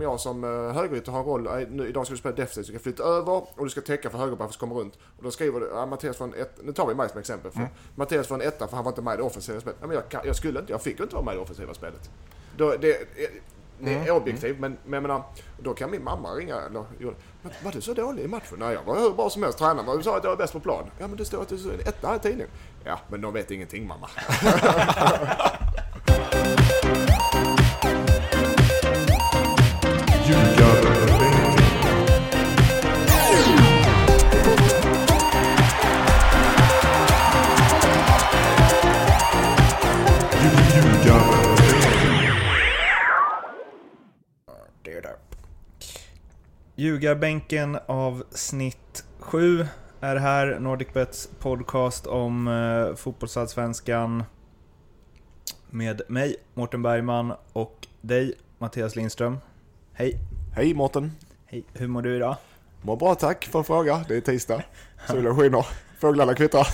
jag 0.00 0.20
som 0.20 0.44
uh, 0.44 0.72
högerytter 0.72 1.12
har 1.12 1.18
en 1.20 1.26
roll, 1.26 1.46
eh, 1.46 1.68
nu, 1.68 1.88
idag 1.88 2.06
ska 2.06 2.14
du 2.14 2.18
spela 2.18 2.36
defensivt, 2.36 2.66
du 2.66 2.72
ska 2.72 2.82
flytta 2.82 3.02
över 3.02 3.32
och 3.32 3.64
du 3.64 3.70
ska 3.70 3.80
täcka 3.80 4.10
för 4.10 4.18
högerbacken 4.18 4.52
som 4.52 4.60
kommer 4.60 4.80
runt. 4.80 4.94
Och 5.16 5.22
då 5.22 5.30
skriver 5.30 5.60
du, 5.60 5.70
ja, 5.74 5.86
Mattias 5.86 6.16
får 6.16 6.24
en 6.24 6.34
ett, 6.34 6.58
nu 6.62 6.72
tar 6.72 6.86
vi 6.86 6.94
mig 6.94 7.08
som 7.08 7.18
exempel. 7.18 7.50
För 7.50 7.58
mm. 7.58 7.70
Mattias 7.94 8.26
får 8.26 8.34
en 8.34 8.40
etta 8.40 8.68
för 8.68 8.76
han 8.76 8.84
var 8.84 8.92
inte 8.92 9.02
med 9.02 9.14
i 9.14 9.16
det 9.16 9.22
offensiva 9.22 9.60
spelet. 9.60 9.78
Ja, 9.80 9.86
men 9.86 9.96
jag, 10.10 10.26
jag 10.26 10.36
skulle 10.36 10.60
inte, 10.60 10.72
jag 10.72 10.82
fick 10.82 11.00
inte 11.00 11.14
vara 11.14 11.24
med 11.24 11.32
i 11.32 11.36
det 11.36 11.42
offensiva 11.42 11.74
spelet. 11.74 12.10
Då, 12.56 12.76
det, 12.80 12.96
det 13.82 13.94
är 13.94 13.96
mm. 13.96 14.16
objektivt, 14.16 14.58
men, 14.58 14.76
men 14.84 14.92
jag 14.92 15.02
menar, 15.02 15.22
då 15.58 15.74
kan 15.74 15.90
min 15.90 16.04
mamma 16.04 16.34
ringa 16.34 16.56
eller 16.56 16.84
var 17.64 17.72
du 17.72 17.80
så 17.80 17.94
dålig 17.94 18.24
i 18.24 18.28
matchen? 18.28 18.56
Nej, 18.58 18.74
jag 18.74 18.82
var 18.82 19.00
hur 19.00 19.10
bra 19.10 19.30
som 19.30 19.42
helst. 19.42 19.58
Tränaren 19.58 20.02
sa 20.02 20.16
att 20.16 20.24
jag 20.24 20.30
var 20.30 20.36
bäst 20.36 20.52
på 20.52 20.60
plan. 20.60 20.84
Ja, 20.98 21.06
men 21.06 21.16
det 21.16 21.24
står 21.24 21.42
att 21.42 21.48
du 21.48 21.54
är 21.54 21.88
etta 21.88 22.16
i 22.16 22.18
tidningen. 22.18 22.48
Ja, 22.84 23.00
men 23.08 23.20
de 23.20 23.34
vet 23.34 23.50
ingenting 23.50 23.86
mamma. 23.86 24.08
Ljugarbänken 46.80 47.78
av 47.86 48.22
snitt 48.30 49.04
7 49.18 49.66
är 50.00 50.16
här, 50.16 50.58
Nordicbets 50.60 51.30
podcast 51.38 52.06
om 52.06 52.48
eh, 52.48 52.96
fotbollsallsvenskan. 52.96 54.24
Med 55.70 56.02
mig, 56.08 56.36
Mårten 56.54 56.82
Bergman, 56.82 57.32
och 57.52 57.86
dig, 58.00 58.34
Mattias 58.58 58.96
Lindström. 58.96 59.38
Hej! 59.92 60.18
Hej 60.54 60.74
Mårten! 60.74 61.12
Hej, 61.46 61.64
hur 61.72 61.88
mår 61.88 62.02
du 62.02 62.16
idag? 62.16 62.36
Mår 62.82 62.96
bra 62.96 63.14
tack 63.14 63.44
för 63.44 63.58
en 63.58 63.64
fråga. 63.64 64.04
Det 64.08 64.16
är 64.16 64.20
tisdag. 64.20 64.62
Solen 65.06 65.36
skiner. 65.36 65.66
Fåglarna 65.98 66.34
kvittrar. 66.34 66.68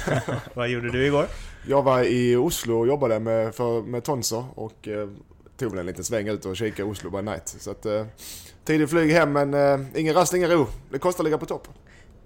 Vad 0.55 0.69
gjorde 0.69 0.91
du 0.91 1.07
igår? 1.07 1.27
Jag 1.69 1.83
var 1.83 2.03
i 2.03 2.37
Oslo 2.37 2.79
och 2.79 2.87
jobbade 2.87 3.21
med, 3.21 3.55
för, 3.55 3.83
med 3.83 4.05
Tonser 4.05 4.45
och 4.55 4.89
eh, 4.89 5.09
tog 5.57 5.71
väl 5.71 5.79
en 5.79 5.87
liten 5.87 6.05
sväng 6.05 6.29
ut 6.29 6.45
och 6.45 6.57
kikade 6.57 6.91
Oslo 6.91 7.11
by 7.11 7.23
night. 7.23 7.49
Så 7.49 7.71
att, 7.71 7.87
eh, 7.87 8.07
tidigt 8.67 8.91
flyg 8.91 9.13
hem 9.13 9.33
men 9.33 9.55
eh, 9.55 9.81
ingen 9.95 10.15
rast, 10.15 10.35
ingen 10.35 10.51
ro. 10.51 10.67
Det 10.91 10.99
kostar 10.99 11.23
att 11.23 11.25
ligga 11.25 11.39
på 11.39 11.47
topp. 11.47 11.69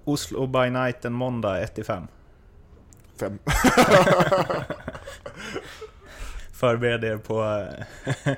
Oslo 0.05 0.47
by 0.47 0.71
night 0.71 1.05
en 1.05 1.13
måndag 1.13 1.61
1 1.61 1.87
5. 1.87 2.07
5. 3.17 3.39
Förbered 6.53 7.05
er 7.05 7.17
på 7.17 7.67
eh, 8.25 8.33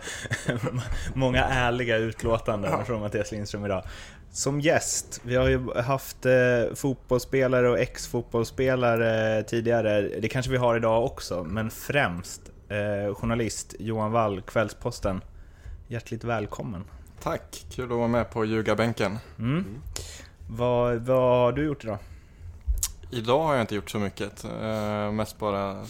många 1.15 1.45
ärliga 1.45 1.97
utlåtanden 1.97 2.71
ja. 2.71 2.85
från 2.85 3.01
Mattias 3.01 3.33
Lindström 3.33 3.65
idag. 3.65 3.85
Som 4.31 4.61
gäst, 4.61 5.21
vi 5.25 5.37
har 5.37 5.49
ju 5.49 5.75
haft 5.75 6.27
eh, 6.27 6.33
fotbollsspelare 6.75 7.69
och 7.69 7.79
ex-fotbollsspelare 7.79 9.43
tidigare, 9.43 10.01
det 10.01 10.29
kanske 10.29 10.53
vi 10.53 10.57
har 10.59 10.77
idag 10.77 11.05
också, 11.05 11.45
men 11.45 11.71
främst 11.71 12.43
eh, 12.69 13.15
journalist 13.15 13.75
Johan 13.79 14.13
Wall, 14.13 14.43
Kvällsposten. 14.43 15.21
Hjärtligt 15.89 16.25
välkommen. 16.25 16.85
Tack, 17.23 17.67
kul 17.71 17.93
att 17.93 17.99
vara 17.99 18.09
med 18.09 18.31
på 18.31 18.45
ljugarbänken. 18.45 19.19
Mm. 19.39 19.51
Mm. 19.51 19.83
Vad, 20.51 20.97
vad 20.97 21.39
har 21.39 21.53
du 21.53 21.65
gjort 21.65 21.85
idag? 21.85 21.99
Idag 23.11 23.43
har 23.43 23.55
jag 23.55 23.61
inte 23.61 23.75
gjort 23.75 23.91
så 23.91 23.99
mycket. 23.99 24.45
Eh, 24.45 25.13
mest 25.13 25.39
bara 25.39 25.85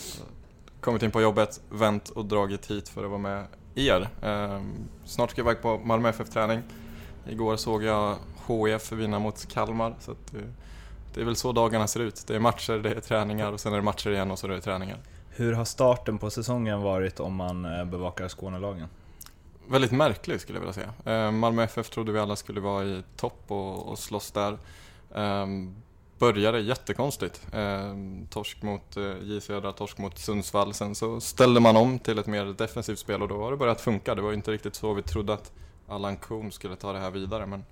kommit 0.80 1.02
in 1.02 1.10
på 1.10 1.20
jobbet, 1.20 1.60
vänt 1.70 2.08
och 2.08 2.24
dragit 2.24 2.70
hit 2.70 2.88
för 2.88 3.04
att 3.04 3.10
vara 3.10 3.20
med 3.20 3.44
er. 3.74 4.08
Eh, 4.22 4.60
snart 5.04 5.30
ska 5.30 5.40
jag 5.40 5.46
iväg 5.46 5.62
på 5.62 5.78
Malmö 5.78 6.08
FF-träning. 6.08 6.62
Igår 7.28 7.56
såg 7.56 7.82
jag 7.82 8.16
HIF 8.48 8.92
vinna 8.92 9.18
mot 9.18 9.48
Kalmar. 9.48 9.94
Så 10.00 10.12
det, 10.30 10.38
det 11.14 11.20
är 11.20 11.24
väl 11.24 11.36
så 11.36 11.52
dagarna 11.52 11.86
ser 11.86 12.00
ut. 12.00 12.24
Det 12.26 12.34
är 12.34 12.40
matcher, 12.40 12.72
det 12.72 12.90
är 12.90 13.00
träningar 13.00 13.52
och 13.52 13.60
sen 13.60 13.72
är 13.72 13.76
det 13.76 13.82
matcher 13.82 14.10
igen 14.10 14.30
och 14.30 14.38
så 14.38 14.46
är 14.46 14.50
det 14.50 14.60
träningar. 14.60 14.98
Hur 15.30 15.52
har 15.52 15.64
starten 15.64 16.18
på 16.18 16.30
säsongen 16.30 16.80
varit 16.80 17.20
om 17.20 17.34
man 17.34 17.64
eh, 17.64 17.84
bevakar 17.84 18.28
Skånelagen? 18.28 18.88
Väldigt 19.72 19.92
märklig 19.92 20.40
skulle 20.40 20.58
jag 20.58 20.66
vilja 20.66 20.72
säga. 20.72 21.26
Eh, 21.26 21.30
Malmö 21.30 21.62
FF 21.62 21.90
trodde 21.90 22.12
vi 22.12 22.18
alla 22.18 22.36
skulle 22.36 22.60
vara 22.60 22.84
i 22.84 23.02
topp 23.16 23.44
och, 23.48 23.88
och 23.88 23.98
slåss 23.98 24.30
där. 24.30 24.58
Eh, 25.14 25.46
började 26.18 26.60
jättekonstigt. 26.60 27.46
Eh, 27.52 27.96
torsk 28.30 28.62
mot 28.62 28.96
eh, 28.96 29.14
J 29.22 29.40
Södra, 29.40 29.72
torsk 29.72 29.98
mot 29.98 30.18
Sundsvall. 30.18 30.74
Sen 30.74 30.94
så 30.94 31.20
ställde 31.20 31.60
man 31.60 31.76
om 31.76 31.98
till 31.98 32.18
ett 32.18 32.26
mer 32.26 32.44
defensivt 32.44 32.98
spel 32.98 33.22
och 33.22 33.28
då 33.28 33.42
har 33.42 33.50
det 33.50 33.56
börjat 33.56 33.80
funka. 33.80 34.14
Det 34.14 34.22
var 34.22 34.32
inte 34.32 34.50
riktigt 34.50 34.74
så 34.74 34.94
vi 34.94 35.02
trodde 35.02 35.34
att 35.34 35.52
Allan 35.88 36.16
Kuhn 36.16 36.52
skulle 36.52 36.76
ta 36.76 36.92
det 36.92 36.98
här 36.98 37.10
vidare 37.10 37.46
men 37.46 37.64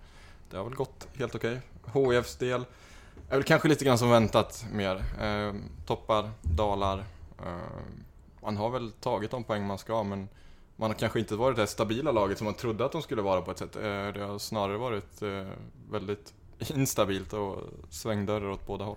det 0.51 0.57
har 0.57 0.65
väl 0.65 0.75
gått 0.75 1.09
helt 1.19 1.35
okej. 1.35 1.61
Okay. 1.87 2.17
HIFs 2.17 2.37
del 2.37 2.65
är 3.29 3.37
väl 3.37 3.43
kanske 3.43 3.69
lite 3.69 3.85
grann 3.85 3.99
som 3.99 4.11
väntat 4.11 4.67
mer. 4.73 5.05
Eh, 5.21 5.55
toppar, 5.87 6.31
dalar. 6.43 7.05
Man 8.43 8.57
har 8.57 8.71
väl 8.71 8.93
tagit 8.93 9.31
de 9.31 9.45
poäng 9.45 9.67
man 9.67 9.79
ska 9.79 10.03
men 10.03 10.29
man 10.81 10.91
har 10.91 10.99
kanske 10.99 11.19
inte 11.19 11.37
varit 11.37 11.57
det 11.57 11.67
stabila 11.67 12.13
laget 12.13 12.39
som 12.39 12.45
man 12.45 12.55
trodde 12.55 12.85
att 12.85 12.93
de 12.93 13.03
skulle 13.03 13.23
vara 13.23 13.43
på 13.43 13.51
ett 13.51 13.59
sätt. 13.59 13.77
Eh, 13.77 13.83
det 13.83 14.25
har 14.29 14.39
snarare 14.39 14.77
varit 14.77 15.23
eh, 15.23 15.47
väldigt 15.91 16.35
instabilt 16.75 17.33
och 17.33 17.59
svängdörrar 17.91 18.51
åt 18.51 18.67
båda 18.67 18.85
håll. 18.85 18.97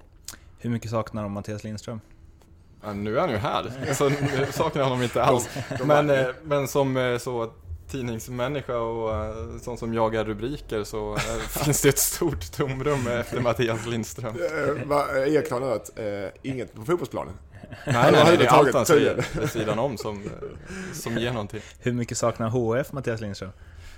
Hur 0.60 0.70
mycket 0.70 0.92
saknar 0.92 1.24
de 1.24 1.32
Mattias 1.32 1.64
Lindström? 1.64 2.02
Ja, 2.84 2.94
nu 2.94 3.18
är 3.18 3.22
han 3.22 3.30
ju 3.30 3.38
här, 3.38 3.94
så 3.94 4.10
nu 4.10 4.48
saknar 4.52 4.84
honom 4.84 5.02
inte 5.02 5.24
alls. 5.24 5.50
Men, 5.86 6.10
eh, 6.10 6.28
men 6.44 6.68
som 6.68 7.18
så 7.22 7.52
tidningsmänniska 7.88 8.78
och 8.78 9.36
sån 9.62 9.78
som 9.78 9.94
jagar 9.94 10.26
rubriker 10.26 10.84
så 10.84 11.18
finns 11.50 11.82
det 11.82 11.90
ett 11.90 12.00
stort 12.00 12.52
tomrum 12.52 13.08
efter 13.08 13.42
Mattias 13.42 13.86
Lindström. 13.86 14.36
Ekman 15.28 15.64
att 15.64 15.90
inget 16.42 16.74
på 16.74 16.86
fotbollsplanen. 16.86 17.34
Nej, 17.86 18.12
nej, 18.12 18.38
det 18.38 18.46
är 18.46 18.50
allt 18.50 18.74
han 18.74 18.86
säger 18.86 19.26
vid 19.40 19.50
sidan 19.50 19.80
om 19.80 19.98
som, 19.98 20.30
som 20.94 21.18
ger 21.18 21.32
någonting. 21.32 21.62
Hur 21.80 21.94
mycket 21.94 22.18
saknar 22.18 22.50
HF 22.50 22.92
Mattias 22.92 23.22
Lindström? 23.22 23.52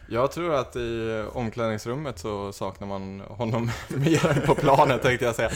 Jag 0.10 0.32
tror 0.32 0.56
att 0.56 0.76
i 0.76 1.24
omklädningsrummet 1.34 2.20
så 2.20 2.54
saknar 2.54 2.88
man 2.88 3.20
honom 3.20 3.72
mer 3.88 4.28
än 4.28 4.42
på 4.42 4.56
planen 4.56 5.00
tänkte 5.00 5.26
jag 5.26 5.36
säga. 5.36 5.52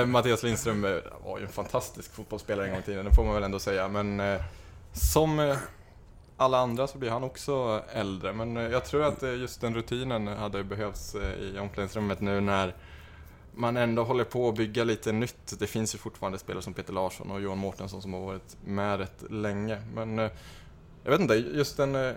Eh, 0.00 0.06
Mattias 0.06 0.42
Lindström 0.42 0.82
var 1.24 1.38
ju 1.38 1.44
en 1.44 1.52
fantastisk 1.52 2.14
fotbollsspelare 2.14 2.66
en 2.66 2.72
gång 2.72 2.80
i 2.80 2.84
tiden, 2.84 3.04
det 3.04 3.14
får 3.14 3.24
man 3.24 3.34
väl 3.34 3.44
ändå 3.44 3.58
säga. 3.58 3.88
Men 3.88 4.20
eh, 4.20 4.40
som 4.92 5.56
alla 6.40 6.58
andra 6.58 6.86
så 6.86 6.98
blir 6.98 7.10
han 7.10 7.24
också 7.24 7.82
äldre. 7.92 8.32
Men 8.32 8.56
eh, 8.56 8.62
jag 8.62 8.84
tror 8.84 9.04
att 9.04 9.22
just 9.22 9.60
den 9.60 9.74
rutinen 9.74 10.26
hade 10.26 10.64
behövts 10.64 11.14
eh, 11.14 11.32
i 11.32 11.58
omklädningsrummet 11.58 12.20
nu 12.20 12.40
när 12.40 12.74
man 13.54 13.76
ändå 13.76 14.04
håller 14.04 14.24
på 14.24 14.48
att 14.48 14.54
bygga 14.54 14.84
lite 14.84 15.12
nytt. 15.12 15.58
Det 15.58 15.66
finns 15.66 15.94
ju 15.94 15.98
fortfarande 15.98 16.38
spelare 16.38 16.62
som 16.62 16.74
Peter 16.74 16.92
Larsson 16.92 17.30
och 17.30 17.40
Johan 17.40 17.58
Mårtensson 17.58 18.02
som 18.02 18.12
har 18.12 18.20
varit 18.20 18.56
med 18.64 18.98
rätt 18.98 19.24
länge. 19.30 19.78
Men 19.94 20.18
eh, 20.18 20.30
jag 21.04 21.10
vet 21.10 21.20
inte, 21.20 21.34
just 21.34 21.76
den... 21.76 21.94
Eh, 21.94 22.12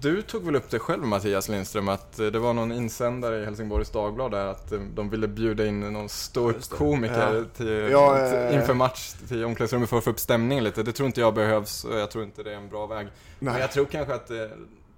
du 0.00 0.22
tog 0.22 0.44
väl 0.44 0.56
upp 0.56 0.70
det 0.70 0.78
själv 0.78 1.02
Mattias 1.02 1.48
Lindström, 1.48 1.88
att 1.88 2.18
eh, 2.18 2.26
det 2.26 2.38
var 2.38 2.52
någon 2.52 2.72
insändare 2.72 3.42
i 3.42 3.44
Helsingborgs 3.44 3.90
Dagblad 3.90 4.30
där 4.30 4.46
att 4.46 4.72
de 4.94 5.10
ville 5.10 5.28
bjuda 5.28 5.66
in 5.66 5.80
någon 5.80 6.08
ståuppkomiker 6.08 7.46
ja. 7.58 7.88
ja, 7.90 8.28
till, 8.30 8.58
inför 8.58 8.74
match 8.74 9.12
till 9.28 9.44
omklädningsrummet 9.44 9.90
för 9.90 9.98
att 9.98 10.04
få 10.04 10.10
upp 10.10 10.20
stämningen 10.20 10.64
lite. 10.64 10.82
Det 10.82 10.92
tror 10.92 11.06
inte 11.06 11.20
jag 11.20 11.34
behövs 11.34 11.84
och 11.84 11.98
jag 11.98 12.10
tror 12.10 12.24
inte 12.24 12.42
det 12.42 12.52
är 12.52 12.56
en 12.56 12.68
bra 12.68 12.86
väg. 12.86 13.06
Nej. 13.06 13.12
Men 13.38 13.60
jag 13.60 13.72
tror 13.72 13.84
kanske 13.84 14.14
att 14.14 14.26
det, 14.26 14.50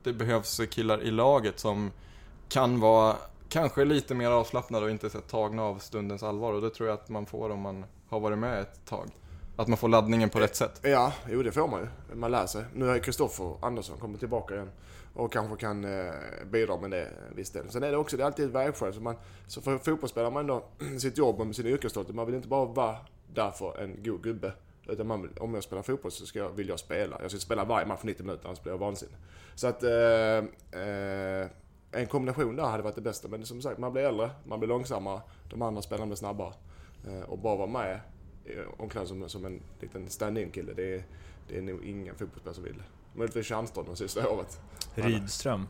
det 0.02 0.12
behövs 0.12 0.60
killar 0.70 1.02
i 1.02 1.10
laget 1.10 1.58
som 1.58 1.90
kan 2.48 2.80
vara 2.80 3.16
kanske 3.48 3.84
lite 3.84 4.14
mer 4.14 4.30
avslappnade 4.30 4.84
och 4.84 4.90
inte 4.90 5.10
så 5.10 5.20
tagna 5.20 5.62
av 5.62 5.78
stundens 5.78 6.22
allvar. 6.22 6.52
Och 6.52 6.60
det 6.60 6.70
tror 6.70 6.88
jag 6.88 6.94
att 6.94 7.08
man 7.08 7.26
får 7.26 7.50
om 7.50 7.60
man 7.60 7.84
har 8.08 8.20
varit 8.20 8.38
med 8.38 8.60
ett 8.60 8.84
tag. 8.84 9.10
Att 9.56 9.68
man 9.68 9.78
får 9.78 9.88
laddningen 9.88 10.30
på 10.30 10.40
rätt 10.40 10.56
sätt. 10.56 10.80
Ja, 10.82 11.12
jo 11.30 11.42
det 11.42 11.52
får 11.52 11.68
man 11.68 11.80
ju. 11.80 12.16
Man 12.16 12.30
lär 12.30 12.46
sig. 12.46 12.64
Nu 12.74 12.86
har 12.86 12.98
Kristoffer 12.98 13.54
Andersson 13.60 13.98
kommit 13.98 14.18
tillbaka 14.20 14.54
igen. 14.54 14.70
Och 15.14 15.32
kanske 15.32 15.56
kan 15.56 15.84
eh, 15.84 16.12
bidra 16.46 16.76
med 16.76 16.90
det 16.90 17.08
viss 17.36 17.50
del. 17.50 17.70
Sen 17.70 17.82
är 17.82 17.90
det 17.90 17.96
också, 17.96 18.16
det 18.16 18.22
är 18.22 18.26
alltid 18.26 18.44
ett 18.44 18.50
vägskäl. 18.50 18.94
Så, 18.94 19.00
man, 19.00 19.16
så 19.46 19.60
för 19.60 19.78
fotbollsspelare 19.78 20.30
man 20.30 20.40
ändå 20.40 20.64
sitt 20.98 21.18
jobb 21.18 21.40
och 21.40 21.56
sin 21.56 21.66
yrkesstolthet. 21.66 22.14
Man 22.14 22.26
vill 22.26 22.34
inte 22.34 22.48
bara 22.48 22.64
vara 22.64 22.96
där 23.34 23.50
för 23.50 23.80
en 23.82 24.02
god 24.02 24.22
gubbe. 24.22 24.52
Utan 24.86 25.06
man 25.06 25.22
vill, 25.22 25.30
om 25.40 25.54
jag 25.54 25.62
spelar 25.62 25.82
fotboll 25.82 26.12
så 26.12 26.26
ska 26.26 26.38
jag, 26.38 26.50
vill 26.50 26.68
jag 26.68 26.78
spela. 26.78 27.18
Jag 27.22 27.30
ska 27.30 27.40
spela 27.40 27.64
varje 27.64 27.86
match 27.86 28.00
90 28.02 28.26
minuter, 28.26 28.46
annars 28.46 28.62
blir 28.62 28.72
jag 28.72 28.78
vansinnig. 28.78 29.16
Så 29.54 29.66
att... 29.66 29.82
Eh, 29.82 30.80
eh, 30.82 31.46
en 31.92 32.06
kombination 32.06 32.56
där 32.56 32.64
hade 32.64 32.82
varit 32.82 32.94
det 32.94 33.00
bästa. 33.00 33.28
Men 33.28 33.46
som 33.46 33.62
sagt, 33.62 33.78
man 33.78 33.92
blir 33.92 34.02
äldre, 34.02 34.30
man 34.44 34.60
blir 34.60 34.68
långsammare, 34.68 35.20
de 35.50 35.62
andra 35.62 35.82
spelarna 35.82 36.06
blir 36.06 36.16
snabbare. 36.16 36.54
Eh, 37.06 37.20
och 37.20 37.38
bara 37.38 37.56
vara 37.56 37.66
med 37.66 38.00
omklädningsrummet 38.76 39.30
som, 39.30 39.40
som 39.40 39.52
en 39.52 39.62
liten 39.80 40.10
stand-in 40.10 40.50
kille, 40.50 40.72
det 40.72 40.94
är, 40.94 41.04
det 41.48 41.58
är 41.58 41.62
nog 41.62 41.84
ingen 41.84 42.14
fotbollsspelare 42.14 42.54
som 42.54 42.64
vill. 42.64 42.82
Möjligtvis 43.14 43.46
Tjärnström 43.46 43.86
de 43.86 43.96
sista 43.96 44.28
året. 44.28 44.60
Rydström? 44.94 45.66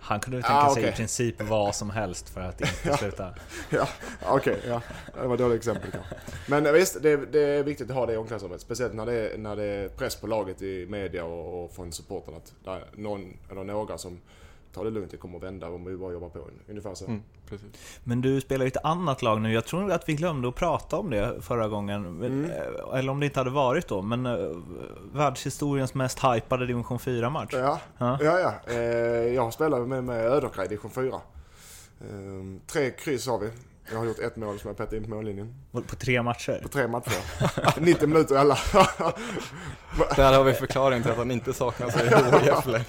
Han 0.00 0.20
kunde 0.20 0.42
tänka 0.42 0.54
ah, 0.54 0.74
sig 0.74 0.88
i 0.88 0.92
princip 0.92 1.42
vad 1.42 1.74
som 1.74 1.90
helst 1.90 2.28
för 2.28 2.40
att 2.40 2.60
inte 2.60 2.96
sluta. 2.98 3.34
ja, 3.70 3.88
okej. 4.22 4.56
Okay, 4.56 4.70
ja. 4.70 4.82
Det 5.20 5.26
var 5.26 5.34
ett 5.34 5.40
dåligt 5.40 5.56
exempel 5.56 5.90
kanske. 5.90 6.14
Men 6.48 6.74
visst, 6.74 7.02
det, 7.02 7.16
det, 7.16 7.40
är 7.40 7.62
viktigt 7.62 7.90
att 7.90 7.96
ha 7.96 8.06
det 8.06 8.12
i 8.12 8.16
omklädningsrummet. 8.16 8.60
Speciellt 8.60 8.94
när 8.94 9.06
det, 9.06 9.12
är, 9.12 9.38
när 9.38 9.56
det 9.56 9.64
är 9.64 9.88
press 9.88 10.16
på 10.16 10.26
laget 10.26 10.62
i 10.62 10.86
media 10.86 11.24
och, 11.24 11.64
och 11.64 11.70
från 11.72 11.92
supporten 11.92 12.34
att 12.34 12.54
det 12.64 12.70
är 12.70 12.84
någon 12.92 13.36
eller 13.50 13.64
några 13.64 13.98
som 13.98 14.20
ta 14.72 14.84
det 14.84 14.90
lugnt, 14.90 15.10
det 15.10 15.16
kommer 15.16 15.36
att 15.38 15.44
vända 15.44 15.68
om 15.68 15.84
vi 15.84 15.96
bara 15.96 16.12
jobbar 16.12 16.28
på. 16.28 16.38
Ungefär 16.68 16.94
så. 16.94 17.06
Mm. 17.06 17.22
Men 18.04 18.20
du 18.20 18.40
spelar 18.40 18.64
i 18.64 18.68
ett 18.68 18.84
annat 18.84 19.22
lag 19.22 19.40
nu. 19.40 19.52
Jag 19.52 19.64
tror 19.64 19.92
att 19.92 20.08
vi 20.08 20.14
glömde 20.14 20.48
att 20.48 20.54
prata 20.54 20.96
om 20.96 21.10
det 21.10 21.42
förra 21.42 21.68
gången. 21.68 22.06
Mm. 22.06 22.44
eh, 22.44 22.98
Eller 22.98 23.12
om 23.12 23.20
det 23.20 23.26
inte 23.26 23.40
hade 23.40 23.50
varit 23.50 23.88
då. 23.88 24.02
Men 24.02 24.26
uh, 24.26 24.56
världshistoriens 25.12 25.94
mest 25.94 26.24
hypade 26.24 26.66
division 26.66 26.98
4-match. 26.98 27.50
Ja, 27.52 27.80
Ja. 27.98 28.18
ja, 28.22 28.38
ja. 28.40 28.72
Eh, 28.72 28.78
jag 29.34 29.52
spelar 29.52 29.80
med, 29.80 30.04
med 30.04 30.24
Ödekra 30.26 30.64
i 30.64 30.68
division 30.68 30.90
4. 30.90 31.06
Eh, 31.06 31.20
tre 32.66 32.90
kryss 32.90 33.26
har 33.26 33.38
vi. 33.38 33.50
Jag 33.90 33.98
har 33.98 34.04
gjort 34.06 34.18
ett 34.18 34.36
mål 34.36 34.58
som 34.60 34.68
jag 34.68 34.76
petade 34.76 34.96
in 34.96 35.02
på 35.04 35.10
mållinjen. 35.10 35.54
På 35.72 35.80
tre 35.96 36.22
matcher. 36.22 36.60
På 36.62 36.68
tre 36.68 36.88
matcher. 36.88 37.80
90 37.80 38.06
minuter 38.08 38.36
alla. 38.36 38.58
Där 40.16 40.32
har 40.36 40.44
vi 40.44 40.52
förklaringen 40.52 41.02
till 41.02 41.12
att 41.12 41.18
han 41.18 41.30
inte 41.30 41.52
saknas 41.52 41.96
i 41.96 41.98
HIF 42.42 42.66
längre. 42.66 42.84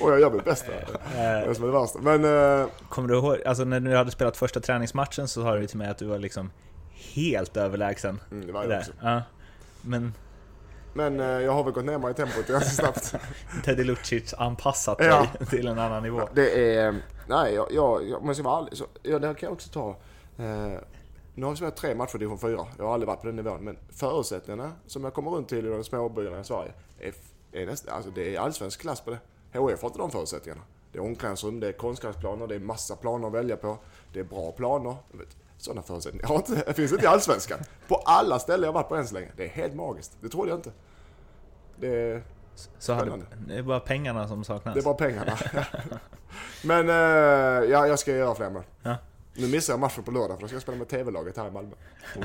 Och 0.00 0.10
jag 0.12 0.20
gör 0.20 0.30
mitt 0.30 0.44
bästa. 0.44 0.72
Det 0.72 1.18
är 1.18 1.42
Eh, 1.42 1.48
det 1.48 1.54
som 1.54 1.64
är 1.64 1.68
det 1.68 1.78
värsta. 1.80 1.98
Men 1.98 2.24
eh, 2.60 2.66
Kommer 2.88 3.08
du 3.08 3.14
ihåg, 3.14 3.42
alltså 3.46 3.64
när 3.64 3.80
du 3.80 3.96
hade 3.96 4.10
spelat 4.10 4.36
första 4.36 4.60
träningsmatchen 4.60 5.28
så 5.28 5.42
sa 5.42 5.54
du 5.56 5.66
till 5.66 5.78
mig 5.78 5.88
att 5.88 5.98
du 5.98 6.06
var 6.06 6.18
liksom 6.18 6.50
helt 7.14 7.56
överlägsen. 7.56 8.20
mm, 8.30 8.46
det 8.46 8.52
var 8.52 8.64
jag 8.64 8.78
också. 8.78 8.92
Ja. 9.02 9.22
Men 9.82 10.14
Men 10.94 11.20
eh, 11.20 11.26
jag 11.26 11.52
har 11.52 11.64
väl 11.64 11.72
gått 11.72 11.84
ner 11.84 11.98
mig 11.98 12.10
i 12.10 12.14
tempot 12.14 12.46
ganska 12.46 12.70
snabbt. 12.70 13.14
Teddy 13.64 13.84
Lucic 13.84 14.34
anpassat 14.34 14.98
Ja. 15.00 15.26
dig 15.38 15.46
till 15.46 15.66
en 15.66 15.78
annan 15.78 16.02
nivå. 16.02 16.28
Det 16.34 16.74
är... 16.76 17.02
Nej, 17.28 17.54
jag, 17.54 17.66
jag, 17.72 18.08
jag 18.08 18.22
måste 18.24 18.42
vara 18.42 18.58
ärlig. 18.60 18.76
Så, 18.78 18.84
ja, 19.02 19.18
det 19.18 19.26
här 19.26 19.34
kan 19.34 19.46
jag 19.46 19.52
också 19.52 19.68
ta. 19.70 19.96
Eh, 20.36 20.78
nu 21.34 21.44
har 21.44 21.50
vi 21.50 21.56
spelat 21.56 21.76
tre 21.76 21.94
matcher 21.94 22.16
i 22.16 22.18
division 22.18 22.38
4. 22.38 22.66
Jag 22.78 22.84
har 22.84 22.94
aldrig 22.94 23.06
varit 23.06 23.20
på 23.20 23.26
den 23.26 23.36
nivån. 23.36 23.64
Men 23.64 23.78
förutsättningarna 23.90 24.72
som 24.86 25.04
jag 25.04 25.14
kommer 25.14 25.30
runt 25.30 25.48
till 25.48 25.66
i 25.66 25.68
de 25.68 25.84
småbyarna 25.84 26.40
i 26.40 26.44
Sverige 26.44 26.72
är, 26.98 27.14
är 27.52 27.66
nästan... 27.66 27.94
Alltså 27.94 28.10
det 28.10 28.36
är 28.36 28.40
allsvensk 28.40 28.80
klass 28.80 29.00
på 29.00 29.10
det. 29.10 29.18
HF 29.58 29.82
har 29.82 29.88
inte 29.88 29.98
de 29.98 30.10
förutsättningarna. 30.10 30.62
Det 30.92 30.98
är 30.98 31.02
omklädningsrum, 31.02 31.60
det 31.60 31.68
är 31.68 31.72
konstgräsplaner, 31.72 32.46
det 32.46 32.54
är 32.54 32.58
massa 32.58 32.96
planer 32.96 33.26
att 33.26 33.32
välja 33.32 33.56
på. 33.56 33.78
Det 34.12 34.20
är 34.20 34.24
bra 34.24 34.52
planer. 34.52 34.96
Sådana 35.56 35.82
förutsättningar 35.82 36.26
har 36.26 36.36
inte, 36.36 36.54
det 36.66 36.74
finns 36.74 36.92
inte 36.92 37.04
i 37.04 37.08
Allsvenskan. 37.08 37.58
På 37.88 37.94
alla 37.94 38.38
ställen 38.38 38.66
jag 38.66 38.72
varit 38.72 38.88
på 38.88 38.96
än 38.96 39.06
så 39.06 39.14
länge. 39.14 39.28
Det 39.36 39.44
är 39.44 39.48
helt 39.48 39.74
magiskt. 39.74 40.16
Det 40.20 40.28
trodde 40.28 40.50
jag 40.50 40.58
inte. 40.58 40.72
Det 41.76 41.88
är... 41.88 42.22
Så 42.78 42.92
hade, 42.92 43.22
det 43.46 43.54
är 43.54 43.62
bara 43.62 43.80
pengarna 43.80 44.28
som 44.28 44.44
saknas. 44.44 44.74
Det 44.74 44.80
är 44.80 44.84
bara 44.84 44.94
pengarna. 44.94 45.38
Men 46.64 46.88
eh, 46.88 47.70
ja, 47.70 47.86
jag 47.86 47.98
ska 47.98 48.12
göra 48.12 48.34
fler 48.34 48.50
mål. 48.50 48.62
Ja. 48.82 48.96
Nu 49.34 49.48
missar 49.48 49.72
jag 49.72 49.80
matchen 49.80 50.04
på 50.04 50.10
lördag 50.10 50.36
för 50.36 50.40
då 50.40 50.46
ska 50.48 50.54
jag 50.54 50.62
spela 50.62 50.78
med 50.78 50.88
TV-laget 50.88 51.36
här 51.36 51.48
i 51.48 51.50
Malmö. 51.50 51.74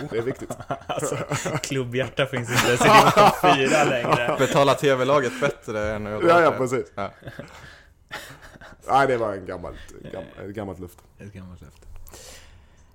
Det 0.09 0.17
är 0.17 0.21
viktigt. 0.21 0.49
Alltså, 0.87 1.15
klubbhjärta 1.63 2.25
finns 2.25 2.49
inte 2.49 2.67
ens 2.67 2.81
i 2.81 2.83
division 2.87 3.69
4 3.69 3.83
längre. 3.83 4.35
Betala 4.39 4.73
TV-laget 4.73 5.41
bättre 5.41 5.91
än 5.95 6.07
att 6.07 6.23
Ja, 6.23 6.41
ja, 6.41 6.51
precis. 6.51 6.91
Ja. 6.95 7.11
Nej, 8.87 9.07
det 9.07 9.17
var 9.17 9.33
en 9.33 9.45
gammalt, 9.45 9.77
gammalt, 10.11 10.37
ett 10.39 10.55
gammalt 10.55 10.79
luft. 10.79 10.97
Ett 11.19 11.33
gammalt 11.33 11.61
löfte. 11.61 11.87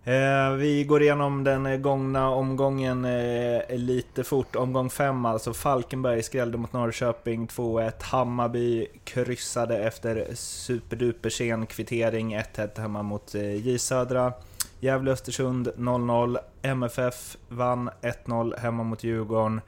Eh, 0.04 0.52
vi 0.52 0.84
går 0.84 1.02
igenom 1.02 1.44
den 1.44 1.66
eh, 1.66 1.76
gångna 1.76 2.30
omgången 2.30 3.04
eh, 3.04 3.76
lite 3.76 4.24
fort. 4.24 4.56
Omgång 4.56 4.90
5 4.90 5.24
alltså. 5.24 5.52
Falkenberg 5.54 6.22
skrällde 6.22 6.58
mot 6.58 6.72
Norrköping 6.72 7.46
2-1. 7.46 7.92
Hammarby 8.00 8.86
kryssade 9.04 9.78
efter 9.78 10.26
superduper 10.34 11.30
sen 11.30 11.66
kvittering 11.66 12.36
1-1 12.36 12.80
hemma 12.80 13.02
mot 13.02 13.34
eh, 13.34 13.66
J 13.66 13.78
Södra. 13.78 14.32
Gävle-Östersund 14.80 15.68
0-0. 15.76 16.38
MFF 16.62 17.36
vann 17.48 17.90
1-0 18.00 18.58
hemma 18.58 18.82
mot 18.82 19.04
Djurgården. 19.04 19.60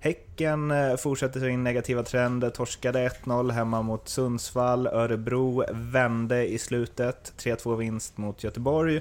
Häcken 0.00 0.70
eh, 0.70 0.96
fortsätter 0.96 1.40
sin 1.40 1.64
negativa 1.64 2.02
trend, 2.02 2.54
torskade 2.54 3.08
1-0 3.08 3.50
hemma 3.50 3.82
mot 3.82 4.08
Sundsvall. 4.08 4.86
Örebro 4.86 5.64
vände 5.72 6.46
i 6.46 6.58
slutet, 6.58 7.32
3-2 7.38 7.76
vinst 7.76 8.18
mot 8.18 8.44
Göteborg. 8.44 9.00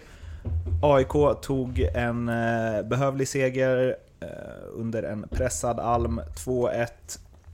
AIK 0.82 1.42
tog 1.42 1.80
en 1.80 2.30
eh, 2.30 2.82
behövlig 2.84 3.28
seger 3.28 3.96
eh, 4.20 4.28
under 4.74 5.04
en 5.04 5.26
pressad 5.30 5.80
Alm, 5.80 6.22
2-1 6.46 6.88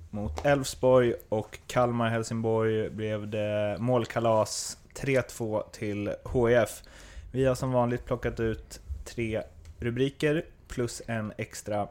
mot 0.10 0.46
Elfsborg 0.46 1.14
och 1.30 1.60
Kalmar-Helsingborg 1.68 2.90
blev 2.90 3.30
det 3.30 3.78
målkalas 3.80 4.78
3-2 4.96 5.64
till 5.72 6.08
HIF. 6.08 6.84
Vi 7.32 7.46
har 7.46 7.56
som 7.56 7.72
vanligt 7.72 8.06
plockat 8.06 8.40
ut 8.40 8.80
tre 9.06 9.42
rubriker 9.80 10.46
plus 10.68 11.02
en 11.08 11.34
extra 11.38 11.88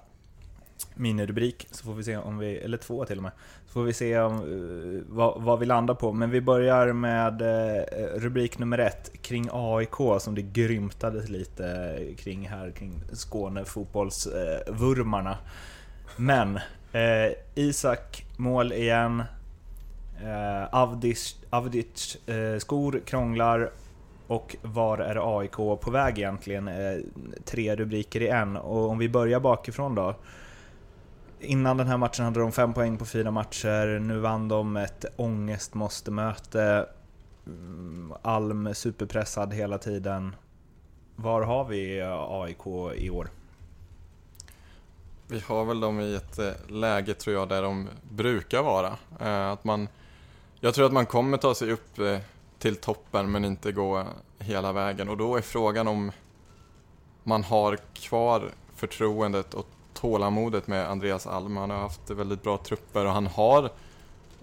minirubrik, 0.95 1.69
så 1.71 1.85
får 1.85 1.95
vi 1.95 2.05
se 2.05 2.17
om 2.17 2.39
vi, 2.39 2.57
eller 2.57 2.77
två 2.77 3.05
till 3.05 3.17
och 3.17 3.23
med, 3.23 3.33
så 3.69 3.73
får 3.73 3.83
vi 3.83 3.93
se 3.93 4.19
om, 4.19 4.43
uh, 4.43 5.03
vad, 5.09 5.43
vad 5.43 5.59
vi 5.59 5.67
landar 5.67 5.95
på. 5.95 6.13
Men 6.13 6.31
vi 6.31 6.41
börjar 6.41 6.93
med 6.93 7.43
uh, 7.43 8.21
rubrik 8.21 8.59
nummer 8.59 8.79
ett, 8.79 9.11
kring 9.23 9.49
AIK 9.53 10.21
som 10.21 10.35
det 10.35 10.43
grymtades 10.43 11.29
lite 11.29 11.99
kring 12.19 12.49
här, 12.49 12.71
kring 12.71 13.01
Skåne 13.13 13.65
fotbollsvurmarna. 13.65 15.39
Men, 16.17 16.57
eh, 16.93 17.33
Isak 17.55 18.25
mål 18.37 18.73
igen, 18.73 19.23
eh, 20.25 20.75
Avdic, 20.75 21.37
Avdic 21.51 22.17
skor 22.59 23.01
krånglar 23.05 23.71
och 24.27 24.57
var 24.63 24.99
är 24.99 25.39
AIK 25.39 25.57
på 25.57 25.91
väg 25.91 26.19
egentligen? 26.19 26.71
Tre 27.45 27.77
rubriker 27.77 28.23
i 28.23 28.29
en. 28.29 28.57
Och 28.57 28.91
om 28.91 28.99
vi 28.99 29.09
börjar 29.09 29.41
bakifrån 29.41 29.95
då. 29.95 30.15
Innan 31.41 31.77
den 31.77 31.87
här 31.87 31.97
matchen 31.97 32.25
hade 32.25 32.41
de 32.41 32.53
fem 32.53 32.75
poäng 32.75 32.99
på 32.99 33.05
fyra 33.05 33.31
matcher. 33.31 33.99
Nu 33.99 34.19
vann 34.19 34.49
de 34.49 34.77
ett 34.77 35.05
ångestmåste-möte. 35.17 36.87
Mm, 37.47 38.13
Alm 38.23 38.75
superpressad 38.75 39.55
hela 39.55 39.79
tiden. 39.79 40.37
Var 41.17 41.43
har 41.43 41.65
vi 41.65 42.03
AIK 42.29 42.67
i 42.97 43.11
år? 43.11 43.29
Vi 45.27 45.41
har 45.41 45.65
väl 45.65 45.81
dem 45.81 46.01
i 46.01 46.15
ett 46.15 46.39
eh, 46.39 46.53
läge 46.69 47.15
tror 47.15 47.37
jag 47.37 47.49
där 47.49 47.63
de 47.63 47.89
brukar 48.11 48.63
vara. 48.63 48.97
Eh, 49.21 49.51
att 49.51 49.65
man, 49.65 49.89
jag 50.61 50.75
tror 50.75 50.87
att 50.87 50.93
man 50.93 51.07
kommer 51.07 51.39
ta 51.39 51.55
sig 51.55 51.73
upp 51.73 51.99
eh, 51.99 52.19
till 52.59 52.77
toppen 52.77 53.31
men 53.31 53.45
inte 53.45 53.73
gå 53.73 54.05
hela 54.39 54.73
vägen 54.73 55.09
och 55.09 55.17
då 55.17 55.37
är 55.37 55.41
frågan 55.41 55.89
om 55.89 56.13
man 57.23 57.45
har 57.45 57.79
kvar 57.95 58.51
förtroendet 58.75 59.55
och 59.55 59.67
tålamodet 60.01 60.67
med 60.67 60.91
Andreas 60.91 61.27
Alm. 61.27 61.57
Han 61.57 61.71
har 61.71 61.79
haft 61.79 62.11
väldigt 62.11 62.43
bra 62.43 62.59
trupper 62.59 63.07
och 63.07 63.13
han 63.13 63.27
har, 63.27 63.71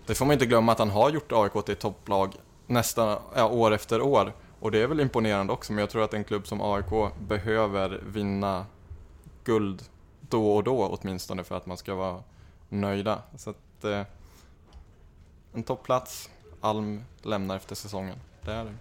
det 0.05 0.15
får 0.15 0.25
man 0.25 0.33
inte 0.33 0.45
glömma 0.45 0.71
att 0.71 0.79
han 0.79 0.89
har 0.89 1.09
gjort 1.09 1.31
AIK 1.31 1.65
till 1.65 1.75
topplag 1.75 2.35
nästan 2.67 3.17
ja, 3.35 3.47
år 3.47 3.73
efter 3.73 4.01
år. 4.01 4.33
Och 4.59 4.71
det 4.71 4.81
är 4.81 4.87
väl 4.87 4.99
imponerande 4.99 5.53
också, 5.53 5.73
men 5.73 5.79
jag 5.79 5.89
tror 5.89 6.03
att 6.03 6.13
en 6.13 6.23
klubb 6.23 6.47
som 6.47 6.61
AIK 6.61 7.13
behöver 7.19 8.01
vinna 8.05 8.65
guld 9.43 9.83
då 10.21 10.55
och 10.55 10.63
då 10.63 10.97
åtminstone 11.01 11.43
för 11.43 11.57
att 11.57 11.65
man 11.65 11.77
ska 11.77 11.95
vara 11.95 12.23
nöjda. 12.69 13.21
Så 13.37 13.49
att, 13.49 13.83
eh, 13.83 14.01
en 15.53 15.63
topplats, 15.63 16.29
Alm 16.61 17.03
lämnar 17.21 17.55
efter 17.55 17.75
säsongen. 17.75 18.17
Det 18.41 18.51
är 18.51 18.65
det. 18.65 18.73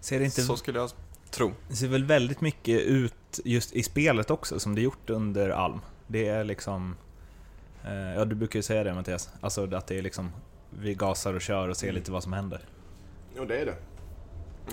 Ser 0.00 0.18
det 0.18 0.24
inte 0.24 0.42
Så 0.42 0.56
skulle 0.56 0.78
jag 0.78 0.90
tro. 1.30 1.52
Det 1.68 1.76
ser 1.76 1.88
väl 1.88 2.04
väldigt 2.04 2.40
mycket 2.40 2.80
ut 2.80 3.40
just 3.44 3.72
i 3.72 3.82
spelet 3.82 4.30
också, 4.30 4.60
som 4.60 4.74
det 4.74 4.80
gjort 4.80 5.10
under 5.10 5.50
Alm. 5.50 5.80
Det 6.10 6.28
är 6.28 6.44
liksom... 6.44 6.96
Eh, 7.84 8.14
ja, 8.14 8.24
du 8.24 8.34
brukar 8.34 8.58
ju 8.58 8.62
säga 8.62 8.84
det 8.84 8.94
Mattias. 8.94 9.30
Alltså 9.40 9.74
att 9.74 9.86
det 9.86 9.98
är 9.98 10.02
liksom... 10.02 10.32
Vi 10.70 10.94
gasar 10.94 11.34
och 11.34 11.40
kör 11.40 11.68
och 11.68 11.76
ser 11.76 11.92
lite 11.92 12.12
vad 12.12 12.22
som 12.22 12.32
händer. 12.32 12.68
Jo, 13.36 13.44
det 13.44 13.60
är 13.60 13.66
det. 13.66 13.76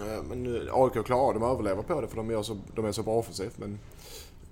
Eh, 0.05 0.23
Men 0.23 0.43
nu, 0.43 0.69
AIK 0.71 1.05
klarar 1.05 1.33
de 1.33 1.43
överlever 1.43 1.83
på 1.83 2.01
det 2.01 2.07
för 2.07 2.15
de, 2.15 2.43
så, 2.43 2.57
de 2.75 2.85
är 2.85 2.91
så 2.91 3.03
bra 3.03 3.13
offensivt. 3.13 3.57
Men 3.57 3.79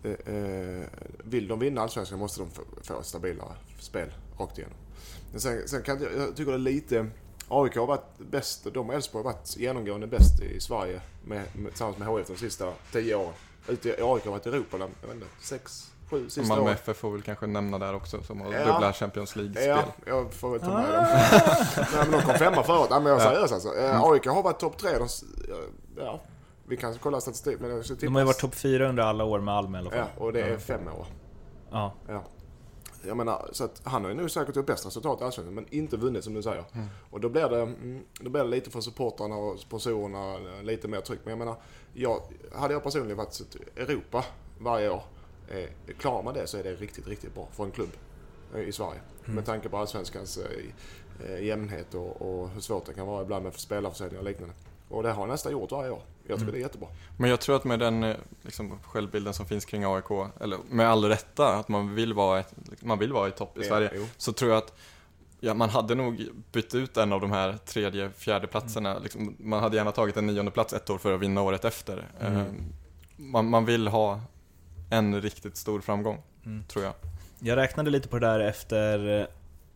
eh, 0.04 0.36
eh, 0.36 0.88
vill 1.24 1.48
de 1.48 1.60
vinna 1.60 1.82
Allsvenskan 1.82 2.20
måste 2.20 2.42
de 2.42 2.50
få, 2.50 3.00
ett 3.00 3.06
stabilare 3.06 3.56
spel 3.80 4.14
rakt 4.40 4.58
igenom. 4.58 4.78
Men 5.32 5.42
sen, 5.42 5.68
sen 5.68 5.84
kan 5.84 6.02
jag, 6.02 6.14
jag 6.18 6.36
tycker 6.36 6.52
det 6.52 6.58
är 6.58 6.60
lite... 6.60 7.08
AIK 7.48 7.76
har 7.76 7.88
varit 7.88 8.18
bäst, 8.18 8.68
de 8.74 8.90
och 8.90 8.96
Elfsborg 8.96 9.26
har 9.26 9.34
varit 9.34 9.58
genomgående 9.58 10.08
bäst 10.08 10.42
i 10.42 10.60
Sverige 10.60 11.02
med, 11.26 11.44
med, 11.56 11.72
tillsammans 11.72 11.98
med 11.98 12.08
HIF 12.08 12.28
de 12.28 12.38
sista 12.38 12.74
tio 12.92 13.16
åren. 13.16 13.34
Ute, 13.68 13.90
AIK 13.90 14.26
har 14.26 14.32
varit 14.32 14.46
i 14.46 14.50
Europa, 14.50 14.78
jag 14.78 15.08
vet 15.08 15.16
inte, 15.16 15.28
sex, 15.42 15.92
sju 16.10 16.30
sista 16.30 16.56
Malmö. 16.56 16.72
FF 16.72 16.98
får 16.98 17.12
väl 17.12 17.22
kanske 17.22 17.48
nämna 17.48 17.78
där 17.80 17.96
också, 17.96 18.24
som 18.24 18.42
har 18.42 18.54
Ja. 18.54 18.60
dubbla 18.74 18.94
Champions 18.94 19.36
League-spel. 19.36 19.68
Ja, 19.68 19.84
jag 20.06 20.34
får 20.34 20.50
väl 20.52 20.60
ta 20.60 20.74
med 20.74 20.94
dem. 20.94 21.04
Nej, 21.78 21.86
men 22.04 22.12
de 22.12 22.22
kom 22.22 22.34
femma 22.34 22.64
förut. 22.64 22.88
Nej, 22.90 23.00
men 23.02 23.12
jag 23.12 23.22
är 23.22 23.26
Ja. 23.26 23.32
seriös 23.32 23.52
alltså. 23.52 23.76
Eh, 23.78 24.02
AIK 24.04 24.26
har 24.28 24.44
varit 24.44 24.60
topp 24.60 24.78
tre. 24.78 24.90
De, 24.98 25.08
ja, 25.98 26.20
vi 26.68 26.78
kan 26.78 26.94
kolla 26.98 27.22
statistik. 27.22 27.60
Men 27.60 27.84
De 28.00 28.08
har 28.16 28.22
ju 28.22 28.26
varit 28.26 28.40
topp 28.40 28.56
fyra 28.56 28.90
under 28.90 29.04
alla 29.04 29.24
år 29.24 29.40
med 29.40 29.54
Alm 29.54 29.76
i 29.76 29.78
alla 29.78 29.90
fall. 29.90 30.00
Ja, 30.00 30.24
och 30.24 30.34
det 30.34 30.42
är 30.42 30.58
fem 30.58 30.88
år. 30.88 31.06
Ja. 31.72 31.94
Ja. 32.08 32.24
Jag 33.08 33.18
menar, 33.18 33.50
så 33.52 33.64
att 33.64 33.82
han 33.84 34.04
har 34.04 34.10
ju 34.12 34.16
nu 34.18 34.30
säkert 34.30 34.56
gjort 34.56 34.66
bäst 34.66 34.86
resultat 34.86 35.22
i 35.22 35.24
Allsvenskan, 35.24 35.56
men 35.56 35.66
inte 35.70 35.98
vunnit 35.98 36.24
som 36.24 36.34
du 36.34 36.44
säger. 36.44 36.64
Och 37.12 37.20
då 37.20 37.30
blir, 37.30 37.50
det, 37.50 37.62
mm, 37.62 38.04
då 38.20 38.30
blir 38.30 38.44
det 38.44 38.50
lite 38.50 38.70
för 38.72 38.82
supportrarna 38.82 39.36
och 39.36 39.60
sponsorerna, 39.60 40.34
eh, 40.34 40.64
lite 40.64 40.88
mer 40.88 41.02
tryck. 41.02 41.20
Men 41.24 41.30
jag 41.32 41.38
menar, 41.40 41.56
jag, 41.94 42.20
hade 42.56 42.74
jag 42.74 42.84
personligen 42.84 43.18
varit 43.18 43.42
i 43.76 43.80
Europa 43.82 44.24
varje 44.60 44.90
år, 44.90 45.04
eh, 45.48 45.96
klarar 46.00 46.24
man 46.24 46.34
det 46.34 46.48
så 46.48 46.58
är 46.58 46.64
det 46.64 46.74
riktigt, 46.76 47.08
riktigt 47.08 47.34
bra 47.36 47.48
för 47.52 47.64
en 47.64 47.72
klubb. 47.72 47.90
eh, 48.56 48.62
i 48.62 48.72
Sverige. 48.72 49.00
Mm. 49.24 49.36
Med 49.36 49.46
tanke 49.46 49.70
på 49.70 49.78
allsvenskans 49.78 50.38
eh, 50.38 51.30
eh, 51.30 51.44
jämnhet 51.44 51.94
och, 51.94 52.22
och 52.22 52.50
hur 52.50 52.62
svårt 52.62 52.86
det 52.86 52.94
kan 52.94 53.08
vara 53.08 53.22
ibland 53.24 53.44
med 53.44 53.54
spelarförsäljning 53.54 54.20
och 54.20 54.26
liknande. 54.26 54.54
Och 54.90 55.04
det 55.04 55.12
har 55.12 55.28
nästan 55.28 55.52
gjort 55.52 55.72
varje 55.72 55.90
år. 55.92 56.02
Jag 56.28 56.38
tycker 56.38 56.42
Mm. 56.42 56.52
det 56.54 56.58
är 56.60 56.62
jättebra. 56.62 56.88
Men 57.18 57.30
jag 57.30 57.40
tror 57.42 57.56
att 57.56 57.64
med 57.64 57.80
den 57.80 58.04
eh, 58.04 58.16
liksom, 58.42 58.80
självbilden 58.84 59.34
som 59.34 59.46
finns 59.46 59.66
kring 59.66 59.84
AIK, 59.86 60.12
eller 60.42 60.58
med 60.70 60.88
all 60.90 61.06
rätta, 61.06 61.56
att 61.56 61.68
man 61.68 61.96
vill 61.96 62.14
vara, 62.14 62.40
ett, 62.40 62.54
man 62.82 63.00
vill 63.00 63.14
vara 63.14 63.28
i 63.28 63.32
topp 63.32 63.58
i 63.58 63.64
Sverige, 63.64 63.92
Jo. 63.96 64.06
så 64.18 64.34
tror 64.34 64.52
jag 64.52 64.58
att 64.58 64.74
ja, 65.40 65.54
man 65.54 65.70
hade 65.70 65.96
nog 65.96 66.28
bytt 66.52 66.76
ut 66.76 66.98
en 66.98 67.14
av 67.14 67.22
de 67.22 67.32
här 67.32 67.58
tredje, 67.66 68.10
fjärde 68.12 68.48
platserna. 68.48 69.00
Liksom, 69.00 69.36
man 69.40 69.60
hade 69.64 69.78
gärna 69.78 69.92
tagit 69.92 70.18
en 70.18 70.26
nionde 70.28 70.52
plats 70.52 70.74
ett 70.74 70.90
år 70.90 70.98
för 70.98 71.14
att 71.16 71.20
vinna 71.22 71.42
året 71.42 71.66
efter. 71.66 72.08
Mm. 72.22 72.46
Man, 73.18 73.50
man 73.50 73.66
vill 73.66 73.88
ha 73.88 74.22
en 74.96 75.22
riktigt 75.22 75.58
stor 75.58 75.82
framgång, 75.82 76.22
Mm. 76.46 76.64
tror 76.64 76.86
jag. 76.86 76.94
Jag 77.40 77.56
räknade 77.58 77.90
lite 77.90 78.08
på 78.08 78.20
det 78.20 78.28
där 78.28 78.40
efter 78.40 79.20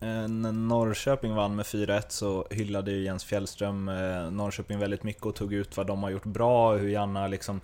eh, 0.00 0.28
när 0.28 0.52
Norrköping 0.52 1.34
vann 1.34 1.56
med 1.56 1.66
4-1 1.66 2.02
så 2.08 2.46
hyllade 2.50 2.90
ju 2.90 3.02
Jens 3.04 3.24
Fjällström 3.24 3.88
eh, 3.88 4.30
Norrköping 4.30 4.78
väldigt 4.78 5.02
mycket 5.02 5.26
och 5.26 5.34
tog 5.34 5.52
ut 5.52 5.76
vad 5.76 5.86
de 5.86 6.02
har 6.02 6.10
gjort 6.10 6.24
bra, 6.24 6.76
hur 6.76 6.88
Janna 6.88 7.26
liksom 7.26 7.60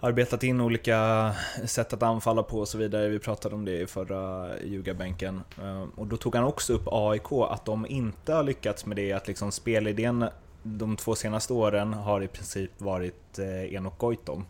arbetat 0.00 0.42
in 0.42 0.60
olika 0.60 1.32
sätt 1.64 1.92
att 1.92 2.02
anfalla 2.02 2.42
på 2.42 2.58
och 2.58 2.68
så 2.68 2.78
vidare. 2.78 3.08
Vi 3.08 3.18
pratade 3.18 3.54
om 3.54 3.64
det 3.64 3.80
i 3.80 3.86
förra 3.86 4.48
ljugarbänken. 4.60 5.42
Eh, 5.62 5.84
Och 5.96 6.06
då 6.06 6.16
tog 6.16 6.34
han 6.34 6.44
också 6.44 6.72
upp 6.72 6.84
AIK, 6.86 7.32
att 7.50 7.64
de 7.64 7.86
inte 7.86 8.32
har 8.32 8.42
lyckats 8.42 8.86
med 8.86 8.96
det, 8.96 9.12
att 9.12 9.28
liksom 9.28 9.52
spelidén 9.52 10.24
de 10.62 10.96
två 10.96 11.14
senaste 11.14 11.52
åren 11.52 11.92
har 11.94 12.22
i 12.22 12.28
princip 12.28 12.70
varit 12.80 13.38
Enok 13.70 13.98
Goitom. 13.98 14.46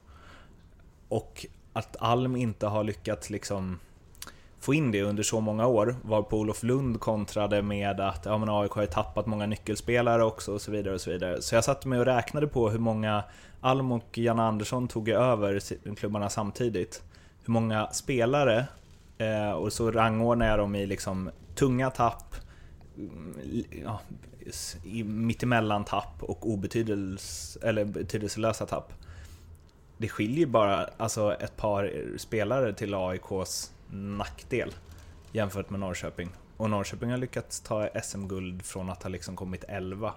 Och 1.09 1.47
att 1.81 1.97
Alm 2.01 2.37
inte 2.37 2.67
har 2.67 2.85
lyckats 2.85 3.31
liksom 3.31 3.79
få 4.61 4.75
in 4.75 4.91
det 4.91 5.03
under 5.03 5.23
så 5.23 5.41
många 5.41 5.67
år, 5.67 5.97
var 6.03 6.23
på 6.23 6.39
Olof 6.39 6.63
Lund 6.63 7.01
kontrade 7.01 7.63
med 7.63 8.01
att 8.01 8.25
ja, 8.25 8.39
men 8.39 8.49
AIK 8.49 8.71
har 8.71 8.83
ju 8.83 8.89
tappat 8.89 9.27
många 9.27 9.47
nyckelspelare 9.47 10.25
också 10.25 10.53
och 10.53 10.61
så 10.61 10.71
vidare. 10.71 10.95
och 10.95 11.01
Så 11.01 11.11
vidare. 11.11 11.43
Så 11.43 11.55
jag 11.55 11.65
satte 11.65 11.89
mig 11.89 11.99
och 11.99 12.05
räknade 12.05 12.47
på 12.47 12.71
hur 12.71 12.79
många 12.79 13.25
Alm 13.61 13.93
och 13.93 14.19
Janne 14.19 14.43
Andersson 14.43 14.89
tog 14.89 15.09
över 15.09 15.61
klubbarna 15.95 16.29
samtidigt. 16.29 17.03
Hur 17.45 17.53
många 17.53 17.87
spelare, 17.87 18.67
eh, 19.19 19.51
och 19.51 19.73
så 19.73 19.91
rangordnade 19.91 20.51
jag 20.51 20.59
dem 20.59 20.75
i 20.75 20.87
liksom 20.87 21.31
tunga 21.55 21.91
tapp, 21.91 22.35
mm, 22.97 23.35
ja, 23.85 24.01
mittemellan 25.05 25.85
tapp 25.85 26.23
och 26.23 26.51
obetydels, 26.51 27.59
eller 27.63 27.85
betydelselösa 27.85 28.67
tapp. 28.67 28.93
Det 30.01 30.09
skiljer 30.09 30.47
bara 30.47 30.89
alltså, 30.97 31.35
ett 31.35 31.57
par 31.57 31.93
spelare 32.17 32.73
till 32.73 32.95
AIKs 32.95 33.73
nackdel 33.91 34.75
jämfört 35.33 35.71
med 35.71 35.81
Norrköping. 35.81 36.31
Och 36.57 36.71
Norrköping 36.71 37.11
har 37.11 37.19
lyckats 37.19 37.61
ta 37.61 37.89
SM-guld 38.03 38.63
från 38.63 38.91
att 38.91 39.03
ha 39.03 39.11
liksom 39.11 39.37
kommit 39.37 39.65
11. 39.69 40.15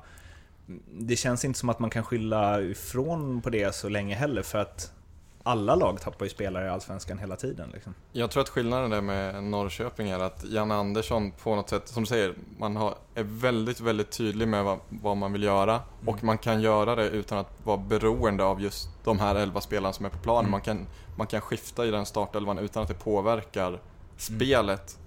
Det 0.92 1.16
känns 1.16 1.46
inte 1.46 1.60
som 1.60 1.70
att 1.70 1.80
man 1.80 1.90
kan 1.90 2.04
skylla 2.04 2.62
ifrån 2.62 3.42
på 3.42 3.50
det 3.50 3.76
så 3.76 3.90
länge 3.90 4.16
heller 4.16 4.42
för 4.42 4.60
att 4.60 4.94
alla 5.44 5.76
lag 5.76 6.02
tappar 6.02 6.26
ju 6.26 6.30
spelare 6.30 6.66
i 6.66 6.70
Allsvenskan 6.70 7.18
hela 7.18 7.36
tiden. 7.36 7.70
Liksom. 7.74 7.94
Jag 8.12 8.32
tror 8.32 8.44
att 8.44 8.50
skillnaden 8.50 8.90
där 8.90 9.02
med 9.02 9.44
Norrköping 9.44 10.10
är 10.10 10.20
att 10.20 10.44
Janne 10.44 10.76
Andersson 10.76 11.32
på 11.32 11.56
något 11.56 11.70
sätt, 11.70 11.88
som 11.88 12.04
du 12.04 12.08
säger, 12.08 12.36
man 12.58 12.76
har, 12.76 12.96
är 13.16 13.24
väldigt, 13.24 13.80
väldigt 13.80 14.12
tydlig 14.12 14.48
med 14.48 14.64
vad, 14.64 14.80
vad 14.90 15.18
man 15.18 15.34
vill 15.34 15.44
göra 15.44 15.82
och 16.06 16.24
man 16.24 16.38
kan 16.38 16.62
göra 16.62 16.96
det 16.96 17.10
utan 17.10 17.38
att 17.38 17.52
vara 17.64 17.78
beroende 17.78 18.44
av 18.44 18.62
just 18.62 18.90
de 19.04 19.20
här 19.20 19.36
elva 19.36 19.62
spelarna 19.62 19.94
som 19.94 20.06
är 20.06 20.10
på 20.10 20.18
planen. 20.18 20.42
Mm. 20.42 20.52
Man, 20.52 20.62
kan, 20.62 20.88
man 21.18 21.28
kan 21.28 21.42
skifta 21.42 21.86
i 21.86 21.92
den 21.92 22.06
startelvan 22.06 22.58
utan 22.58 22.84
att 22.84 22.90
det 22.90 22.94
påverkar 22.94 23.82
spelet 24.18 25.00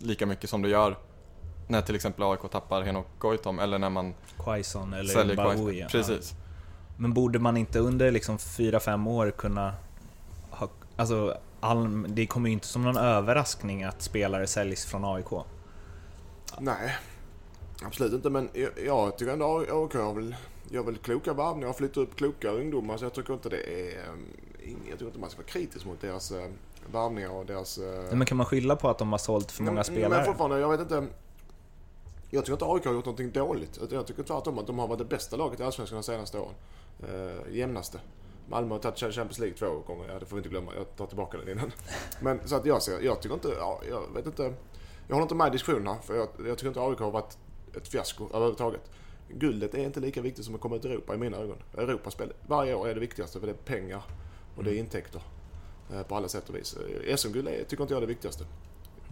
lika 0.00 0.26
mycket 0.26 0.50
som 0.50 0.62
det 0.62 0.68
gör 0.68 0.96
när 1.68 1.82
till 1.82 1.94
exempel 1.94 2.24
AIK 2.24 2.50
tappar 2.50 2.82
Henok 2.82 3.06
Goitom 3.18 3.58
eller 3.58 3.78
när 3.78 3.90
man 3.90 4.14
Quaison 4.38 4.92
eller 4.92 5.12
säljer 5.14 5.36
Bahoui. 5.36 5.86
Quaison. 5.90 6.14
ja. 6.14 6.49
Men 7.00 7.12
borde 7.14 7.38
man 7.38 7.56
inte 7.56 7.78
under 7.78 8.10
liksom 8.10 8.36
4-5 8.38 9.08
år 9.08 9.30
kunna 9.30 9.74
ha... 10.50 10.68
Alltså, 10.96 11.36
Alm, 11.60 12.06
det 12.08 12.26
kommer 12.26 12.48
ju 12.48 12.52
inte 12.52 12.66
som 12.66 12.82
någon 12.82 12.96
överraskning 12.96 13.84
att 13.84 14.02
spelare 14.02 14.46
säljs 14.46 14.84
från 14.84 15.04
AIK. 15.04 15.26
Nej, 16.58 16.96
absolut 17.84 18.12
inte. 18.12 18.30
Men 18.30 18.48
jag, 18.52 18.70
jag 18.86 19.18
tycker 19.18 19.32
ändå 19.32 19.58
AIK 19.58 19.94
har 19.94 20.14
väl, 20.14 20.36
gör 20.70 20.82
väl 20.82 20.96
kloka 20.96 21.32
värvningar 21.32 21.68
och 21.68 21.76
flyttar 21.76 22.00
upp 22.00 22.16
kloka 22.16 22.50
ungdomar. 22.50 22.96
Så 22.96 23.04
jag 23.04 23.14
tycker 23.14 23.34
inte 23.34 23.48
det 23.48 23.62
är... 23.62 24.04
ing- 24.62 24.88
Jag 24.88 24.98
tycker 24.98 25.06
inte 25.06 25.18
man 25.18 25.30
ska 25.30 25.38
vara 25.38 25.48
kritisk 25.48 25.86
mot 25.86 26.00
deras 26.00 26.32
uh, 26.32 26.38
värvningar 26.92 27.30
och 27.30 27.46
deras... 27.46 27.78
Nej, 27.78 28.16
Men 28.16 28.26
kan 28.26 28.36
man 28.36 28.46
skylla 28.46 28.76
på 28.76 28.88
att 28.88 28.98
de 28.98 29.12
har 29.12 29.18
sålt 29.18 29.52
för 29.52 29.62
många 29.62 29.74
men, 29.74 29.84
spelare? 29.84 30.08
Men 30.08 30.24
fortfarande, 30.24 30.58
jag 30.58 30.70
vet 30.70 30.80
inte. 30.80 31.06
Jag 32.30 32.44
tycker 32.44 32.52
inte 32.52 32.64
AIK 32.64 32.84
har 32.84 32.92
gjort 32.92 33.04
någonting 33.04 33.30
dåligt. 33.30 33.78
Jag 33.90 34.06
tycker 34.06 34.22
tvärtom 34.22 34.58
att 34.58 34.66
de 34.66 34.78
har 34.78 34.86
varit 34.86 34.98
det 34.98 35.04
bästa 35.04 35.36
laget 35.36 35.60
i 35.60 35.62
Allsvenskan 35.62 35.96
de 35.96 36.02
senaste 36.02 36.38
åren. 36.38 36.54
Uh, 37.04 37.56
jämnaste. 37.56 38.00
Malmö 38.48 38.74
har 38.74 38.78
tagit 38.78 38.98
Champions 38.98 39.38
League 39.38 39.56
två 39.56 39.66
gånger. 39.86 40.08
Ja, 40.12 40.18
det 40.18 40.26
får 40.26 40.36
vi 40.36 40.40
inte 40.40 40.48
glömma. 40.48 40.72
Jag 40.74 40.96
tar 40.96 41.06
tillbaka 41.06 41.38
den 41.38 41.48
innan. 41.48 41.72
Men 42.20 42.48
så 42.48 42.56
att 42.56 42.66
jag 42.66 42.82
ser, 42.82 43.00
jag 43.00 43.22
tycker 43.22 43.34
inte, 43.34 43.48
ja, 43.58 43.80
jag 43.88 44.14
vet 44.14 44.26
inte. 44.26 44.42
Jag 45.08 45.14
håller 45.14 45.22
inte 45.22 45.34
med 45.34 45.48
i 45.48 45.50
diskussionerna. 45.50 45.96
För 46.02 46.16
jag, 46.16 46.28
jag 46.46 46.58
tycker 46.58 46.68
inte 46.68 46.80
AIK 46.80 46.98
har 46.98 47.10
varit 47.10 47.38
ett 47.76 47.88
fiasko 47.88 48.28
överhuvudtaget. 48.34 48.90
Guldet 49.28 49.74
är 49.74 49.78
inte 49.78 50.00
lika 50.00 50.20
viktigt 50.22 50.44
som 50.44 50.54
att 50.54 50.60
komma 50.60 50.76
ut 50.76 50.84
i 50.84 50.88
Europa 50.88 51.14
i 51.14 51.18
mina 51.18 51.36
ögon. 51.36 51.56
Europaspel 51.78 52.32
varje 52.46 52.74
år 52.74 52.88
är 52.88 52.94
det 52.94 53.00
viktigaste 53.00 53.40
för 53.40 53.46
det 53.46 53.52
är 53.52 53.56
pengar 53.56 54.02
och 54.56 54.64
det 54.64 54.74
är 54.74 54.78
intäkter. 54.78 55.22
eh, 55.94 56.02
På 56.02 56.16
alla 56.16 56.28
sätt 56.28 56.48
och 56.48 56.54
vis. 56.54 56.76
Eh, 57.06 57.16
SM-guld 57.16 57.48
tycker 57.68 57.82
inte 57.82 57.94
jag 57.94 57.98
är 57.98 58.06
det 58.06 58.06
viktigaste. 58.06 58.44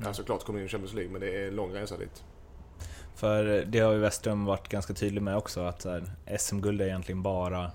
Ja, 0.05 0.13
såklart 0.15 0.45
kommer 0.45 0.61
in 0.61 0.67
i 0.67 0.69
Champions 0.69 0.95
League 0.95 1.13
men 1.13 1.21
det 1.21 1.37
är 1.37 1.49
en 1.49 1.55
lång 1.55 1.75
resa 1.75 1.97
dit. 1.97 2.25
För 3.15 3.45
det 3.45 3.79
har 3.79 3.93
ju 3.93 3.99
Westström 3.99 4.45
varit 4.45 4.69
ganska 4.69 4.95
tydlig 4.95 5.23
med 5.23 5.37
också, 5.37 5.61
att 5.61 5.87
SM-guld 6.39 6.81
är 6.81 6.87
egentligen 6.87 7.23
bara 7.23 7.71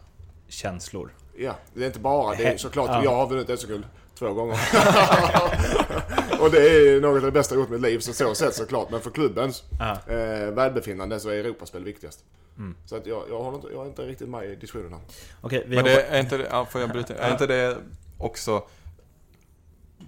känslor. 0.53 1.13
Ja, 1.37 1.55
det 1.73 1.83
är 1.83 1.87
inte 1.87 1.99
bara. 1.99 2.35
Det 2.35 2.43
är 2.43 2.57
såklart, 2.57 2.89
Ja. 2.89 3.03
jag 3.03 3.15
har 3.15 3.27
vunnit 3.27 3.59
SM-guld 3.59 3.85
två 4.19 4.33
gånger. 4.33 4.53
och 6.41 6.51
det 6.51 6.69
är 6.69 7.01
något 7.01 7.15
av 7.17 7.21
det 7.21 7.31
bästa 7.31 7.55
jag 7.55 7.59
gjort 7.61 7.69
i 7.69 7.71
mitt 7.71 7.81
liv, 7.81 7.99
så 7.99 8.13
så 8.13 8.35
sett 8.35 8.55
såklart. 8.55 8.91
Men 8.91 9.01
för 9.01 9.11
klubbens 9.11 9.63
Ja. 9.79 10.13
eh, 10.13 10.51
välbefinnande 10.51 11.19
så 11.19 11.29
är 11.29 11.33
Europaspel 11.33 11.83
viktigast. 11.83 12.23
Mm. 12.57 12.75
Så 12.85 12.95
att 12.95 13.05
jag, 13.05 13.23
jag, 13.29 13.43
har 13.43 13.55
inte, 13.55 13.67
jag 13.73 13.81
är 13.83 13.87
inte 13.87 14.01
riktigt 14.01 14.29
med 14.29 14.45
i 14.45 14.55
diskussionerna. 14.55 14.97
Okej, 15.41 15.63
vi 15.67 15.75
Men 15.75 15.85
det 15.85 16.01
är 16.03 16.19
inte 16.19 16.37
det, 16.37 16.47
ja, 16.51 16.65
får 16.65 16.81
jag 16.81 16.89
bryta? 16.89 17.15
Är 17.15 17.31
inte 17.31 17.47
det 17.47 17.77
också... 18.17 18.63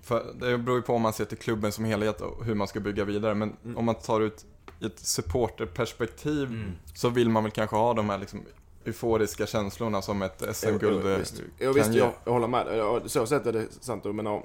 För 0.03 0.33
det 0.39 0.57
beror 0.57 0.77
ju 0.77 0.81
på 0.83 0.93
om 0.93 1.01
man 1.01 1.13
ser 1.13 1.25
till 1.25 1.37
klubben 1.37 1.71
som 1.71 1.85
helhet 1.85 2.21
och 2.21 2.45
hur 2.45 2.55
man 2.55 2.67
ska 2.67 2.79
bygga 2.79 3.03
vidare. 3.03 3.33
Men 3.35 3.55
Mm. 3.63 3.77
om 3.77 3.85
man 3.85 3.95
tar 3.95 4.21
ut 4.21 4.45
ett 4.85 4.99
supporterperspektiv 4.99 6.47
Mm. 6.47 6.71
så 6.95 7.09
vill 7.09 7.29
man 7.29 7.43
väl 7.43 7.51
kanske 7.51 7.75
ha 7.75 7.93
de 7.93 8.09
här 8.09 8.17
liksom 8.17 8.41
euforiska 8.85 9.45
känslorna 9.47 10.01
som 10.01 10.21
ett 10.21 10.55
SM-guld 10.55 11.05
eh, 11.05 11.17
visst. 11.17 11.37
kan 11.37 11.45
Jo, 11.59 11.71
visst, 11.73 11.93
ge. 11.93 11.99
jag, 11.99 12.11
jag 12.25 12.31
håller 12.31 12.47
med. 12.47 13.01
Så 13.05 13.25
sett 13.25 13.45
är 13.45 13.53
det 13.53 13.67
sant. 13.79 14.03
Men 14.03 14.27
om 14.27 14.43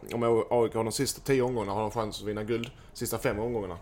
AIK 0.50 0.74
har 0.74 0.84
de 0.84 0.92
sista 0.92 1.20
tio 1.20 1.42
omgångarna 1.42 1.72
har 1.72 1.80
de 1.80 1.90
chans 1.90 2.20
att 2.20 2.28
vinna 2.28 2.44
guld. 2.44 2.70
Sista 2.92 3.18
fem 3.18 3.38
omgångarna. 3.38 3.76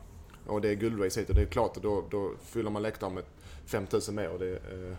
Och 0.47 0.61
det 0.61 0.69
är 0.69 0.75
guldrace 0.75 1.21
hit 1.21 1.29
och 1.29 1.35
det 1.35 1.43
är 1.43 1.47
klart 1.47 1.77
att 1.77 1.83
då, 1.83 2.05
då 2.11 2.31
fyller 2.45 2.71
man 2.71 2.83
läktaren 2.83 3.15
med 3.15 3.25
5000 3.67 4.15
mer 4.15 4.31
och, 4.31 4.39
det, 4.39 4.53
eh, 4.53 4.97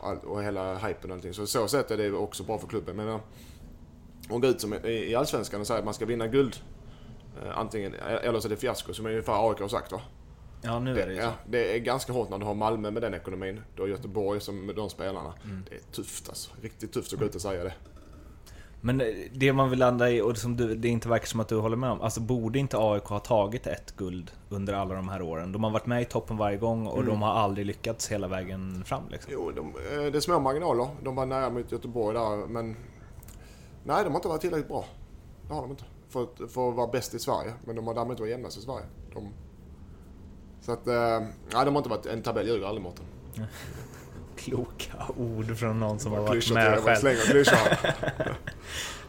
all, 0.00 0.18
och 0.18 0.42
hela 0.42 0.74
hypen 0.74 1.10
och 1.10 1.16
allting. 1.16 1.34
Så 1.34 1.46
så 1.46 1.68
sett 1.68 1.90
är 1.90 1.96
det 1.96 2.12
också 2.12 2.42
bra 2.42 2.58
för 2.58 2.66
klubben. 2.66 2.96
Men 2.96 3.08
eh, 3.08 3.14
att 4.30 4.40
gå 4.40 4.46
ut 4.46 4.60
som 4.60 4.74
i, 4.74 4.88
i 4.88 5.14
Allsvenskan 5.14 5.60
och 5.60 5.66
säga 5.66 5.78
att 5.78 5.84
man 5.84 5.94
ska 5.94 6.04
vinna 6.04 6.26
guld 6.26 6.56
eh, 7.42 7.58
antingen, 7.58 7.94
eller 7.94 8.40
så 8.40 8.48
är 8.48 8.50
det 8.50 8.56
fiasko 8.56 8.94
som 8.94 9.06
ungefär 9.06 9.50
AIK 9.50 9.60
har 9.60 9.68
sagt 9.68 9.92
va? 9.92 10.00
Ja, 10.62 10.78
nu 10.78 11.00
är 11.00 11.06
det 11.06 11.12
ju 11.12 11.18
ja, 11.20 11.32
det 11.46 11.74
är 11.76 11.78
ganska 11.78 12.12
hårt 12.12 12.30
när 12.30 12.38
du 12.38 12.44
har 12.44 12.54
Malmö 12.54 12.90
med 12.90 13.02
den 13.02 13.14
ekonomin. 13.14 13.60
Du 13.76 13.82
har 13.82 13.88
Göteborg 13.88 14.40
som 14.40 14.66
med 14.66 14.76
de 14.76 14.90
spelarna. 14.90 15.32
Mm. 15.44 15.64
Det 15.70 15.74
är 15.76 15.80
tufft 15.92 16.28
alltså. 16.28 16.50
Riktigt 16.62 16.92
tufft 16.92 17.12
att 17.12 17.18
gå 17.18 17.24
ut 17.24 17.34
och 17.34 17.40
säga 17.40 17.64
det. 17.64 17.74
Men 18.80 19.00
eh, 19.00 19.06
det 19.32 19.52
man 19.52 19.70
vill 19.70 19.78
landa 19.78 20.10
i, 20.10 20.20
och 20.20 20.36
som 20.36 20.56
du, 20.56 20.74
det 20.74 20.88
inte 20.88 21.08
verkar 21.08 21.26
som 21.26 21.40
att 21.40 21.48
du 21.48 21.56
håller 21.56 21.76
med 21.76 21.90
om, 21.90 22.00
alltså 22.00 22.20
borde 22.20 22.58
inte 22.58 22.76
AIK 22.78 23.04
ha 23.04 23.18
tagit 23.18 23.66
ett 23.66 23.96
guld 23.96 24.30
under 24.48 24.72
alla 24.74 24.94
de 24.94 25.08
här 25.08 25.22
åren? 25.22 25.52
De 25.52 25.64
har 25.64 25.70
varit 25.70 25.86
med 25.86 26.02
i 26.02 26.04
toppen 26.04 26.36
varje 26.36 26.56
gång 26.56 26.86
och 26.86 26.96
Mm. 26.98 27.06
de 27.08 27.22
har 27.22 27.30
aldrig 27.32 27.66
lyckats 27.66 28.08
hela 28.12 28.28
vägen 28.28 28.84
fram 28.84 29.02
liksom. 29.08 29.32
Jo, 29.32 29.50
de, 29.50 29.66
eh, 29.68 30.12
det 30.12 30.18
är 30.18 30.20
små 30.20 30.40
marginaler. 30.40 30.88
De 31.02 31.14
var 31.14 31.26
nära 31.26 31.50
mot 31.50 31.72
Göteborg 31.72 32.14
där, 32.18 32.46
men... 32.46 32.76
Nej, 33.84 34.04
de 34.04 34.08
har 34.10 34.16
inte 34.16 34.28
varit 34.28 34.40
tillräckligt 34.40 34.68
bra. 34.68 34.84
Det 35.48 35.54
har 35.54 35.62
de 35.62 35.70
inte. 35.70 35.84
För, 36.08 36.22
att- 36.22 36.50
för 36.52 36.68
att 36.68 36.76
vara 36.76 36.86
bäst 36.86 37.14
i 37.14 37.18
Sverige. 37.18 37.52
Men 37.64 37.76
de 37.76 37.86
har 37.86 37.94
därmed 37.94 38.10
inte 38.10 38.22
varit 38.22 38.30
jämnast 38.30 38.58
i 38.58 38.60
Sverige. 38.60 38.84
De, 39.14 39.28
så 40.68 40.72
att... 40.72 40.86
eh, 40.86 41.20
Nej, 41.54 41.64
de 41.64 41.74
har 41.74 41.78
inte 41.78 41.88
varit 41.90 42.06
en 42.06 42.22
tabell 42.22 42.46
ljuger 42.48 42.66
aldrig 42.66 42.82
Mårten. 42.82 43.04
Kloka 44.36 44.92
ord 45.16 45.56
från 45.58 45.80
någon 45.80 45.98
som 45.98 46.12
har 46.12 46.20
varit 46.20 46.50
med 46.52 46.78
själv. 46.78 47.44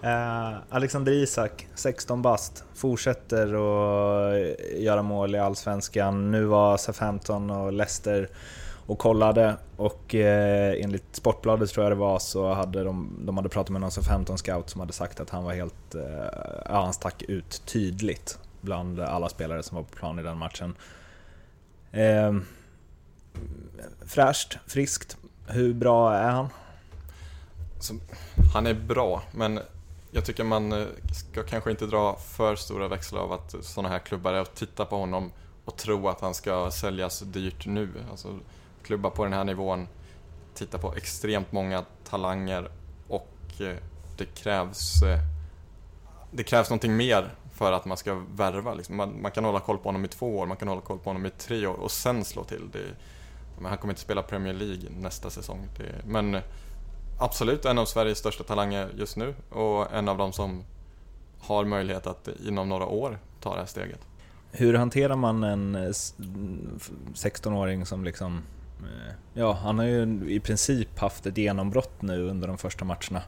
Eh, 0.02 0.54
Alexander 0.70 1.12
Isak, 1.12 1.68
16 1.76 2.22
bast, 2.22 2.64
fortsätter 2.74 3.46
att 3.48 4.60
göra 4.78 5.02
mål 5.02 5.36
i 5.36 5.40
Allsvenskan. 5.40 6.32
Nu 6.32 6.46
var 6.46 6.78
Southampton 6.78 7.50
och 7.50 7.74
Leicester 7.74 8.30
och 8.86 9.00
kollade 9.00 9.56
och 9.78 10.16
eh, 10.16 10.84
enligt 10.84 11.16
Sportbladet 11.16 11.70
tror 11.70 11.86
jag 11.86 11.92
det 11.92 11.96
var 11.96 12.20
så 12.20 12.54
hade 12.54 12.84
de, 12.84 13.20
de 13.26 13.38
hade 13.38 13.50
pratat 13.50 13.70
med 13.70 13.82
någon 13.82 13.92
Southampton 13.92 14.38
scout 14.38 14.70
som 14.70 14.80
hade 14.82 14.94
sagt 14.94 15.20
att 15.20 15.30
han 15.30 15.44
var 15.44 15.54
helt, 15.54 15.96
eh, 15.96 16.02
ja 16.66 16.82
han 16.84 16.94
stack 16.94 17.22
ut 17.22 17.62
tydligt. 17.66 18.40
bland 18.62 19.00
alla 19.00 19.30
spelare 19.30 19.64
som 19.64 19.76
var 19.76 19.84
på 19.84 19.96
plan 19.96 20.20
i 20.20 20.24
den 20.24 20.38
matchen. 20.38 20.76
Eh, 21.92 22.36
fräscht, 24.06 24.58
friskt. 24.68 25.18
Hur 25.48 25.74
bra 25.74 26.14
är 26.14 26.30
han? 26.30 26.48
Så, 27.80 27.94
han 28.54 28.68
är 28.68 28.74
bra, 28.74 29.22
men 29.32 29.60
jag 30.12 30.26
tycker 30.26 30.44
man 30.44 30.72
eh, 30.72 30.88
ska 31.14 31.44
kanske 31.44 31.72
inte 31.72 31.86
dra 31.86 32.16
för 32.16 32.56
stora 32.56 32.88
växlar 32.88 33.22
av 33.22 33.32
att 33.32 33.56
sådana 33.62 33.90
här 33.90 34.00
klubbar 34.00 34.34
är 34.34 34.42
och 34.42 34.54
titta 34.56 34.86
på 34.86 34.98
honom 34.98 35.32
och 35.66 35.78
tro 35.78 36.08
att 36.08 36.22
han 36.22 36.34
ska 36.34 36.72
säljas 36.72 37.20
dyrt 37.20 37.66
nu. 37.66 37.90
Alltså, 38.12 38.40
klubbar 38.84 39.10
på 39.10 39.24
den 39.24 39.34
här 39.34 39.44
nivån 39.44 39.88
tittar 40.54 40.80
på 40.80 40.96
extremt 40.96 41.52
många 41.52 41.86
talanger 42.04 42.70
och 43.08 43.32
eh, 43.60 43.76
det 44.18 44.26
krävs, 44.26 45.04
eh, 45.04 45.20
det 46.32 46.44
krävs 46.44 46.70
någonting 46.70 46.96
mer 46.96 47.34
för 47.60 47.72
att 47.72 47.86
man 47.86 47.98
ska 47.98 48.22
värva. 48.36 48.74
Liksom. 48.74 48.96
Man, 48.96 49.22
man, 49.22 49.32
kan 49.32 49.46
hålla 49.46 49.60
koll 49.60 49.78
på 49.78 49.84
honom 49.84 50.06
i 50.06 50.08
två 50.08 50.38
år, 50.38 50.46
man 50.46 50.58
kan 50.58 50.68
hålla 50.68 50.82
koll 50.82 51.00
på 51.00 51.10
honom 51.10 51.26
i 51.26 51.30
tre 51.30 51.68
år 51.68 51.80
och 51.80 51.92
sen 51.92 52.26
slå 52.26 52.44
till. 52.44 52.70
Det, 52.72 52.86
men 53.56 53.66
han 53.66 53.78
kommer 53.78 53.92
inte 53.92 54.02
spela 54.02 54.22
Premier 54.24 54.54
League 54.54 54.90
nästa 54.90 55.30
säsong. 55.30 55.68
Det, 55.78 56.06
men 56.06 56.38
absolut 57.20 57.66
en 57.66 57.78
av 57.78 57.86
Sveriges 57.86 58.18
största 58.18 58.44
talanger 58.44 58.90
just 58.98 59.18
nu 59.18 59.36
och 59.50 59.94
en 59.94 60.08
av 60.10 60.18
dem 60.18 60.34
som 60.34 60.64
har 61.40 61.66
möjlighet 61.66 62.08
att 62.08 62.30
inom 62.48 62.70
några 62.70 62.86
år 62.86 63.20
ta 63.40 63.54
det 63.54 63.60
här 63.60 63.66
steget. 63.66 64.00
Hur 64.52 64.74
hanterar 64.74 65.16
man 65.16 65.44
en 65.44 65.78
16-åring 67.14 67.86
som 67.86 68.04
liksom... 68.04 68.42
Eh, 68.80 69.14
ja, 69.34 69.54
han 69.54 69.80
har 69.80 69.86
ju 69.86 70.30
i 70.30 70.40
princip 70.40 71.00
haft 71.00 71.26
ett 71.26 71.38
genombrott 71.38 72.02
nu 72.02 72.30
under 72.30 72.48
de 72.48 72.58
första 72.58 72.86
matcherna. 72.86 73.22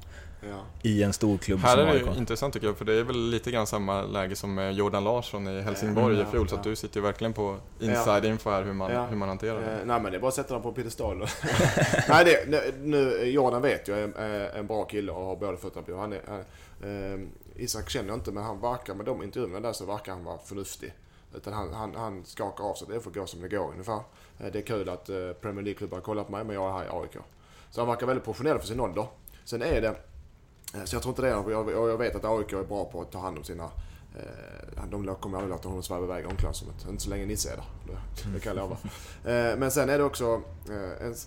Ja. 0.50 0.66
I 0.82 1.04
en 1.04 1.14
stor 1.14 1.38
klubb 1.38 1.60
Här 1.60 1.78
som 1.78 1.80
är 1.80 1.94
det 1.94 2.10
AIK. 2.10 2.18
intressant 2.18 2.54
tycker 2.54 2.68
jag, 2.68 2.78
för 2.78 2.86
det 2.86 2.94
är 2.94 3.04
väl 3.04 3.30
lite 3.30 3.52
grann 3.52 3.68
samma 3.68 4.02
läge 4.02 4.36
som 4.36 4.54
med 4.54 4.74
Jordan 4.74 5.04
Larsson 5.04 5.48
i 5.48 5.62
Helsingborg 5.62 6.18
ja, 6.18 6.24
i 6.24 6.26
fjol, 6.26 6.50
så 6.50 6.56
att 6.56 6.64
du 6.64 6.76
sitter 6.76 6.98
ju 6.98 7.02
verkligen 7.02 7.34
på 7.34 7.58
inside 7.80 8.26
info 8.26 8.50
här 8.50 8.64
hur 8.64 8.74
man, 8.74 8.92
hur 9.10 9.16
man 9.16 9.30
hanterar 9.30 9.60
det. 9.60 9.72
Eh, 9.72 9.86
nej 9.86 10.02
men 10.02 10.12
det 10.12 10.18
är 10.18 10.20
bara 10.20 10.28
att 10.28 10.34
sätta 10.34 10.54
dem 10.54 10.64
på 10.64 10.72
piedestal. 10.72 11.18
nej, 12.10 12.26
det, 12.48 12.76
nu, 12.82 13.24
Jordan 13.24 13.62
vet 13.62 13.88
jag 13.88 14.00
är 14.00 14.56
en 14.56 14.68
bra 14.68 14.84
kille 14.84 15.12
och 15.12 15.26
har 15.26 15.36
båda 15.36 15.58
fötterna 15.58 15.86
på. 15.86 15.96
Han 15.96 16.14
är, 16.14 16.44
eh, 16.84 17.20
Isak 17.56 17.90
känner 17.90 18.10
jag 18.10 18.18
inte, 18.18 18.32
men 18.32 18.44
han 18.44 18.62
verkar 18.62 18.94
med 18.94 19.06
de 19.06 19.24
intervjuerna 19.24 19.60
där 19.60 19.74
så 19.74 19.86
verkar 19.86 20.12
han 20.12 20.24
vara 20.24 20.38
förnuftig. 20.38 20.94
Utan 21.36 21.54
han, 21.54 21.74
han, 21.74 21.96
han 21.96 22.26
skakar 22.26 22.64
av 22.64 22.74
sig, 22.74 22.88
det 22.92 23.00
får 23.00 23.12
gå 23.12 23.26
som 23.26 23.42
det 23.42 23.48
går 23.48 23.72
ungefär. 23.72 24.00
Eh, 24.40 24.52
det 24.54 24.60
är 24.60 24.64
kul 24.64 24.90
att 24.90 25.10
eh, 25.10 25.16
Premier 25.42 25.64
League-klubbar 25.64 26.00
kollar 26.00 26.24
på 26.24 26.32
mig, 26.32 26.44
men 26.44 26.56
jag 26.56 26.70
är 26.70 26.74
här 26.74 26.86
i 26.86 27.02
AIK. 27.02 27.18
Så 27.70 27.82
han 27.82 27.88
verkar 27.88 28.08
väldigt 28.08 28.26
professionell 28.26 28.60
för 28.60 28.68
sin 28.68 28.80
ålder. 28.80 29.06
Sen 29.46 29.62
är 29.62 29.82
det 29.82 29.88
Eh, 29.88 30.11
Eh, 30.74 30.84
så 30.84 30.96
jag 30.96 31.02
tror 31.02 31.12
inte 31.12 31.22
det. 31.22 31.30
Jag, 31.30 31.72
jag 31.72 31.98
vet 31.98 32.16
att 32.16 32.26
AIK 32.26 32.54
är 32.54 32.64
bra 32.64 32.86
på 32.86 33.02
att 33.02 33.12
ta 33.12 33.20
hand 33.20 33.38
om 33.38 33.44
sina... 33.44 33.64
Eh, 34.16 34.84
de 34.90 35.16
kommer 35.16 35.38
aldrig 35.38 35.52
låta 35.52 35.68
honom 35.68 35.84
sväva 35.84 36.04
iväg 36.04 36.24
i 36.24 36.28
omklädningsrummet. 36.28 36.86
Inte 36.90 37.04
så 37.04 37.10
länge 37.10 37.26
Nisse 37.26 37.52
är 37.52 37.56
där. 37.56 37.66
Det, 37.88 38.34
det 38.34 38.40
kan 38.40 38.58
jag 38.58 38.64
lova. 38.64 38.78
Eh, 39.24 39.58
men 39.58 39.72
sen 39.72 39.90
är 39.90 39.98
det 39.98 40.04
också, 40.04 40.42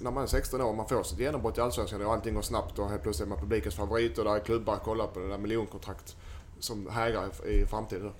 när 0.00 0.10
man 0.10 0.22
är 0.22 0.26
16 0.26 0.60
år 0.60 0.68
och 0.68 0.74
man 0.74 0.88
får 0.88 1.02
sitt 1.02 1.18
genombrott 1.18 1.58
i 1.58 1.60
Allsvenskan 1.60 2.06
och 2.06 2.12
allting 2.12 2.34
går 2.34 2.42
snabbt 2.42 2.78
och 2.78 2.88
helt 2.88 3.02
plötsligt 3.02 3.26
är 3.26 3.30
man 3.30 3.38
publikens 3.38 3.74
favorit 3.74 4.18
och 4.18 4.24
där 4.24 4.36
är 4.36 4.40
klubbar 4.40 4.76
kollar 4.76 5.06
på 5.06 5.20
det 5.20 5.28
där 5.28 5.38
miljonkontrakt 5.38 6.16
som 6.58 6.88
hägrar 6.90 7.46
i 7.46 7.66
framtiden. 7.66 8.12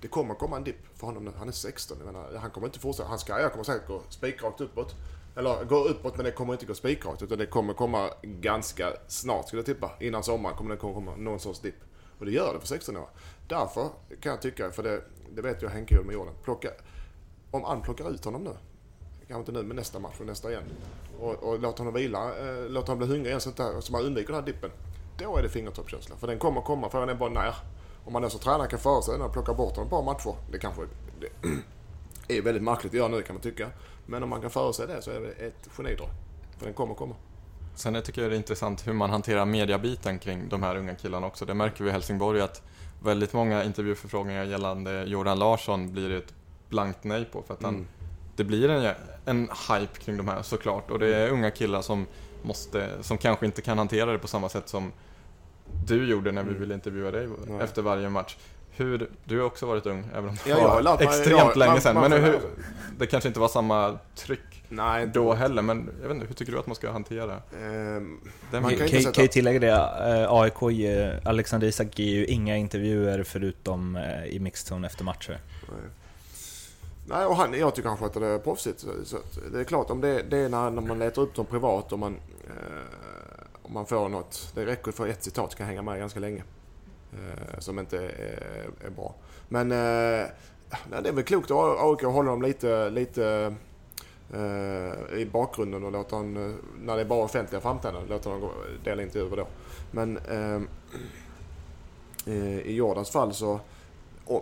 Det 0.00 0.08
kommer 0.08 0.34
komma 0.34 0.56
en 0.56 0.64
dipp 0.64 0.98
för 0.98 1.06
honom. 1.06 1.24
nu, 1.24 1.32
Han 1.38 1.48
är 1.48 1.52
16. 1.52 1.98
Menar, 1.98 2.34
han 2.40 2.50
kommer 2.50 2.66
inte 2.66 2.78
fortsätta. 2.78 3.08
Hans 3.08 3.24
karriär 3.24 3.48
kommer 3.48 3.64
säkert 3.64 3.88
gå 3.88 4.02
spikrakt 4.08 4.60
uppåt. 4.60 4.94
Eller 5.36 5.64
gå 5.64 5.84
uppåt 5.84 6.16
men 6.16 6.24
det 6.24 6.32
kommer 6.32 6.52
inte 6.52 6.66
gå 6.66 6.74
spikrakt 6.74 7.22
utan 7.22 7.38
det 7.38 7.46
kommer 7.46 7.74
komma 7.74 8.10
ganska 8.22 8.92
snart 9.08 9.46
skulle 9.46 9.60
jag 9.60 9.66
tippa. 9.66 9.90
Innan 10.00 10.22
sommaren 10.22 10.56
kommer 10.56 10.70
det 10.70 10.76
komma 10.76 11.16
någon 11.16 11.40
sorts 11.40 11.60
dipp. 11.60 11.80
Och 12.18 12.26
det 12.26 12.32
gör 12.32 12.54
det 12.54 12.60
för 12.60 12.66
16 12.66 12.96
år. 12.96 13.08
Därför 13.48 13.88
kan 14.20 14.30
jag 14.32 14.42
tycka, 14.42 14.70
för 14.70 14.82
det, 14.82 15.02
det 15.34 15.42
vet 15.42 15.62
jag 15.62 15.70
Henke 15.70 15.94
gjorde 15.94 16.06
med 16.06 16.14
Jordan. 16.14 16.34
Plocka, 16.42 16.68
om 17.50 17.64
Ann 17.64 17.82
plockar 17.82 18.10
ut 18.10 18.24
honom 18.24 18.44
nu. 18.44 18.56
Kanske 19.28 19.38
inte 19.38 19.52
nu 19.52 19.62
men 19.62 19.76
nästa 19.76 19.98
match 19.98 20.14
och 20.20 20.26
nästa 20.26 20.50
igen. 20.50 20.64
Och, 21.20 21.34
och 21.34 21.60
låt 21.60 21.78
honom 21.78 21.94
vila, 21.94 22.38
eh, 22.38 22.70
låt 22.70 22.88
honom 22.88 22.98
bli 22.98 23.08
hungrig 23.08 23.26
igen 23.26 23.40
så, 23.40 23.50
där, 23.50 23.80
så 23.80 23.92
man 23.92 24.02
undviker 24.02 24.32
den 24.32 24.42
här 24.42 24.52
dippen. 24.52 24.70
Då 25.18 25.36
är 25.36 25.42
det 25.42 25.48
fingertoppskänsla. 25.48 26.16
För 26.16 26.26
den 26.26 26.38
kommer 26.38 26.60
komma, 26.60 26.90
frågan 26.90 27.08
är 27.08 27.14
bara 27.14 27.30
när. 27.30 27.54
Om 28.04 28.12
man 28.12 28.24
är 28.24 28.28
så 28.28 28.38
tränare 28.38 28.68
kan 28.68 28.78
förutsäga 28.78 29.18
sig 29.18 29.26
att 29.26 29.32
plocka 29.32 29.54
bort 29.54 29.76
honom 29.76 29.84
ett 29.86 29.90
par 29.90 30.02
matcher. 30.02 30.34
Det 30.50 30.58
kanske 30.58 30.82
det 31.20 31.28
är 32.38 32.42
väldigt 32.42 32.62
märkligt 32.62 32.92
att 32.92 32.96
göra 32.96 33.08
nu 33.08 33.22
kan 33.22 33.34
man 33.34 33.42
tycka. 33.42 33.70
Men 34.06 34.22
om 34.22 34.28
man 34.28 34.40
kan 34.40 34.50
förutse 34.50 34.86
det 34.86 35.02
så 35.02 35.10
är 35.10 35.20
det 35.20 35.46
ett 35.46 35.68
genidrag. 35.76 36.08
För 36.58 36.64
den 36.64 36.74
kommer 36.74 36.94
komma. 36.94 37.14
Sen 37.74 37.94
jag 37.94 38.04
tycker 38.04 38.22
jag 38.22 38.30
det 38.30 38.34
är 38.34 38.38
intressant 38.38 38.86
hur 38.86 38.92
man 38.92 39.10
hanterar 39.10 39.44
mediabiten 39.44 40.18
kring 40.18 40.48
de 40.48 40.62
här 40.62 40.76
unga 40.76 40.94
killarna 40.94 41.26
också. 41.26 41.44
Det 41.44 41.54
märker 41.54 41.84
vi 41.84 41.90
i 41.90 41.92
Helsingborg 41.92 42.40
att 42.40 42.62
väldigt 43.02 43.32
många 43.32 43.64
intervjuförfrågningar 43.64 44.44
gällande 44.44 45.04
Jordan 45.04 45.38
Larsson 45.38 45.92
blir 45.92 46.10
ett 46.10 46.34
blankt 46.68 47.04
nej 47.04 47.24
på. 47.24 47.42
För 47.42 47.54
att 47.54 47.62
han, 47.62 47.74
mm. 47.74 47.86
det 48.36 48.44
blir 48.44 48.68
en, 48.68 48.94
en 49.24 49.48
hype 49.68 49.98
kring 49.98 50.16
de 50.16 50.28
här 50.28 50.42
såklart. 50.42 50.90
Och 50.90 50.98
det 50.98 51.16
är 51.16 51.30
unga 51.30 51.50
killar 51.50 51.82
som, 51.82 52.06
måste, 52.42 53.02
som 53.02 53.18
kanske 53.18 53.46
inte 53.46 53.62
kan 53.62 53.78
hantera 53.78 54.12
det 54.12 54.18
på 54.18 54.28
samma 54.28 54.48
sätt 54.48 54.68
som 54.68 54.92
du 55.86 56.10
gjorde 56.10 56.32
när 56.32 56.42
vi 56.42 56.48
mm. 56.48 56.60
ville 56.60 56.74
intervjua 56.74 57.10
dig 57.10 57.28
Nej. 57.46 57.60
efter 57.60 57.82
varje 57.82 58.08
match. 58.08 58.36
Hur, 58.76 59.10
du 59.24 59.38
har 59.38 59.46
också 59.46 59.66
varit 59.66 59.86
ung, 59.86 60.04
även 60.12 60.28
om 60.28 60.36
det 60.44 60.50
ja, 60.50 60.80
var 60.82 61.02
extremt 61.02 61.38
jag, 61.38 61.56
länge 61.56 61.80
sedan. 61.80 62.10
Men 62.10 62.12
hur, 62.12 62.40
det 62.98 63.06
kanske 63.06 63.28
inte 63.28 63.40
var 63.40 63.48
samma 63.48 63.98
tryck 64.14 64.40
Nej, 64.74 65.06
då 65.06 65.34
heller, 65.34 65.62
men 65.62 65.90
jag 66.00 66.08
vet 66.08 66.14
inte, 66.14 66.26
hur 66.26 66.34
tycker 66.34 66.52
du 66.52 66.58
att 66.58 66.66
man 66.66 66.76
ska 66.76 66.90
hantera 66.90 67.42
um, 67.62 68.20
det? 68.50 68.60
Man 68.60 68.76
kan, 68.76 68.88
kan, 68.88 69.12
kan 69.12 69.24
ju 69.24 69.28
tillägga 69.28 69.60
det, 69.60 69.70
eh, 70.22 70.32
AIK, 70.32 70.62
Alexander 71.24 71.66
Isak 71.66 71.98
ger 71.98 72.14
ju 72.14 72.26
inga 72.26 72.56
intervjuer 72.56 73.22
förutom 73.22 73.96
eh, 73.96 74.24
i 74.24 74.38
mixzone 74.38 74.86
efter 74.86 75.04
matcher. 75.04 75.38
Nej. 75.68 75.90
Nej, 77.06 77.26
och 77.26 77.36
han, 77.36 77.54
jag 77.58 77.74
tycker 77.74 77.88
han 77.88 77.98
sköter 77.98 78.20
det 78.20 78.38
proffsigt. 78.38 78.80
Så, 78.80 78.88
så 79.04 79.18
det 79.52 79.60
är 79.60 79.64
klart, 79.64 79.90
om 79.90 80.00
det, 80.00 80.22
det 80.30 80.38
är 80.38 80.48
när, 80.48 80.70
när 80.70 80.82
man 80.82 80.98
letar 80.98 81.22
upp 81.22 81.34
dem 81.34 81.46
privat 81.46 81.92
och 81.92 81.98
man, 81.98 82.16
eh, 82.46 83.44
om 83.62 83.72
man 83.72 83.86
får 83.86 84.08
något. 84.08 84.52
Det 84.54 84.66
räcker 84.66 84.92
för 84.92 85.08
ett 85.08 85.24
citat, 85.24 85.54
kan 85.54 85.66
hänga 85.66 85.82
med 85.82 85.98
ganska 85.98 86.20
länge. 86.20 86.42
Eh, 87.12 87.58
som 87.58 87.78
inte 87.78 87.98
är, 87.98 88.70
är 88.86 88.90
bra. 88.90 89.14
Men 89.48 89.72
eh, 89.72 90.26
det 91.02 91.08
är 91.08 91.12
väl 91.12 91.24
klokt 91.24 91.50
att 91.50 91.80
AIK 91.80 92.02
håller 92.02 92.30
dem 92.30 92.42
lite, 92.42 92.90
lite 92.90 93.54
eh, 94.34 95.18
i 95.18 95.28
bakgrunden 95.32 95.84
och 95.84 95.92
låter 95.92 96.16
dem, 96.16 96.58
när 96.80 96.96
det 96.96 97.00
är 97.00 97.04
bara 97.04 97.24
offentliga 97.24 97.60
framträdanden, 97.60 98.10
låter 98.10 98.30
dem 98.30 98.50
dela 98.84 99.02
intervjuer 99.02 99.36
då. 99.36 99.46
Men 99.90 100.18
i 102.64 102.74
Jordans 102.74 103.10
fall 103.10 103.34
så 103.34 103.60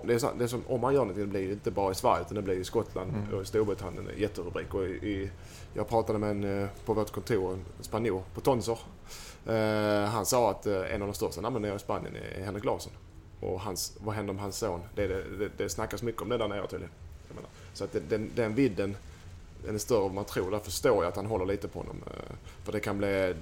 det 0.04 0.14
är, 0.14 0.18
så, 0.18 0.30
det 0.38 0.44
är 0.44 0.48
som, 0.48 0.62
om 0.66 0.80
man 0.80 0.94
gör 0.94 1.00
någonting, 1.00 1.24
det 1.24 1.30
blir 1.30 1.52
inte 1.52 1.70
bara 1.70 1.92
i 1.92 1.94
Sverige 1.94 2.20
utan 2.20 2.34
det 2.34 2.42
blir 2.42 2.54
i 2.54 2.64
Skottland 2.64 3.10
mm. 3.10 3.34
och 3.34 3.42
i 3.42 3.44
Storbritannien. 3.44 4.08
Jätterubrik. 4.16 4.74
Och 4.74 4.84
i, 4.84 4.90
i, 4.90 5.30
jag 5.74 5.88
pratade 5.88 6.18
med 6.18 6.30
en 6.30 6.68
på 6.84 6.94
vårt 6.94 7.10
kontor, 7.10 7.52
en 7.52 7.64
spanjor 7.80 8.22
på 8.34 8.40
Tonsor. 8.40 8.78
Eh, 9.46 10.04
han 10.04 10.26
sa 10.26 10.50
att 10.50 10.66
eh, 10.66 10.94
en 10.94 11.02
av 11.02 11.08
de 11.08 11.14
största 11.14 11.40
namnen 11.40 11.62
nere 11.62 11.76
i 11.76 11.78
Spanien 11.78 12.16
är 12.16 12.44
Henrik 12.44 12.64
Larsson. 12.64 12.92
Och 13.40 13.60
hans, 13.60 13.96
vad 14.00 14.14
händer 14.14 14.32
med 14.32 14.42
hans 14.42 14.58
son? 14.58 14.80
Det, 14.94 15.06
det, 15.06 15.24
det, 15.38 15.50
det 15.56 15.68
snackas 15.68 16.02
mycket 16.02 16.22
om 16.22 16.28
det 16.28 16.38
där 16.38 16.48
nere 16.48 16.66
tydligen. 16.66 16.92
Så 17.74 17.84
att 17.84 17.96
den, 18.08 18.30
den 18.34 18.54
vidden 18.54 18.96
den 19.64 19.74
är 19.74 19.78
större 19.78 20.06
än 20.06 20.14
man 20.14 20.24
tror. 20.24 20.50
Därför 20.50 20.64
förstår 20.64 21.04
jag 21.04 21.08
att 21.08 21.16
han 21.16 21.26
håller 21.26 21.46
lite 21.46 21.68
på 21.68 21.78
honom. 21.78 21.96
Eh, 22.06 22.34
för 22.64 22.72
det 22.72 22.80
kan 22.80 22.98
bli... 22.98 23.34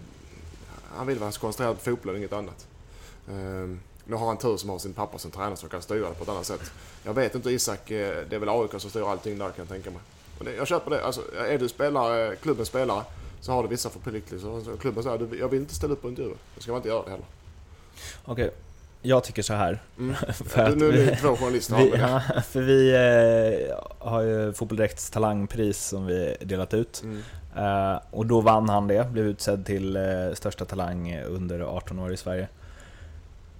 Han 0.96 1.06
vill 1.06 1.18
vara 1.18 1.32
koncentrerad 1.32 1.76
på 1.76 1.82
fotboll 1.82 2.12
och 2.12 2.18
inget 2.18 2.32
annat. 2.32 2.66
Ehm, 3.30 3.80
nu 4.04 4.16
har 4.16 4.26
han 4.26 4.38
tur 4.38 4.56
som 4.56 4.70
har 4.70 4.78
sin 4.78 4.92
pappa 4.92 5.18
som 5.18 5.30
tränare 5.30 5.56
som 5.56 5.68
kan 5.68 5.82
styra 5.82 6.08
det 6.08 6.14
på 6.14 6.22
ett 6.22 6.28
annat 6.28 6.46
sätt. 6.46 6.72
Jag 7.04 7.14
vet 7.14 7.34
inte 7.34 7.50
Isak, 7.50 7.88
det 7.88 8.32
är 8.32 8.38
väl 8.38 8.48
AIK 8.48 8.70
som 8.70 8.90
styr 8.90 9.10
allting 9.10 9.38
där 9.38 9.50
kan 9.50 9.54
jag 9.56 9.68
tänka 9.68 9.90
mig. 9.90 10.56
Jag 10.56 10.66
köper 10.66 10.90
det. 10.90 11.04
Alltså, 11.04 11.22
är 11.36 11.58
du 11.58 11.68
spelare, 11.68 12.36
klubbens 12.36 12.68
spelare 12.68 13.04
så 13.40 13.52
har 13.52 13.62
du 13.62 13.68
vissa 13.68 13.90
förpliktelser. 13.90 14.76
Klubben 14.80 15.02
säger 15.02 15.36
jag 15.40 15.48
vill 15.48 15.60
inte 15.60 15.74
ställa 15.74 15.92
upp 15.92 16.02
på 16.02 16.08
intervjuer. 16.08 16.36
Då 16.54 16.60
ska 16.60 16.72
man 16.72 16.78
inte 16.78 16.88
göra 16.88 17.04
det 17.04 17.10
heller. 17.10 17.26
Okej, 18.24 18.44
okay. 18.44 18.56
jag 19.02 19.24
tycker 19.24 19.42
så 19.42 19.54
här. 19.54 19.82
Mm. 19.98 20.14
för 20.30 20.76
nu 20.76 20.88
är 20.88 20.92
det 20.92 21.16
två 21.16 21.36
journalister 21.36 21.76
vi, 21.76 21.90
ja, 21.98 22.22
För 22.42 22.60
vi 22.60 22.90
eh, 22.90 23.76
har 23.98 24.22
ju 24.22 24.52
Fotbollsdirekts 24.52 25.10
talangpris 25.10 25.78
som 25.78 26.06
vi 26.06 26.36
delat 26.40 26.74
ut. 26.74 27.02
Mm. 27.02 27.22
Eh, 27.56 28.00
och 28.10 28.26
då 28.26 28.40
vann 28.40 28.68
han 28.68 28.88
det, 28.88 29.12
blev 29.12 29.26
utsedd 29.26 29.66
till 29.66 29.96
eh, 29.96 30.02
största 30.34 30.64
talang 30.64 31.20
under 31.20 31.60
18 31.60 31.98
år 31.98 32.12
i 32.12 32.16
Sverige. 32.16 32.48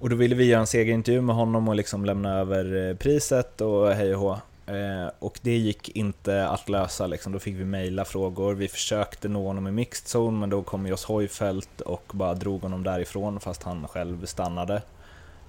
Och 0.00 0.10
då 0.10 0.16
ville 0.16 0.34
vi 0.34 0.44
göra 0.44 0.60
en 0.60 0.66
segerintervju 0.66 1.20
med 1.20 1.36
honom 1.36 1.68
och 1.68 1.74
liksom 1.74 2.04
lämna 2.04 2.38
över 2.38 2.88
eh, 2.88 2.96
priset 2.96 3.60
och 3.60 3.92
hej 3.92 4.14
och 4.14 4.20
hå. 4.20 4.38
Eh, 4.68 5.10
och 5.18 5.38
det 5.42 5.56
gick 5.56 5.88
inte 5.88 6.48
att 6.48 6.68
lösa, 6.68 7.06
liksom. 7.06 7.32
då 7.32 7.38
fick 7.38 7.54
vi 7.54 7.64
mejla 7.64 8.04
frågor. 8.04 8.54
Vi 8.54 8.68
försökte 8.68 9.28
nå 9.28 9.46
honom 9.46 9.66
i 9.66 9.70
mixed 9.70 10.20
zone, 10.20 10.38
men 10.38 10.50
då 10.50 10.62
kom 10.62 10.86
Jos 10.86 11.04
Hojfeldt 11.04 11.80
och 11.80 12.04
bara 12.12 12.34
drog 12.34 12.62
honom 12.62 12.82
därifrån 12.82 13.40
fast 13.40 13.62
han 13.62 13.88
själv 13.88 14.26
stannade. 14.26 14.82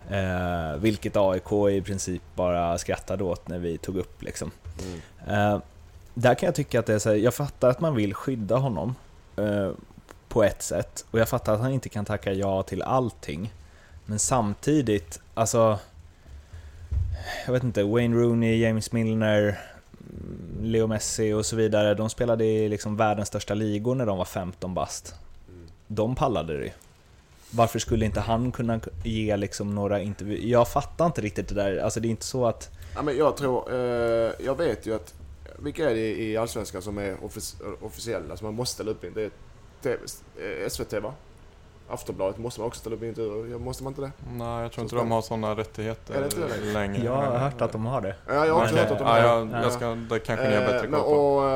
Eh, 0.09 0.77
vilket 0.77 1.17
AIK 1.17 1.51
i 1.71 1.81
princip 1.81 2.21
bara 2.35 2.77
skrattade 2.77 3.23
åt 3.23 3.47
när 3.47 3.59
vi 3.59 3.77
tog 3.77 3.97
upp. 3.97 4.23
Liksom. 4.23 4.51
Mm. 4.83 5.53
Eh, 5.53 5.61
där 6.13 6.35
kan 6.35 6.47
jag 6.47 6.55
tycka 6.55 6.79
att 6.79 6.85
det 6.85 6.93
är 6.93 6.99
så 6.99 7.09
här, 7.09 7.15
jag 7.15 7.33
fattar 7.33 7.69
att 7.69 7.79
man 7.79 7.95
vill 7.95 8.13
skydda 8.13 8.57
honom 8.57 8.95
eh, 9.35 9.71
på 10.27 10.43
ett 10.43 10.61
sätt 10.61 11.05
och 11.11 11.19
jag 11.19 11.29
fattar 11.29 11.53
att 11.53 11.59
han 11.59 11.71
inte 11.71 11.89
kan 11.89 12.05
tacka 12.05 12.33
ja 12.33 12.63
till 12.63 12.81
allting. 12.81 13.53
Men 14.05 14.19
samtidigt, 14.19 15.19
alltså 15.33 15.79
jag 17.45 17.53
vet 17.53 17.63
inte, 17.63 17.83
Wayne 17.83 18.15
Rooney, 18.15 18.57
James 18.57 18.91
Milner, 18.91 19.59
mm, 20.09 20.57
Leo 20.61 20.87
Messi 20.87 21.33
och 21.33 21.45
så 21.45 21.55
vidare, 21.55 21.93
de 21.93 22.09
spelade 22.09 22.45
i 22.45 22.69
liksom 22.69 22.97
världens 22.97 23.27
största 23.27 23.53
ligor 23.53 23.95
när 23.95 24.05
de 24.05 24.17
var 24.17 24.25
15 24.25 24.73
bast. 24.73 25.15
Mm. 25.47 25.67
De 25.87 26.15
pallade 26.15 26.57
det 26.57 26.63
ju. 26.63 26.71
Varför 27.51 27.79
skulle 27.79 28.05
inte 28.05 28.19
han 28.19 28.51
kunna 28.51 28.79
ge 29.03 29.37
liksom 29.37 29.75
några 29.75 30.01
intervjuer? 30.01 30.47
Jag 30.47 30.67
fattar 30.67 31.05
inte 31.05 31.21
riktigt 31.21 31.47
det 31.47 31.55
där, 31.55 31.77
alltså 31.77 31.99
det 31.99 32.07
är 32.07 32.09
inte 32.09 32.25
så 32.25 32.45
att... 32.45 32.69
Ja, 32.95 33.01
men 33.01 33.17
jag 33.17 33.37
tror, 33.37 33.73
eh, 33.73 34.31
jag 34.39 34.57
vet 34.57 34.85
ju 34.85 34.95
att, 34.95 35.13
vilka 35.59 35.89
är 35.89 35.95
det 35.95 36.21
i 36.21 36.37
Allsvenskan 36.37 36.81
som 36.81 36.97
är 36.97 37.23
offic 37.23 37.55
officiella, 37.81 38.37
som 38.37 38.45
man 38.45 38.53
måste 38.53 38.73
ställa 38.73 38.91
upp 38.91 39.03
in? 39.03 39.11
Det 39.15 39.23
är 39.23 39.31
TV, 39.81 39.97
eh, 40.63 40.69
SVT 40.69 40.93
va? 40.93 41.13
Aftonbladet 41.89 42.37
måste 42.37 42.59
man 42.59 42.67
också 42.67 42.79
ställa 42.79 42.95
upp 42.95 43.03
intervjuer, 43.03 43.57
måste 43.59 43.83
man 43.83 43.91
inte 43.91 44.01
det? 44.01 44.11
Nej, 44.31 44.61
jag 44.61 44.71
tror 44.71 44.83
inte 44.83 44.89
Så 44.89 44.95
de 44.95 45.11
har 45.11 45.21
sådana 45.21 45.55
rättigheter 45.55 46.13
Är 46.15 46.19
det 46.19 46.25
inte 46.25 46.47
det 46.65 46.73
längre. 46.73 47.03
Jag 47.05 47.11
har 47.15 47.37
hört 47.37 47.61
att 47.61 47.71
de 47.71 47.85
har 47.85 48.01
det. 48.01 48.15
Ja, 48.27 48.45
jag 48.45 48.53
har 48.53 48.63
också 48.63 48.75
hört 48.75 48.91
att 48.91 48.97
de 48.99 49.03
ja, 49.07 49.11
har 49.13 49.19
jag, 49.19 49.47
Ja. 49.51 49.61
jag 49.63 49.71
ska, 49.73 49.89
det 49.95 50.19
kanske 50.19 50.49
ni 50.49 50.55
har 50.55 50.61
bättre 50.61 50.87
Eh, 50.87 50.91
koll 50.91 51.01
på. 51.01 51.07
och, 51.07 51.49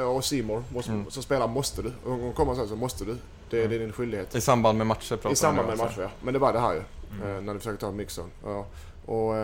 eh, 0.00 0.08
och 0.16 0.24
Simor 0.24 0.62
måste, 0.74 0.92
Mm. 0.92 1.10
som 1.10 1.22
spelare 1.22 1.48
måste 1.48 1.82
du. 1.82 1.92
Och 2.04 2.12
om 2.12 2.32
kommer 2.32 2.54
sen 2.54 2.68
så 2.68 2.76
måste 2.76 3.04
du. 3.04 3.16
Det 3.50 3.58
är 3.60 3.64
Mm. 3.66 3.78
din 3.78 3.92
skyldighet. 3.92 4.34
I 4.34 4.40
samband 4.40 4.78
med 4.78 4.86
matcher 4.86 5.16
pratar 5.16 5.30
I 5.32 5.36
samband 5.36 5.68
med 5.68 5.72
alltså. 5.80 6.00
matcher 6.00 6.02
ja. 6.02 6.10
Men 6.24 6.34
det 6.34 6.40
var 6.40 6.52
det 6.52 6.58
här 6.60 6.74
ju. 6.74 6.82
Mm. 7.22 7.36
Eh, 7.36 7.42
när 7.42 7.52
du 7.54 7.58
försöker 7.58 7.78
ta 7.78 7.90
mixen. 7.90 8.24
Ja. 8.44 8.64
Och 9.06 9.34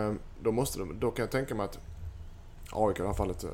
då 0.41 0.51
måste 0.51 0.79
du, 0.79 0.85
då 0.93 1.11
kan 1.11 1.23
jag 1.23 1.31
tänka 1.31 1.55
mig 1.55 1.63
att 1.65 1.79
AIK 2.73 2.99
i 2.99 3.01
det 3.01 3.07
här 3.07 3.13
fallet 3.15 3.43
eh, 3.43 3.49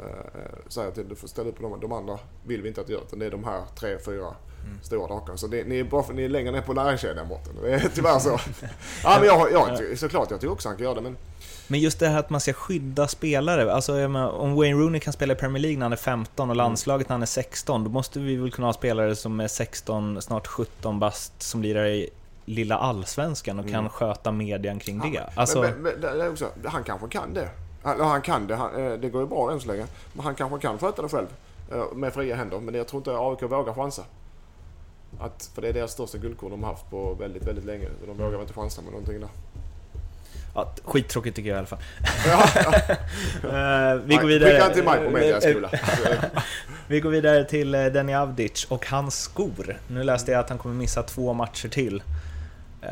säger 0.68 0.92
till 0.92 1.10
du 1.10 1.16
får 1.16 1.28
ställa 1.28 1.50
upp 1.50 1.56
på 1.58 1.64
de, 1.64 1.80
de 1.80 1.92
andra 1.92 2.20
vill 2.46 2.62
vi 2.62 2.68
inte 2.68 2.82
att 2.82 2.88
du 2.88 2.94
gör. 2.94 3.02
Utan 3.02 3.20
det 3.20 3.26
är 3.26 3.32
de 3.32 3.44
här 3.44 3.62
tre, 3.76 3.98
fyra 4.06 4.28
Mm. 4.66 4.78
stora 4.84 5.08
drakarna. 5.08 5.38
Så 5.38 5.48
det, 5.48 5.64
ni, 5.64 5.80
är 5.80 5.84
bara, 5.84 6.06
ni 6.14 6.24
är 6.24 6.30
längre 6.30 6.52
ner 6.52 6.62
på 6.62 6.74
näringskedjan 6.74 7.28
borta. 7.28 7.50
Det 7.64 7.74
är 7.74 7.90
tyvärr 7.96 8.20
så. 8.20 8.30
ja 9.04 9.18
men 9.20 9.26
jag, 9.28 9.52
jag, 9.52 9.98
såklart 10.00 10.32
jag 10.32 10.40
tycker 10.42 10.54
också 10.54 10.70
han 10.70 10.76
kan 10.78 10.84
göra 10.84 10.96
det 10.96 11.02
men 11.02 11.18
Men 11.68 11.80
just 11.80 12.00
det 12.00 12.08
här 12.08 12.20
att 12.20 12.30
man 12.30 12.42
ska 12.42 12.54
skydda 12.54 13.08
spelare, 13.08 13.74
alltså 13.74 14.06
om 14.32 14.56
Wayne 14.56 14.80
Rooney 14.80 15.00
kan 15.00 15.14
spela 15.14 15.34
i 15.34 15.36
Premier 15.36 15.62
League 15.62 15.78
när 15.78 15.86
han 15.86 15.94
är 15.94 15.98
15 15.98 16.50
och 16.50 16.56
landslaget 16.56 17.10
när 17.10 17.14
han 17.14 17.22
är 17.22 17.26
16, 17.26 17.84
då 17.84 17.90
måste 17.90 18.20
vi 18.20 18.36
väl 18.36 18.52
kunna 18.52 18.68
ha 18.68 18.74
spelare 18.74 19.16
som 19.16 19.40
är 19.40 19.48
16, 19.48 20.22
snart 20.22 20.48
17 20.48 21.00
bast, 21.00 21.42
som 21.42 21.62
lirar 21.62 21.86
i 21.86 22.10
lilla 22.46 22.78
allsvenskan 22.78 23.60
och 23.60 23.66
Mm. 23.66 23.74
kan 23.74 23.90
sköta 23.90 24.32
median 24.32 24.80
kring 24.80 25.00
det. 25.00 25.08
Ja, 25.14 25.22
Alltså, 25.36 25.62
men, 25.62 25.74
men, 25.82 26.04
är 26.22 26.30
också, 26.32 26.50
han 26.66 26.84
kanske 26.84 27.08
kan 27.08 27.34
det. 27.34 27.50
Han, 27.84 28.00
han 28.02 28.22
kan 28.22 28.48
det. 28.48 28.56
Han, 28.56 28.86
eh, 28.86 28.94
det 28.94 29.10
går 29.10 29.22
ju 29.22 29.28
bra 29.28 29.52
än 29.52 29.60
så 29.60 29.68
länge. 29.68 29.86
Men 30.14 30.26
han 30.26 30.36
kanske 30.36 30.60
kan 30.60 30.78
sköta 30.80 31.02
det 31.02 31.10
själv. 31.10 31.28
eh, 31.72 31.96
Med 31.96 32.14
fria 32.14 32.36
händer. 32.36 32.60
Men 32.60 32.76
jag 32.76 32.88
tror 32.88 33.00
inte 33.00 33.12
AIK 33.12 33.52
vågar 33.52 33.74
chansa. 33.74 34.04
Att, 35.20 35.50
för 35.56 35.62
det 35.62 35.68
är 35.68 35.74
deras 35.74 35.92
största 35.92 36.18
guldkorn 36.18 36.52
de 36.52 36.64
har 36.64 36.72
haft 36.72 36.90
på 36.90 37.14
väldigt, 37.14 37.44
väldigt 37.48 37.66
länge. 37.66 37.88
Så 38.00 38.06
de 38.06 38.18
vågar 38.18 38.32
väl 38.32 38.42
inte 38.42 38.54
chansa 38.54 38.82
med 38.82 38.92
någonting 38.92 39.20
där. 39.20 39.30
ja, 40.56 40.72
skittråkigt 40.84 41.36
tycker 41.36 41.50
jag 41.50 41.56
i 41.56 41.58
alla 41.58 41.68
fall. 41.68 41.80
Ja, 42.28 42.44
Eh, 43.94 43.96
vi 44.06 44.16
går 44.16 44.28
vidare. 44.28 44.52
Skicka 44.52 44.70
till 44.74 44.84
mig 44.84 44.98
på 44.98 45.04
Eh, 45.06 45.12
mediaskola. 45.12 45.72
Vi 46.88 47.00
går 47.00 47.10
vidare 47.10 47.46
till 47.46 47.76
eh, 47.76 47.86
Denny 47.86 48.14
Avdic 48.14 48.66
och 48.70 48.88
hans 48.88 49.22
skor. 49.22 49.78
Nu 49.88 50.04
läste 50.04 50.32
jag 50.32 50.40
att 50.40 50.50
han 50.50 50.58
kommer 50.58 50.76
missa 50.76 51.04
två 51.04 51.34
matcher 51.34 51.70
till. 51.70 52.04
Eh, 52.82 52.90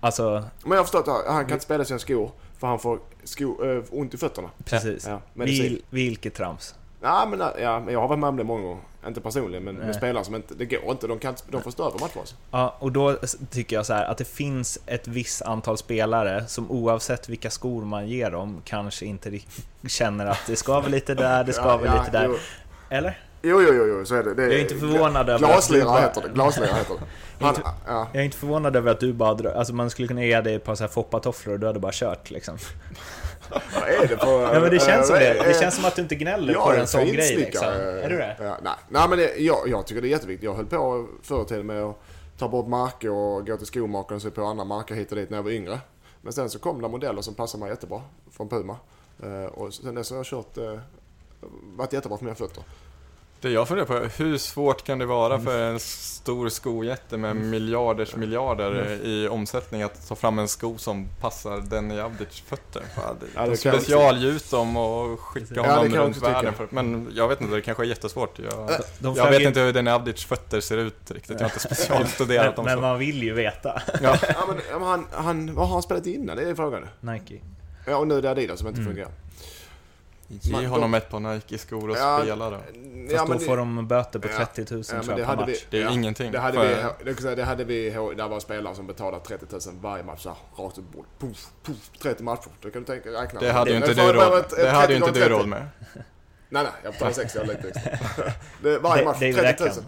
Alltså, 0.00 0.44
Men 0.62 0.70
jag 0.70 0.78
har 0.78 0.84
förstått 0.84 1.08
att 1.08 1.26
han 1.26 1.44
kan 1.44 1.52
inte 1.52 1.64
spela 1.64 1.84
sina 1.84 1.98
skor. 1.98 2.30
För 2.58 2.66
han 2.66 2.78
får 2.78 2.98
sko, 3.24 3.56
ont 3.90 4.14
i 4.14 4.16
fötterna. 4.18 4.50
precis. 4.64 5.06
Ja. 5.06 5.20
Vil, 5.34 5.82
vilket 5.90 6.34
trams. 6.34 6.74
Ja, 7.00 7.26
men, 7.30 7.40
ja, 7.40 7.80
men 7.80 7.94
jag 7.94 8.00
har 8.00 8.08
varit 8.08 8.18
med 8.18 8.28
om 8.28 8.36
det 8.36 8.44
många 8.44 8.62
gånger. 8.62 8.82
Inte 9.06 9.20
personligen, 9.20 9.64
men 9.64 9.74
med 9.74 9.94
spelare 9.94 10.24
som 10.24 10.34
inte... 10.34 10.54
Det 10.54 10.64
går 10.66 10.90
inte. 10.90 11.06
De, 11.06 11.18
kan, 11.18 11.34
de 11.48 11.62
får 11.62 11.70
störa 11.70 11.90
matcher 12.00 12.18
alltså. 12.18 12.34
Ja, 12.50 12.76
och 12.78 12.92
då 12.92 13.16
tycker 13.50 13.76
jag 13.76 13.86
så 13.86 13.92
här 13.92 14.04
att 14.04 14.18
det 14.18 14.24
finns 14.28 14.78
ett 14.86 15.08
visst 15.08 15.42
antal 15.42 15.78
spelare 15.78 16.46
som 16.46 16.70
oavsett 16.70 17.28
vilka 17.28 17.50
skor 17.50 17.84
man 17.84 18.08
ger 18.08 18.30
dem 18.30 18.62
kanske 18.64 19.06
inte 19.06 19.38
känner 19.88 20.26
att 20.26 20.40
det 20.46 20.56
ska 20.56 20.72
vara 20.72 20.86
lite 20.88 21.14
där, 21.14 21.44
det 21.44 21.52
ska 21.52 21.62
Ja, 21.68 21.76
vara 21.76 21.86
ja, 21.86 21.98
lite 22.04 22.10
där. 22.18 22.24
Jo, 22.28 22.34
Eller? 22.90 23.18
jo, 23.42 23.62
jo, 23.62 23.72
jo, 23.74 23.86
jo 23.86 24.04
så 24.06 24.14
är 24.14 24.22
det. 24.22 24.34
det 24.34 24.42
Jag 24.42 24.52
är 24.54 24.60
inte 24.60 24.74
förvånad 24.74 25.28
över 25.28 25.38
Glaslera 25.38 25.84
bara- 25.84 26.00
heter 26.00 26.22
det. 26.22 26.28
Glaslera 26.34 26.74
heter 26.74 26.94
det. 27.38 27.44
Han, 27.44 27.54
ja. 27.86 28.08
Jag 28.12 28.20
är 28.20 28.24
inte 28.24 28.36
förvånad 28.36 28.76
över 28.76 28.90
att 28.90 29.00
du 29.00 29.12
bara 29.12 29.52
alltså 29.52 29.74
man 29.74 29.90
skulle 29.90 30.08
kunna 30.08 30.24
ge 30.24 30.40
dig 30.40 30.54
ett 30.54 30.64
par 30.64 30.74
så 30.74 30.82
här 30.84 30.88
foppatofflor 30.88 31.54
och 31.54 31.60
du 31.60 31.66
hade 31.66 31.80
bara 31.80 31.92
kört 31.94 32.30
liksom. 32.30 32.58
Vad 33.74 33.88
är 33.88 34.08
det 34.08 34.16
på... 34.16 34.26
Ja 34.26 34.60
men 34.60 34.70
det 34.70 34.82
känns 34.82 35.06
som 35.06 35.16
eh, 35.16 35.20
det. 35.20 35.32
Det 35.32 35.50
eh, 35.50 35.60
känns 35.60 35.74
som 35.74 35.84
att 35.84 35.96
du 35.96 36.02
inte 36.02 36.14
gnäller 36.14 36.54
på 36.54 36.72
en 36.72 36.86
sån 36.86 37.06
grej 37.06 37.36
liksom. 37.36 37.66
Är 37.66 38.08
du 38.08 38.16
det? 38.16 38.36
Ja, 38.40 38.56
nej, 38.62 38.72
nej 38.88 39.08
men 39.08 39.18
det, 39.18 39.36
jag, 39.36 39.68
jag 39.68 39.86
tycker 39.86 40.02
det 40.02 40.08
är 40.08 40.10
jätteviktigt. 40.10 40.44
Jag 40.44 40.54
höll 40.54 40.66
på 40.66 41.06
förr 41.22 41.44
tiden 41.44 41.66
med 41.66 41.82
att 41.82 42.00
ta 42.38 42.48
bort 42.48 42.68
marker 42.68 43.10
och 43.10 43.46
gå 43.46 43.56
till 43.56 43.66
skomakaren 43.66 44.16
och 44.16 44.22
se 44.22 44.30
på 44.30 44.44
andra 44.44 44.64
marker 44.64 44.94
hit 44.94 45.10
och 45.10 45.18
dit 45.18 45.30
när 45.30 45.38
jag 45.38 45.42
var 45.42 45.50
yngre. 45.50 45.78
Men 46.20 46.32
sen 46.32 46.50
så 46.50 46.58
kom 46.58 46.82
det 46.82 46.88
modeller 46.88 47.22
som 47.22 47.34
passade 47.34 47.60
mig 47.60 47.70
jättebra 47.70 48.02
från 48.30 48.48
Puma. 48.48 48.76
Eh, 49.22 49.44
och 49.44 49.74
sen 49.74 49.94
dess 49.94 50.10
har 50.10 50.16
jag 50.16 50.26
kört... 50.26 50.58
Uh, 50.58 50.78
varit 51.76 51.92
jättebra 51.92 52.18
för 52.18 52.24
mina 52.24 52.34
fötter. 52.34 52.64
Det 53.40 53.50
jag 53.50 53.68
funderar 53.68 53.86
på 53.86 53.94
är, 53.94 54.10
hur 54.18 54.38
svårt 54.38 54.84
kan 54.84 54.98
det 54.98 55.06
vara 55.06 55.40
för 55.40 55.62
en 55.62 55.80
stor 55.80 56.48
skojätte 56.48 57.16
med 57.16 57.36
miljarders 57.36 58.16
miljarder 58.16 58.98
i 59.04 59.28
omsättning 59.28 59.82
att 59.82 60.08
ta 60.08 60.14
fram 60.14 60.38
en 60.38 60.48
sko 60.48 60.78
som 60.78 61.08
passar 61.20 61.60
Denny 61.60 62.00
Avdic 62.00 62.42
fötter? 62.46 62.82
Ja, 63.34 63.56
specialgjut 63.56 64.50
dem 64.50 64.76
och 64.76 65.20
skicka 65.20 65.54
Ja, 65.54 65.62
honom 65.76 65.94
runt 65.94 66.16
världen. 66.22 66.54
För, 66.54 66.68
men 66.70 67.08
jag 67.14 67.28
vet 67.28 67.40
inte, 67.40 67.54
det 67.54 67.62
kanske 67.62 67.82
är 67.84 67.86
jättesvårt. 67.86 68.38
Jag, 68.38 68.70
De 68.98 69.14
jag 69.16 69.30
vet 69.30 69.40
in- 69.40 69.48
inte 69.48 69.60
hur 69.60 69.72
Denny 69.72 69.90
Avdics 69.90 70.24
fötter 70.24 70.60
ser 70.60 70.76
ut 70.76 71.10
riktigt. 71.10 71.30
Jag 71.40 71.48
har 71.48 71.54
inte 71.54 71.60
specialstuderat 71.60 72.56
dem 72.56 72.64
men, 72.64 72.80
man 72.80 72.98
vill 72.98 73.22
ju 73.22 73.34
veta. 73.34 73.82
Ja. 74.02 74.16
Ja, 74.28 74.44
men, 74.48 74.56
ja, 74.70 74.78
men 74.78 74.88
han, 74.88 75.06
han, 75.12 75.54
vad 75.54 75.66
har 75.66 75.72
han 75.74 75.82
spelat 75.82 76.06
innan? 76.06 76.36
Det 76.36 76.42
är 76.50 76.54
frågan. 76.54 76.86
Nike. 77.00 77.40
Ja, 77.86 77.96
och 77.96 78.06
nu 78.06 78.18
är 78.18 78.22
det 78.22 78.30
Adidas 78.30 78.58
som 78.58 78.68
inte 78.68 78.80
Mm. 78.80 78.92
fungerar. 78.92 79.10
Ge 80.28 80.66
honom 80.66 80.94
ett 80.94 81.10
par 81.10 81.20
Nike-skor 81.20 81.90
och 81.90 81.96
Ja, 81.96 82.18
spela 82.22 82.50
då. 82.50 82.56
Fast 82.56 83.26
då 83.26 83.26
men 83.26 83.40
får 83.40 83.56
de 83.56 83.88
böter 83.88 84.18
på 84.18 84.28
Ja. 84.28 84.36
30 84.54 84.74
000 84.74 84.84
Ja, 84.88 85.02
tror 85.02 85.04
jag 85.04 85.16
det 85.18 85.22
per 85.22 85.24
hade 85.24 85.40
match. 85.40 85.50
vi- 85.50 85.66
Det 85.70 85.78
är 85.78 85.82
Ja, 85.84 85.90
ingenting. 85.92 86.32
Det 86.32 86.38
hade, 86.38 86.58
för, 86.58 87.04
vi, 87.04 87.12
det, 87.12 87.34
det 87.34 87.44
hade 87.44 87.64
vi, 87.64 87.90
där 87.90 88.28
var 88.28 88.40
spelare 88.40 88.74
som 88.74 88.86
betalade 88.86 89.24
30 89.24 89.46
000 89.52 89.60
varje 89.80 90.04
match. 90.04 90.22
Så 90.22 90.28
här, 90.28 90.64
rakt 90.64 90.78
upp 90.78 90.92
bord. 90.92 91.04
Puff, 91.18 91.46
puff, 91.62 91.90
30 92.02 92.22
matcher. 92.22 92.50
Då 92.60 92.70
kan 92.70 92.82
du 92.82 92.86
tänka, 92.86 93.08
räkna. 93.22 93.40
det 93.40 93.52
hade 93.52 93.70
ju 93.70 93.76
inte 93.76 93.94
du 93.94 94.12
råd, 94.12 94.38
ett- 94.38 94.56
det 94.56 94.70
hade 94.70 94.92
ju 94.94 94.98
30 95.00 95.08
inte 95.08 95.20
du 95.20 95.26
30. 95.26 95.28
råd 95.34 95.48
med. 95.48 95.68
Nej, 96.48 96.62
nej. 96.62 96.72
Jag 96.84 96.92
betalar 96.92 97.12
60 97.12 97.38
jag 97.38 97.46
lite 97.48 97.68
extra. 97.68 97.92
det, 98.62 98.78
varje 98.78 99.04
match, 99.04 99.20
David 99.20 99.36
30 99.36 99.62
000. 99.64 99.70
Beckham. 99.72 99.84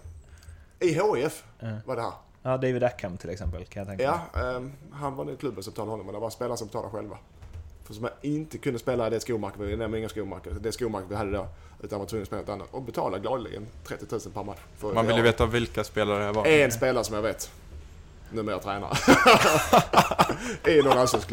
I 1.15 1.21
HIF 1.23 1.45
Ja. 1.59 1.69
var 1.87 1.97
det 1.97 2.03
här. 2.03 2.13
Ja, 2.43 2.51
David 2.57 2.85
Ackham 2.85 3.17
till 3.17 3.31
exempel 3.31 3.65
kan 3.65 3.81
jag 3.81 3.89
tänka 3.89 4.05
Ja, 4.05 4.21
mig. 4.43 4.57
ehm, 4.57 4.73
han 4.93 5.15
var 5.17 5.25
den 5.25 5.37
klubben 5.37 5.63
som 5.63 5.71
betalade 5.73 5.91
honom, 5.91 6.07
men 6.07 6.15
det 6.15 6.21
var 6.21 6.31
spelare 6.31 6.57
som 6.57 6.67
betalade 6.67 6.91
själva. 6.91 7.19
För 7.91 7.95
som 7.95 8.05
jag 8.05 8.13
inte 8.33 8.59
kunde 8.59 8.79
spela 8.79 9.11
det 9.11 9.21
skomarket, 9.21 9.61
vi 9.61 9.77
nämner 9.77 9.99
inga 9.99 10.09
skomarker, 10.09 10.51
det 10.61 10.73
skomarket 10.73 11.11
vi 11.11 11.15
hade 11.15 11.31
då. 11.31 11.47
Utan 11.83 11.99
var 11.99 12.07
tvungen 12.07 12.23
att 12.23 12.27
spela 12.27 12.43
ett 12.43 12.49
annat. 12.49 12.69
Och 12.71 12.83
betala 12.83 13.19
gladeligen 13.19 13.67
30 13.85 14.05
000 14.11 14.21
per 14.35 14.45
match. 14.45 14.59
För 14.79 14.93
Man 14.95 15.07
vill 15.07 15.17
ju 15.17 15.19
jag- 15.21 15.25
veta 15.25 15.47
vilka 15.47 15.85
spelare 15.85 16.27
det 16.27 16.33
var. 16.33 16.47
En 16.47 16.73
spelare 16.73 17.05
som 17.05 17.15
jag 17.15 17.23
vet. 17.23 17.51
Numera 18.33 18.59
tränare. 18.59 18.97
I 20.71 20.83
någon 20.83 20.99
allsvensk. 20.99 21.33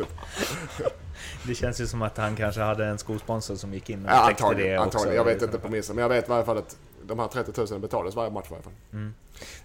Det 1.47 1.55
känns 1.55 1.81
ju 1.81 1.87
som 1.87 2.01
att 2.01 2.17
han 2.17 2.35
kanske 2.35 2.61
hade 2.61 2.85
en 2.85 2.97
skosponsor 2.97 3.55
som 3.55 3.73
gick 3.73 3.89
in 3.89 4.05
och 4.05 4.11
Ja, 4.11 4.27
täckte 4.27 4.43
det 4.43 4.47
antagligen. 4.47 4.79
också. 4.79 4.97
antagligen. 4.97 5.15
Jag 5.17 5.33
vet 5.33 5.41
inte 5.41 5.57
på 5.59 5.69
minsta. 5.69 5.93
Men 5.93 6.01
jag 6.01 6.09
vet 6.09 6.25
i 6.25 6.29
varje 6.29 6.45
fall 6.45 6.57
att 6.57 6.77
de 7.03 7.19
här 7.19 7.27
30 7.27 7.61
000 7.71 7.79
betalades 7.79 8.15
varje 8.15 8.31
match 8.31 8.45
i 8.47 8.49
varje 8.51 8.63
fall. 8.63 8.73
Mm. 8.93 9.13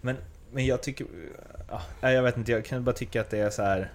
Men, 0.01 0.17
men 0.53 0.67
jag 0.67 0.83
tycker... 0.83 1.07
Ja, 1.71 1.83
nej, 2.01 2.15
jag 2.15 2.23
vet 2.23 2.37
inte, 2.37 2.53
jag 2.53 2.65
kan 2.65 2.85
bara 2.85 2.93
tycka 2.93 3.21
att 3.21 3.31
det 3.31 3.39
är 3.39 3.51
så 3.51 3.63
här. 3.63 3.93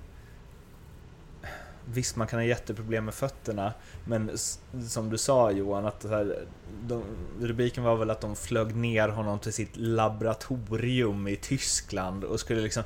Visst, 1.94 2.16
man 2.16 2.28
kan 2.28 2.40
ha 2.40 2.46
jätteproblem 2.46 3.06
med 3.06 3.14
fötterna, 3.14 3.74
men 4.06 4.38
som 4.90 5.10
du 5.10 5.18
sa 5.18 5.52
Johan, 5.52 5.86
att 5.86 6.04
här, 6.04 6.46
de, 6.88 7.04
rubriken 7.42 7.84
var 7.84 7.96
väl 7.96 8.10
att 8.10 8.22
de 8.22 8.36
flög 8.36 8.76
ner 8.76 9.10
honom 9.10 9.40
till 9.40 9.54
sitt 9.54 9.78
laboratorium 9.78 11.28
i 11.28 11.36
Tyskland 11.36 12.24
och 12.24 12.40
skulle 12.40 12.62
liksom... 12.62 12.84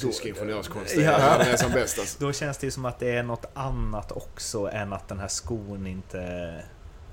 Tysk 0.00 0.24
ingenjörskonst. 0.24 0.96
Ja. 0.96 1.38
Den 1.38 1.48
är 1.48 1.56
som 1.56 1.72
bäst 1.72 1.98
alltså. 1.98 2.18
Då 2.20 2.32
känns 2.32 2.58
det 2.58 2.66
ju 2.66 2.70
som 2.70 2.84
att 2.84 2.98
det 2.98 3.16
är 3.16 3.22
något 3.22 3.46
annat 3.54 4.12
också 4.12 4.70
än 4.70 4.92
att 4.92 5.08
den 5.08 5.18
här 5.18 5.28
skon 5.28 5.86
inte... 5.86 6.62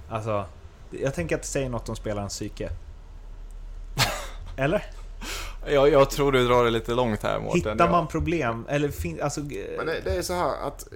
Alltså, 0.10 0.45
jag 0.91 1.13
tänker 1.13 1.36
att 1.36 1.41
det 1.41 1.47
säger 1.47 1.69
något 1.69 1.89
om 1.89 1.95
spelarens 1.95 2.34
psyke. 2.34 2.69
Eller? 4.58 4.86
Jag, 5.65 5.89
jag 5.89 6.10
tror 6.10 6.32
du 6.32 6.47
drar 6.47 6.63
det 6.63 6.69
lite 6.69 6.93
långt 6.93 7.24
här 7.24 7.39
Mårten. 7.39 7.71
Hittar 7.71 7.91
man 7.91 8.08
problem? 8.08 8.65
Eller 8.69 8.89
fin, 8.89 9.21
alltså, 9.21 9.41
Men 9.78 9.86
det, 9.86 10.02
det 10.04 10.12
är 10.12 10.21
så 10.21 10.34
här 10.34 10.67
att 10.67 10.88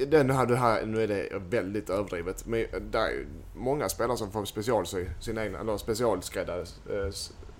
eh, 0.00 0.08
den 0.08 0.30
här, 0.30 0.46
det 0.46 0.56
här, 0.56 0.86
nu 0.86 1.02
är 1.02 1.08
det 1.08 1.28
väldigt 1.50 1.90
överdrivet, 1.90 2.46
men 2.46 2.66
det 2.90 2.98
är 2.98 3.26
många 3.54 3.88
spelare 3.88 4.16
som 4.16 4.30
får 4.32 4.44
specialsy 4.44 5.06
sina 5.20 5.44
egna, 5.44 5.60
eller 5.60 5.76
specialskräddade, 5.76 6.60
eh, 6.90 7.12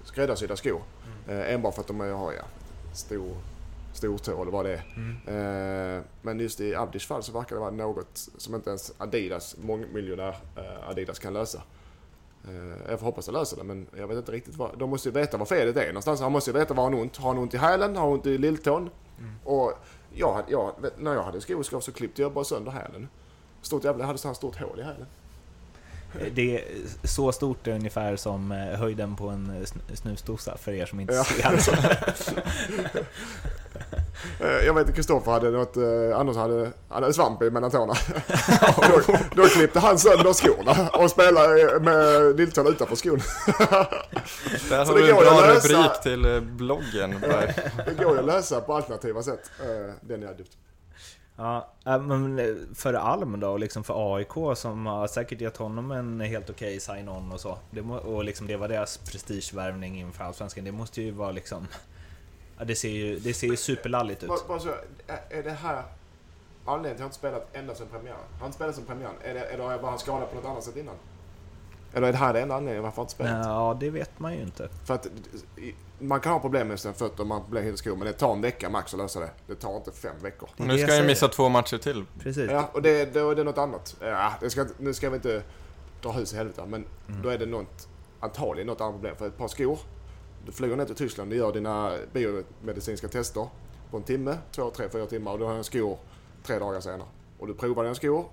skräddarsydda 0.04 0.56
skor. 0.56 0.82
Eh, 1.28 1.54
enbart 1.54 1.74
för 1.74 1.80
att 1.80 1.86
de 1.86 2.00
har, 2.00 2.32
ja, 2.32 2.42
stor, 2.92 3.36
stortå 3.92 4.42
eller 4.42 4.52
vad 4.52 4.64
det 4.64 4.72
är. 4.72 4.84
Mm. 4.96 5.96
Eh, 5.96 6.02
men 6.22 6.40
just 6.40 6.60
i 6.60 6.74
Abdish 6.74 7.06
fall 7.06 7.22
så 7.22 7.32
verkar 7.32 7.56
det 7.56 7.60
vara 7.60 7.70
något 7.70 8.28
som 8.38 8.54
inte 8.54 8.70
ens 8.70 8.92
Adidas, 8.98 9.56
mångmiljonär 9.62 10.36
eh, 10.56 10.88
Adidas 10.88 11.18
kan 11.18 11.32
lösa. 11.32 11.62
Eh, 12.44 12.90
jag 12.90 12.98
får 12.98 13.06
hoppas 13.06 13.28
att 13.28 13.34
löser 13.34 13.56
det, 13.56 13.64
men 13.64 13.86
jag 13.96 14.08
vet 14.08 14.16
inte 14.18 14.32
riktigt 14.32 14.56
vad. 14.56 14.78
De 14.78 14.90
måste 14.90 15.08
ju 15.08 15.12
veta 15.12 15.36
vad 15.36 15.48
felet 15.48 15.76
är 15.76 15.86
någonstans. 15.86 16.20
Han 16.20 16.32
måste 16.32 16.50
ju 16.50 16.58
veta 16.58 16.74
var 16.74 16.84
han 16.84 16.92
har 16.94 17.00
ont. 17.00 17.16
Har 17.16 17.28
han 17.28 17.38
ont 17.38 17.54
i 17.54 17.56
hälen? 17.58 17.96
Har 17.96 18.02
han 18.04 18.12
ont 18.12 18.26
i 18.26 18.38
lilltån? 18.38 18.90
Och 19.44 19.72
jag, 20.14 20.42
jag, 20.48 20.72
när 20.98 21.14
jag 21.14 21.22
hade 21.22 21.40
skoskav 21.40 21.80
så 21.80 21.92
klippte 21.92 22.22
jag 22.22 22.32
bara 22.32 22.44
sönder 22.44 22.70
hälen. 22.72 23.08
Stort 23.62 23.84
jävla, 23.84 24.02
jag 24.02 24.06
hade 24.06 24.18
så 24.18 24.28
här 24.28 24.34
stort 24.34 24.56
hål 24.60 24.80
i 24.80 24.82
hälen. 24.82 25.06
Det 26.34 26.56
är 26.58 26.64
så 27.04 27.32
stort 27.32 27.66
är 27.66 27.74
ungefär 27.74 28.16
som 28.16 28.52
eh, 28.52 28.58
höjden 28.58 29.16
på 29.16 29.28
en 29.28 29.50
eh, 29.50 29.60
sn- 29.62 29.94
snusdosa 29.94 30.56
för 30.56 30.72
er 30.72 30.86
som 30.86 31.00
inte 31.00 31.14
Ja. 31.14 31.24
ser. 31.24 33.04
Eh, 34.40 34.46
Jag 34.66 34.74
vet 34.74 34.88
att 34.88 34.94
Kristoffer 34.94 35.30
hade 35.32 35.50
något, 35.50 35.76
eh, 35.76 36.18
Andersson 36.18 36.42
hade, 36.42 36.72
han 36.88 37.02
hade 37.02 37.14
svamp 37.14 37.42
i 37.42 37.50
mellan 37.50 37.70
tårna. 37.70 37.94
då, 39.06 39.18
då 39.42 39.48
klippte 39.48 39.80
han 39.80 39.98
sönder 39.98 40.32
skorna 40.32 40.88
och 40.88 41.10
spelade 41.10 41.80
med 41.80 42.36
lilltån 42.36 42.66
utanför 42.66 42.96
skon. 42.96 43.18
Där 44.68 44.84
har 44.84 44.94
det 44.94 45.00
du 45.06 45.10
en 45.10 45.16
bra 45.16 45.40
lösa- 45.40 45.68
rubrik 45.68 46.02
till 46.02 46.24
eh, 46.24 46.40
bloggen. 46.40 47.20
Per. 47.20 47.54
Det 47.86 48.04
går 48.04 48.12
ju 48.12 48.18
att 48.18 48.24
lösa 48.26 48.60
på 48.60 48.74
alternativa 48.74 49.22
sätt. 49.22 49.50
Den 50.00 50.22
jag 50.22 50.38
gjort. 50.38 50.48
Ja, 51.40 51.74
men 51.84 52.40
för 52.74 52.94
Alm 52.94 53.40
då, 53.40 53.48
och 53.48 53.58
liksom 53.58 53.84
för 53.84 54.16
AIK 54.16 54.56
som 54.58 54.86
har 54.86 55.06
säkert 55.06 55.40
gett 55.40 55.56
honom 55.56 55.90
en 55.90 56.20
helt 56.20 56.50
okej 56.50 56.80
sign-on 56.80 57.32
och 57.32 57.40
så. 57.40 57.58
Det 57.70 57.82
må, 57.82 57.96
och 57.96 58.24
liksom 58.24 58.46
det 58.46 58.56
var 58.56 58.68
deras 58.68 58.96
prestigevärvning 58.98 60.00
inför 60.00 60.24
Allsvenskan. 60.24 60.64
Det 60.64 60.72
måste 60.72 61.02
ju 61.02 61.10
vara 61.10 61.30
liksom... 61.32 61.66
Ja, 62.58 62.64
det 62.64 62.74
ser 62.74 62.88
ju, 62.88 63.18
det 63.18 63.34
ser 63.34 63.46
ju 63.46 63.56
superlalligt 63.56 64.22
ut. 64.22 64.28
Bara, 64.48 64.58
så, 64.58 64.68
är- 65.30 65.42
det 65.42 65.50
här 65.50 65.82
anledningen 66.64 66.82
till 66.82 66.90
att 66.94 66.98
jag 67.00 67.06
inte 67.06 67.16
spelat 67.16 67.48
ända 67.56 67.74
sedan 67.74 67.86
premiären? 67.92 68.18
Har 68.38 68.46
inte 68.46 68.56
spelat 68.56 68.74
sedan 68.74 68.84
premiären? 68.84 69.14
Är 69.24 69.34
det, 69.34 69.40
eller 69.40 69.64
har 69.64 69.72
jag 69.72 69.80
bara 69.82 69.98
skadat 69.98 70.30
på 70.30 70.36
något 70.36 70.44
annat 70.44 70.64
sätt 70.64 70.76
innan? 70.76 70.94
Eller 71.94 72.08
är 72.08 72.12
det 72.12 72.18
här 72.18 72.32
det 72.32 72.40
enda 72.40 72.54
anledningen 72.54 72.82
varför 72.82 72.98
jag 72.98 73.04
inte 73.04 73.12
spelat? 73.14 73.46
Ja, 73.46 73.76
det 73.80 73.90
vet 73.90 74.18
man 74.18 74.34
ju 74.34 74.42
inte. 74.42 74.68
För 74.84 74.94
att 74.94 75.06
man 75.98 76.20
kan 76.20 76.32
ha 76.32 76.40
problem 76.40 76.68
med 76.68 76.80
sina 76.80 76.94
fötter, 76.94 77.24
man 77.24 77.42
problem 77.44 77.64
med 77.64 77.78
skor, 77.78 77.96
men 77.96 78.06
det 78.06 78.12
tar 78.12 78.32
en 78.32 78.40
vecka 78.40 78.70
max 78.70 78.94
att 78.94 79.00
lösa 79.00 79.20
det. 79.20 79.30
Det 79.46 79.54
tar 79.54 79.76
inte 79.76 79.92
fem 79.92 80.14
veckor. 80.22 80.48
Nu 80.56 80.64
ska 80.64 80.72
jag 80.72 80.80
jag 80.80 80.88
säger. 80.90 81.06
missa 81.06 81.28
två 81.28 81.48
matcher 81.48 81.78
till. 81.78 82.04
Precis. 82.20 82.50
Ja, 82.50 82.70
och 82.72 82.82
det, 82.82 83.14
då 83.14 83.30
är 83.30 83.34
det 83.34 83.44
något 83.44 83.58
annat. 83.58 83.96
Ja, 84.00 84.32
det 84.40 84.50
ska, 84.50 84.66
nu 84.78 84.94
ska 84.94 85.10
vi 85.10 85.16
inte 85.16 85.42
dra 86.02 86.12
hus 86.12 86.32
i 86.32 86.36
helvete, 86.36 86.62
men 86.66 86.84
då 87.22 87.28
är 87.28 87.38
det 87.38 87.46
något, 87.46 87.88
antagligen 88.20 88.66
något 88.66 88.80
annat 88.80 88.94
problem. 88.94 89.16
För 89.16 89.26
ett 89.26 89.38
par 89.38 89.48
skor, 89.48 89.78
du 90.48 90.52
flyger 90.52 90.76
ner 90.76 90.84
till 90.84 90.94
Tyskland, 90.94 91.30
du 91.30 91.36
gör 91.36 91.52
dina 91.52 91.92
biomedicinska 92.12 93.08
tester 93.08 93.48
på 93.90 93.96
en 93.96 94.02
timme, 94.02 94.38
två, 94.52 94.70
tre, 94.70 94.88
fyra 94.88 95.06
timmar 95.06 95.32
och 95.32 95.38
du 95.38 95.44
har 95.44 95.54
en 95.54 95.64
skor 95.64 95.98
tre 96.42 96.58
dagar 96.58 96.80
senare. 96.80 97.08
Och 97.38 97.46
du 97.46 97.54
provar 97.54 97.82
dina 97.82 97.94
skor 97.94 98.24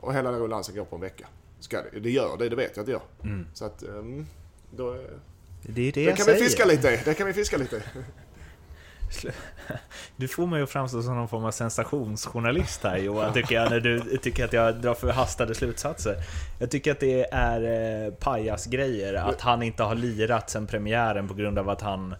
och 0.00 0.14
hela 0.14 0.30
den 0.30 0.40
rulansen 0.40 0.74
går 0.74 0.84
på 0.84 0.96
en 0.96 1.00
vecka. 1.02 1.26
Ska 1.60 1.82
det, 1.92 2.00
det 2.00 2.10
gör 2.10 2.36
det, 2.38 2.48
det 2.48 2.56
vet 2.56 2.76
jag 2.76 2.82
att 2.82 2.86
det 2.86 2.92
gör. 2.92 3.02
Mm. 3.22 3.46
Så 3.54 3.64
att, 3.64 3.82
um, 3.82 4.26
då, 4.70 4.92
Det 4.92 5.00
är 5.68 5.74
det, 5.74 5.90
det 5.90 6.02
jag 6.02 6.16
kan 6.16 6.24
säger. 6.24 6.38
vi 6.38 6.44
fiska 6.44 6.64
lite. 6.64 7.00
Det 7.04 7.14
kan 7.14 7.26
vi 7.26 7.32
fiska 7.32 7.56
lite. 7.56 7.82
Du 10.16 10.28
får 10.28 10.46
mig 10.46 10.62
att 10.62 10.70
framstå 10.70 11.02
som 11.02 11.16
någon 11.16 11.28
form 11.28 11.44
av 11.44 11.50
sensationsjournalist 11.50 12.82
här 12.82 12.96
Johan, 12.96 13.32
tycker 13.32 13.54
jag, 13.54 13.70
när 13.70 13.80
du 13.80 14.00
tycker 14.16 14.44
att 14.44 14.52
jag 14.52 14.80
drar 14.80 14.94
förhastade 14.94 15.54
slutsatser. 15.54 16.16
Jag 16.58 16.70
tycker 16.70 16.92
att 16.92 17.00
det 17.00 17.26
är 17.32 17.60
eh, 18.06 18.12
pajasgrejer, 18.14 19.14
att 19.14 19.40
han 19.40 19.62
inte 19.62 19.82
har 19.82 19.94
lirat 19.94 20.50
sen 20.50 20.66
premiären 20.66 21.28
på 21.28 21.34
grund 21.34 21.58
av 21.58 21.68
att 21.68 21.80
han 21.80 22.14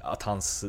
att 0.00 0.22
hans 0.22 0.64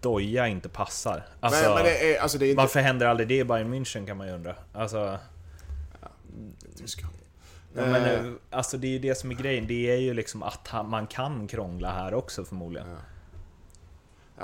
doja 0.00 0.48
inte 0.48 0.68
passar. 0.68 1.26
Alltså, 1.40 1.64
men, 1.64 1.74
men 1.74 1.84
det 1.84 2.16
är, 2.16 2.20
alltså 2.20 2.38
det 2.38 2.46
är 2.46 2.50
inte... 2.50 2.62
varför 2.62 2.80
händer 2.80 3.06
aldrig 3.06 3.28
det 3.28 3.38
i 3.38 3.44
Bayern 3.44 3.74
München 3.74 4.06
kan 4.06 4.16
man 4.16 4.26
ju 4.26 4.32
undra. 4.32 4.54
Alltså, 4.72 5.18
ja, 6.00 7.86
men, 7.86 8.02
Eh. 8.02 8.12
eh, 8.12 8.32
alltså 8.50 8.78
det 8.78 8.86
är 8.86 8.90
ju 8.90 8.98
det 8.98 9.14
som 9.14 9.30
är 9.30 9.34
grejen, 9.34 9.66
det 9.66 9.90
är 9.90 9.96
ju 9.96 10.14
liksom 10.14 10.42
att 10.42 10.86
man 10.86 11.06
kan 11.06 11.46
krångla 11.46 11.92
här 11.92 12.14
också 12.14 12.44
förmodligen. 12.44 12.88
Ja, 12.88 12.96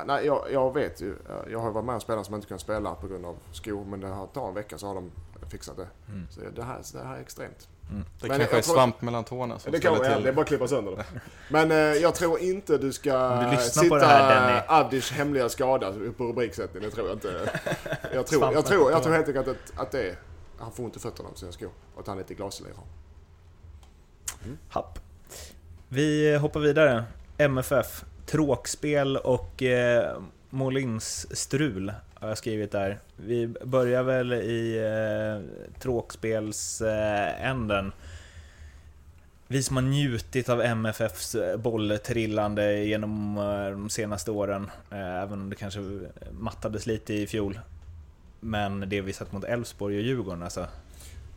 nej, 0.06 0.26
jag, 0.26 0.44
jag 0.52 0.74
vet 0.74 1.00
ju. 1.00 1.16
Jag 1.50 1.58
har 1.58 1.70
varit 1.70 1.84
med 1.84 1.94
om 1.94 2.00
spelare 2.00 2.24
som 2.24 2.34
inte 2.34 2.46
kan 2.46 2.58
spela 2.58 2.94
på 2.94 3.06
grund 3.06 3.26
av 3.26 3.36
skor. 3.52 3.84
Men 3.84 4.00
det 4.00 4.08
har 4.08 4.26
tar 4.26 4.48
en 4.48 4.54
vecka 4.54 4.78
så 4.78 4.86
har 4.86 4.94
de 4.94 5.10
fixat 5.50 5.76
det. 5.76 5.88
Mm. 6.08 6.26
Så 6.30 6.40
det 6.54 6.62
här, 6.62 6.78
det 6.92 7.04
här 7.04 7.16
är 7.16 7.20
extremt. 7.20 7.68
Det 7.88 7.94
Men 7.94 8.04
kanske 8.20 8.42
jag 8.42 8.58
är 8.58 8.62
tror- 8.62 8.74
svamp 8.74 9.02
mellan 9.02 9.24
tårna 9.24 9.58
som 9.58 9.72
det 9.72 9.80
kan 9.80 9.94
till. 9.94 10.02
det 10.22 10.28
är 10.28 10.32
bara 10.32 10.40
att 10.42 10.48
klippa 10.48 10.68
sönder 10.68 10.96
det. 10.96 11.04
Men 11.50 11.70
eh, 11.70 11.76
jag 11.78 12.14
tror 12.14 12.38
inte 12.38 12.78
du 12.78 12.92
ska 12.92 13.40
du 13.50 13.56
sitta 13.56 13.88
på 13.88 13.96
det 13.96 14.06
här, 14.06 14.46
Denny. 14.48 14.60
Addish 14.68 15.12
hemliga 15.12 15.48
skada 15.48 15.92
på 16.16 16.24
rubriksättningen. 16.24 16.90
Det 16.90 16.96
tror 16.96 17.08
jag 17.08 17.16
inte. 17.16 17.60
Jag 18.14 18.26
tror, 18.26 18.52
jag 18.52 18.66
tror, 18.66 18.90
jag 18.90 19.02
tror 19.02 19.12
helt 19.12 19.28
enkelt 19.28 19.48
att, 19.48 19.80
att 19.80 19.90
det 19.90 20.08
är, 20.08 20.18
han 20.58 20.72
får 20.72 20.84
ont 20.84 20.96
i 20.96 20.98
fötterna 20.98 21.28
av 21.28 21.34
sina 21.34 21.52
skor. 21.52 21.70
Och 21.94 22.00
att 22.00 22.06
han 22.06 22.16
är 22.16 22.20
lite 22.22 22.34
glaslirare. 22.34 22.74
Happ. 24.68 24.98
Vi 25.88 26.36
hoppar 26.36 26.60
vidare. 26.60 27.04
MFF. 27.38 28.04
Tråkspel 28.26 29.16
och 29.16 29.62
eh, 29.62 30.20
Molins 30.50 31.36
strul 31.38 31.92
har 32.14 32.28
jag 32.28 32.38
skrivit 32.38 32.72
där. 32.72 32.98
Vi 33.16 33.54
börjar 33.64 34.02
väl 34.02 34.32
i 34.32 34.78
eh, 34.78 35.40
tråkspelsänden. 35.80 37.86
Eh, 37.86 37.92
vi 39.48 39.62
som 39.62 39.76
har 39.76 39.82
njutit 39.82 40.48
av 40.48 40.62
MFFs 40.62 41.34
eh, 41.34 41.56
bolltrillande 41.56 42.84
genom 42.84 43.38
eh, 43.38 43.70
de 43.70 43.90
senaste 43.90 44.30
åren, 44.30 44.70
eh, 44.90 45.22
även 45.22 45.40
om 45.40 45.50
det 45.50 45.56
kanske 45.56 45.80
eh, 45.80 46.32
mattades 46.32 46.86
lite 46.86 47.14
i 47.14 47.26
fjol. 47.26 47.60
Men 48.40 48.88
det 48.88 49.00
vi 49.00 49.12
sett 49.12 49.32
mot 49.32 49.44
Elfsborg 49.44 49.96
och 49.96 50.02
Djurgården, 50.02 50.42
alltså. 50.42 50.66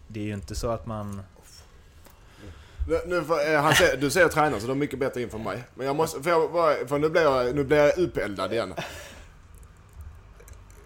Det 0.08 0.20
är 0.20 0.24
ju 0.24 0.34
inte 0.34 0.56
så 0.56 0.70
att 0.70 0.86
man... 0.86 1.22
Nu, 3.06 3.18
eh, 3.18 3.62
han 3.62 3.74
säger, 3.76 3.98
du 3.98 4.10
säger 4.10 4.28
tränare 4.28 4.60
så 4.60 4.66
du 4.66 4.72
har 4.72 4.78
mycket 4.78 5.00
bättre 5.00 5.22
inför 5.22 5.38
mig. 5.38 5.64
Men 5.76 5.88
jag 5.88 5.96
måste, 5.96 6.24
för, 6.24 6.30
jag, 6.30 6.52
bara- 6.52 6.88
för 6.88 7.00
nu 7.00 7.10
blir 7.10 7.22
jag, 7.22 7.56
nu 7.56 7.64
blir 7.64 7.78
jag 7.78 8.00
upeldad 8.00 8.54
igen. 8.54 8.74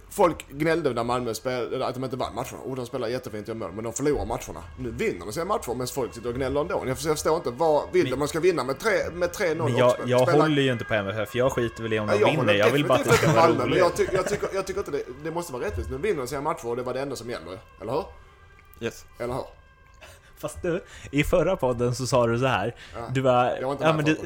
Folk 0.10 0.46
gnällde 0.50 0.94
när 0.94 1.04
Malmö 1.04 1.34
spelade, 1.34 1.86
att 1.86 1.94
de 1.96 2.04
inte 2.04 2.16
vann 2.16 2.36
matcherna. 2.36 2.58
Och 2.66 2.76
de 2.76 2.86
spelar 2.86 3.08
jättefint 3.08 3.50
i 3.50 3.54
mål, 3.54 3.72
men 3.72 3.84
de 3.84 3.94
förlorar 3.94 4.26
matcherna. 4.26 4.64
Nu 4.80 4.92
vinner 4.92 5.26
de 5.26 5.34
sina 5.34 5.46
matcher 5.46 5.70
medan 5.72 5.88
folk 5.88 6.14
sitter 6.14 6.30
och 6.30 6.36
gnäller 6.36 6.62
ändå. 6.62 6.84
Jag 6.88 6.98
förstår 7.00 7.36
inte, 7.36 7.50
vad 7.52 7.84
vill 7.94 8.10
de? 8.10 8.16
Man 8.20 8.28
ska 8.28 8.40
vinna 8.40 8.64
med 8.64 8.76
3-0 8.76 9.12
med 9.14 9.30
3-0 9.30 9.56
Men 9.64 9.78
jag, 9.78 9.96
jag 10.06 10.28
spela- 10.28 10.44
håller 10.44 10.62
ju 10.62 10.72
inte 10.72 10.86
på 10.86 10.94
MFF, 10.94 11.36
jag 11.36 11.52
skiter 11.52 11.84
väl 11.84 11.94
i 11.94 12.00
om 12.00 12.08
de 12.08 12.20
jag 12.20 12.32
vinner. 12.32 12.54
Jag 12.54 12.70
vill 12.72 12.86
bara 12.88 12.98
att 13.00 13.04
det 13.06 13.14
ska 13.14 13.34
vara 13.34 13.48
Men 13.48 13.62
roligt. 13.62 13.78
jag, 13.80 13.96
ty, 13.98 14.08
jag, 14.14 14.28
tycker, 14.30 14.48
jag 14.54 14.68
tycker 14.68 14.80
inte 14.80 14.92
det, 14.92 15.04
det 15.24 15.32
måste 15.32 15.54
vara 15.54 15.64
rättvist. 15.64 15.90
Nu 15.90 15.98
vinner 15.98 16.18
de 16.22 16.28
sina 16.28 16.42
matcher 16.42 16.68
och 16.68 16.76
det 16.76 16.84
var 16.84 16.94
det 16.94 17.02
enda 17.02 17.16
som 17.16 17.30
gäller. 17.30 17.60
Eller 17.82 17.92
hur? 17.94 18.04
Yes. 18.82 19.06
Eller 19.20 19.34
hur? 19.34 19.44
Fast 20.42 20.62
du, 20.62 20.84
i 21.12 21.24
förra 21.24 21.56
podden 21.56 21.96
så 21.96 22.08
sa 22.08 22.28
du 22.28 22.40
så 22.40 22.46
här. 22.46 22.76
Ja, 22.94 23.00
Du 23.14 23.20
inte 23.72 23.84
ja, 23.84 23.94
men 23.94 24.06
det, 24.06 24.18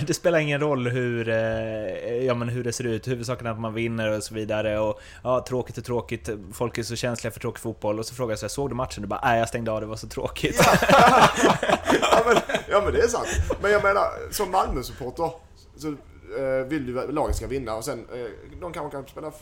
det 0.06 0.14
spelar 0.14 0.38
ingen 0.38 0.60
roll 0.60 0.88
hur, 0.88 1.28
eh, 1.28 2.24
ja, 2.24 2.34
men 2.34 2.48
hur 2.48 2.64
det 2.64 2.72
ser 2.72 2.84
ut, 2.84 3.08
huvudsaken 3.08 3.46
är 3.46 3.50
att 3.50 3.60
man 3.60 3.74
vinner 3.74 4.16
och 4.16 4.22
så 4.22 4.34
vidare. 4.34 4.78
Och, 4.78 5.00
ja, 5.22 5.44
tråkigt 5.48 5.78
är 5.78 5.82
tråkigt, 5.82 6.30
folk 6.52 6.78
är 6.78 6.82
så 6.82 6.96
känsliga 6.96 7.30
för 7.30 7.40
tråkig 7.40 7.60
fotboll. 7.60 7.98
Och 7.98 8.06
så 8.06 8.14
frågar 8.14 8.32
jag 8.32 8.38
så 8.38 8.46
här, 8.46 8.48
såg 8.48 8.70
du 8.70 8.74
matchen? 8.74 9.02
Du 9.02 9.08
bara, 9.08 9.20
nej 9.24 9.38
jag 9.38 9.48
stängde 9.48 9.72
av, 9.72 9.80
det 9.80 9.86
var 9.86 9.96
så 9.96 10.08
tråkigt. 10.08 10.60
ja, 10.90 12.22
men, 12.26 12.36
ja 12.70 12.80
men 12.84 12.92
det 12.92 13.00
är 13.00 13.08
sant. 13.08 13.28
Men 13.62 13.70
jag 13.70 13.82
menar, 13.82 14.06
som 14.30 14.50
Malmö-supporter 14.50 15.30
så 15.76 15.88
eh, 15.88 16.66
vill 16.66 16.86
du 16.86 17.00
att 17.00 17.14
laget 17.14 17.36
ska 17.36 17.46
vinna 17.46 17.74
och 17.74 17.84
sen 17.84 18.06
eh, 18.12 18.58
de 18.60 18.72
kanske 18.72 18.96
kan 18.96 19.06
spela 19.06 19.32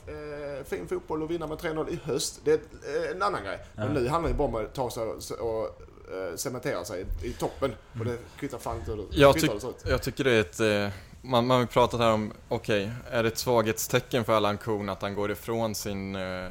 fin 0.64 0.88
fotboll 0.88 1.22
och 1.22 1.30
vinna 1.30 1.46
med 1.46 1.58
3-0 1.58 1.88
i 1.90 2.00
höst. 2.04 2.40
Det 2.44 2.52
är 2.52 3.14
en 3.14 3.22
annan 3.22 3.44
grej. 3.44 3.58
Men 3.74 3.92
nu 3.92 4.08
handlar 4.08 4.30
det 4.30 4.36
bara 4.36 4.48
om 4.48 4.54
att 4.54 4.74
ta 4.74 4.90
sig 4.90 5.02
och, 5.02 5.16
och 5.40 5.80
eh, 6.08 6.36
cementera 6.36 6.84
sig 6.84 7.06
i, 7.22 7.26
i 7.26 7.32
toppen. 7.32 7.72
Och 7.98 8.04
det 8.04 8.18
kvittar 8.38 8.58
fan 8.58 8.76
inte 8.76 8.90
hur 8.90 8.96
det 8.96 9.04
Jag, 9.10 9.44
ut. 9.44 9.84
jag 9.86 10.02
tycker 10.02 10.24
det 10.24 10.30
är 10.32 10.40
ett... 10.40 10.60
Eh, 10.60 10.98
man, 11.22 11.46
man 11.46 11.54
har 11.54 11.60
ju 11.60 11.66
pratat 11.66 12.00
här 12.00 12.12
om, 12.12 12.32
okej, 12.48 12.90
är 13.10 13.22
det 13.22 13.28
ett 13.28 13.38
svaghetstecken 13.38 14.24
för 14.24 14.32
Allan 14.32 14.58
Kuhn 14.58 14.88
att 14.88 15.02
han 15.02 15.14
går 15.14 15.30
ifrån 15.30 15.74
sin, 15.74 16.16
eh, 16.16 16.50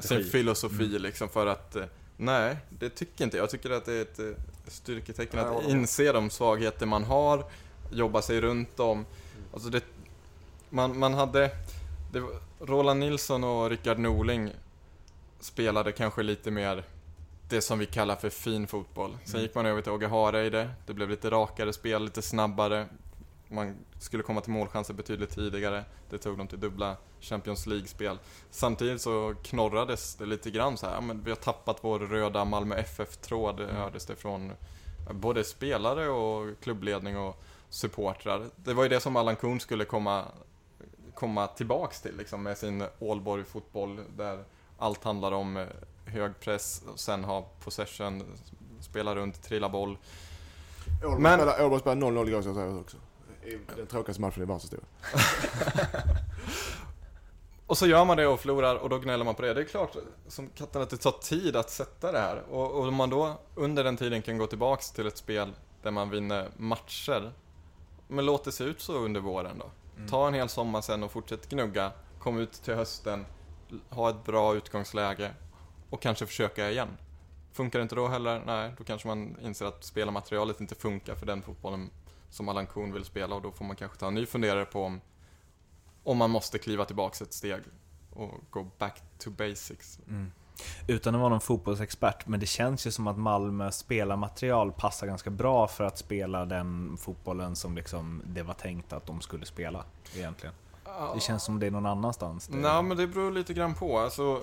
sin 0.00 0.24
filosofi 0.24 0.98
liksom 0.98 1.28
för 1.28 1.46
att... 1.46 1.76
Nej, 2.16 2.56
det 2.68 2.90
tycker 2.90 3.24
inte 3.24 3.36
jag. 3.36 3.42
Jag 3.42 3.50
tycker 3.50 3.70
att 3.70 3.84
det 3.84 3.92
är 3.92 4.02
ett 4.02 4.36
styrketecken 4.66 5.40
Ja, 5.40 5.58
att 5.58 5.68
inse 5.68 6.12
de 6.12 6.30
svagheter 6.30 6.86
man 6.86 7.04
har, 7.04 7.44
jobba 7.90 8.22
sig 8.22 8.40
runt 8.40 8.76
dem. 8.76 9.06
Alltså 9.52 9.68
det... 9.68 9.82
Man, 10.70 10.98
man 10.98 11.14
hade... 11.14 11.50
Det 12.12 12.22
Roland 12.60 13.00
Nilsson 13.00 13.44
och 13.44 13.70
Rickard 13.70 13.98
Norling 13.98 14.52
spelade 15.40 15.92
kanske 15.92 16.22
lite 16.22 16.50
mer 16.50 16.84
det 17.48 17.60
som 17.60 17.78
vi 17.78 17.86
kallar 17.86 18.16
för 18.16 18.30
fin 18.30 18.66
fotboll. 18.66 19.16
Sen 19.24 19.40
gick 19.40 19.54
man 19.54 19.66
över 19.66 19.82
till 19.82 19.92
Åge 19.92 20.06
Hareide, 20.06 20.70
det 20.86 20.94
blev 20.94 21.10
lite 21.10 21.30
rakare 21.30 21.72
spel, 21.72 22.04
lite 22.04 22.22
snabbare. 22.22 22.86
Man 23.48 23.76
skulle 24.00 24.22
komma 24.22 24.40
till 24.40 24.52
målchanser 24.52 24.94
betydligt 24.94 25.30
tidigare. 25.30 25.84
Det 26.10 26.18
tog 26.18 26.38
dem 26.38 26.48
till 26.48 26.60
dubbla 26.60 26.96
Champions 27.20 27.66
League-spel. 27.66 28.18
Samtidigt 28.50 29.00
så 29.00 29.34
knorrades 29.42 30.14
det 30.14 30.26
lite 30.26 30.50
grann 30.50 30.76
så 30.76 30.86
här, 30.86 31.00
men 31.00 31.24
vi 31.24 31.30
har 31.30 31.36
tappat 31.36 31.78
vår 31.80 31.98
röda 31.98 32.44
Malmö 32.44 32.76
FF-tråd, 32.76 33.60
mm. 33.60 33.76
hördes 33.76 34.06
det 34.06 34.16
från 34.16 34.52
både 35.10 35.44
spelare 35.44 36.08
och 36.08 36.60
klubbledning 36.60 37.18
och 37.18 37.42
supportrar. 37.68 38.46
Det 38.56 38.74
var 38.74 38.82
ju 38.82 38.88
det 38.88 39.00
som 39.00 39.16
Allan 39.16 39.36
Kuhn 39.36 39.60
skulle 39.60 39.84
komma, 39.84 40.24
komma 41.14 41.46
tillbaks 41.46 42.00
till 42.00 42.16
liksom, 42.16 42.42
med 42.42 42.58
sin 42.58 42.84
Ålborg-fotboll 42.98 44.00
där 44.16 44.44
allt 44.78 45.04
handlar 45.04 45.32
om 45.32 45.56
eh, 45.56 45.66
hög 46.06 46.40
press 46.40 46.82
och 46.92 47.00
sen 47.00 47.24
ha 47.24 47.42
possession, 47.64 48.22
spela 48.80 49.14
runt, 49.14 49.42
trilla 49.42 49.68
boll. 49.68 49.98
Ålborg 51.04 51.22
Men- 51.22 51.38
spelar- 51.38 51.62
Ålborg 51.64 51.80
spelar 51.80 51.96
0-0 51.96 52.28
igår 52.28 52.40
ska 52.42 52.48
jag 52.50 52.56
säga 52.56 52.76
också. 52.76 52.96
Den 53.76 53.86
tråkigaste 53.86 54.20
matchen 54.20 54.42
i 54.42 54.46
världshistorien. 54.46 54.86
Och 57.66 57.78
så 57.78 57.86
gör 57.86 58.04
man 58.04 58.16
det 58.16 58.26
och 58.26 58.40
förlorar 58.40 58.76
och 58.76 58.88
då 58.88 58.98
gnäller 58.98 59.24
man 59.24 59.34
på 59.34 59.42
det. 59.42 59.54
Det 59.54 59.60
är 59.60 59.64
klart 59.64 59.96
som 60.28 60.48
katten 60.48 60.82
att 60.82 60.90
det 60.90 60.96
tar 60.96 61.10
tid 61.10 61.56
att 61.56 61.70
sätta 61.70 62.12
det 62.12 62.18
här. 62.18 62.42
Och, 62.50 62.70
och 62.72 62.88
om 62.88 62.94
man 62.94 63.10
då 63.10 63.40
under 63.54 63.84
den 63.84 63.96
tiden 63.96 64.22
kan 64.22 64.38
gå 64.38 64.46
tillbaks 64.46 64.90
till 64.90 65.06
ett 65.06 65.16
spel 65.16 65.52
där 65.82 65.90
man 65.90 66.10
vinner 66.10 66.48
matcher. 66.56 67.32
Men 68.08 68.26
låt 68.26 68.44
det 68.44 68.52
se 68.52 68.64
ut 68.64 68.80
så 68.80 68.92
under 68.98 69.20
våren 69.20 69.58
då. 69.58 69.70
Mm. 69.96 70.08
Ta 70.08 70.26
en 70.28 70.34
hel 70.34 70.48
sommar 70.48 70.80
sen 70.80 71.02
och 71.02 71.12
fortsätt 71.12 71.48
gnugga. 71.48 71.90
Kom 72.18 72.38
ut 72.38 72.52
till 72.52 72.74
hösten, 72.74 73.26
ha 73.90 74.10
ett 74.10 74.24
bra 74.24 74.54
utgångsläge 74.54 75.30
och 75.94 76.02
kanske 76.02 76.26
försöka 76.26 76.70
igen. 76.70 76.88
Funkar 77.52 77.78
det 77.78 77.82
inte 77.82 77.94
då 77.94 78.08
heller, 78.08 78.42
nej, 78.46 78.72
då 78.78 78.84
kanske 78.84 79.08
man 79.08 79.36
inser 79.42 79.66
att 79.66 79.84
spelarmaterialet 79.84 80.60
inte 80.60 80.74
funkar 80.74 81.14
för 81.14 81.26
den 81.26 81.42
fotbollen 81.42 81.90
som 82.30 82.48
Allan 82.48 82.66
Kuhn 82.66 82.92
vill 82.92 83.04
spela 83.04 83.34
och 83.34 83.42
då 83.42 83.50
får 83.52 83.64
man 83.64 83.76
kanske 83.76 83.98
ta 83.98 84.06
en 84.06 84.14
ny 84.14 84.26
funderare 84.26 84.64
på 84.64 84.84
om, 84.84 85.00
om 86.04 86.16
man 86.18 86.30
måste 86.30 86.58
kliva 86.58 86.84
tillbaks 86.84 87.22
ett 87.22 87.32
steg 87.32 87.62
och 88.12 88.30
gå 88.50 88.66
back 88.78 89.02
to 89.18 89.30
basics. 89.30 89.98
Mm. 90.08 90.32
Utan 90.88 91.14
att 91.14 91.20
vara 91.20 91.30
någon 91.30 91.40
fotbollsexpert, 91.40 92.26
men 92.26 92.40
det 92.40 92.46
känns 92.46 92.86
ju 92.86 92.90
som 92.90 93.06
att 93.06 93.18
Malmö 93.18 93.70
spelarmaterial 93.70 94.72
passar 94.72 95.06
ganska 95.06 95.30
bra 95.30 95.68
för 95.68 95.84
att 95.84 95.98
spela 95.98 96.44
den 96.44 96.96
fotbollen 96.96 97.56
som 97.56 97.76
liksom 97.76 98.22
det 98.26 98.42
var 98.42 98.54
tänkt 98.54 98.92
att 98.92 99.06
de 99.06 99.20
skulle 99.20 99.46
spela 99.46 99.84
egentligen. 100.16 100.54
Det 101.14 101.20
känns 101.20 101.44
som 101.44 101.60
det 101.60 101.66
är 101.66 101.70
någon 101.70 101.86
annanstans. 101.86 102.46
Det- 102.46 102.56
Nej, 102.56 102.82
men 102.82 102.96
det 102.96 103.06
beror 103.06 103.30
lite 103.32 103.54
grann 103.54 103.74
på. 103.74 103.98
Alltså, 103.98 104.40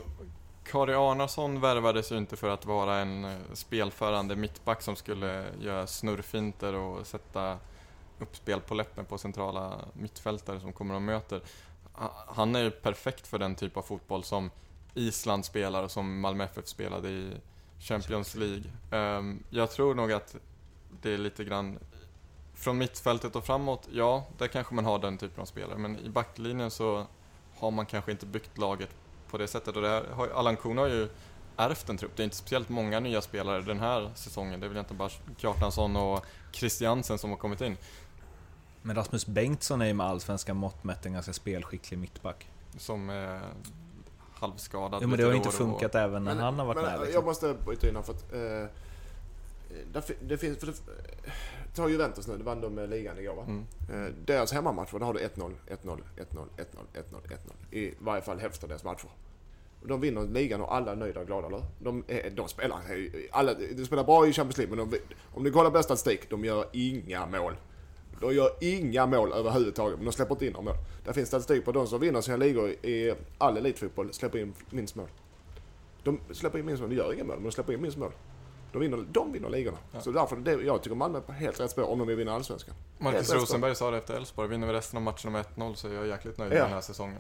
Kari 0.64 0.94
Arnason 0.94 1.60
värvades 1.62 2.12
ju 2.12 2.18
inte 2.18 2.36
för 2.38 2.50
att 2.50 2.66
vara 2.66 2.98
en 2.98 3.26
eh, 3.26 3.38
spelförande 3.54 4.36
mittback 4.36 4.82
som 4.82 4.96
skulle 4.96 5.46
göra 5.60 5.88
snurrfinter 5.88 6.74
och 6.74 7.08
sätta 7.08 7.58
upp 8.20 8.36
spel 8.36 8.62
på 8.62 8.74
läppen 8.76 9.06
på 9.06 9.18
centrala 9.18 9.80
mittfältare 9.94 10.60
som 10.60 10.74
kommer 10.74 10.96
och 10.96 11.02
möter. 11.02 11.42
Ha- 11.94 12.26
Han 12.28 12.56
är 12.56 12.64
ju 12.64 12.72
perfekt 12.72 13.28
för 13.28 13.40
den 13.40 13.56
typ 13.56 13.78
av 13.78 13.82
fotboll 13.82 14.24
som 14.24 14.52
Island 14.94 15.46
spelar 15.46 15.84
och 15.84 15.92
som 15.92 16.20
Malmö 16.20 16.44
FF 16.44 16.68
spelade 16.68 17.10
i 17.10 17.32
Champions 17.80 18.36
League. 18.36 18.64
Ehm, 18.92 19.44
Jag 19.50 19.72
tror 19.72 19.96
nog 19.96 20.12
att 20.12 20.36
det 21.02 21.14
är 21.14 21.18
lite 21.18 21.44
grann 21.44 21.80
från 22.54 22.78
mittfältet 22.78 23.36
och 23.36 23.46
framåt, 23.46 23.88
ja, 23.92 24.26
där 24.38 24.48
kanske 24.48 24.76
man 24.76 24.86
har 24.86 25.00
den 25.00 25.18
typen 25.18 25.42
av 25.42 25.46
spelare. 25.46 25.78
Men 25.78 26.00
i 26.00 26.10
backlinjen 26.10 26.72
så 26.72 27.06
har 27.60 27.72
man 27.72 27.86
kanske 27.86 28.12
inte 28.12 28.26
byggt 28.26 28.58
laget 28.58 28.90
på 29.32 29.38
det 29.38 29.48
sättet. 29.48 29.76
Och 29.76 29.82
det 29.82 29.90
här, 29.90 30.04
har- 30.14 30.28
Allan 30.30 30.58
Kuhn 30.58 30.78
har 30.78 30.88
ju 30.88 31.10
ärvt 31.58 31.90
en 31.90 31.98
trupp. 31.98 32.12
Det 32.16 32.22
är 32.22 32.26
inte 32.26 32.36
speciellt 32.36 32.70
många 32.70 33.00
nya 33.00 33.22
spelare 33.22 33.62
den 33.62 33.80
här 33.80 34.12
säsongen. 34.16 34.60
Det 34.60 34.66
är 34.66 34.68
väl 34.68 34.78
egentligen 34.78 34.98
bara 34.98 35.10
Kjartansson 35.38 35.96
och 35.96 36.26
Christiansen 36.52 37.18
som 37.18 37.30
har 37.30 37.38
kommit 37.38 37.62
in. 37.62 37.78
Men 38.82 38.96
Rasmus 38.96 39.26
Bengtsson 39.26 39.82
är 39.82 39.86
ju 39.86 39.94
med 39.94 40.06
allsvenska 40.08 40.54
mått 40.54 40.84
mätt 40.84 41.06
en 41.06 41.14
ganska 41.14 41.34
spelskicklig 41.34 41.98
mittback. 42.00 42.48
Som 42.78 43.10
är 43.10 43.42
halvskadad 44.34 45.00
Jo 45.04 45.08
men 45.08 45.18
det 45.18 45.24
har 45.24 45.32
ju 45.32 45.38
inte 45.38 45.50
och 45.50 45.54
funkat 45.56 45.96
även 45.96 46.24
när 46.24 46.36
Men- 46.36 46.44
han 46.44 46.60
har 46.60 46.66
varit 46.66 46.76
men, 46.82 46.86
med. 46.86 46.94
Jag 47.00 47.06
Liksom. 47.06 47.26
måste 47.26 47.54
bryta 47.66 47.90
in 47.90 47.96
här 47.96 48.04
för 48.04 48.14
att... 48.14 48.34
Eh, 48.34 50.02
det 50.22 50.38
finns... 50.38 50.58
För 50.58 50.68
det, 50.68 50.74
ta 51.76 51.90
Juventus 51.90 52.28
nu, 52.28 52.38
det 52.38 52.44
vann 52.44 52.62
de 52.62 52.74
med 52.76 52.90
ligan 52.90 53.20
igår 53.20 53.36
va? 53.36 53.44
Mm. 53.48 53.66
Eh, 54.06 54.14
deras 54.26 54.52
hemmamatcher, 54.54 55.00
där 55.00 55.06
har 55.06 55.14
du 55.14 55.20
1-0, 55.20 55.28
1-0, 55.28 55.54
1-0, 55.68 56.02
1-0, 56.18 56.46
1-0, 56.58 57.04
1-0. 57.72 57.76
I 57.76 57.94
varje 58.00 58.22
fall 58.22 58.40
hälften 58.40 58.66
av 58.66 58.70
deras 58.70 58.84
matcher. 58.84 59.10
De 59.86 60.02
vinner 60.02 60.22
ligan 60.28 60.62
och 60.62 60.76
alla 60.76 60.92
är 60.92 60.96
nöjda 60.96 61.20
och 61.20 61.26
glada, 61.28 61.48
eller? 61.48 61.64
De, 61.80 62.04
är- 62.08 62.30
de 62.30 62.48
spelar, 62.48 62.80
alla, 63.32 63.54
de 63.54 63.86
spelar 63.86 64.04
bra 64.04 64.28
i 64.28 64.34
Champions 64.34 64.58
League, 64.58 64.76
men 64.76 64.90
de, 64.90 64.98
om 65.34 65.44
du 65.44 65.52
kollar 65.52 65.72
bäst 65.72 65.86
statistik, 65.86 66.30
de 66.30 66.46
gör 66.46 66.66
inga 66.72 67.26
mål. 67.26 67.54
De 68.22 68.34
gör 68.36 68.50
inga 68.60 69.06
mål 69.06 69.32
överhuvudtaget, 69.34 69.98
men 69.98 70.06
de 70.06 70.12
släpper 70.12 70.36
inte 70.36 70.46
in 70.46 70.54
några 70.54 70.66
mål. 70.66 70.76
Det 71.06 71.14
finns 71.14 71.28
statistik 71.28 71.66
på 71.66 71.72
de 71.72 71.88
som 71.88 72.00
vinner 72.00 72.22
sina 72.22 72.38
ligor 72.38 72.70
i 72.70 73.14
all 73.38 73.58
elitfotboll 73.58 74.14
släpper 74.14 74.40
in 74.40 74.54
minst 74.70 74.96
mål. 74.96 75.08
De 76.04 76.20
släpper 76.32 76.60
in 76.60 76.66
minst 76.66 76.82
mål, 76.82 76.90
de 76.90 76.96
gör 76.96 77.14
inga 77.14 77.24
mål, 77.24 77.36
men 77.36 77.44
de 77.44 77.52
släpper 77.52 77.74
in 77.74 77.82
minst 77.82 77.98
mål. 77.98 78.12
De 78.72 78.80
vinner, 78.80 79.06
de 79.12 79.32
vinner 79.32 79.50
ligorna. 79.50 79.78
Ja. 79.92 80.02
Så 80.02 80.12
därför, 80.12 80.36
det, 80.36 80.52
jag 80.52 80.84
tycker 80.84 80.96
Malmö 80.96 81.18
är 81.18 81.22
på 81.22 81.32
helt 81.32 81.60
rätt 81.60 81.72
spår 81.72 81.84
om 81.90 82.00
de 82.00 82.08
vill 82.08 82.18
vinna 82.18 82.34
Allsvenskan. 82.34 82.76
Marcus 82.98 83.32
Helt 83.32 83.42
Rosenberg 83.42 83.76
sa 83.76 83.92
det 83.92 83.98
efter 83.98 84.14
Elfsborg. 84.14 84.50
Vinner 84.50 84.68
vi 84.68 84.74
resten 84.74 84.98
av 84.98 85.04
matcherna 85.04 85.30
med 85.30 85.46
1-0 85.56 85.74
så 85.76 85.88
är 85.88 85.94
jag 85.94 86.08
jäkligt 86.08 86.38
nöjd 86.38 86.52
Ja. 86.52 86.56
med 86.56 86.64
den 86.66 86.74
här 86.74 86.82
säsongen. 86.82 87.20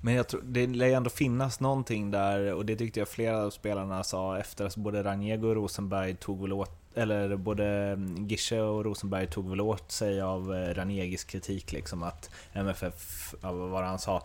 Men 0.00 0.14
jag 0.14 0.28
tror, 0.28 0.40
det 0.44 0.66
lär 0.66 0.86
ju 0.86 0.92
ändå 0.92 1.10
finnas 1.10 1.60
någonting 1.60 2.10
där, 2.10 2.54
och 2.54 2.66
det 2.66 2.76
tyckte 2.76 3.00
jag 3.00 3.08
flera 3.08 3.42
av 3.44 3.50
spelarna 3.50 4.04
sa 4.04 4.38
efter 4.38 4.64
att 4.66 4.76
både 4.76 5.02
Raniego 5.04 5.48
och 5.48 5.54
Rosenberg 5.54 6.14
tog 6.16 6.40
väl 6.42 6.52
åt, 6.52 6.70
eller 6.94 7.36
både 7.36 7.98
Gische 8.28 8.60
och 8.60 8.84
Rosenberg 8.84 9.26
tog 9.26 9.50
väl 9.50 9.60
åt 9.60 9.92
sig 9.92 10.20
av 10.20 10.54
eh, 10.54 10.74
Raniegis 10.74 11.24
kritik 11.24 11.72
liksom 11.72 12.02
att 12.02 12.30
MFF, 12.52 13.34
ja, 13.42 13.52
vad 13.52 13.84
han 13.84 13.98
sa? 13.98 14.22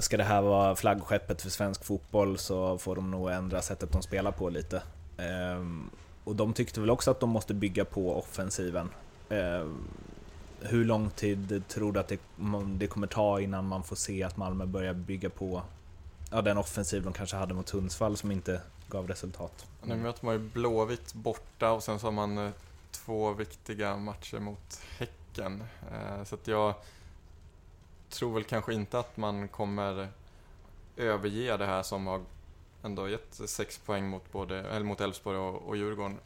Ska 0.00 0.16
det 0.16 0.24
här 0.24 0.42
vara 0.42 0.76
flaggskeppet 0.76 1.42
för 1.42 1.50
svensk 1.50 1.84
fotboll 1.84 2.38
så 2.38 2.78
får 2.78 2.96
de 2.96 3.10
nog 3.10 3.30
ändra 3.30 3.62
sättet 3.62 3.92
de 3.92 4.02
spelar 4.02 4.32
på 4.32 4.48
lite. 4.48 4.82
Ehm, 5.16 5.90
och 6.24 6.36
de 6.36 6.52
tyckte 6.52 6.80
väl 6.80 6.90
också 6.90 7.10
att 7.10 7.20
de 7.20 7.30
måste 7.30 7.54
bygga 7.54 7.84
på 7.84 8.18
offensiven. 8.18 8.90
Ehm, 9.28 9.88
hur 10.60 10.84
lång 10.84 11.10
tid 11.10 11.62
tror 11.68 11.92
du 11.92 12.00
att 12.00 12.08
det, 12.78 12.86
kommer 12.86 13.06
ta 13.06 13.40
innan 13.40 13.66
man 13.66 13.84
får 13.84 13.96
se 13.96 14.22
att 14.22 14.36
Malmö 14.36 14.66
börjar 14.66 14.94
bygga 14.94 15.30
på 15.30 15.62
ja, 16.30 16.42
den 16.42 16.58
offensiv 16.58 17.02
de 17.02 17.12
kanske 17.12 17.36
hade 17.36 17.54
mot 17.54 17.68
Sundsvall 17.68 18.16
som 18.16 18.32
inte 18.32 18.60
gav 18.88 19.08
resultat? 19.08 19.66
Nu 19.82 19.96
möter 19.96 20.24
man 20.24 20.34
ju 20.34 20.40
Blåvitt 20.40 21.14
borta 21.14 21.70
och 21.70 21.82
sen 21.82 21.98
så 21.98 22.06
har 22.06 22.12
man 22.12 22.38
eh, 22.38 22.50
två 22.90 23.32
viktiga 23.32 23.96
matcher 23.96 24.38
mot 24.38 24.80
Häcken. 24.98 25.64
Eh, 25.92 26.24
Så 26.24 26.34
att 26.34 26.48
jag 26.48 26.74
tror 28.14 28.34
väl 28.34 28.44
kanske 28.44 28.74
inte 28.74 28.98
att 28.98 29.16
man 29.16 29.48
kommer 29.48 30.08
överge 30.96 31.56
det 31.56 31.66
här 31.66 31.82
som 31.82 32.06
har 32.06 32.22
ändå 32.82 33.08
gett 33.08 33.34
sex 33.34 33.78
poäng 33.78 34.08
mot 34.08 34.32
både 34.32 34.60
eller 34.60 34.84
mot 34.86 35.00
Elfsborg 35.00 35.38
och, 35.38 35.62
och 35.68 35.76
Djurgården. 35.76 36.18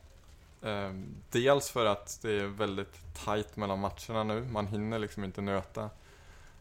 Eh, 0.62 0.90
Dels 1.30 1.70
för 1.70 1.86
att 1.86 2.18
det 2.22 2.30
är 2.32 2.46
väldigt 2.46 3.24
tajt 3.24 3.56
mellan 3.56 3.78
matcherna 3.80 4.24
nu. 4.24 4.40
Man 4.44 4.66
hinner 4.66 4.98
liksom 4.98 5.24
inte 5.24 5.40
nöta 5.40 5.90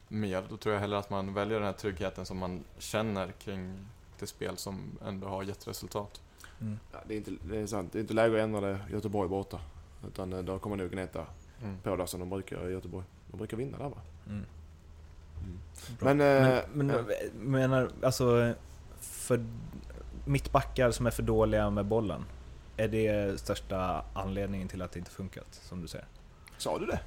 mer. 0.07 0.43
Då 0.49 0.57
tror 0.57 0.73
jag 0.73 0.81
hellre 0.81 0.97
att 0.97 1.09
man 1.09 1.33
väljer 1.33 1.57
den 1.57 1.65
här 1.65 1.73
tryggheten 1.73 2.25
som 2.25 2.37
man 2.37 2.63
känner 2.77 3.31
kring 3.31 3.87
det 4.19 4.27
spel 4.27 4.57
som 4.57 4.97
ändå 5.05 5.27
har 5.27 5.43
gett 5.43 5.67
resultat. 5.67 6.21
Ja, 6.91 6.99
det, 7.07 7.13
är 7.13 7.17
inte, 7.17 7.31
det 7.43 7.57
är 7.57 7.67
sant, 7.67 7.93
det 7.93 7.99
är 7.99 8.01
inte 8.01 8.13
läge 8.13 8.35
att 8.35 8.43
ändra 8.43 8.61
det 8.61 8.79
Göteborg 8.91 9.29
borta. 9.29 9.59
Utan 10.07 10.33
eh, 10.33 10.39
då 10.39 10.59
kommer 10.59 10.75
nog 10.75 10.91
gneta 10.91 11.25
Mm. 11.63 11.77
på 11.83 11.95
där 11.95 12.05
som 12.05 12.19
de 12.19 12.29
brukar 12.29 12.69
i 12.69 12.71
Göteborg. 12.71 13.05
De 13.31 13.37
brukar 13.37 13.57
vinna 13.57 13.77
där 13.77 13.89
va? 13.89 13.97
Mm. 14.27 14.45
Men, 16.00 16.17
Men, 16.17 16.52
eh, 16.52 16.60
men 16.73 16.89
ja. 16.89 17.04
menar, 17.34 17.89
alltså, 18.04 18.54
för 19.00 19.45
mittbackar 20.26 20.91
som 20.91 21.08
är 21.08 21.12
för 21.12 21.23
dåliga 21.23 21.69
med 21.69 21.86
bollen, 21.86 22.26
är 22.78 22.88
det 22.88 23.39
största 23.39 24.06
anledningen 24.13 24.67
till 24.67 24.82
att 24.82 24.91
det 24.91 25.00
inte 25.00 25.12
funkat, 25.12 25.47
som 25.52 25.82
du 25.82 25.88
säger? 25.88 26.08
Sa 26.58 26.80
du 26.80 26.86
det? 26.86 27.00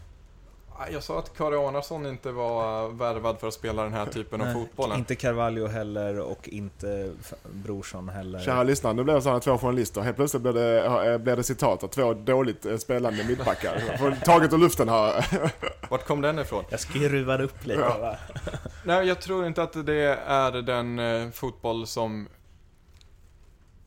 Nej, 0.79 0.93
Jag 0.93 1.03
sa 1.03 1.19
att 1.19 1.37
Kari 1.37 1.57
Arnason 1.57 2.07
inte 2.07 2.33
var 2.33 2.89
värvad 2.89 3.41
för 3.41 3.49
att 3.49 3.55
spela 3.55 3.83
den 3.83 3.93
här 3.93 4.07
typen 4.07 4.41
av 4.41 4.47
Nej, 4.47 4.55
fotbollen. 4.55 4.99
Inte 4.99 5.15
Carvalho 5.15 5.67
heller 5.67 6.21
och 6.21 6.49
inte 6.49 7.13
Brorsson 7.53 8.09
heller. 8.09 8.41
Kära 8.41 8.63
lyssnare, 8.63 8.95
nu 8.95 9.05
blev 9.05 9.17
det 9.17 9.23
sådana 9.23 9.41
två 9.41 9.59
journalister. 9.59 10.01
Helt 10.01 10.17
plötsligt 10.17 10.43
blev 10.43 10.55
det, 10.55 10.85
eh, 11.13 11.19
blev 11.19 11.37
det 11.37 11.43
citat 11.43 11.85
av 11.85 11.89
två 11.89 12.15
dåligt 12.15 12.67
eh, 12.67 12.77
spelande 12.77 13.25
mittbackar. 13.25 13.83
Taget 14.25 14.53
ur 14.53 14.59
luften 14.59 14.89
här. 14.89 15.25
Vart 15.91 16.07
kom 16.07 16.21
den 16.21 16.39
ifrån? 16.39 16.65
Jag 16.69 16.81
skruvade 16.81 17.45
upp 17.45 17.67
lite 17.67 17.81
Ja. 17.81 17.99
va? 17.99 18.17
Nej, 18.85 19.07
jag 19.09 19.21
tror 19.21 19.47
inte 19.47 19.63
att 19.63 19.87
det 19.87 20.19
är 20.27 20.53
den 20.63 20.99
eh, 20.99 21.31
fotboll 21.31 21.87
som 21.87 22.29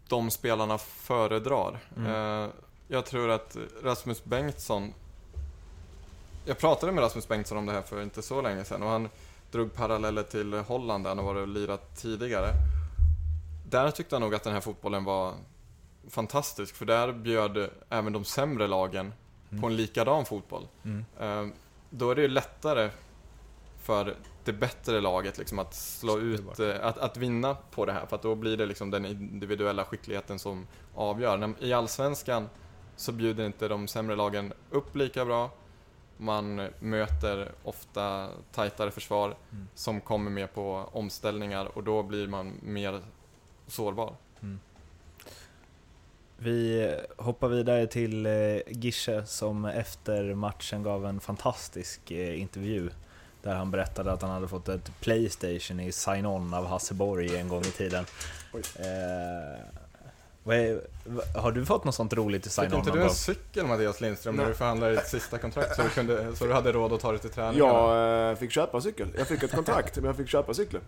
de 0.08 0.32
spelarna 0.32 0.78
föredrar. 0.78 1.80
Mm. 1.98 2.44
Eh, 2.44 2.50
jag 2.88 3.06
tror 3.06 3.30
att 3.30 3.58
Rasmus 3.84 4.24
Bengtsson... 4.24 4.94
Jag 6.46 6.58
pratade 6.58 6.92
med 6.92 7.02
Rasmus 7.04 7.28
Bengtsson 7.28 7.58
om 7.58 7.66
det 7.66 7.72
här 7.72 7.82
för 7.82 8.02
inte 8.02 8.22
så 8.22 8.42
länge 8.42 8.64
sedan 8.64 8.84
och 8.84 8.90
han 8.90 9.10
drog 9.52 9.74
paralleller 9.74 10.24
till 10.24 10.54
Holland 10.54 11.04
där 11.04 11.10
han 11.10 11.18
har 11.18 11.26
varit 11.26 11.42
och 11.42 11.48
lirat 11.48 11.96
tidigare. 11.96 12.54
Där 13.70 13.92
tyckte 13.92 14.16
han 14.16 14.22
nog 14.22 14.36
att 14.36 14.44
den 14.44 14.54
här 14.54 14.62
fotbollen 14.62 15.04
var 15.04 15.34
fantastisk 16.10 16.76
för 16.76 16.86
där 16.86 17.12
bjöd 17.12 17.70
även 17.90 18.14
de 18.14 18.24
sämre 18.26 18.68
lagen 18.68 19.14
på 19.62 19.68
en 19.68 19.76
likadan 19.76 20.26
fotboll. 20.26 20.68
Mm. 20.84 21.06
Eh, 21.20 21.54
Då 21.90 22.12
är 22.12 22.16
det 22.16 22.22
ju 22.22 22.28
lättare 22.28 22.90
för 23.84 24.16
det 24.44 24.54
bättre 24.54 25.02
laget 25.02 25.38
liksom 25.38 25.60
att 25.60 25.74
slå 25.76 26.20
ut, 26.20 26.60
eh, 26.60 26.76
att, 26.82 26.98
att 26.98 27.18
vinna 27.18 27.56
på 27.72 27.86
det 27.86 27.94
här. 27.94 28.06
För 28.06 28.16
att 28.16 28.22
då 28.22 28.36
blir 28.36 28.58
det 28.58 28.66
liksom 28.66 28.92
den 28.92 29.06
individuella 29.06 29.86
skickligheten 29.86 30.40
som 30.40 30.68
avgör. 30.96 31.54
I 31.60 31.74
Allsvenskan 31.74 32.50
så 32.96 33.12
bjuder 33.12 33.46
inte 33.46 33.68
de 33.68 33.88
sämre 33.88 34.16
lagen 34.16 34.54
upp 34.70 34.96
lika 34.96 35.26
bra. 35.26 35.52
Man 36.18 36.68
möter 36.80 37.52
ofta 37.64 38.30
tajtare 38.52 38.92
försvar 38.92 39.36
Mm. 39.52 39.68
som 39.76 40.02
kommer 40.02 40.32
med 40.32 40.54
på 40.54 40.90
omställningar 40.92 41.66
och 41.78 41.84
då 41.84 42.04
blir 42.04 42.28
man 42.28 42.54
mer 42.62 43.02
sårbar. 43.68 44.16
Vi 46.38 46.96
hoppar 47.18 47.48
vidare 47.48 47.88
till 47.88 48.26
eh, 48.26 48.58
Gische 48.68 49.26
som 49.26 49.66
efter 49.66 50.34
matchen 50.34 50.84
gav 50.84 51.06
en 51.06 51.20
fantastisk 51.20 52.12
eh, 52.12 52.42
intervju 52.42 52.90
Där 53.42 53.56
han 53.56 53.72
berättade 53.72 54.12
att 54.12 54.22
han 54.22 54.32
hade 54.32 54.48
fått 54.48 54.70
ett 54.70 54.92
Playstation 55.00 55.80
i 55.80 55.92
sign-on 55.92 56.54
av 56.54 56.66
Hasse 56.66 56.94
Borg 56.94 57.38
en 57.38 57.48
gång 57.48 57.62
i 57.62 57.72
tiden. 57.72 58.06
Eh, 58.54 59.83
är, 60.52 60.82
har 61.36 61.52
du 61.52 61.66
fått 61.66 61.84
något 61.84 61.96
sånt 61.96 62.14
roligt 62.14 62.42
i 62.42 62.44
Fick 62.44 62.54
sign-on 62.54 62.80
inte 62.80 62.92
du 62.92 63.04
en 63.04 63.10
cykel 63.10 63.68
Mattias 63.68 64.02
Lindström 64.02 64.36
när 64.36 64.46
du 64.46 64.54
förhandlade 64.54 64.96
ditt 64.96 65.08
sista 65.08 65.38
kontrakt 65.38 65.76
så 65.76 65.82
du, 65.82 65.90
kunde, 65.90 66.36
så 66.36 66.46
du 66.46 66.54
hade 66.54 66.72
råd 66.72 66.94
att 66.94 67.02
ta 67.02 67.12
dig 67.12 67.20
till 67.20 67.30
träningarna? 67.30 67.74
Jag 67.74 68.32
eh, 68.32 68.36
fick 68.36 68.52
köpa 68.52 68.82
cykel. 68.82 69.08
Jag 69.18 69.28
fick 69.28 69.44
ett 69.44 69.56
kontrakt, 69.56 69.96
men 69.96 70.06
jag 70.06 70.18
fick 70.18 70.30
köpa 70.30 70.54
cykeln. 70.54 70.84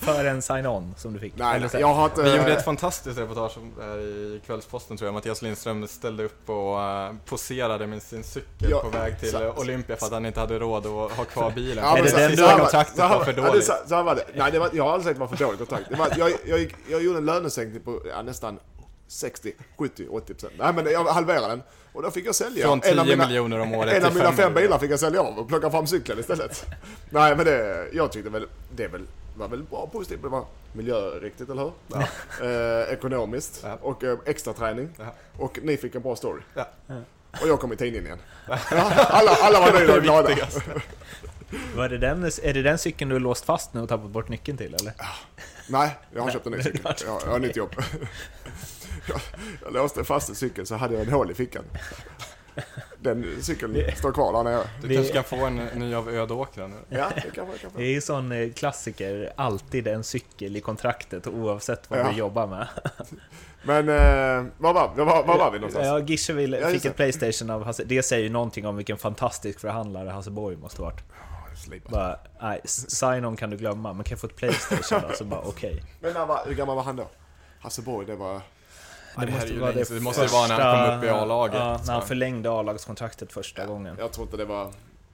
För 0.00 0.24
en 0.24 0.42
sign-on 0.42 0.94
som 0.96 1.12
du 1.12 1.18
fick? 1.18 1.32
Nej, 1.36 1.60
nej 1.60 1.70
jag 1.80 1.94
har 1.94 2.04
inte... 2.04 2.22
Vi 2.22 2.36
gjorde 2.36 2.52
ett 2.52 2.64
fantastiskt 2.64 3.18
reportage 3.18 3.58
om 3.58 3.72
det 3.78 3.84
här 3.84 3.98
i 3.98 4.40
Kvällsposten 4.46 4.96
tror 4.96 5.06
jag. 5.06 5.14
Mattias 5.14 5.42
Lindström 5.42 5.86
ställde 5.88 6.24
upp 6.24 6.50
och 6.50 6.80
eh, 6.82 7.12
poserade 7.26 7.86
med 7.86 8.02
sin 8.02 8.24
cykel 8.24 8.70
Ja, 8.70 8.80
på 8.80 8.88
väg 8.88 9.20
till 9.20 9.30
så- 9.30 9.52
Olympia 9.52 9.96
för 9.96 10.06
att 10.06 10.12
han 10.12 10.26
inte 10.26 10.40
hade 10.40 10.58
råd 10.58 10.86
att 10.86 11.12
ha 11.12 11.24
kvar 11.24 11.50
bilen. 11.50 11.84
Ja, 11.84 11.98
Är 11.98 12.02
det 12.02 12.10
så- 12.10 12.16
den 12.16 12.30
du- 12.36 12.42
var- 12.42 12.58
kontraktet 12.58 12.98
var 12.98 13.08
var- 13.08 13.24
för 13.24 13.34
ja, 13.36 13.46
dåligt. 13.48 13.64
Så, 13.64 13.72
så 13.86 13.94
här 13.94 14.02
var 14.02 14.14
det. 14.14 14.24
Nej, 14.34 14.52
det 14.52 14.58
var, 14.58 14.70
jag 14.72 14.84
har 14.84 14.92
aldrig 14.92 15.16
sagt 15.16 15.22
att 15.22 15.38
det 15.38 15.44
var 15.44 15.50
för 15.50 15.56
dåligt 15.56 15.68
kontrakt. 15.68 15.98
Var, 15.98 16.28
jag, 16.28 16.32
jag, 16.60 16.74
jag 16.90 17.02
gjorde 17.02 17.18
en 17.18 17.26
lönesänkning 17.26 17.82
på 17.82 18.00
ja, 18.10 18.22
nästan 18.22 18.58
60, 19.08 19.52
70, 19.78 20.06
80 20.10 20.34
procent. 20.34 20.52
Nej, 20.58 20.72
men 20.72 20.86
jag 20.92 21.04
halverade 21.04 21.48
den. 21.48 21.62
Och 21.92 22.02
då 22.02 22.10
fick 22.10 22.26
jag 22.26 22.34
sälja. 22.34 22.66
Från 22.66 22.80
En 22.84 22.98
av 22.98 23.04
10 23.04 23.16
mina- 23.16 23.26
miljoner 23.26 23.58
om 23.60 23.74
året 23.74 23.94
En 23.94 24.04
av 24.04 24.14
mina 24.14 24.24
5 24.32 24.36
fem 24.36 24.54
bilar 24.54 24.78
fick 24.78 24.90
jag 24.90 25.00
sälja 25.00 25.20
av 25.20 25.38
och 25.38 25.48
plocka 25.48 25.70
fram 25.70 25.86
cykeln 25.86 26.20
istället. 26.20 26.66
Nej, 27.10 27.36
men 27.36 27.44
det, 27.44 27.86
jag 27.92 28.12
tyckte 28.12 28.30
väl, 28.30 28.46
det 28.76 28.84
är 28.84 28.88
väl, 28.88 29.06
var 29.36 29.48
väl 29.48 29.62
bra 29.62 29.86
positivt. 29.92 30.22
Det 30.22 30.28
var 30.28 30.44
miljöriktigt, 30.72 31.50
eller 31.50 31.62
hur? 31.62 31.72
Eh, 32.82 32.92
ekonomiskt 32.92 33.60
Ja. 33.64 33.78
och 33.82 34.04
eh, 34.04 34.18
extra 34.26 34.52
träning. 34.52 34.88
Ja. 34.98 35.14
Och 35.38 35.58
ni 35.62 35.76
fick 35.76 35.94
en 35.94 36.02
bra 36.02 36.16
story. 36.16 36.40
Ja. 36.54 36.68
Och 37.42 37.48
jag 37.48 37.60
kom 37.60 37.72
i 37.72 37.76
tidningen 37.76 38.06
igen. 38.06 38.18
Ja, 38.48 38.58
alla, 39.10 39.30
alla 39.30 39.60
var 39.60 39.72
nöjda 39.72 39.96
och 39.96 40.02
glada. 40.02 40.28
Var 41.76 41.88
det 41.88 41.98
den, 41.98 42.24
är 42.24 42.52
det 42.54 42.62
den 42.62 42.78
cykeln 42.78 43.08
du 43.08 43.14
har 43.14 43.20
låst 43.20 43.44
fast 43.44 43.74
nu 43.74 43.80
och 43.80 43.88
tappat 43.88 44.10
bort 44.10 44.28
nyckeln 44.28 44.58
till 44.58 44.74
eller? 44.74 44.92
Nej, 45.68 45.96
jag 46.14 46.22
har 46.22 46.30
köpt 46.30 46.46
en 46.46 46.52
ny 46.52 46.62
cykel. 46.62 46.80
Jag, 46.84 46.94
jag 47.26 47.30
har 47.30 47.38
nytt 47.38 47.56
jobb. 47.56 47.74
Jag, 49.08 49.20
jag 49.64 49.72
låste 49.72 50.04
fast 50.04 50.28
en 50.28 50.34
cykel 50.34 50.66
så 50.66 50.74
hade 50.76 50.94
jag 50.94 51.02
en 51.06 51.12
hål 51.12 51.30
i 51.30 51.34
fickan. 51.34 51.64
Den 52.98 53.26
cykeln 53.42 53.72
Det- 53.72 53.98
står 53.98 54.12
kvar 54.12 54.32
där 54.32 54.50
nere. 54.50 54.62
Du 54.82 54.88
Vi- 54.88 54.94
kanske 54.96 55.12
kan 55.12 55.24
få 55.24 55.36
en 55.36 55.56
ny 55.56 55.94
av 55.94 56.08
Ödåkern 56.08 56.70
nu. 56.70 56.96
Ja, 56.98 57.10
det 57.14 57.30
kan 57.34 57.46
man 57.48 57.58
kan 57.58 57.70
Det 57.70 57.74
få. 57.76 57.80
är 57.80 57.86
ju 57.86 58.00
sån 58.00 58.32
eh, 58.32 58.52
klassiker, 58.52 59.32
alltid 59.36 59.88
en 59.88 60.04
cykel 60.04 60.56
i 60.56 60.60
kontraktet 60.60 61.26
oavsett 61.26 61.90
vad 61.90 61.98
Ja. 61.98 62.10
du 62.10 62.16
jobbar 62.18 62.46
med. 62.46 62.66
Men, 63.62 63.88
eh, 63.88 64.52
var, 64.58 64.74
var, 64.74 64.88
var, 64.96 65.24
var 65.24 65.38
var 65.38 65.50
vi 65.50 65.58
någonstans? 65.58 65.86
Ja, 65.86 65.98
Gische 66.00 66.32
vill, 66.32 66.52
Ja, 66.52 66.68
fick 66.68 66.84
ett 66.84 66.96
Playstation 66.96 67.50
av 67.50 67.64
Hasse. 67.64 67.84
Det 67.84 68.02
säger 68.02 68.22
ju 68.22 68.28
någonting 68.30 68.66
om 68.66 68.76
vilken 68.76 68.98
fantastisk 68.98 69.60
förhandlare 69.60 70.08
Hasse 70.10 70.30
Borg 70.30 70.56
måste 70.56 70.82
varit. 70.82 71.00
Slipa. 71.64 71.90
Bara, 71.90 72.18
nej, 72.42 72.60
sign-on 72.64 73.36
kan 73.36 73.50
du 73.50 73.56
glömma, 73.56 73.92
men 73.92 74.04
kan 74.04 74.10
jag 74.12 74.20
få 74.20 74.26
ett 74.26 74.36
Playstation 74.36 75.00
då? 75.08 75.14
Så 75.16 75.24
bara, 75.24 75.40
okej. 75.40 75.82
Men 76.00 76.12
när 76.12 76.26
var, 76.26 76.40
hur 76.46 76.54
gammal 76.54 76.76
var 76.76 76.82
han 76.82 76.96
då? 76.96 77.08
Hasse 77.60 77.82
Borg, 77.82 78.06
det 78.06 78.16
var... 78.16 78.40
Ja, 79.16 79.24
det 79.26 79.32
är 79.32 79.46
ju 79.46 79.58
vara 79.60 79.72
sedan. 79.72 79.84
Det 79.96 80.00
måste 80.02 80.22
ju 80.22 80.28
vara 80.28 80.46
när 80.46 80.60
han 80.60 80.88
kom 80.88 80.98
upp 80.98 81.04
i 81.04 81.08
A-laget. 81.08 81.54
Ja, 81.54 81.80
när 81.86 81.92
han 81.92 82.06
förlängde 82.06 82.50
A-lagskontraktet 82.50 83.32
första 83.32 83.66
gången. 83.66 83.96
Jag 83.98 84.12
tror 84.12 84.24
inte 84.26 84.36
det 84.36 84.44
var... 84.44 84.70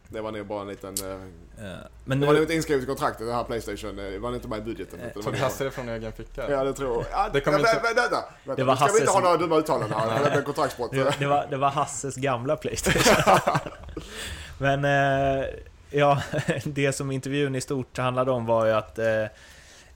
Det 0.08 0.20
var 0.20 0.32
nog 0.32 0.46
bara 0.46 0.60
en 0.60 0.68
liten... 0.68 0.94
eh, 1.10 1.16
Eh, 1.60 1.72
Men 2.04 2.20
Det 2.20 2.26
var 2.26 2.32
nog 2.34 2.42
inte 2.42 2.54
inskrivet 2.54 2.82
i 2.84 2.86
kontraktet, 2.86 3.26
det 3.26 3.32
här 3.34 3.44
Playstation. 3.44 3.98
eh, 3.98 4.04
Det 4.04 4.18
var 4.18 4.34
inte 4.34 4.48
med 4.48 4.58
i 4.58 4.62
budgeten. 4.62 4.98
det 4.98 5.16
var 5.16 5.22
Tog 5.22 5.34
Hasse 5.36 5.64
det 5.64 5.70
från 5.70 5.88
egen 5.88 6.12
ficka? 6.12 6.50
Ja, 6.50 6.64
det 6.64 6.72
tror 6.72 6.94
jag. 6.94 7.04
Ja, 7.12 7.28
Det 7.32 7.40
kommer 7.40 7.58
vä- 7.58 7.60
inte- 7.60 7.70
vä- 7.78 7.82
Vänta, 7.82 8.24
vänta. 8.44 8.56
Det 8.56 8.64
var 8.64 8.76
ska 8.76 8.86
vi 8.86 9.00
inte 9.00 9.12
ha 9.12 9.20
några 9.20 9.36
dumma 9.36 9.56
uttalanden 9.56 9.98
här. 9.98 10.36
Det 10.36 10.42
kontraktsbrott. 10.42 10.90
det, 10.92 11.14
det, 11.18 11.26
var, 11.26 11.46
det 11.50 11.56
var 11.56 11.70
Hasses 11.70 12.16
gamla 12.16 12.56
Playstation. 12.56 13.38
Men 14.58 14.84
eh, 14.84 15.44
ja, 15.90 16.22
det 16.64 16.92
som 16.92 17.10
intervjun 17.10 17.54
i 17.54 17.60
stort 17.60 17.98
handlade 17.98 18.30
om 18.30 18.46
var 18.46 18.66
ju 18.66 18.72
att 18.72 18.98
eh, 18.98 19.04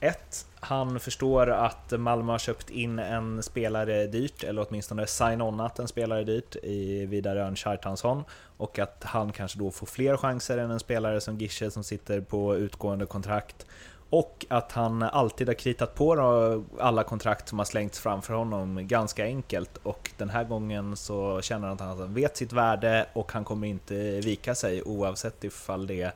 ett, 0.01 0.46
han 0.61 1.01
förstår 1.01 1.51
att 1.51 1.92
Malmö 2.01 2.32
har 2.32 2.38
köpt 2.38 2.70
in 2.70 2.98
en 2.98 3.42
spelare 3.42 4.07
dyrt, 4.07 4.44
eller 4.44 4.66
åtminstone 4.68 5.07
sign-onat 5.07 5.80
en 5.80 5.88
spelare 5.88 6.24
dyrt 6.24 6.57
i 6.62 7.07
Vidar 7.07 7.36
Örn 7.36 7.57
Kjartansson 7.57 8.24
och 8.57 8.78
att 8.78 9.05
han 9.05 9.32
kanske 9.32 9.59
då 9.59 9.70
får 9.70 9.86
fler 9.86 10.16
chanser 10.16 10.59
än 10.59 10.70
en 10.70 10.80
spelare 10.80 11.20
som 11.20 11.38
Gische 11.38 11.70
som 11.70 11.84
sitter 11.84 12.20
på 12.20 12.57
utgående 12.57 13.07
kontrakt. 13.07 13.66
Och 14.11 14.46
att 14.48 14.72
han 14.72 15.03
alltid 15.03 15.48
har 15.48 15.55
kritat 15.55 15.94
på 15.94 16.64
alla 16.78 17.03
kontrakt 17.03 17.48
som 17.48 17.59
har 17.59 17.66
slängts 17.66 18.01
framför 18.01 18.34
honom 18.34 18.88
ganska 18.88 19.24
enkelt. 19.24 19.76
Och 19.82 20.11
den 20.16 20.30
här 20.30 20.44
gången 20.44 20.96
så 20.96 21.40
känner 21.40 21.68
han 21.68 21.74
att 21.74 21.98
han 21.98 22.14
vet 22.14 22.36
sitt 22.36 22.53
värde 22.53 23.07
och 23.12 23.32
han 23.32 23.44
kommer 23.44 23.66
inte 23.66 24.20
vika 24.20 24.55
sig 24.55 24.82
oavsett 24.82 25.44
ifall 25.44 25.86
det 25.86 26.12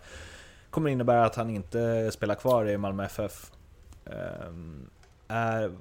kommer 0.71 0.91
innebära 0.91 1.25
att 1.25 1.35
han 1.35 1.51
inte 1.51 2.11
spelar 2.13 2.35
kvar 2.35 2.69
i 2.69 2.79
Malmö 2.79 3.05
FF. 3.05 3.51
Ehm, 4.07 4.91
är, 5.29 5.73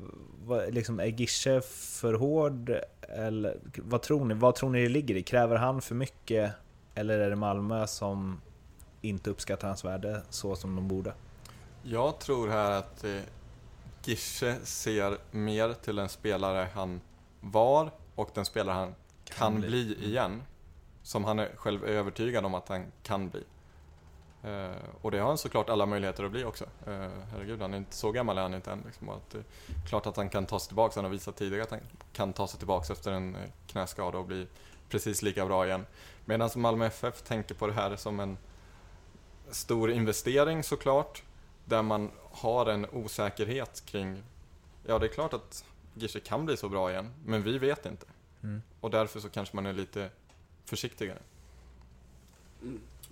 liksom, 0.72 1.00
är 1.00 1.06
Gische 1.06 1.62
för 1.62 2.14
hård? 2.14 2.80
Eller 3.02 3.58
vad 3.76 4.02
tror 4.02 4.26
ni? 4.26 4.34
Vad 4.34 4.56
tror 4.56 4.70
ni 4.70 4.84
det 4.84 4.90
ligger 4.90 5.16
i? 5.16 5.24
Kräver 5.24 5.56
han 5.56 5.82
för 5.82 5.96
mycket? 5.96 6.52
Eller 6.96 7.20
är 7.20 7.30
det 7.30 7.36
Malmö 7.36 7.88
som 7.88 8.42
inte 9.02 9.30
uppskattar 9.30 9.68
hans 9.68 9.86
värde 9.86 10.22
så 10.30 10.56
som 10.56 10.76
de 10.76 10.88
borde? 10.88 11.14
Jag 11.84 12.20
tror 12.20 12.50
här 12.50 12.72
att 12.72 13.04
eh, 13.04 13.20
Gische 14.04 14.56
ser 14.64 15.18
mer 15.32 15.74
till 15.74 15.96
den 15.96 16.10
spelare 16.10 16.68
han 16.74 17.02
var 17.42 17.92
och 18.16 18.30
den 18.34 18.46
spelare 18.46 18.76
han 18.76 18.96
kan, 19.24 19.60
bli. 19.60 19.68
bli. 19.70 20.06
igen. 20.06 20.42
Som 21.04 21.24
han 21.24 21.40
är 21.40 21.50
själv 21.56 21.86
övertygad 21.86 22.46
om 22.46 22.54
att 22.54 22.70
han 22.70 22.86
kan 23.04 23.30
bli. 23.30 23.44
Eh, 24.44 24.76
och 25.02 25.12
det 25.12 25.20
har 25.20 25.28
han 25.28 25.38
såklart 25.38 25.70
alla 25.70 25.86
möjligheter 25.86 26.24
att 26.24 26.32
bli 26.32 26.44
också. 26.44 26.64
Eh, 26.64 27.10
herregud, 27.32 27.62
han 27.62 27.74
är 27.74 27.78
inte 27.78 27.96
så 27.96 28.12
gammal 28.12 28.38
är 28.38 28.41
han 28.41 28.54
inte 28.54 28.72
än. 28.72 28.84
Liksom, 28.86 29.10
att, 29.10 29.36
eh, 29.36 29.41
klart 29.88 30.06
att 30.06 30.18
han 30.18 30.30
kan 30.30 30.46
ta 30.46 30.60
sig 30.60 30.68
tillbaka. 30.68 30.94
Han 30.96 31.06
har 31.06 31.12
visat 31.12 31.36
tidigare 31.36 31.64
att 31.64 31.72
han 31.72 31.80
kan 32.14 32.34
ta 32.34 32.48
sig 32.48 32.58
tillbaka 32.58 32.94
efter 32.94 33.12
en 33.12 33.38
knäskada 33.68 34.18
och 34.18 34.26
bli 34.26 34.48
precis 34.89 35.22
lika 35.22 35.46
bra 35.46 35.66
igen. 35.66 35.86
Medan 36.26 36.50
Malmö 36.56 36.86
FF 36.86 37.22
tänker 37.22 37.56
på 37.56 37.68
det 37.68 37.74
här 37.74 37.96
som 37.96 38.20
en 38.20 38.38
stor 39.52 39.91
investering 39.91 40.64
såklart. 40.64 41.24
Där 41.66 41.82
man 41.82 42.12
har 42.32 42.66
en 42.66 42.86
osäkerhet 42.91 43.84
kring, 43.86 44.24
ja 44.86 45.00
det 45.00 45.06
är 45.06 45.14
klart 45.14 45.34
att 45.34 45.66
Gische 45.94 46.20
kan 46.20 46.46
bli 46.46 46.58
så 46.58 46.70
bra 46.70 46.91
igen, 46.91 47.14
men 47.26 47.44
vi 47.44 47.58
vet 47.58 47.86
inte. 47.86 48.06
Mm. 48.44 48.62
Och 48.82 48.91
därför 48.91 49.20
så 49.20 49.30
kanske 49.30 49.56
man 49.56 49.66
är 49.66 49.74
lite 49.74 50.10
försiktigare. 50.66 51.20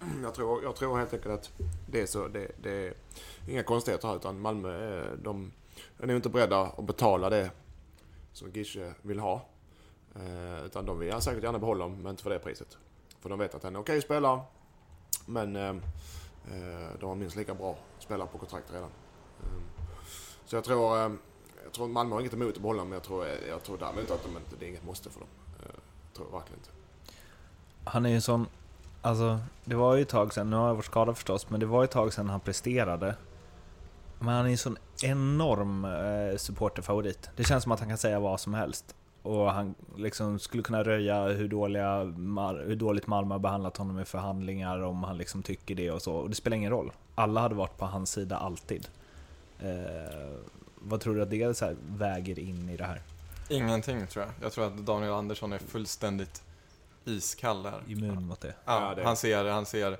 Mm, 0.01 0.23
jag 0.23 0.33
tror, 0.33 0.63
jag 0.63 0.75
tror 0.75 0.97
helt 0.97 1.13
enkelt 1.13 1.33
att 1.33 1.51
det 1.87 2.01
är 2.01 2.05
så. 2.05 2.27
Det, 2.27 2.51
det 2.61 2.87
är 2.87 2.93
inga 3.47 3.63
konstigheter 3.63 4.07
här 4.07 4.15
utan 4.15 4.39
Malmö 4.41 4.69
är, 4.69 5.17
de 5.23 5.51
är 5.99 6.07
nog 6.07 6.15
inte 6.15 6.29
beredda 6.29 6.61
att 6.61 6.85
betala 6.85 7.29
det 7.29 7.51
som 8.33 8.51
Gische 8.51 8.93
vill 9.01 9.19
ha. 9.19 9.45
Eh, 10.15 10.65
utan 10.65 10.85
de 10.85 10.99
vill 10.99 11.21
säkert 11.21 11.43
gärna 11.43 11.59
behålla 11.59 11.83
honom, 11.83 12.01
men 12.01 12.09
inte 12.09 12.23
för 12.23 12.29
det 12.29 12.39
priset. 12.39 12.77
För 13.19 13.29
de 13.29 13.39
vet 13.39 13.55
att 13.55 13.63
han 13.63 13.75
är 13.75 13.79
okej 13.79 14.01
spelare. 14.01 14.41
Men 15.25 15.55
eh, 15.55 15.69
eh, 15.69 16.89
de 16.99 17.09
har 17.09 17.15
minst 17.15 17.35
lika 17.35 17.53
bra 17.53 17.77
spelare 17.99 18.27
på 18.31 18.37
kontrakt 18.37 18.73
redan. 18.73 18.89
Eh, 19.43 19.47
så 20.45 20.55
jag 20.55 20.63
tror, 20.63 20.97
eh, 20.97 21.11
jag 21.63 21.73
tror 21.73 21.87
Malmö 21.87 22.15
har 22.15 22.21
inget 22.21 22.33
emot 22.33 22.55
att 22.55 22.61
behålla 22.61 22.79
honom, 22.79 22.89
men 22.89 22.95
jag 22.95 23.03
tror, 23.03 23.25
eh, 23.25 23.49
jag 23.49 23.63
tror 23.63 23.77
däremot 23.77 24.11
att 24.11 24.23
de 24.23 24.37
inte, 24.37 24.55
det 24.59 24.65
är 24.65 24.69
inget 24.69 24.85
måste 24.85 25.09
för 25.09 25.19
dem. 25.19 25.29
Eh, 25.59 25.75
jag 26.05 26.13
tror 26.13 26.31
verkligen 26.31 26.59
inte. 26.59 26.71
Han 27.83 28.05
är 28.05 28.09
ju 28.09 28.15
en 28.15 28.21
sån... 28.21 28.47
Alltså, 29.01 29.39
det 29.65 29.75
var 29.75 29.95
ju 29.95 30.01
ett 30.01 30.09
tag 30.09 30.33
sedan, 30.33 30.49
nu 30.49 30.55
har 30.55 30.67
jag 30.67 30.75
varit 30.75 30.85
skadad 30.85 31.15
förstås, 31.15 31.49
men 31.49 31.59
det 31.59 31.65
var 31.65 31.81
ju 31.81 31.85
ett 31.85 31.91
tag 31.91 32.13
sedan 32.13 32.29
han 32.29 32.39
presterade. 32.39 33.15
Men 34.19 34.27
han 34.27 34.43
är 34.45 34.49
ju 34.49 34.51
en 34.51 34.57
sån 34.57 34.77
enorm 35.03 35.85
eh, 35.85 36.37
supporterfavorit. 36.37 37.29
Det 37.35 37.43
känns 37.43 37.63
som 37.63 37.71
att 37.71 37.79
han 37.79 37.89
kan 37.89 37.97
säga 37.97 38.19
vad 38.19 38.39
som 38.39 38.53
helst. 38.53 38.95
Och 39.23 39.51
han 39.51 39.75
liksom 39.95 40.39
skulle 40.39 40.63
kunna 40.63 40.83
röja 40.83 41.23
hur, 41.27 41.47
dåliga, 41.47 42.03
hur 42.65 42.75
dåligt 42.75 43.07
Malmö 43.07 43.33
har 43.33 43.39
behandlat 43.39 43.77
honom 43.77 43.99
i 43.99 44.05
förhandlingar, 44.05 44.81
om 44.81 45.03
han 45.03 45.17
liksom 45.17 45.43
tycker 45.43 45.75
det 45.75 45.91
och 45.91 46.01
så. 46.01 46.13
Och 46.13 46.29
det 46.29 46.35
spelar 46.35 46.57
ingen 46.57 46.71
roll. 46.71 46.91
Alla 47.15 47.41
hade 47.41 47.55
varit 47.55 47.77
på 47.77 47.85
hans 47.85 48.11
sida 48.11 48.37
alltid. 48.37 48.87
Eh, 49.59 50.29
vad 50.75 51.01
tror 51.01 51.15
du 51.15 51.21
att 51.21 51.29
det 51.29 51.57
så 51.57 51.65
här 51.65 51.75
väger 51.87 52.39
in 52.39 52.69
i 52.69 52.77
det 52.77 52.83
här? 52.83 53.01
Ingenting 53.49 54.07
tror 54.07 54.25
jag. 54.25 54.33
Jag 54.45 54.51
tror 54.51 54.67
att 54.67 54.77
Daniel 54.77 55.11
Andersson 55.11 55.53
är 55.53 55.57
fullständigt 55.57 56.43
iskall 57.05 57.63
där. 57.63 57.83
Immun 57.87 58.23
mot 58.25 58.41
det? 58.41 58.53
Ja, 58.65 58.95
han 59.03 59.17
ser, 59.17 59.45
han 59.45 59.65
ser 59.65 59.97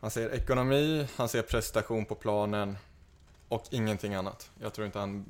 Han 0.00 0.10
ser 0.10 0.30
ekonomi, 0.34 1.08
han 1.16 1.28
ser 1.28 1.42
prestation 1.42 2.04
på 2.04 2.14
planen 2.14 2.76
och 3.48 3.64
ingenting 3.70 4.14
annat. 4.14 4.50
Jag 4.60 4.72
tror 4.72 4.86
inte 4.86 4.98
han 4.98 5.24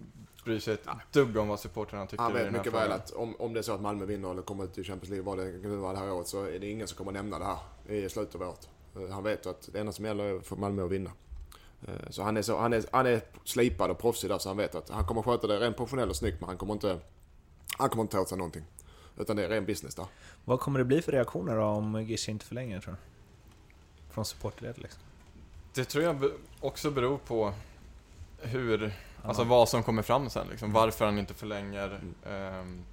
bryr 0.45 0.61
sig 0.61 0.74
ett 0.74 0.87
dugg 1.12 1.37
om 1.37 1.49
vad 1.49 1.61
supportrarna 1.61 2.07
tycker 2.07 2.22
Han 2.22 2.32
vet 2.32 2.53
mycket 2.53 2.72
väl 2.72 2.93
att 2.93 3.11
om, 3.11 3.37
om 3.39 3.53
det 3.53 3.61
är 3.61 3.62
så 3.62 3.72
att 3.72 3.80
Malmö 3.80 4.05
vinner 4.05 4.30
eller 4.30 4.43
kommer 4.43 4.64
ut 4.64 4.78
i 4.78 4.85
Champions 4.85 5.11
League, 5.11 5.26
vad 5.26 5.39
det 5.39 5.68
nu 5.68 5.76
var 5.76 5.93
det 5.93 5.99
här 5.99 6.12
året, 6.12 6.28
så 6.28 6.45
är 6.45 6.59
det 6.59 6.70
ingen 6.70 6.89
som 6.89 6.97
kommer 6.99 7.12
nämna 7.12 7.39
det 7.39 7.45
här 7.45 7.59
i 7.97 8.09
slutet 8.09 8.35
av 8.35 8.43
året. 8.43 8.68
Eh, 8.97 9.09
Han 9.14 9.22
vet 9.22 9.47
att 9.47 9.68
det 9.72 9.80
enda 9.80 9.93
som 9.93 10.05
gäller 10.05 10.24
är 10.24 10.41
för 10.41 10.57
Malmö 10.57 10.85
att 10.85 10.91
vinna. 10.91 11.11
Eh, 11.89 12.11
Så 12.11 12.22
han 12.22 12.37
är, 12.37 12.43
så, 12.43 12.59
han 12.59 12.72
är, 12.72 12.85
han 12.93 13.07
är 13.07 13.20
slipad 13.45 13.91
och 13.91 13.99
proffsig 13.99 14.30
där, 14.30 14.39
så 14.39 14.49
han 14.49 14.57
vet 14.57 14.74
att 14.74 14.91
han 14.91 15.07
kommer 15.07 15.22
sköta 15.22 15.47
det 15.47 15.61
rent 15.61 15.76
professionellt 15.76 16.11
och 16.11 16.16
snyggt, 16.16 16.41
men 16.41 16.49
han 16.49 16.57
kommer 16.59 16.72
inte, 16.72 16.99
han 17.78 17.89
kommer 17.89 18.03
inte 18.03 18.12
ta 18.16 18.20
åt 18.22 18.28
sig 18.28 18.39
någonting. 18.39 18.64
Utan 19.19 19.37
det 19.37 19.45
är 19.45 19.49
ren 19.49 19.65
business 19.67 19.95
där. 19.95 20.07
Vad 20.45 20.61
kommer 20.61 20.79
det 20.79 20.85
bli 20.85 21.03
för 21.03 21.12
reaktioner 21.12 21.57
då 21.57 21.62
om 21.62 22.03
Gische 22.03 22.31
inte 22.31 22.45
förlänger 22.45 22.81
tror 22.81 22.93
du? 22.93 22.99
från 24.15 24.25
supporterled 24.25 24.79
liksom? 24.79 25.03
Det 25.75 25.85
tror 25.85 26.05
jag 26.05 26.31
också 26.61 26.91
beror 26.91 27.19
på 27.19 27.53
hur, 28.39 28.93
alltså 29.23 29.45
vad 29.45 29.69
som 29.69 29.83
kommer 29.83 30.03
fram 30.03 30.31
sen 30.31 30.47
liksom. 30.51 30.67
Mm. 30.71 30.75
Varför 30.83 31.05
han 31.05 31.19
inte 31.19 31.35
förlänger, 31.35 31.87
Mm. 31.87 32.15
ehm, 32.27 32.85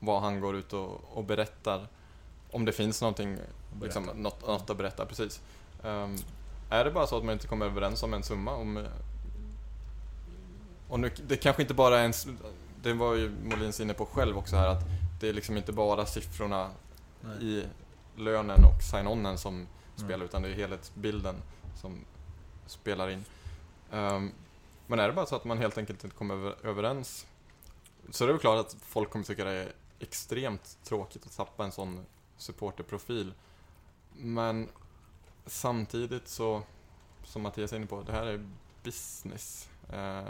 vad 0.00 0.22
han 0.22 0.40
går 0.40 0.56
ut 0.56 0.72
och, 0.72 1.00
och 1.14 1.24
berättar. 1.24 1.86
Om 2.50 2.64
det 2.64 2.72
finns 2.72 3.00
någonting, 3.00 3.38
liksom, 3.82 4.04
något, 4.04 4.46
något 4.46 4.70
att 4.70 4.76
berätta, 4.76 5.06
precis. 5.06 5.40
Ehm, 5.84 6.16
är 6.70 6.84
det 6.84 6.90
bara 6.90 7.06
så 7.06 7.16
att 7.18 7.24
man 7.24 7.32
inte 7.32 7.46
kommer 7.46 7.66
överens 7.66 8.02
om 8.02 8.14
en 8.14 8.22
summa? 8.22 8.54
Om, 8.54 8.86
och 10.88 11.00
nu, 11.00 11.10
det 11.26 11.36
kanske 11.36 11.62
inte 11.62 11.74
bara 11.74 11.98
är 11.98 12.04
en, 12.04 12.12
det 12.82 12.92
var 12.92 13.14
ju 13.14 13.30
Molins 13.44 13.80
inne 13.80 13.94
på 13.94 14.06
själv 14.06 14.38
också 14.38 14.56
här, 14.56 14.66
att 14.68 14.82
det 15.20 15.28
är 15.28 15.32
liksom 15.32 15.56
inte 15.56 15.72
bara 15.72 16.06
siffrorna 16.06 16.70
Nej. 17.20 17.44
i 17.44 17.64
lönen 18.16 18.64
och 18.64 18.82
sign-onen 18.82 19.38
som 19.38 19.54
Mm. 19.54 20.08
spelar, 20.08 20.24
utan 20.24 20.42
det 20.42 20.48
är 20.48 20.52
helhetsbilden 20.54 21.34
som 21.80 22.04
spelar 22.66 23.08
in. 23.10 23.24
Ehm, 23.92 24.32
men 24.86 24.98
är 24.98 25.06
det 25.08 25.12
bara 25.14 25.26
så 25.26 25.36
att 25.36 25.44
man 25.44 25.58
helt 25.58 25.78
enkelt 25.78 26.04
inte 26.04 26.16
kommer 26.16 26.34
över, 26.34 26.54
överens, 26.62 27.26
så 28.10 28.24
är 28.24 28.26
det 28.26 28.32
väl 28.32 28.40
klart 28.40 28.66
att 28.66 28.76
folk 28.82 29.10
kommer 29.10 29.24
tycka 29.24 29.44
det 29.44 29.50
är 29.50 29.72
extremt 29.98 30.78
tråkigt 30.84 31.26
att 31.26 31.36
tappa 31.36 31.64
en 31.64 31.72
sån 31.72 32.06
supporterprofil. 32.36 33.32
Men 34.16 34.68
samtidigt 35.46 36.28
så, 36.28 36.62
som 37.24 37.42
Mattias 37.42 37.72
är 37.72 37.76
inne 37.76 37.86
på, 37.86 38.02
det 38.02 38.12
här 38.12 38.26
är 38.26 38.48
business. 38.82 39.68
Ehm, 39.92 40.26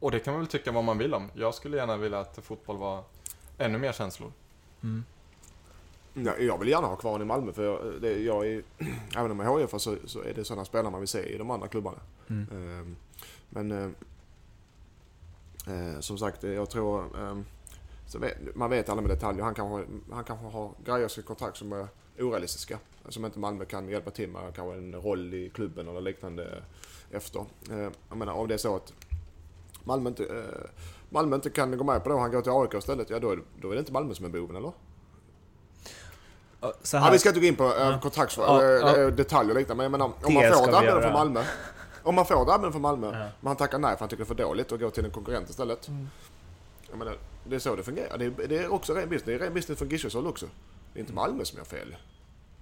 och 0.00 0.10
det 0.10 0.20
kan 0.20 0.32
man 0.32 0.40
väl 0.40 0.48
tycka 0.50 0.72
vad 0.72 0.84
man 0.84 0.98
vill 0.98 1.14
om. 1.14 1.30
Jag 1.34 1.54
skulle 1.54 1.76
gärna 1.76 1.96
vilja 1.96 2.20
att 2.20 2.38
fotboll 2.44 2.76
var 2.76 3.04
ännu 3.58 3.78
mer 3.78 3.92
känslor. 3.92 4.32
Mm. 4.82 5.04
Ja, 6.14 6.36
jag 6.38 6.58
vill 6.58 6.68
gärna 6.68 6.86
ha 6.86 6.96
kvar 6.96 7.10
honom 7.12 7.26
i 7.26 7.28
Malmö 7.28 7.52
för 7.52 7.64
jag, 7.64 8.02
det, 8.02 8.18
jag 8.22 8.46
är, 8.46 8.62
även 9.16 9.30
om 9.30 9.40
jag 9.40 9.56
är 9.60 9.60
HIF 9.60 9.70
så, 9.80 9.96
så 10.04 10.22
är 10.22 10.34
det 10.34 10.44
sådana 10.44 10.64
spelare 10.64 10.90
man 10.90 11.00
vill 11.00 11.08
se 11.08 11.34
i 11.34 11.38
de 11.38 11.50
andra 11.50 11.68
klubbarna. 11.68 11.98
Mm. 12.30 12.46
Ehm, 12.52 12.96
Men 13.48 13.70
eh, 13.72 13.88
eh, 15.74 16.00
som 16.00 16.18
sagt, 16.18 16.44
eh, 16.44 16.50
jag 16.52 16.70
tror... 16.70 17.18
ehm, 17.18 17.44
så 18.06 18.18
vet, 18.18 18.54
man 18.56 18.70
vet 18.70 18.88
alla 18.88 19.00
med 19.00 19.10
detaljer. 19.10 19.44
Han 19.44 19.54
kanske, 19.54 19.92
han 20.12 20.24
kanske 20.24 20.46
har 20.46 20.70
grejer 20.84 21.06
i 21.06 21.08
sitt 21.08 21.26
kontrakt 21.26 21.56
som 21.56 21.72
är 21.72 21.88
orealistiska. 22.18 22.78
Som 23.08 23.24
inte 23.24 23.38
Malmö 23.38 23.64
kan 23.64 23.88
hjälpa 23.88 24.10
till 24.10 24.28
med. 24.28 24.54
Kanske 24.54 24.76
en 24.78 24.94
roll 24.94 25.34
i 25.34 25.50
klubben 25.54 25.88
eller 25.88 26.00
liknande 26.00 26.62
efter. 27.10 27.40
Eh, 27.70 27.90
Jag 28.08 28.18
menar, 28.18 28.32
om 28.32 28.48
det 28.48 28.54
är 28.54 28.58
så 28.58 28.76
att 28.76 28.92
Malmö 29.84 30.08
inte, 30.10 30.24
eh, 30.24 30.70
Malmö 31.10 31.36
inte 31.36 31.50
kan 31.50 31.78
gå 31.78 31.84
med 31.84 32.02
på 32.02 32.08
det 32.08 32.14
och 32.14 32.20
han 32.20 32.30
går 32.30 32.42
till 32.42 32.52
AIK 32.52 32.74
istället. 32.74 33.10
Ja, 33.10 33.18
då 33.18 33.30
är, 33.30 33.36
det, 33.36 33.42
då 33.62 33.70
är 33.70 33.74
det 33.74 33.78
inte 33.78 33.92
Malmö 33.92 34.14
som 34.14 34.24
är 34.24 34.28
boven, 34.28 34.56
eller? 34.56 34.72
Ja, 36.60 36.72
Så 36.82 36.96
Ja, 36.96 37.00
här, 37.00 37.12
vi 37.12 37.18
ska 37.18 37.28
inte 37.28 37.40
gå 37.40 37.46
in 37.46 37.56
på 37.56 37.64
äh, 37.64 37.70
Ja. 37.78 37.98
kontraktsfrågor, 38.02 38.62
Ja, 38.64 38.96
ja. 38.98 39.10
detaljer 39.10 39.50
och 39.54 39.58
liknande. 39.60 39.74
Men 39.76 39.84
jag 39.84 39.92
menar, 39.92 40.04
om 40.22 40.34
man 40.34 40.42
får 40.42 40.68
ett 40.68 40.68
erbjudande 40.74 41.02
från 41.02 41.12
Malmö. 41.12 41.44
Om 42.02 42.14
man 42.14 42.26
får 42.26 42.34
ett 42.34 42.40
erbjudande 42.40 42.72
från 42.72 42.82
Malmö, 42.82 43.06
Ja. 43.06 43.28
men 43.40 43.46
han 43.46 43.56
tackar 43.56 43.78
nej 43.78 43.92
för 43.92 44.00
han 44.00 44.08
tycker 44.08 44.24
det 44.24 44.32
är 44.32 44.34
för 44.36 44.42
dåligt 44.44 44.72
och 44.72 44.80
går 44.80 44.90
till 44.90 45.04
en 45.04 45.10
konkurrent 45.10 45.50
istället. 45.50 45.88
Mm. 45.88 46.08
Jag 46.90 46.98
menar, 46.98 47.16
det 47.48 47.54
är 47.54 47.60
så 47.60 47.76
det 47.76 47.82
fungerar. 47.82 48.18
Det 48.18 48.24
är, 48.24 48.48
det 48.48 48.58
är 48.58 48.72
också 48.72 48.94
ren 48.94 49.08
business. 49.08 49.22
Det 49.26 49.34
är 49.34 49.38
ren 49.38 49.54
business 49.54 49.78
från 49.78 49.88
Gisches 49.88 50.14
håll 50.14 50.26
också. 50.26 50.46
Det 50.92 50.98
är 50.98 51.00
inte 51.00 51.12
Malmö 51.12 51.44
som 51.44 51.58
gör 51.58 51.64
fel. 51.64 51.96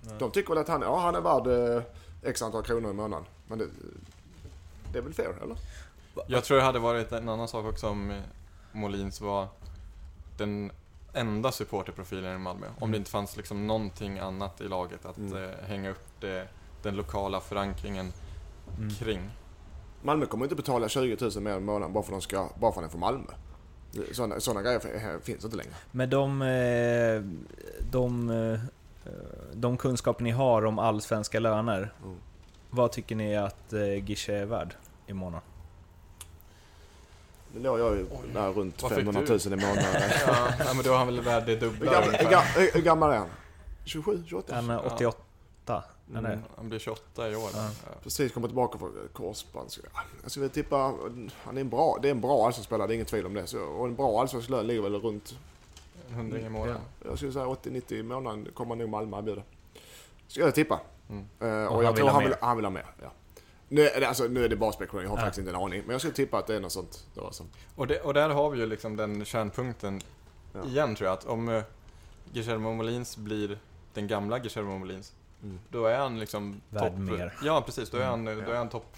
Nej. 0.01 0.15
De 0.19 0.31
tycker 0.31 0.49
väl 0.55 0.59
att 0.59 0.69
han, 0.69 0.83
ja, 0.83 0.99
han 1.01 1.15
är 1.15 1.21
värd 1.21 1.77
eh, 1.77 1.83
x 2.31 2.43
antal 2.43 2.63
kronor 2.63 2.91
i 2.91 2.95
månaden. 2.95 3.25
Men 3.49 3.59
det, 3.59 3.67
det 4.93 4.99
är 4.99 5.03
väl 5.03 5.15
fair, 5.15 5.35
eller? 5.43 5.57
Jag 6.27 6.45
tror 6.45 6.57
det 6.57 6.63
hade 6.63 6.79
varit 6.79 7.13
en 7.13 7.29
annan 7.29 7.49
sak 7.49 7.65
också 7.67 7.89
om 7.89 8.11
eh, 8.11 8.17
Molins 8.73 9.21
var 9.21 9.49
den 10.37 10.73
enda 11.13 11.53
supporterprofilen 11.53 12.35
i 12.35 12.39
Malmö. 12.39 12.67
Om 12.81 12.91
det 12.93 12.97
inte 12.99 13.11
fanns 13.11 13.37
liksom 13.37 13.67
någonting 13.67 14.19
annat 14.19 14.61
i 14.61 14.69
laget 14.69 15.07
att 15.07 15.17
Mm. 15.19 15.45
eh, 15.45 15.51
hänga 15.69 15.91
upp 15.91 16.07
det, 16.21 16.49
den 16.83 16.97
lokala 16.97 17.41
förankringen 17.41 18.13
Mm. 18.79 18.91
kring. 18.95 19.31
Malmö 20.03 20.27
kommer 20.27 20.45
inte 20.45 20.55
betala 20.57 20.89
20 20.89 21.17
000 21.35 21.43
mer 21.43 21.57
i 21.57 21.61
månaden 21.61 21.93
bara 21.93 22.05
för 22.05 22.13
att 22.13 22.21
de 22.21 22.23
ska, 22.23 22.49
bara 22.61 22.73
för 22.73 22.81
att 22.81 22.87
är 22.87 22.91
från 22.91 23.01
Malmö. 23.01 23.33
Sådana, 24.13 24.41
sådana 24.41 24.63
grejer 24.63 25.19
finns 25.21 25.45
inte 25.45 25.57
längre. 25.57 25.71
Med 25.91 26.09
de, 26.09 26.43
eh, 26.43 27.23
de, 27.91 28.31
eh, 28.31 28.61
de 29.55 29.77
kunskaper 29.77 30.25
ni 30.25 30.31
har 30.31 30.65
om 30.65 30.79
allsvenska 30.79 31.41
löner, 31.41 31.93
Mm. 32.05 32.17
vad 32.71 32.93
tycker 32.93 33.17
ni 33.17 33.37
att 33.37 33.73
Gische 34.07 34.33
är 34.35 34.45
värd 34.47 34.75
i 35.07 35.13
månaden? 35.13 35.43
Nu 37.55 37.61
låg 37.63 37.79
jag 37.81 37.97
ju 37.97 38.07
där 38.35 38.53
runt 38.53 38.83
Vad 38.83 38.93
fick 38.93 39.05
500 39.05 39.23
du? 39.27 39.51
000 39.51 39.61
i 39.61 39.63
månaden. 39.67 39.85
ja, 40.27 40.35
nej, 40.59 40.75
men 40.75 40.85
då 40.85 40.93
är 40.93 40.97
han 40.97 41.07
väl 41.07 41.21
värd 41.21 41.47
det 41.47 41.53
Hur 41.53 41.61
dubbla 41.61 41.93
gammal, 41.93 42.03
hur, 42.03 42.09
ungefär. 42.25 42.37
ga- 42.37 42.59
hur, 42.61 42.71
hur 42.73 42.83
gammal 42.83 43.11
är 43.11 43.17
han? 43.17 43.29
27, 43.85 44.23
28? 44.27 44.55
Han 44.55 44.71
är 44.71 44.75
Ja. 44.75 44.95
88, 44.95 45.83
eller? 46.17 46.19
Mm, 46.33 46.41
han 46.57 46.69
blir 46.69 46.79
28 46.79 47.29
i 47.31 47.37
år. 47.37 47.51
Ja. 47.55 47.69
Ja. 47.85 47.91
Precis 48.03 48.33
kommit 48.33 48.49
tillbaka 48.51 48.79
från 48.79 49.09
korsband. 49.13 49.71
Så, 49.71 49.81
ja, 49.95 50.01
Jag 50.23 50.31
skulle 50.31 50.49
tippa, 50.49 50.77
han 51.45 51.57
är 51.57 51.61
en 51.61 51.69
bra, 51.69 51.99
det 52.03 52.09
är 52.09 52.11
en 52.13 52.21
bra 52.21 52.47
allsvensk 52.47 52.67
spelare, 52.69 52.87
det 52.89 52.93
är 52.93 52.95
inget 52.95 53.09
tvivel 53.09 53.27
om 53.27 53.35
det. 53.35 53.47
Så, 53.47 53.59
och 53.63 53.87
en 53.87 53.95
bra 53.95 54.21
allsvensk 54.21 54.49
lön 54.51 54.67
ligger 54.67 54.83
väl 54.83 54.95
runt, 54.95 55.35
En 56.09 56.15
hundring 56.15 56.47
i 56.47 56.49
månaden. 56.49 56.81
jag 57.09 57.17
skulle 57.17 57.33
säga 57.33 57.45
80-90 57.47 57.93
i 57.93 58.03
månaden 58.03 58.49
kommer 58.55 58.75
nog 58.77 58.89
Malmö 58.89 59.19
erbjuda. 59.19 59.43
Ska 60.29 60.41
jag 60.41 60.55
tippa. 60.55 60.81
Mm. 61.11 61.25
Eh, 61.41 61.67
och, 61.67 61.77
Och 61.77 61.85
jag 61.85 61.97
tror 61.97 62.07
ha 62.07 62.13
han 62.15 62.25
vill, 62.25 62.35
han 62.41 62.57
vill 62.57 62.65
ha 62.67 62.71
mer. 62.71 62.87
Ja. 63.03 63.09
Nu, 63.73 63.89
är 63.89 64.01
det- 64.01 64.09
alltså, 64.09 64.25
nu 64.25 64.45
är 64.45 64.49
det 64.49 64.57
bara 64.57 64.73
spekulation, 64.73 65.03
jag 65.03 65.11
har 65.11 65.17
Ja. 65.17 65.23
faktiskt 65.25 65.39
inte 65.39 65.51
en 65.51 65.57
aning. 65.65 65.83
Men 65.87 65.91
jag 65.93 66.01
skulle 66.01 66.15
tippa 66.15 66.39
att 66.39 66.47
det 66.47 66.57
är 66.57 66.61
något 66.61 66.73
sånt. 66.73 67.07
Då, 67.15 67.25
alltså. 67.27 67.45
Och, 67.77 67.87
det, 67.87 68.01
och 68.01 68.15
där 68.15 68.29
har 68.31 68.51
vi 68.51 68.59
ju 68.59 68.67
liksom 68.67 68.97
den 68.97 69.25
kärnpunkten 69.25 70.01
Ja. 70.53 70.65
igen 70.65 70.95
tror 70.95 71.07
jag. 71.09 71.15
Att 71.19 71.25
om 71.27 71.49
uh, 71.49 71.63
Guillermo 72.33 72.73
Molins 72.73 73.17
blir 73.17 73.59
den 73.95 74.07
gamla 74.07 74.39
Guillermo 74.39 74.79
Molins, 74.79 75.13
Mm. 75.43 75.59
då 75.69 75.87
är 75.87 75.97
han 75.99 76.19
liksom 76.19 76.61
Värd 76.71 76.99
mer. 76.99 77.35
Ja, 77.43 77.63
precis. 77.67 77.91
Då 77.91 77.99
är 77.99 78.05
han, 78.05 78.29
Mm. 78.29 78.45
då 78.45 78.51
är 78.53 78.57
han 78.57 78.69
topp... 78.69 78.97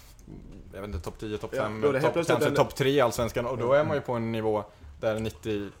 Jag 0.73 0.81
vet 0.81 0.87
inte, 0.87 0.99
topp 0.99 1.19
10, 1.19 1.37
topp 1.37 1.51
Ja, 1.53 1.61
5, 1.63 1.81
då 1.81 1.87
är 1.87 1.93
det 1.93 1.99
helt 1.99 2.05
topp, 2.05 2.13
plötsligt 2.13 2.33
kanske 2.37 2.49
en- 2.49 2.55
topp 2.67 2.75
3 2.75 2.89
i 2.89 3.01
Allsvenskan. 3.01 3.45
Och 3.45 3.57
då 3.57 3.75
Ja. 3.75 3.79
är 3.79 3.83
man 3.85 3.95
ju 3.95 4.01
på 4.01 4.13
en 4.13 4.31
nivå 4.31 4.63
där 4.99 5.19
90 5.19 5.71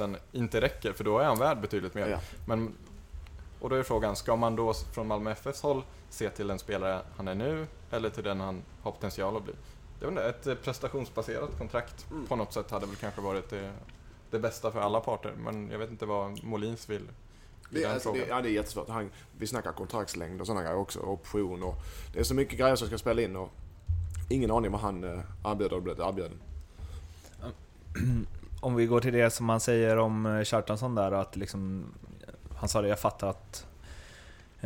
000 0.00 0.16
inte 0.32 0.60
räcker, 0.60 0.92
för 0.92 1.04
då 1.04 1.18
är 1.18 1.24
han 1.24 1.38
värd 1.38 1.60
betydligt 1.60 1.94
mer. 1.94 2.08
Ja. 2.08 2.18
Men, 2.46 2.74
och 3.60 3.70
då 3.70 3.76
är 3.76 3.82
frågan, 3.82 4.16
ska 4.16 4.36
man 4.36 4.56
då 4.56 4.74
från 4.74 5.06
Malmö 5.06 5.30
FFs 5.30 5.62
håll 5.62 5.82
se 6.14 6.30
till 6.30 6.46
den 6.46 6.58
spelare 6.58 7.00
han 7.16 7.28
är 7.28 7.34
nu, 7.34 7.66
eller 7.90 8.10
till 8.10 8.24
den 8.24 8.40
han 8.40 8.62
har 8.82 8.92
potential 8.92 9.36
att 9.36 9.44
bli? 9.44 9.52
Jag 10.00 10.06
vet 10.06 10.12
inte, 10.12 10.28
ett 10.28 10.46
eh, 10.46 10.54
prestationsbaserat 10.54 11.58
kontrakt 11.58 12.06
Mm. 12.10 12.26
på 12.26 12.36
något 12.36 12.52
sätt 12.52 12.70
hade 12.70 12.86
väl 12.86 12.96
kanske 12.96 13.20
varit 13.20 13.50
det, 13.50 13.72
det 14.30 14.38
bästa 14.38 14.70
för 14.70 14.80
alla 14.80 15.00
parter, 15.00 15.32
men 15.38 15.70
jag 15.70 15.78
vet 15.78 15.90
inte 15.90 16.06
vad 16.06 16.44
Molins 16.44 16.90
vill 16.90 17.02
i 17.02 17.74
Det, 17.74 17.80
den 17.80 17.92
alltså, 17.92 18.12
det, 18.12 18.26
ja, 18.26 18.42
det 18.42 18.48
är 18.48 18.52
jättesvårt. 18.52 18.88
Han, 18.88 19.10
vi 19.38 19.46
snackar 19.46 19.72
kontraktslängd 19.72 20.40
och 20.40 20.46
sådana 20.46 20.62
grejer 20.62 20.76
också. 20.76 21.00
Option 21.00 21.62
och... 21.62 21.74
Det 22.12 22.20
är 22.20 22.24
så 22.24 22.34
mycket 22.34 22.58
grejer 22.58 22.76
som 22.76 22.86
ska 22.88 22.98
spela 22.98 23.22
in 23.22 23.36
och... 23.36 23.50
Ingen 24.28 24.50
aning 24.50 24.72
vad 24.72 24.80
han 24.80 25.04
eh, 25.04 25.20
erbjuder 25.44 25.76
och 25.76 25.82
blivit 25.82 26.00
erbjuden. 26.00 26.40
Om 28.60 28.74
vi 28.74 28.86
går 28.86 29.00
till 29.00 29.12
det 29.12 29.30
som 29.30 29.46
man 29.46 29.60
säger 29.60 29.96
om 29.96 30.26
eh, 30.26 30.44
Kjartansson 30.44 30.94
där, 30.94 31.12
att 31.12 31.36
liksom, 31.36 31.84
han 32.56 32.68
sa 32.68 32.82
det, 32.82 32.88
jag 32.88 32.98
fattar 32.98 33.28
att 33.28 33.66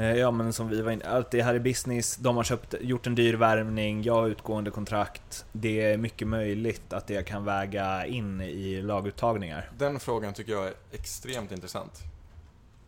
Ja 0.04 0.30
men 0.30 0.52
som 0.52 0.68
vi 0.68 0.82
var 0.82 0.92
inne 0.92 1.04
allt 1.04 1.30
det 1.30 1.42
här 1.42 1.54
är 1.54 1.58
business, 1.58 2.16
de 2.16 2.36
har 2.36 2.44
köpt, 2.44 2.74
gjort 2.80 3.06
en 3.06 3.14
dyr 3.14 3.34
värvning, 3.34 4.02
jag 4.02 4.14
har 4.14 4.28
utgående 4.28 4.70
kontrakt. 4.70 5.44
Det 5.52 5.80
är 5.80 5.96
mycket 5.96 6.28
möjligt 6.28 6.92
att 6.92 7.06
det 7.06 7.26
kan 7.26 7.44
väga 7.44 8.06
in 8.06 8.40
i 8.40 8.82
laguttagningar. 8.82 9.70
Den 9.78 10.00
frågan 10.00 10.34
tycker 10.34 10.52
jag 10.52 10.66
är 10.66 10.74
extremt 10.92 11.52
intressant. 11.52 12.02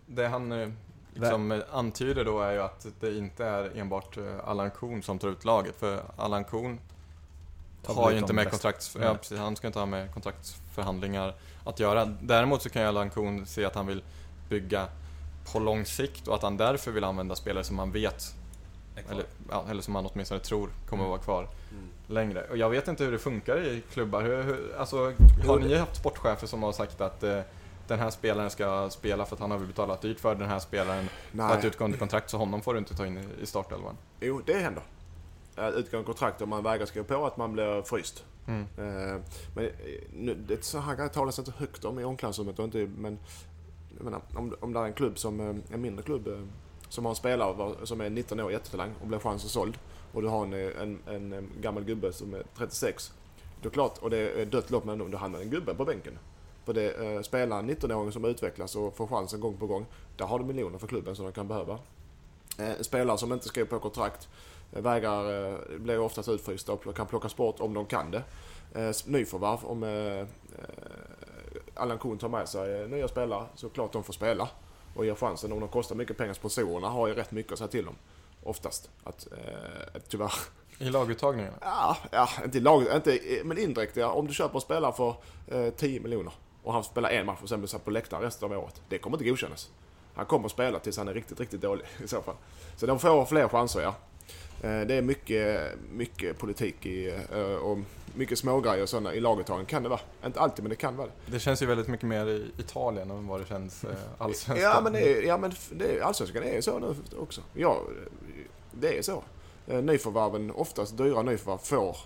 Det 0.07 0.29
han 0.29 0.53
eh, 0.53 0.69
liksom 1.15 1.53
eh, 1.53 1.61
antyder 1.73 2.25
då 2.25 2.41
är 2.41 2.53
ju 2.53 2.63
att 2.63 2.87
det 3.01 3.17
inte 3.17 3.45
är 3.45 3.79
enbart 3.79 4.17
eh, 4.17 4.25
Allan 4.45 4.71
Kuhn 4.71 5.03
som 5.03 5.19
tar 5.19 5.29
ut 5.29 5.45
laget, 5.45 5.77
för 5.77 6.03
Allan 6.17 6.45
Tar 6.45 7.95
har 7.95 8.11
ju 8.11 8.19
inte 8.19 8.33
med 8.33 8.51
kontrakts, 8.51 8.97
ja, 9.01 9.15
precis, 9.15 9.39
han 9.39 9.57
ska 9.57 9.67
inte 9.67 9.79
ha 9.79 9.87
med 9.87 10.13
kontraktsförhandlingar 10.13 11.35
att 11.65 11.81
göra. 11.81 12.05
Däremot 12.05 12.63
så 12.63 12.71
kan 12.71 12.83
ju 12.83 12.89
Allan 12.89 13.11
Kuhn 13.11 13.47
se 13.47 13.65
att 13.65 13.75
han 13.75 13.87
vill 13.87 14.03
bygga 14.49 14.89
på 15.53 15.59
lång 15.59 15.85
sikt 15.85 16.29
och 16.29 16.35
att 16.35 16.43
han 16.43 16.57
därför 16.57 16.91
vill 16.91 17.05
använda 17.05 17.35
spelare 17.37 17.65
som 17.65 17.79
han 17.79 17.93
vet, 17.93 18.35
eller, 19.11 19.25
ja, 19.51 19.65
eller 19.71 19.83
som 19.83 19.95
han 19.95 20.07
åtminstone 20.07 20.41
tror 20.41 20.69
kommer 20.89 21.05
att 21.05 21.11
vara 21.11 21.21
kvar 21.21 21.49
längre. 22.07 22.47
Och 22.51 22.57
jag 22.57 22.71
vet 22.71 22.89
inte 22.89 23.05
hur 23.05 23.13
det 23.13 23.19
funkar 23.19 23.67
i 23.67 23.83
klubbar. 23.93 24.23
Hur, 24.23 24.43
hur, 24.43 24.77
alltså, 24.79 25.13
har 25.47 25.59
ni 25.59 25.77
haft 25.77 25.97
sportchefer 25.97 26.47
som 26.47 26.63
har 26.63 26.73
sagt 26.73 27.01
att 27.01 27.23
eh, 27.23 27.41
den 27.89 27.99
här 27.99 28.11
spelaren 28.11 28.51
ska 28.51 28.91
spela 28.91 29.25
för 29.27 29.37
att 29.37 29.41
han 29.41 29.51
har 29.51 29.59
betalat 29.59 30.03
dyrt 30.03 30.21
för 30.21 30.35
den 30.35 30.49
här 30.49 30.59
spelaren 30.59 31.09
har 31.39 31.51
ett 31.55 31.59
Nej. 31.59 31.67
utgående 31.67 31.99
kontrakt 31.99 32.31
så 32.31 32.37
honom 32.39 32.63
får 32.63 32.73
du 32.75 32.79
inte 32.79 32.95
ta 32.97 33.07
in 33.07 33.25
i- 33.43 33.47
startelvan? 33.47 33.97
Jo, 34.21 34.43
det 34.47 34.55
händer. 34.59 34.83
Eh, 35.57 35.69
Utgående 35.69 36.07
kontrakt 36.07 36.43
om 36.43 36.49
man 36.49 36.63
vägrar 36.63 36.87
skriva 36.87 37.07
på 37.07 37.27
att 37.27 37.37
man 37.37 37.53
blir 37.53 37.83
fryst. 37.83 38.25
Mm. 38.47 38.61
Eh, 38.63 39.21
Men 39.55 39.65
eh, 39.65 39.71
nu, 40.17 40.35
det, 40.49 40.65
så 40.65 40.79
här 40.79 40.95
grejer 40.97 41.09
talas 41.09 41.39
inte 41.39 41.53
högt 41.57 41.85
om 41.85 41.99
i 41.99 42.05
omklädningsrummet. 42.05 42.59
Men 42.99 43.19
jag 44.01 44.05
menar, 44.05 44.21
om, 44.35 44.55
om 44.61 44.73
det 44.73 44.81
är 44.81 44.85
en 44.85 44.93
klubb 44.93 45.19
som, 45.19 45.41
eh, 45.41 45.75
en 45.75 45.81
mindre 45.81 46.03
klubb, 46.03 46.29
eh, 46.29 46.41
som 46.89 47.05
har 47.05 47.13
en 47.13 47.17
spelare 47.17 47.87
som 47.87 48.01
är 48.01 48.11
19 48.11 48.41
år, 48.41 48.53
jättetalang 48.53 48.95
och 49.01 49.07
blir 49.07 49.19
chansen 49.19 49.51
såld. 49.51 49.79
Och 50.13 50.23
du 50.23 50.29
har 50.29 50.47
en, 50.47 50.53
eh, 50.53 50.83
en, 50.83 50.99
en, 51.33 51.49
gammal 51.61 51.85
gubbe 51.85 52.13
som 52.13 52.35
är 52.35 52.43
36. 52.57 53.13
Då 53.63 53.69
är 53.69 53.73
klart, 53.73 53.99
och 53.99 54.11
det 54.11 54.41
är 54.43 54.47
dött 54.47 54.71
lopp 54.71 54.85
men 54.85 55.11
då 55.11 55.19
hamnar 55.19 55.41
en 55.41 55.51
gubbe 55.51 55.75
på 55.75 55.85
bänken. 55.85 56.19
För 56.65 56.75
det 56.75 57.15
eh, 57.15 57.23
spelar 57.23 57.59
en 57.59 57.71
19-åring 57.71 58.13
som 58.13 58.25
utvecklas 58.25 58.77
och 58.77 58.97
får 58.97 59.07
chansen 59.07 59.41
gång 59.41 59.57
på 59.57 59.67
gång. 59.67 59.87
Där 60.17 60.25
har 60.25 60.39
du 60.39 60.45
miljoner 60.45 60.79
för 60.79 60.87
klubben 60.87 61.17
som 61.17 61.25
de 61.25 61.33
kan 61.33 61.49
behöva. 61.49 61.79
Eh, 62.59 62.81
spelare 62.81 63.19
som 63.19 63.33
inte 63.33 63.49
skriver 63.49 63.69
på 63.69 63.79
kontrakt 63.79 64.29
vägrar, 64.71 65.53
eh, 65.53 65.79
blir 65.79 65.99
oftast 65.99 66.29
utfrysta 66.29 66.73
och 66.73 66.97
kan 66.97 67.07
plockas 67.07 67.37
bort 67.37 67.61
om 67.61 67.75
de 67.75 67.87
kan 67.87 68.11
det. 68.11 68.23
Eh, 68.75 68.95
nyförvärv, 69.07 69.59
om 69.65 69.83
eh, 69.83 70.27
Allan 71.81 71.99
Kuhn 71.99 72.19
tar 72.19 72.29
med 72.29 72.49
sig 72.49 72.83
eh, 72.83 72.89
nya 72.89 73.09
spelare 73.09 73.47
så 73.55 73.69
klart 73.69 73.93
de 73.93 74.05
får 74.05 74.13
spela 74.13 74.49
och 74.95 75.07
ger 75.07 75.15
chansen. 75.15 75.53
Om 75.53 75.61
de 75.61 75.69
kostar 75.69 75.97
mycket 75.97 76.17
pengar, 76.17 76.35
sponsorerna 76.35 76.89
har 76.89 77.09
ju 77.09 77.15
rätt 77.15 77.33
mycket 77.33 77.53
att 77.53 77.59
säga 77.59 77.69
till 77.69 77.89
om. 77.89 77.95
Oftast. 78.43 78.91
Att, 79.05 79.29
eh, 79.33 80.01
tyvärr. 80.09 80.33
I 80.79 80.85
laguttagningarna? 80.85 81.57
Ja, 81.61 81.97
ja 82.11 82.29
inte 82.45 82.59
i 82.59 82.61
lag, 82.61 82.85
inte, 82.95 83.19
men 83.45 83.59
indirekt. 83.59 83.97
Ja. 83.97 84.11
Om 84.13 84.27
du 84.27 84.35
köper 84.35 84.55
en 84.55 84.61
spelare 84.61 84.93
för 84.93 85.15
eh, 85.49 85.71
10 85.71 86.01
miljoner 86.01 86.33
och 86.63 86.73
han 86.73 86.85
spelar 86.85 87.11
en 87.11 87.27
match 87.27 87.39
och 87.43 87.49
sen 87.49 87.61
blir 87.61 87.69
satt 87.69 87.85
på 87.85 87.91
läktaren 87.91 88.23
resten 88.23 88.53
av 88.53 88.59
året. 88.59 88.83
Det 88.89 88.99
kommer 88.99 89.17
inte 89.17 89.31
godkännas. 89.31 89.71
Han 90.15 90.27
kommer 90.27 90.47
att 90.47 90.53
spela 90.53 90.79
tills 90.79 90.97
han 90.97 91.09
är 91.09 91.15
riktigt, 91.15 91.41
riktigt 91.41 91.61
dålig 91.61 91.85
i 92.05 92.09
så 92.09 92.23
fall. 92.23 92.35
Så 92.77 92.87
de 92.87 92.99
får 92.99 93.25
fler 93.25 93.49
chanser, 93.49 93.81
ja. 93.81 93.95
Eh, 94.63 94.87
det 94.87 94.95
är 94.95 95.03
mycket, 95.03 95.75
mycket 95.93 96.39
politik 96.39 96.87
i, 96.87 97.25
eh, 97.33 97.41
och 97.41 97.79
mycket 98.15 98.39
smågrejer 98.39 98.83
och 98.83 98.89
sådana 98.89 99.15
i 99.15 99.21
laguttagning 99.21 99.67
kan 99.67 99.83
det 99.83 99.89
vara. 99.89 100.01
Inte 100.27 100.41
alltid, 100.41 100.65
men 100.65 100.71
det 100.71 100.77
kan 100.77 100.97
vara 100.97 101.07
det. 101.07 101.33
Det 101.33 101.41
känns 101.41 101.63
ju 101.63 101.67
väldigt 101.67 101.89
mycket 101.89 102.09
mer 102.09 102.27
i 102.27 102.51
Italien 102.59 103.11
än 103.11 103.27
vad 103.27 103.41
det 103.41 103.47
känns 103.47 103.85
eh, 103.85 103.91
allsvenskan. 104.19 104.71
Ja, 104.73 104.81
men, 104.81 104.93
det 104.93 105.19
är, 105.19 105.23
ja, 105.23 105.39
men 105.39 105.53
det 105.71 105.97
är, 105.97 106.01
allsvenskan 106.01 106.43
är 106.43 106.61
så 106.61 106.79
nu 106.79 106.95
också. 107.19 107.41
Ja, 107.55 107.83
det 108.73 108.99
är 108.99 109.03
så. 109.03 109.23
Eh, 109.67 109.83
Nyförvärven, 109.83 110.51
oftast 110.51 110.97
dyra 110.97 111.23
nyförvärv, 111.23 111.59
får 111.59 111.97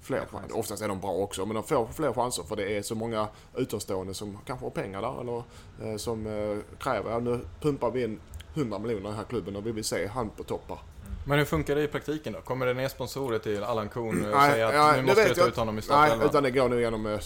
fler 0.00 0.26
chanser. 0.26 0.58
Oftast 0.58 0.82
är 0.82 0.88
de 0.88 1.00
bra 1.00 1.12
också, 1.12 1.46
men 1.46 1.54
de 1.54 1.64
får 1.64 1.86
fler 1.86 2.12
chanser 2.12 2.42
för 2.42 2.56
det 2.56 2.76
är 2.76 2.82
så 2.82 2.94
många 2.94 3.28
utomstående 3.56 4.14
som 4.14 4.38
kanske 4.46 4.66
har 4.66 4.70
pengar 4.70 5.02
där 5.02 5.20
eller 5.20 5.42
eh, 5.82 5.96
som 5.96 6.26
eh, 6.26 6.58
kräver, 6.78 7.10
ja, 7.10 7.18
nu 7.18 7.40
pumpar 7.60 7.90
vi 7.90 8.04
in 8.04 8.20
100 8.54 8.78
miljoner 8.78 9.02
i 9.02 9.06
den 9.06 9.16
här 9.16 9.24
klubben 9.24 9.56
och 9.56 9.66
vi 9.66 9.72
vill 9.72 9.84
se 9.84 10.06
han 10.06 10.30
på 10.30 10.42
toppar. 10.42 10.78
Men 11.26 11.38
hur 11.38 11.44
funkar 11.46 11.74
det 11.76 11.82
i 11.82 11.88
praktiken 11.88 12.32
då? 12.32 12.40
Kommer 12.40 12.66
det 12.66 12.74
ner 12.74 12.88
sponsorer 12.88 13.38
till 13.38 13.62
Allan 13.62 13.88
Kuhn 13.88 14.08
och 14.24 14.30
Nej, 14.30 14.50
säger 14.52 14.66
att 14.66 14.74
ja, 14.74 14.92
nu 14.96 15.02
måste 15.02 15.28
du 15.28 15.34
ta 15.34 15.46
ut 15.48 15.56
honom 15.56 15.74
i 15.74 15.76
Nej, 15.76 15.82
startelvan? 15.82 16.26
utan 16.28 16.42
det 16.42 16.50
går 16.50 16.68
nu 16.68 16.80
genom 16.80 17.06
eh, 17.06 17.18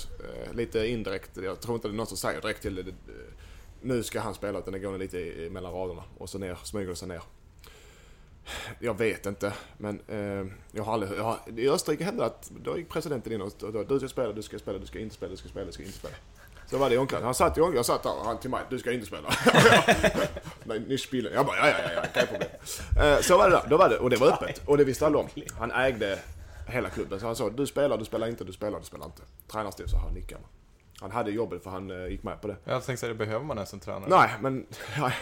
lite 0.53 0.87
indirekt. 0.87 1.31
Jag 1.37 1.61
tror 1.61 1.75
inte 1.75 1.89
det 1.89 1.93
är 1.95 1.97
någon 1.97 2.07
som 2.07 2.17
säger 2.17 2.41
direkt 2.41 2.63
till 2.63 2.75
det. 2.75 2.85
Nu 3.83 4.03
ska 4.03 4.21
han 4.21 4.35
spela, 4.35 4.59
utan 4.59 4.73
det 4.73 4.79
går 4.79 4.91
nog 4.91 5.01
lite 5.01 5.19
i- 5.19 5.51
mellan 5.51 5.73
raderna. 5.73 6.03
Och 6.19 6.29
så 6.31 6.39
ner, 6.39 6.59
smyger 6.63 6.89
det 6.89 6.97
sig 6.97 7.09
ner. 7.09 7.23
Jag 8.79 8.99
vet 8.99 9.27
inte, 9.27 9.53
men 9.79 10.01
eh, 10.09 10.47
jag 10.73 10.83
har 10.85 10.93
aldrig... 10.95 11.13
Jag 11.19 11.25
har, 11.25 11.39
I 11.57 11.69
Österrike 11.69 12.05
hände 12.05 12.23
det 12.23 12.27
att 12.27 12.51
då 12.65 12.79
gick 12.79 12.89
presidenten 12.89 13.33
in 13.33 13.41
och 13.43 13.53
då, 13.59 13.83
du 13.85 13.99
ska 13.99 14.09
spela, 14.09 14.33
du 14.33 14.43
ska 14.43 14.59
spela, 14.59 14.79
du 14.79 14.87
ska 14.87 14.99
inte 14.99 15.15
spela, 15.15 15.31
du 15.31 15.37
ska 15.37 15.49
spela, 15.49 15.67
du 15.67 15.73
ska 15.73 15.83
inte 15.83 15.99
spela. 15.99 16.15
Så 16.75 16.79
var 16.79 16.89
det 16.89 16.95
i 16.95 16.99
omklädningsrummet. 16.99 17.25
Han 17.25 17.35
satt 17.35 17.59
i 17.59 17.61
omklädningsrummet, 17.61 17.77
jag 17.77 17.87
satt 17.87 18.03
där 18.03 18.21
och 18.21 18.27
han 18.27 18.39
till 18.39 18.51
mig, 18.51 18.61
du 18.71 18.79
ska 18.79 18.93
inte 18.93 19.07
spela. 19.07 19.29
Nej, 20.65 20.81
ni 20.89 20.99
spelar. 20.99 21.31
Jag 21.31 21.47
bara, 21.47 21.57
ja, 21.57 21.67
ja, 21.69 21.75
ja, 21.85 21.91
ja, 21.95 22.21
inga 22.21 22.27
problem. 22.27 22.49
Eh, 23.15 23.21
Så 23.21 23.39
var 23.39 23.51
det 23.51 23.57
där, 23.57 23.63
då 23.69 23.77
var 23.77 23.89
det, 23.89 23.99
och 23.99 24.11
det 24.11 24.17
var 24.17 24.27
öppet. 24.33 24.63
Och 24.67 24.77
det 24.79 24.85
visste 24.85 25.07
alla 25.07 25.19
om. 25.19 25.29
Han 25.59 25.73
ägde 25.73 26.19
hela 26.69 26.91
klubben. 26.91 27.21
Så 27.21 27.27
han 27.27 27.37
sa, 27.37 27.51
du 27.51 27.67
spelar, 27.67 27.99
du 27.99 28.05
spelar 28.05 28.27
inte, 28.27 28.45
du 28.45 28.53
spelar, 28.53 28.79
du 28.79 28.85
spelar 28.85 29.07
inte. 29.07 29.23
Tränarstyrelsen, 29.49 29.99
så 30.01 30.07
han 30.07 30.15
nickade. 30.15 30.43
Han 31.01 31.11
hade 31.11 31.31
jobbet 31.31 31.63
för 31.63 31.71
han 31.71 31.91
eh, 31.91 32.09
gick 32.09 32.23
med 32.23 32.41
på 32.41 32.49
det. 32.49 32.57
Jag 32.65 32.85
tänkte 32.85 33.01
säga, 33.01 33.13
det 33.13 33.19
behöver 33.19 33.45
man 33.45 33.57
ens 33.57 33.73
en 33.73 33.81
tränare? 33.81 34.11
Nej, 34.11 34.31
men... 34.41 34.67
Ja. 34.97 35.13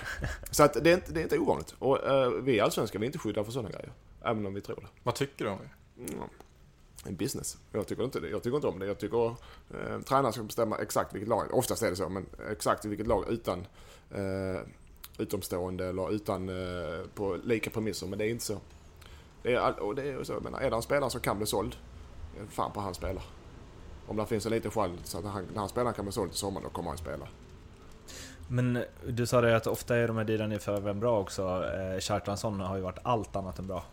Så 0.50 0.62
att 0.62 0.84
det 0.84 0.90
är 0.90 0.94
inte, 0.94 1.12
det 1.12 1.20
är 1.20 1.22
inte 1.22 1.38
ovanligt. 1.38 1.74
Och 1.78 1.98
uh, 2.07 2.28
vi 2.42 2.55
i 2.57 2.61
Allsvenskan, 2.61 3.00
vi 3.00 3.05
är 3.05 3.09
inte 3.09 3.18
skyddade 3.18 3.44
för 3.44 3.53
sådana 3.53 3.70
grejer. 3.70 3.92
Även 4.24 4.46
om 4.46 4.55
vi 4.55 4.61
tror 4.61 4.76
det. 4.76 4.86
Vad 5.03 5.14
tycker 5.14 5.44
du 5.44 5.50
om 5.50 5.59
det? 5.59 6.12
Mm. 6.12 6.28
En 7.05 7.16
business. 7.16 7.59
Jag 7.72 7.86
tycker 7.86 8.05
inte 8.05 8.20
det. 8.20 8.28
Jag 8.28 8.43
tycker 8.43 8.57
inte 8.57 8.68
om 8.68 8.78
det. 8.78 8.86
Jag 8.86 8.99
tycker 8.99 9.26
eh, 9.28 10.01
tränaren 10.09 10.32
ska 10.32 10.43
bestämma 10.43 10.76
exakt 10.76 11.14
vilket 11.14 11.28
lag, 11.28 11.55
oftast 11.55 11.82
är 11.82 11.90
det 11.90 11.97
så, 11.97 12.09
men 12.09 12.26
exakt 12.51 12.84
vilket 12.84 13.07
lag 13.07 13.24
utan 13.28 13.66
eh, 14.11 14.61
utomstående 15.18 15.86
eller 15.86 16.12
utan 16.12 16.49
eh, 16.49 17.07
på 17.14 17.38
lika 17.45 17.70
premisser. 17.70 18.07
Men 18.07 18.18
det 18.18 18.26
är 18.26 18.30
inte 18.30 18.45
så. 18.45 18.61
Det 19.43 19.55
är, 19.55 19.80
och 19.80 19.95
det 19.95 20.03
är 20.03 20.24
så, 20.24 20.32
jag 20.32 20.43
menar, 20.43 20.61
är 20.61 20.70
det 20.70 20.76
en 20.76 20.82
spelare 20.82 21.11
som 21.11 21.20
kan 21.20 21.36
bli 21.36 21.47
såld, 21.47 21.76
eh, 22.36 22.49
fan 22.49 22.72
på 22.72 22.80
han 22.80 22.95
spelar. 22.95 23.22
Om 24.07 24.16
det 24.16 24.26
finns 24.26 24.47
en 24.47 24.53
liten 24.53 24.70
chans 24.70 25.01
så 25.05 25.18
att 25.18 25.24
han, 25.24 25.47
när 25.53 25.61
han 25.61 25.68
spelar 25.68 25.93
kan 25.93 26.05
bli 26.05 26.12
såld 26.12 26.30
till 26.30 26.38
sommaren, 26.38 26.64
då 26.64 26.70
kommer 26.70 26.88
han 26.88 26.99
spela. 26.99 27.28
Men 28.49 28.84
du 29.07 29.26
sa 29.26 29.40
det 29.40 29.57
att 29.57 29.66
ofta 29.66 29.97
är 29.97 30.09
de 30.09 30.16
här 30.16 30.24
dealarna 30.24 30.55
i 30.55 30.59
förväg 30.59 30.97
bra 30.97 31.20
också. 31.20 31.43
Eh, 31.43 32.01
Kjartansson 32.01 32.61
har 32.61 32.76
ju 32.76 32.82
varit 32.82 32.99
allt 33.03 33.36
annat 33.36 33.59
än 33.59 33.66
bra. 33.66 33.84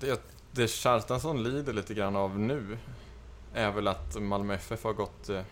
Det, 0.00 0.20
det 0.58 0.68
Kjartansson 0.68 1.42
lider 1.42 1.72
lite 1.72 1.94
grann 1.94 2.16
av 2.16 2.38
nu 2.38 2.78
är 3.54 3.70
väl 3.70 3.88
att 3.88 4.22
Malmö 4.22 4.54
FF 4.54 4.84
har 4.84 4.92
gått 4.92 5.28
eh, 5.28 5.42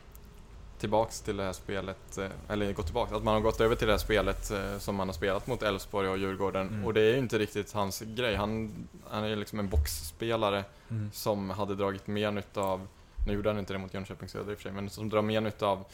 tillbaks 0.79 1.21
till 1.21 1.37
det 1.37 1.45
här 1.45 1.53
spelet, 1.53 2.19
eh, 2.19 2.29
eller 2.49 2.73
gått 2.73 2.87
tillbaks, 2.87 3.13
att 3.13 3.25
man 3.25 3.35
har 3.35 3.41
gått 3.41 3.61
över 3.61 3.77
till 3.77 3.87
det 3.87 3.93
här 3.93 3.99
spelet 3.99 4.51
eh, 4.51 4.79
som 4.79 4.97
man 4.97 5.09
har 5.09 5.15
spelat 5.15 5.47
mot 5.47 5.63
Elfsborg 5.63 6.09
och 6.09 6.19
Djurgården. 6.19 6.69
Mm. 6.69 6.85
Och 6.85 6.95
det 6.95 7.01
är 7.01 7.13
ju 7.13 7.19
inte 7.19 7.39
riktigt 7.39 7.73
hans 7.73 8.01
grej. 8.01 8.35
Han, 8.35 8.73
han 9.09 9.25
är 9.25 9.29
ju 9.29 9.37
liksom 9.37 9.59
en 9.59 9.69
boxspelare 9.69 10.65
Mm. 10.89 11.11
som 11.13 11.51
hade 11.51 11.75
dragit 11.75 12.07
mer 12.07 12.31
nytta 12.31 12.61
av, 12.61 12.87
nu 13.27 13.33
gjorde 13.33 13.49
han 13.49 13.59
inte 13.59 13.73
det 13.73 13.79
mot 13.79 13.95
Jönköping 13.95 14.29
Söder 14.29 14.51
i 14.51 14.55
och 14.55 14.59
för 14.59 14.63
sig, 14.63 14.73
men 14.73 14.91
som 14.91 15.09
drar 15.09 15.23
mer 15.23 15.41
nytta 15.41 15.67
av 15.67 15.85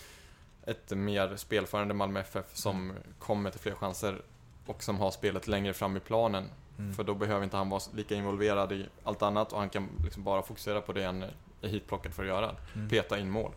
ett 0.66 0.90
mer 0.90 1.36
spelförande 1.36 1.94
Malmö 1.94 2.20
FF 2.20 2.56
som 2.56 2.92
kommer 3.18 3.50
till 3.50 3.60
fler 3.60 3.74
chanser 3.74 4.22
och 4.66 4.82
som 4.82 4.98
har 4.98 5.10
spelet 5.10 5.48
längre 5.48 5.72
fram 5.72 5.96
i 5.96 6.00
planen. 6.00 6.48
Mm. 6.78 6.94
För 6.94 7.04
då 7.04 7.14
behöver 7.14 7.44
inte 7.44 7.56
han 7.56 7.70
vara 7.70 7.80
lika 7.94 8.14
involverad 8.14 8.72
i 8.72 8.86
allt 9.04 9.22
annat 9.22 9.52
och 9.52 9.58
han 9.58 9.68
kan 9.68 9.88
liksom 10.04 10.22
bara 10.24 10.42
fokusera 10.42 10.80
på 10.80 10.92
det 10.92 11.04
han 11.04 11.24
är 11.62 11.68
hitplockad 11.68 12.14
för 12.14 12.22
att 12.22 12.28
göra. 12.28 12.56
Mm. 12.74 12.88
Peta 12.88 13.18
in 13.18 13.30
mål. 13.30 13.52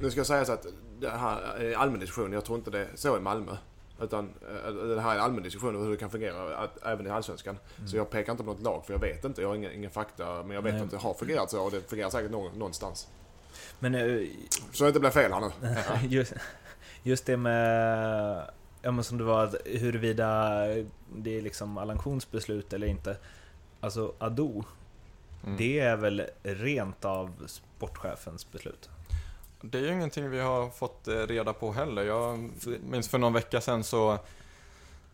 Nu 0.00 0.10
ska 0.10 0.20
jag 0.20 0.26
säga 0.26 0.44
så 0.44 0.52
att 0.52 0.66
det 1.00 1.10
här 1.10 1.56
är 1.58 1.76
allmän 1.76 2.00
diskussion. 2.00 2.32
Jag 2.32 2.44
tror 2.44 2.58
inte 2.58 2.70
det 2.70 2.78
är 2.78 2.88
så 2.94 3.16
i 3.16 3.20
Malmö. 3.20 3.56
Utan 4.02 4.30
eh, 4.66 4.72
det 4.72 5.00
här 5.00 5.10
är 5.10 5.14
en 5.14 5.20
allmän 5.20 5.42
diskussion 5.42 5.76
om 5.76 5.82
hur 5.82 5.90
det 5.90 5.96
kan 5.96 6.10
fungera 6.10 6.56
att, 6.56 6.86
även 6.86 7.06
i 7.06 7.10
Allsvenskan. 7.10 7.58
Så 7.86 7.96
jag 7.96 8.10
pekar 8.10 8.32
inte 8.32 8.44
på 8.44 8.52
något 8.52 8.62
lag 8.62 8.86
för 8.86 8.92
jag 8.92 9.00
vet 9.00 9.24
inte. 9.24 9.42
Jag 9.42 9.48
har 9.48 9.56
ingen, 9.56 9.72
ingen 9.72 9.90
fakta. 9.90 10.42
Men 10.42 10.50
jag 10.50 10.62
vet 10.62 10.74
Nej. 10.74 10.82
att 10.82 10.90
det 10.90 10.96
har 10.96 11.14
fungerat 11.14 11.50
så 11.50 11.62
och 11.62 11.70
det 11.70 11.90
fungerar 11.90 12.10
säkert 12.10 12.30
någon, 12.30 12.58
någonstans. 12.58 13.08
Men 13.78 13.94
eh, 13.94 14.26
Så 14.72 14.84
det 14.84 14.88
inte 14.88 15.00
blir 15.00 15.10
fel 15.10 15.32
här 15.32 15.40
nu. 15.40 16.08
just, 16.08 16.32
just 17.02 17.26
det 17.26 17.36
med, 17.36 18.50
ja 18.82 18.90
men 18.90 19.04
som 19.04 19.18
det 19.18 19.24
var, 19.24 19.58
huruvida 19.78 20.58
det 21.16 21.38
är 21.38 21.42
liksom 21.42 21.78
Allan 21.78 21.98
Kuhns 21.98 22.30
beslut 22.30 22.72
eller 22.72 22.86
inte. 22.86 23.16
Alltså 23.80 24.12
Ado, 24.18 24.64
Mm. 25.44 25.56
det 25.56 25.78
är 25.80 25.96
väl 25.96 26.22
rent 26.42 27.04
av 27.04 27.46
sportchefens 27.46 28.52
beslut? 28.52 28.88
Det 29.62 29.78
är 29.78 29.82
ju 29.82 29.92
ingenting 29.92 30.30
vi 30.30 30.40
har 30.40 30.70
fått 30.70 31.08
eh, 31.08 31.14
reda 31.14 31.52
på 31.52 31.72
heller. 31.72 32.02
Jag 32.02 32.50
minns 32.90 33.08
för 33.08 33.18
någon 33.18 33.32
vecka 33.32 33.60
sedan 33.60 33.84
så 33.84 34.18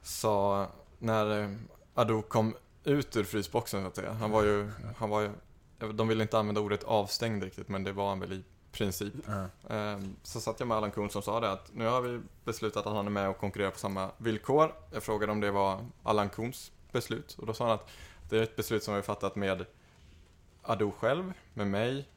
sa, 0.03 0.67
när 0.99 1.43
eh, 1.43 1.51
Ado 1.95 2.23
kom 2.23 2.55
ut 2.85 3.17
ur 3.17 3.25
frysboxen 3.25 3.83
så 3.83 3.89
att 3.89 3.97
säga. 3.97 4.13
Han 4.13 4.31
var 4.31 4.43
ju, 4.45 4.71
han 4.97 5.11
var 5.11 5.21
ju, 5.21 5.31
de 5.93 6.09
ville 6.09 6.23
inte 6.23 6.39
använda 6.39 6.61
ordet 6.61 6.85
avstängd 6.85 7.43
riktigt 7.43 7.69
men 7.69 7.85
det 7.85 7.93
var 7.93 8.09
han 8.09 8.21
väl 8.21 8.33
i 8.33 8.43
princip. 8.77 9.15
Ehm, 9.69 10.17
Så 10.23 10.41
satt 10.41 10.61
jag 10.61 10.69
med 10.69 10.77
Allan 10.77 10.91
Kuhn 10.91 11.11
som 11.11 11.23
sa 11.23 11.41
det 11.41 11.51
att 11.51 11.71
nu 11.75 11.87
har 11.87 12.01
vi 12.01 12.21
beslutat 12.45 12.87
att 12.87 12.93
han 12.95 13.07
är 13.07 13.11
med 13.11 13.29
och 13.29 13.39
konkurrerar 13.39 13.71
på 13.71 13.79
samma 13.79 14.11
villkor. 14.19 14.75
Jag 14.93 15.03
frågade 15.03 15.33
om 15.33 15.41
det 15.41 15.51
var 15.51 15.85
Allan 16.03 16.29
Kuhns 16.29 16.73
beslut 16.93 17.37
och 17.39 17.47
då 17.47 17.55
sa 17.55 17.65
han 17.65 17.75
att 17.75 17.89
det 18.29 18.39
är 18.39 18.43
ett 18.43 18.57
beslut 18.57 18.83
som 18.85 18.95
vi 18.95 19.03
fattat 19.03 19.37
med 19.37 19.67
Ado 20.63 20.93
själv, 20.99 21.33
med 21.55 21.67
mig, 21.67 22.09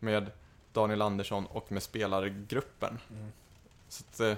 med 0.00 0.30
Daniel 0.72 1.02
Andersson 1.02 1.46
och 1.46 1.72
med 1.72 1.82
spelargruppen. 1.82 2.98
Mm. 3.10 3.32
Så 3.88 4.04
att, 4.10 4.20
eh, 4.20 4.36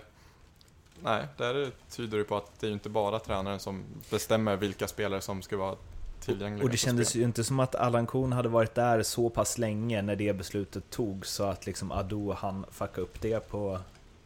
nej, 1.03 1.27
där 1.37 1.71
tyder 1.91 2.19
det 2.19 2.25
på 2.25 2.37
att 2.37 2.61
det 2.61 2.67
är 2.67 2.71
inte 2.71 2.89
bara 2.89 3.19
tränaren 3.19 3.61
som 3.61 3.85
bestämmer 4.11 4.57
vilka 4.57 4.89
spelare 4.89 5.21
som 5.21 5.43
ska 5.43 5.57
vara 5.57 5.77
tillgängliga. 6.31 6.65
Och 6.65 6.71
det 6.71 6.77
kändes 6.77 7.17
ju 7.17 7.23
inte 7.23 7.45
som 7.45 7.61
att 7.61 7.75
Allan 7.75 8.07
Kuhn 8.07 8.33
hade 8.33 8.49
varit 8.49 8.75
där 8.75 9.03
så 9.03 9.31
pass 9.31 9.59
länge 9.59 10.03
när 10.03 10.17
det 10.17 10.33
beslutet 10.33 10.91
togs 10.91 11.31
så 11.31 11.45
att 11.45 11.67
liksom 11.67 11.93
Ado 11.93 12.33
han 12.33 12.67
fucka 12.71 13.01
upp 13.01 13.21
det 13.21 13.49
på 13.49 13.79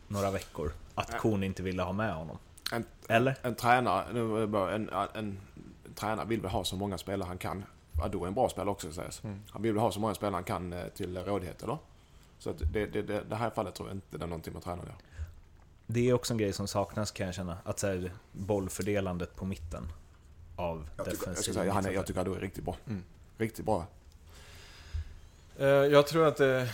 några 0.08 0.30
veckor. 0.30 0.72
Att 0.94 1.08
Ja. 1.12 1.18
Kuhn 1.18 1.42
inte 1.42 1.62
ville 1.62 1.82
ha 1.82 1.92
med 1.92 2.14
honom. 2.14 2.38
En, 2.72 2.84
Eller? 3.08 3.36
en 3.42 3.54
tränare, 3.54 4.04
en, 4.74 4.88
en, 4.88 5.08
en, 5.14 5.38
tränare 5.94 6.26
vill 6.26 6.40
väl 6.40 6.50
ha 6.50 6.64
så 6.64 6.76
många 6.76 6.98
spelare 6.98 7.26
han 7.26 7.38
kan. 7.38 7.64
Ado 8.02 8.24
är 8.24 8.28
en 8.28 8.34
bra 8.34 8.48
spelare 8.48 8.70
också 8.70 8.92
sägas. 8.92 9.24
Mm. 9.24 9.42
Han 9.50 9.62
vill 9.62 9.72
väl 9.72 9.82
ha 9.82 9.92
så 9.92 10.00
många 10.00 10.14
spelare 10.14 10.34
han 10.34 10.44
kan 10.44 10.72
eh, 10.72 10.86
till 10.88 11.18
rådighet 11.18 11.62
eller? 11.62 11.78
Så 12.38 12.50
att 12.50 12.58
det, 12.72 12.86
det, 12.86 13.02
det, 13.02 13.22
det 13.28 13.36
här 13.36 13.50
fallet 13.50 13.74
tror 13.74 13.88
jag 13.88 13.96
inte 13.96 14.18
det 14.18 14.24
är 14.24 14.28
någonting 14.28 14.52
med 14.52 14.62
tränaren 14.62 14.86
gör. 14.86 14.96
Det 15.86 16.08
är 16.08 16.12
också 16.12 16.34
en 16.34 16.38
grej 16.38 16.52
som 16.52 16.68
saknas 16.68 17.10
kan 17.10 17.26
jag 17.26 17.34
känna. 17.34 17.58
Att 17.64 17.78
så 17.78 17.86
här, 17.86 18.12
bollfördelandet 18.32 19.36
på 19.36 19.44
mitten 19.44 19.88
av 20.56 20.88
Jag 20.96 21.10
tycker, 21.10 21.26
jag, 21.28 21.38
säga, 21.38 21.72
han 21.72 21.86
är, 21.86 21.90
jag 21.90 22.06
tycker 22.06 22.20
Ado 22.20 22.34
är 22.34 22.40
riktigt 22.40 22.64
bra. 22.64 22.76
Mm. 22.86 23.02
Riktigt 23.38 23.64
bra. 23.64 23.86
Eh, 25.58 25.66
Jag 25.66 26.06
tror 26.06 26.26
att 26.26 26.36
det, 26.36 26.68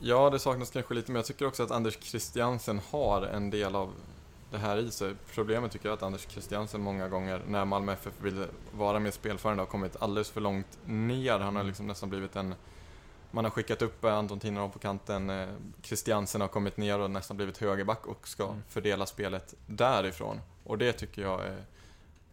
ja 0.00 0.30
det 0.30 0.38
saknas 0.38 0.70
kanske 0.70 0.94
lite, 0.94 1.12
men 1.12 1.16
jag 1.18 1.26
tycker 1.26 1.46
också 1.46 1.62
att 1.62 1.70
Anders 1.70 1.98
Christiansen 2.02 2.80
har 2.90 3.22
en 3.22 3.50
del 3.50 3.74
av 3.76 3.92
det 4.50 4.58
här 4.58 4.76
i 4.76 4.90
sig. 4.90 5.14
Problemet 5.34 5.72
tycker 5.72 5.86
jag 5.88 5.92
är 5.92 5.96
att 5.96 6.02
Anders 6.02 6.26
Christiansen 6.28 6.80
många 6.80 7.08
gånger, 7.08 7.42
när 7.48 7.64
Malmö 7.64 7.92
FF 7.92 8.12
vill 8.22 8.46
vara 8.72 8.98
mer 8.98 9.10
spelförande, 9.10 9.60
har 9.62 9.66
kommit 9.66 9.96
alldeles 9.98 10.30
för 10.30 10.40
långt 10.40 10.78
ner. 10.86 11.38
Han 11.38 11.56
har 11.56 11.64
liksom 11.64 11.86
nästan 11.86 12.08
blivit 12.10 12.36
en... 12.36 12.54
Man 13.30 13.44
har 13.44 13.50
skickat 13.50 13.82
upp 13.82 14.04
eh, 14.04 14.14
Anton 14.14 14.40
Tinnerholm 14.40 14.72
på 14.72 14.78
kanten, 14.78 15.30
eh, 15.30 15.48
Christiansen 15.82 16.40
har 16.40 16.48
kommit 16.48 16.76
ner 16.76 16.98
och 16.98 17.10
nästan 17.10 17.36
blivit 17.36 17.58
högerback 17.58 18.06
och 18.06 18.28
ska 18.28 18.44
Mm. 18.48 18.62
fördela 18.68 19.06
spelet 19.06 19.54
därifrån. 19.66 20.40
Och 20.64 20.78
det 20.78 20.92
tycker 20.92 21.22
jag 21.22 21.46
är 21.46 21.64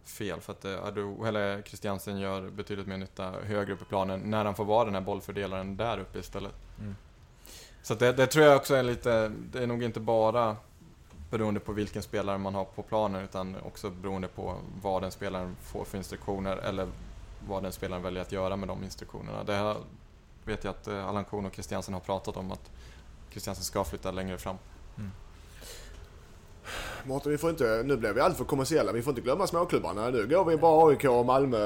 fel. 0.06 0.42
För 0.42 0.52
att 0.52 0.66
eh, 0.66 1.28
eller 1.28 1.62
Christiansen 1.62 2.20
gör 2.20 2.50
betydligt 2.50 2.88
mer 2.88 2.98
nytta 2.98 3.32
högre 3.44 3.74
upp 3.74 3.82
i 3.82 3.86
planen 3.86 4.20
när 4.20 4.46
han 4.46 4.56
får 4.56 4.66
vara 4.66 4.86
den 4.86 4.94
här 4.94 5.02
bollfördelaren 5.02 5.78
där 5.78 6.00
uppe 6.00 6.20
istället. 6.20 6.54
Mm. 6.80 6.96
Så 7.82 7.96
det, 7.96 8.14
det 8.14 8.28
tror 8.28 8.46
jag 8.46 8.56
också 8.56 8.76
är 8.76 8.84
lite, 8.84 9.32
det 9.52 9.64
är 9.64 9.68
nog 9.68 9.84
inte 9.84 10.00
bara 10.00 10.56
beroende 11.30 11.60
på 11.60 11.74
vilken 11.74 12.04
spelare 12.04 12.38
man 12.38 12.56
har 12.56 12.66
på 12.66 12.84
planen 12.84 13.24
utan 13.24 13.56
också 13.64 13.90
beroende 13.90 14.28
på 14.28 14.56
vad 14.82 15.02
den 15.02 15.12
spelaren 15.12 15.56
får 15.62 15.86
för 15.86 15.98
instruktioner 15.98 16.58
eller 16.58 16.88
vad 17.48 17.64
den 17.64 17.72
spelaren 17.72 18.04
väljer 18.04 18.22
att 18.22 18.32
göra 18.32 18.56
med 18.56 18.68
de 18.68 18.84
instruktionerna. 18.84 19.44
Det 19.44 19.54
här 19.54 19.78
vet 20.46 20.64
jag 20.64 20.72
att 20.72 20.88
eh, 20.88 21.08
Allan 21.08 21.26
Kuhn 21.26 21.46
och 21.46 21.54
Christiansen 21.54 21.94
har 21.94 22.02
pratat 22.02 22.38
om 22.38 22.52
att 22.52 22.72
Christiansen 23.30 23.64
ska 23.64 23.84
flytta 23.84 24.12
längre 24.12 24.38
fram. 24.38 24.58
Mårten, 27.06 27.32
vi 27.32 27.38
får 27.38 27.50
inte, 27.50 27.84
nu 27.86 27.98
blev 27.98 28.16
vi 28.16 28.22
alltför 28.22 28.44
kommersiella. 28.46 28.92
Vi 28.92 29.02
får 29.02 29.12
inte 29.12 29.22
glömma 29.22 29.48
småklubbarna. 29.48 30.10
Nu 30.10 30.28
går 30.28 30.46
vi 30.46 30.58
bara 30.58 30.90
AIK 30.90 31.04
och 31.06 31.26
Malmö. 31.26 31.58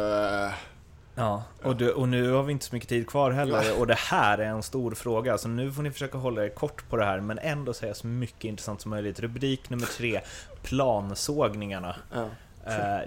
Ja, 1.16 1.44
och, 1.64 1.76
du, 1.76 1.92
och 1.92 2.10
nu 2.10 2.32
har 2.32 2.44
vi 2.44 2.52
inte 2.52 2.66
så 2.66 2.76
mycket 2.76 2.90
tid 2.90 3.08
kvar 3.08 3.32
heller 3.32 3.80
och 3.80 3.88
det 3.88 3.98
här 3.98 4.38
är 4.38 4.46
en 4.46 4.64
stor 4.64 4.92
fråga. 4.92 5.38
Så 5.38 5.48
nu 5.48 5.72
får 5.72 5.84
ni 5.84 5.92
försöka 5.92 6.18
hålla 6.18 6.46
er 6.46 6.50
kort 6.50 6.90
på 6.90 6.98
det 6.98 7.06
här 7.06 7.20
men 7.20 7.40
ändå 7.40 7.74
säga 7.74 7.94
så 7.94 8.08
mycket 8.08 8.44
intressant 8.44 8.82
som 8.82 8.90
möjligt. 8.90 9.20
Rubrik 9.20 9.70
nummer 9.70 9.86
tre, 9.86 10.22
plansågningarna. 10.64 11.96
Ja. 12.14 12.26
Eh, 12.72 13.02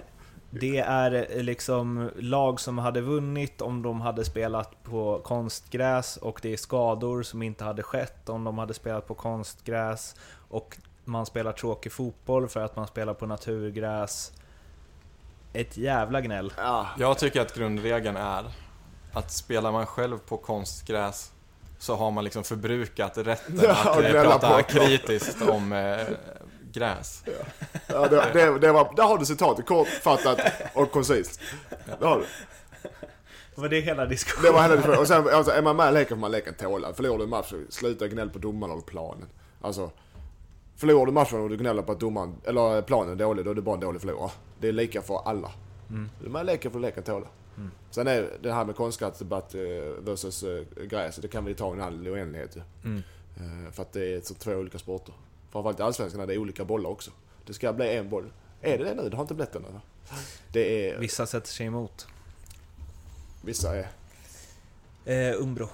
Det 0.49 0.77
är 0.77 1.41
liksom 1.43 2.09
lag 2.19 2.59
som 2.59 2.77
hade 2.77 3.01
vunnit 3.01 3.61
om 3.61 3.81
de 3.81 4.01
hade 4.01 4.25
spelat 4.25 4.83
på 4.83 5.21
konstgräs 5.23 6.17
och 6.17 6.39
det 6.41 6.53
är 6.53 6.57
skador 6.57 7.23
som 7.23 7.41
inte 7.41 7.63
hade 7.63 7.83
skett 7.83 8.29
om 8.29 8.43
de 8.43 8.57
hade 8.57 8.73
spelat 8.73 9.07
på 9.07 9.13
konstgräs 9.13 10.15
och 10.49 10.77
man 11.11 11.25
spelar 11.25 11.51
tråkig 11.51 11.91
fotboll 11.91 12.47
för 12.49 12.59
att 12.63 12.75
man 12.75 12.87
spelar 12.87 13.13
på 13.13 13.25
naturgräs. 13.25 14.31
Ett 15.53 15.77
jävla 15.77 16.21
gnäll. 16.21 16.53
Ja. 16.57 16.87
Jag 16.99 17.17
tycker 17.17 17.41
att 17.41 17.55
grundregeln 17.55 18.17
är 18.17 18.43
att 19.13 19.31
spelar 19.31 19.71
man 19.71 19.85
själv 19.85 20.17
på 20.17 20.37
konstgräs 20.37 21.31
så 21.79 21.95
har 21.95 22.11
man 22.11 22.23
liksom 22.23 22.43
förbrukat 22.43 23.17
rätten 23.17 23.59
Ja, 23.63 23.71
att 23.71 23.97
och 23.97 24.03
eh, 24.03 24.23
prata 24.23 24.57
på. 24.57 24.63
kritiskt 24.63 25.41
om 25.41 25.73
eh, 25.73 25.97
gräs. 26.71 27.23
Ja, 27.87 28.07
det, 28.07 28.25
det, 28.33 28.59
det 28.59 28.71
var, 28.71 28.93
där 28.95 29.03
har 29.03 29.17
du 29.17 29.25
citatet, 29.25 29.65
kortfattat 29.65 30.39
och 30.73 30.91
koncist. 30.91 31.41
Det 31.99 32.05
har 32.05 32.17
du. 32.19 32.25
Var 33.55 33.69
det 33.69 33.79
hela 33.79 34.03
Det 34.03 34.09
diskussionen? 34.09 34.53
var 34.53 34.61
hela 34.61 34.75
diskussionen. 34.75 35.01
Och 35.01 35.07
sen 35.07 35.29
alltså, 35.29 35.51
är 35.51 35.61
man 35.61 35.75
med 35.75 35.89
i 35.89 35.93
leken 35.93 36.17
får 36.17 36.21
man 36.21 36.31
leken 36.31 36.53
tåla. 36.53 36.93
Förlorar 36.93 37.17
du 37.17 37.23
en 37.23 37.29
match, 37.29 37.49
så 37.49 37.57
sluta 37.69 38.07
gnäll 38.07 38.29
på 38.29 38.39
domaren 38.39 38.71
eller 38.73 38.81
planen. 38.83 39.27
Alltså, 39.61 39.91
förlorar 40.81 41.05
du 41.05 41.11
matchen 41.11 41.39
och 41.41 41.49
du 41.49 41.57
gnäller 41.57 41.81
på 41.81 41.91
att 41.91 41.99
domaren, 41.99 42.35
eller 42.43 42.81
planen 42.81 43.11
är 43.11 43.15
dålig, 43.15 43.45
då 43.45 43.51
är 43.51 43.55
du 43.55 43.61
bara 43.61 43.75
en 43.75 43.81
dålig 43.81 44.01
förlorare. 44.01 44.31
Det 44.59 44.67
är 44.67 44.71
lika 44.71 45.01
för 45.01 45.21
alla. 45.25 45.51
Är 46.25 46.29
med 46.29 46.41
i 46.41 46.45
leken 46.45 46.71
får 46.71 46.79
leken 46.79 47.03
tåla. 47.03 47.27
Sen 47.89 48.07
är 48.07 48.37
det 48.41 48.53
här 48.53 48.65
med 48.65 48.75
konstgräsdebatt 48.75 49.55
eh, 49.55 49.61
versus 49.99 50.43
eh, 50.43 50.63
gräs, 50.89 51.15
det 51.15 51.27
kan 51.27 51.45
vi 51.45 51.53
ta 51.53 51.73
en 51.73 51.81
all 51.81 52.07
oändlighet. 52.07 52.57
Mm. 52.83 53.03
Eh, 53.37 53.71
För 53.71 53.81
att 53.81 53.93
det 53.93 54.13
är 54.15 54.21
så 54.21 54.33
två 54.33 54.51
olika 54.51 54.79
sporter. 54.79 55.13
Framförallt 55.51 55.79
i 55.79 55.83
Allsvenskan 55.83 56.21
är 56.21 56.27
det 56.27 56.37
olika 56.37 56.65
bollar 56.65 56.89
också. 56.89 57.11
Det 57.45 57.53
ska 57.53 57.73
bli 57.73 57.97
en 57.97 58.09
boll. 58.09 58.31
Är 58.61 58.77
det 58.77 58.83
det 58.83 58.95
nu? 58.95 59.09
Det 59.09 59.15
har 59.15 59.21
inte 59.21 59.33
blivit 59.33 59.53
det 59.53 59.59
nu 59.59 59.67
va? 59.73 59.81
Det 60.51 60.89
är... 60.89 60.99
Vissa 60.99 61.25
sätter 61.25 61.47
sig 61.47 61.65
emot. 61.65 62.07
Vissa 63.41 63.75
är... 63.75 63.87
Eh, 65.05 65.41
Umbro. 65.41 65.69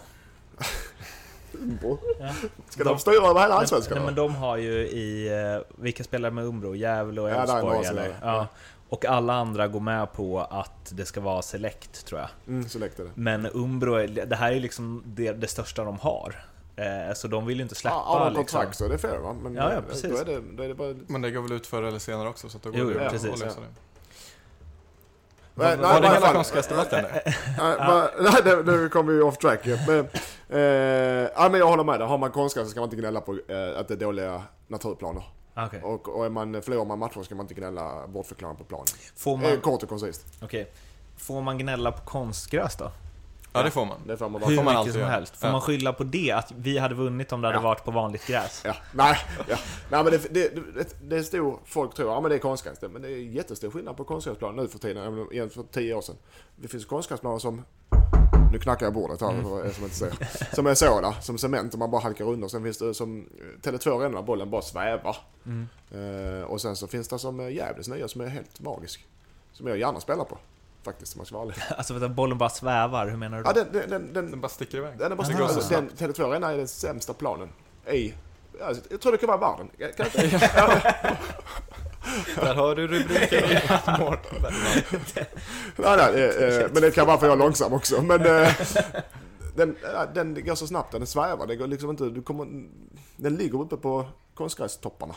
Umbro. 1.53 1.99
Ja. 2.19 2.29
Ska 2.69 2.83
de 2.83 2.99
styra 2.99 3.27
över 3.29 3.41
hela 3.41 3.55
Allsvenskan? 3.55 3.97
Nej, 3.97 4.05
men 4.05 4.15
de 4.15 4.35
har 4.35 4.57
ju 4.57 4.71
i... 4.73 5.27
Eh, 5.55 5.61
vilka 5.83 6.03
spelar 6.03 6.31
med 6.31 6.45
Umbro? 6.45 6.75
Gävle 6.75 7.21
och 7.21 7.29
Ja, 7.29 7.33
är 7.33 7.41
Elfsborg 7.41 7.85
som 7.85 7.97
eller? 7.97 8.09
är- 8.09 8.15
Ja. 8.21 8.47
Och 8.89 9.05
alla 9.05 9.33
andra 9.33 9.67
går 9.67 9.79
med 9.79 10.13
på 10.13 10.39
att 10.41 10.91
det 10.95 11.05
ska 11.05 11.21
vara 11.21 11.41
select, 11.41 12.05
tror 12.05 12.19
jag. 12.21 12.29
Mm, 12.47 12.69
så 12.69 12.79
läckte 12.79 13.03
det. 13.03 13.09
Men 13.15 13.47
Umbro, 13.53 13.93
är- 13.95 14.25
det 14.25 14.35
här 14.35 14.51
är 14.51 14.59
liksom 14.59 15.03
det, 15.05 15.31
det 15.31 15.47
största 15.47 15.83
de 15.83 15.99
har. 15.99 16.45
Eh, 16.75 17.13
så 17.15 17.27
de 17.27 17.45
vill 17.45 17.57
ju 17.57 17.63
inte 17.63 17.75
släppa 17.75 17.95
Ja, 17.95 18.01
har 18.03 18.19
de 18.19 18.39
liksom. 18.39 18.45
kontrakt 18.59 18.77
så 18.77 18.85
är 18.85 18.89
det 18.89 18.97
fair 18.97 19.17
va? 19.17 19.35
Men 19.43 19.55
Ja, 19.55 19.71
ja, 19.71 19.77
eh, 19.77 19.81
precis. 19.89 20.11
Då 20.11 20.17
är 20.17 20.25
det, 20.25 20.41
då 20.57 20.63
är 20.63 20.67
det 20.67 20.75
bara... 20.75 20.95
Men 21.07 21.21
det 21.21 21.31
går 21.31 21.41
väl 21.41 21.51
ut 21.51 21.67
förr 21.67 21.83
eller 21.83 21.99
senare 21.99 22.29
också 22.29 22.49
så 22.49 22.57
att 22.57 22.63
då 22.63 22.69
går 22.71 22.79
Jo, 22.79 22.87
det 22.89 22.93
jo, 23.03 23.09
precis, 23.09 23.43
ja. 23.45 23.51
Nej, 25.57 25.77
Var 25.77 26.01
det 26.01 26.07
hela 26.09 26.33
konstgräsdebatten? 26.33 27.05
Nej, 28.19 28.63
nu 28.65 28.89
kommer 28.89 29.13
vi 29.13 29.21
off 29.21 29.37
track. 29.37 29.59
Men, 29.87 29.99
eh, 30.49 30.59
ja, 31.35 31.49
men 31.51 31.59
jag 31.59 31.67
håller 31.67 31.83
med 31.83 31.99
dig. 31.99 32.07
Har 32.07 32.17
man 32.17 32.31
konstgräs 32.31 32.65
så 32.67 32.71
ska 32.71 32.79
man 32.79 32.87
inte 32.87 32.95
gnälla 33.01 33.21
på 33.21 33.31
eh, 33.33 33.79
att 33.79 33.87
det 33.87 33.93
är 33.93 33.97
dåliga 33.97 34.41
naturplaner. 34.67 35.23
Okej. 35.55 35.81
Och, 35.83 36.09
och 36.17 36.25
är 36.25 36.29
man, 36.29 36.61
förlorar 36.61 36.85
man 36.85 36.99
matcher 36.99 37.23
ska 37.23 37.35
man 37.35 37.43
inte 37.43 37.53
gnälla 37.53 38.07
bortförklara 38.07 38.53
på 38.53 38.63
planen. 38.63 38.85
Får, 39.15 39.33
Eh, 39.33 39.39
man, 39.39 39.61
kort 39.61 39.83
och 39.83 39.89
koncist. 39.89 40.25
okej. 40.41 40.71
Får 41.17 41.41
man 41.41 41.57
gnälla 41.57 41.91
på 41.91 42.05
konstgräs 42.05 42.75
då? 42.75 42.91
Ja, 43.57 43.63
det 43.63 43.71
får 43.71 43.85
man. 43.85 43.97
Det 44.07 44.17
får 44.17 44.29
man 44.29 44.41
bara... 44.41 44.49
Hur 44.49 44.55
får 44.57 44.63
man 44.63 44.75
mycket 44.79 44.93
som 44.93 45.01
göra. 45.01 45.11
helst? 45.11 45.35
Får 45.37 45.47
Ja. 45.47 45.51
man 45.51 45.61
skylla 45.61 45.93
på 45.93 46.03
det? 46.03 46.31
Att 46.31 46.51
vi 46.57 46.77
hade 46.77 46.95
vunnit 46.95 47.31
om 47.31 47.41
det 47.41 47.47
hade 47.47 47.57
Ja. 47.57 47.61
varit 47.63 47.83
på 47.85 47.91
vanligt 47.91 48.27
gräs? 48.27 48.61
Ja, 48.65 48.75
nej, 48.93 49.17
ja. 49.47 49.55
nej 49.91 50.03
men 50.03 50.11
det, 50.11 50.33
det, 50.33 50.49
det, 50.75 51.09
det 51.09 51.17
är 51.17 51.23
stor, 51.23 51.59
folk 51.65 51.93
tror, 51.93 52.11
ja 52.11 52.21
men 52.21 52.29
det 52.29 52.35
är 52.35 52.39
konstgräs. 52.39 52.81
Men 52.81 53.01
det 53.01 53.07
är 53.07 53.17
jättestor 53.17 53.71
skillnad 53.71 53.97
på 53.97 54.03
konstgräsplan 54.03 54.55
nu 54.55 54.67
för 54.67 54.79
tiden 54.79 55.27
jämfört 55.31 55.53
för 55.65 55.73
tio 55.73 55.93
år 55.93 56.01
sedan. 56.01 56.15
Det 56.55 56.67
finns 56.67 56.85
konstgräsplaner 56.85 57.39
som, 57.39 57.61
nu 58.51 58.59
knackar 58.59 58.85
jag 58.85 58.93
bordet 58.93 59.21
här 59.21 59.41
för 59.43 59.65
er 59.65 59.71
som 59.71 59.83
inte 59.83 59.95
ser. 59.95 60.55
Som 60.55 60.67
är 60.67 60.73
sådana, 60.75 61.13
som 61.13 61.37
cement 61.37 61.73
och 61.73 61.79
man 61.79 61.91
bara 61.91 62.01
halkar 62.01 62.25
under. 62.25 62.47
Sen 62.47 62.63
finns 62.63 62.77
det 62.77 62.93
som 62.93 63.19
eh, 63.19 63.69
Tele2 63.71 64.01
Arena, 64.01 64.21
bollen 64.21 64.49
bara 64.49 64.61
svävar. 64.61 65.17
Mm. 65.45 65.67
Eh, 65.91 66.43
och 66.43 66.61
sen 66.61 66.75
så 66.75 66.87
finns 66.87 67.07
det 67.07 67.19
som 67.19 67.39
eh, 67.39 67.49
Gävles 67.49 67.87
nya 67.87 68.07
som 68.07 68.21
är 68.21 68.27
helt 68.27 68.59
magisk. 68.59 69.05
Som 69.53 69.67
jag 69.67 69.77
gärna 69.77 69.99
spelar 69.99 70.23
på. 70.23 70.37
Faktiskt 70.87 71.15
om 71.15 71.19
jag 71.19 71.27
ska 71.27 71.35
vara 71.37 71.45
ärlig. 71.45 71.63
Alltså 71.77 71.93
vänta, 71.93 72.09
bollen 72.09 72.37
bara 72.37 72.49
svävar, 72.49 73.07
hur 73.07 73.17
menar 73.17 73.37
du 73.37 73.43
då? 73.43 73.49
Ja, 73.49 73.53
den, 73.53 73.67
den, 73.71 73.89
den, 73.89 74.13
Den 74.13 74.31
den, 74.31 74.41
bara 74.41 74.49
sticker 74.49 74.77
iväg. 74.77 74.97
den 74.97 75.11
är 75.11 75.15
bara 75.15 75.27
så 75.27 75.43
alltså, 75.43 75.69
den, 75.69 75.89
snabbt. 75.89 76.19
Tele2 76.19 76.31
Arena 76.31 76.51
är 76.51 76.57
den 76.57 76.67
sämsta 76.67 77.13
planen 77.13 77.49
i 77.91 78.13
alltså, 78.61 78.83
jag 78.89 79.01
tror 79.01 79.11
det 79.11 79.17
kan 79.17 79.27
vara 79.27 79.37
världen. 79.37 79.69
Kan 79.97 80.05
Där 82.35 82.55
har 82.55 82.75
du 82.75 82.87
rubriken. 82.87 83.43
Nej, 85.75 85.97
nej, 85.97 86.23
eh, 86.23 86.57
eh, 86.57 86.69
men 86.73 86.81
det 86.81 86.91
kan 86.91 87.07
vara 87.07 87.17
för 87.17 87.27
jag 87.27 87.33
är 87.33 87.39
långsam 87.39 87.73
också. 87.73 88.01
Men 88.01 88.25
eh, 88.25 88.51
den, 89.55 89.75
den 90.13 90.45
går 90.45 90.55
så 90.55 90.67
snabbt, 90.67 90.91
den 90.91 91.07
svävar. 91.07 91.47
Det 91.47 91.55
går 91.55 91.67
liksom 91.67 91.89
inte, 91.89 92.03
du 92.03 92.21
kommer, 92.21 92.47
den 93.15 93.35
ligger 93.35 93.61
uppe 93.61 93.77
på 93.77 94.05
konstgrästopparna. 94.37 95.15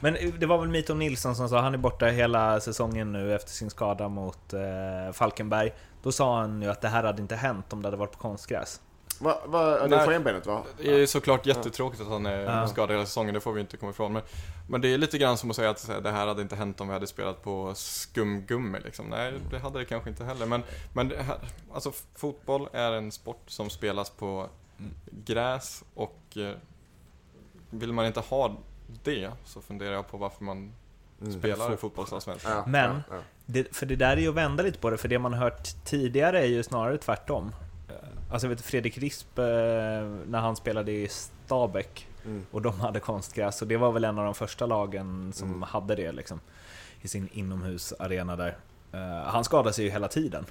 Men 0.00 0.16
det 0.38 0.46
var 0.46 0.58
väl 0.58 0.68
Mito 0.68 0.94
Nilsson 0.94 1.36
som 1.36 1.48
sa, 1.48 1.60
han 1.60 1.74
är 1.74 1.78
borta 1.78 2.06
hela 2.06 2.60
säsongen 2.60 3.12
nu 3.12 3.34
efter 3.34 3.50
sin 3.50 3.70
skada 3.70 4.08
mot 4.08 4.52
eh, 4.52 5.12
Falkenberg. 5.12 5.72
Då 6.02 6.12
sa 6.12 6.40
han 6.40 6.62
ju 6.62 6.68
att 6.68 6.80
det 6.80 6.88
här 6.88 7.04
hade 7.04 7.22
inte 7.22 7.36
hänt 7.36 7.72
om 7.72 7.82
det 7.82 7.86
hade 7.86 7.96
varit 7.96 8.12
på 8.12 8.18
konstgräs. 8.18 8.80
Va, 9.20 9.38
va, 9.46 9.64
det 9.70 9.84
är 9.84 9.88
Nej. 9.88 10.06
skenbenet 10.06 10.46
va? 10.46 10.62
Det 10.78 11.02
är 11.02 11.06
såklart 11.06 11.46
jättetråkigt 11.46 12.02
att 12.02 12.08
han 12.08 12.26
är 12.26 12.40
Ja. 12.40 12.68
skadad 12.68 12.90
hela 12.90 13.06
säsongen, 13.06 13.34
det 13.34 13.40
får 13.40 13.52
vi 13.52 13.60
inte 13.60 13.76
komma 13.76 13.90
ifrån. 13.90 14.12
Men, 14.12 14.22
men 14.68 14.80
det 14.80 14.88
är 14.94 14.98
lite 14.98 15.18
grann 15.18 15.36
som 15.38 15.50
att 15.50 15.56
säga 15.56 15.70
att 15.70 15.90
det 16.02 16.10
här 16.10 16.26
hade 16.26 16.42
inte 16.42 16.56
hänt 16.56 16.80
om 16.80 16.86
vi 16.88 16.92
hade 16.94 17.06
spelat 17.06 17.42
på 17.42 17.72
skumgummi 17.74 18.78
liksom. 18.84 19.06
Nej, 19.06 19.34
det 19.50 19.58
hade 19.58 19.78
det 19.78 19.84
kanske 19.84 20.10
inte 20.10 20.24
heller. 20.24 20.46
Men, 20.46 20.62
men 20.92 21.08
det 21.08 21.22
här, 21.22 21.36
alltså 21.74 21.92
fotboll 22.14 22.68
är 22.72 22.92
en 22.92 23.12
sport 23.12 23.42
som 23.46 23.70
spelas 23.70 24.10
på 24.10 24.46
gräs 25.10 25.84
och 25.94 26.36
eh, 26.36 26.56
vill 27.72 27.92
man 27.92 28.06
inte 28.06 28.20
ha 28.20 28.56
det 29.04 29.30
så 29.44 29.60
funderar 29.60 29.92
jag 29.92 30.08
på 30.10 30.16
varför 30.16 30.44
man 30.44 30.72
Mm. 31.20 31.38
spelar 31.38 31.74
i 31.74 31.76
fotbollsallsvenskan. 31.76 32.52
Ja, 32.52 32.64
Men- 32.66 32.94
ja, 32.96 33.02
ja. 33.16 33.20
Det, 33.46 33.76
för 33.76 33.86
det 33.86 33.96
där 33.96 34.16
är 34.16 34.20
ju 34.20 34.28
att 34.28 34.34
vända 34.34 34.62
lite 34.62 34.78
på 34.78 34.90
det, 34.90 34.98
för 34.98 35.08
det 35.08 35.18
man 35.18 35.32
hört 35.34 35.68
tidigare 35.84 36.40
är 36.40 36.46
ju 36.46 36.62
snarare 36.62 36.98
tvärtom. 36.98 37.54
Alltså 38.32 38.46
jag 38.46 38.50
vet 38.54 38.60
Fredrik 38.64 38.98
Risp, 38.98 39.38
eh, 39.38 39.44
när 40.26 40.38
han 40.40 40.56
spelade 40.56 40.92
i 40.92 41.08
Stabäck 41.08 42.08
Mm. 42.24 42.46
och 42.50 42.62
de 42.62 42.80
hade 42.80 43.00
konstgräs, 43.00 43.62
och 43.62 43.68
det 43.68 43.76
var 43.76 43.92
väl 43.92 44.04
en 44.04 44.18
av 44.18 44.24
de 44.24 44.34
första 44.34 44.66
lagen 44.66 45.32
som 45.32 45.48
Mm. 45.48 45.62
hade 45.62 45.94
det 45.94 46.12
liksom. 46.12 46.40
I 47.02 47.08
sin 47.08 47.28
inomhusarena 47.32 48.36
där. 48.36 48.56
Eh, 48.92 49.00
han 49.26 49.44
skadade 49.44 49.72
sig 49.72 49.84
ju 49.84 49.90
hela 49.90 50.08
tiden. 50.08 50.44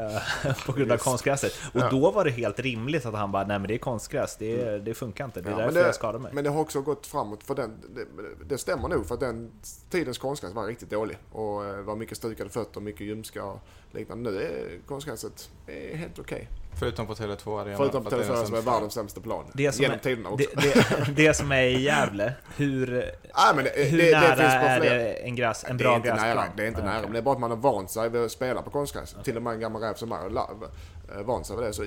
Eh, 0.00 0.54
på 0.66 0.72
grund 0.72 0.90
av 0.90 0.96
Visst. 0.96 1.04
konstgräset. 1.04 1.52
Och 1.74 1.80
Ja. 1.80 1.88
då 1.90 2.10
var 2.10 2.24
det 2.24 2.30
helt 2.30 2.60
rimligt 2.60 3.06
att 3.06 3.14
han 3.14 3.32
bara, 3.32 3.46
nej 3.46 3.58
men 3.58 3.68
det 3.68 3.74
är 3.74 3.78
konstgräs, 3.78 4.36
det, 4.36 4.78
det 4.78 4.94
funkar 4.94 5.24
inte, 5.24 5.40
det 5.40 5.48
är 5.48 5.52
Ja, 5.52 5.58
därför 5.58 5.74
det- 5.74 5.86
jag 5.86 5.94
skadar 5.94 6.18
mig. 6.18 6.32
Men 6.34 6.44
det 6.44 6.50
har 6.50 6.60
också 6.60 6.80
gått 6.80 7.06
framåt 7.06 7.44
för 7.44 7.54
den, 7.54 7.76
det, 7.94 8.04
det 8.48 8.58
stämmer 8.58 8.88
nog 8.88 9.06
för 9.06 9.14
att 9.14 9.20
den 9.20 9.50
tidens 9.90 10.18
konstgräs 10.18 10.52
var 10.54 10.66
riktigt 10.66 10.90
dålig. 10.90 11.16
Och 11.32 11.64
eh, 11.64 11.80
var 11.80 11.96
mycket 11.96 12.16
stukade 12.16 12.50
fötter, 12.50 12.80
mycket 12.80 13.00
ljumska 13.00 13.44
och 13.44 13.58
liknande. 13.92 14.30
Nu 14.30 14.42
är 14.42 14.78
konstgräset 14.86 15.50
är 15.66 15.96
helt 15.96 16.18
okej. 16.18 16.48
Förutom 16.78 17.06
på 17.06 17.14
Tele2 17.14 17.60
Arena. 17.60 17.76
Förutom 17.76 18.04
på 18.04 18.10
för 18.10 18.20
att 18.20 18.26
det 18.26 18.32
är 18.32 18.36
Tele4 18.36 18.38
den 18.38 18.46
som 18.46 18.54
är 18.56 18.60
världens 18.60 18.94
sämsta 18.94 19.20
plan. 19.20 19.44
Det 19.54 19.72
som 19.72 19.82
Genom 19.82 19.96
är- 19.98 20.02
tiderna 20.02 20.28
också. 20.28 20.46
Det, 20.56 20.62
det, 21.06 21.12
det 21.16 21.34
som 21.34 21.52
är 21.52 21.62
i 21.62 21.82
Gävle, 21.82 22.32
hur, 22.56 22.90
Nej, 23.36 23.54
men 23.54 23.64
det, 23.64 23.70
hur 23.90 23.98
det, 23.98 24.10
nära 24.20 24.42
är 24.52 24.80
det 24.80 25.12
en, 25.12 25.36
gräs, 25.36 25.64
en 25.64 25.76
det 25.76 25.84
bra 25.84 25.92
är 25.92 25.96
inte 25.96 26.08
gräsplan? 26.08 26.28
nära, 26.36 26.44
det 26.56 26.62
är 26.62 26.66
inte 26.68 26.82
Ah, 26.82 26.84
nära. 26.84 26.92
okej. 26.96 27.02
Men 27.04 27.12
det 27.12 27.18
är 27.18 27.22
bara 27.22 27.34
att 27.34 27.40
man 27.40 27.50
har 27.50 27.58
vant 27.58 27.90
sig 27.90 28.08
vid 28.10 28.20
att 28.22 28.30
spela 28.32 28.62
på 28.62 28.70
konstgräs. 28.70 29.16
Till 29.24 29.36
och 29.36 29.42
med 29.42 29.52
en 29.52 29.60
gammal 29.60 29.82
räv 29.82 29.94
som 29.94 30.12
är 30.12 30.26
eh, 30.36 31.22
vant 31.24 31.46
sig 31.46 31.56
vid 31.56 31.64
det. 31.64 31.72
Så 31.72 31.84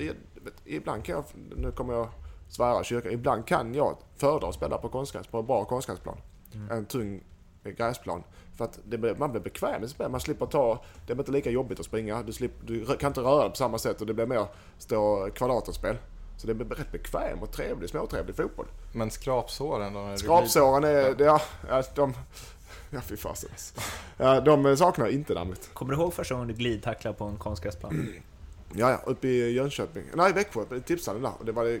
ibland 0.64 1.04
kan 1.04 1.14
jag, 1.14 1.24
nu 1.56 1.72
kommer 1.72 1.94
jag 1.94 2.08
svära 2.48 2.84
kyrkan, 2.84 3.12
ibland 3.12 3.46
kan 3.46 3.74
jag 3.74 3.96
föredra 4.16 4.48
att 4.48 4.54
spela 4.54 4.78
på 4.78 4.88
konstgräs, 4.88 5.26
på 5.26 5.38
en 5.38 5.46
bra 5.46 5.64
konstgräsplan. 5.64 6.16
Mm. 6.54 6.70
En 6.70 6.84
tung 6.86 7.20
gräsplan. 7.72 8.22
För 8.56 8.64
att 8.64 8.78
det, 8.84 8.98
blir- 8.98 9.14
man 9.14 9.30
blir 9.30 9.40
bekväm 9.42 9.80
med 9.80 9.90
spel. 9.90 10.10
Man 10.10 10.20
slipper 10.20 10.46
ta, 10.46 10.84
det 11.06 11.12
är 11.12 11.18
inte 11.18 11.32
lika 11.32 11.50
jobbigt 11.50 11.80
att 11.80 11.86
springa. 11.86 12.22
Du, 12.22 12.32
slipper, 12.32 12.66
du 12.66 12.86
kan 12.96 13.10
inte 13.10 13.20
röra 13.20 13.40
dig 13.42 13.50
på 13.50 13.56
samma 13.56 13.78
sätt 13.78 14.00
och 14.00 14.06
det 14.06 14.14
blir 14.14 14.26
mer 14.26 14.46
stå 14.78 15.30
kvadraterspel. 15.34 15.96
Så 16.36 16.46
det 16.46 16.54
blir 16.54 16.66
rätt 16.66 16.92
bekväm 16.92 17.38
och 17.42 17.52
trevlig, 17.52 17.90
småtrevlig 17.90 18.36
fotboll. 18.36 18.66
Men 18.94 19.10
skrapsåren 19.10 19.92
då? 19.94 20.10
du 20.10 20.18
Skrapsåren 20.18 20.84
är, 20.84 21.14
det, 21.14 21.24
ja, 21.24 21.40
ja, 21.68 21.82
de, 21.94 22.14
ja 22.90 23.00
fy 23.00 23.16
fasen 23.16 23.50
alltså. 23.52 23.80
ja, 24.16 24.40
De 24.40 24.76
saknar 24.76 25.08
inte 25.08 25.34
däremot. 25.34 25.70
Kommer 25.74 25.94
du 25.94 26.00
ihåg 26.00 26.14
första 26.14 26.34
gången 26.34 26.48
du 26.48 26.54
glidtacklade 26.54 27.16
på 27.16 27.24
en 27.24 27.36
konstgräsplan? 27.36 28.08
Ja, 28.76 28.90
ja, 28.90 29.00
uppe 29.06 29.28
i 29.28 29.52
Jönköping. 29.52 30.02
Nej, 30.14 30.32
Växjö, 30.32 30.76
i 30.76 30.80
tipshallen 30.80 31.22
där. 31.22 31.32
Och 31.38 31.44
det 31.44 31.52
var 31.52 31.64
det 31.64 31.80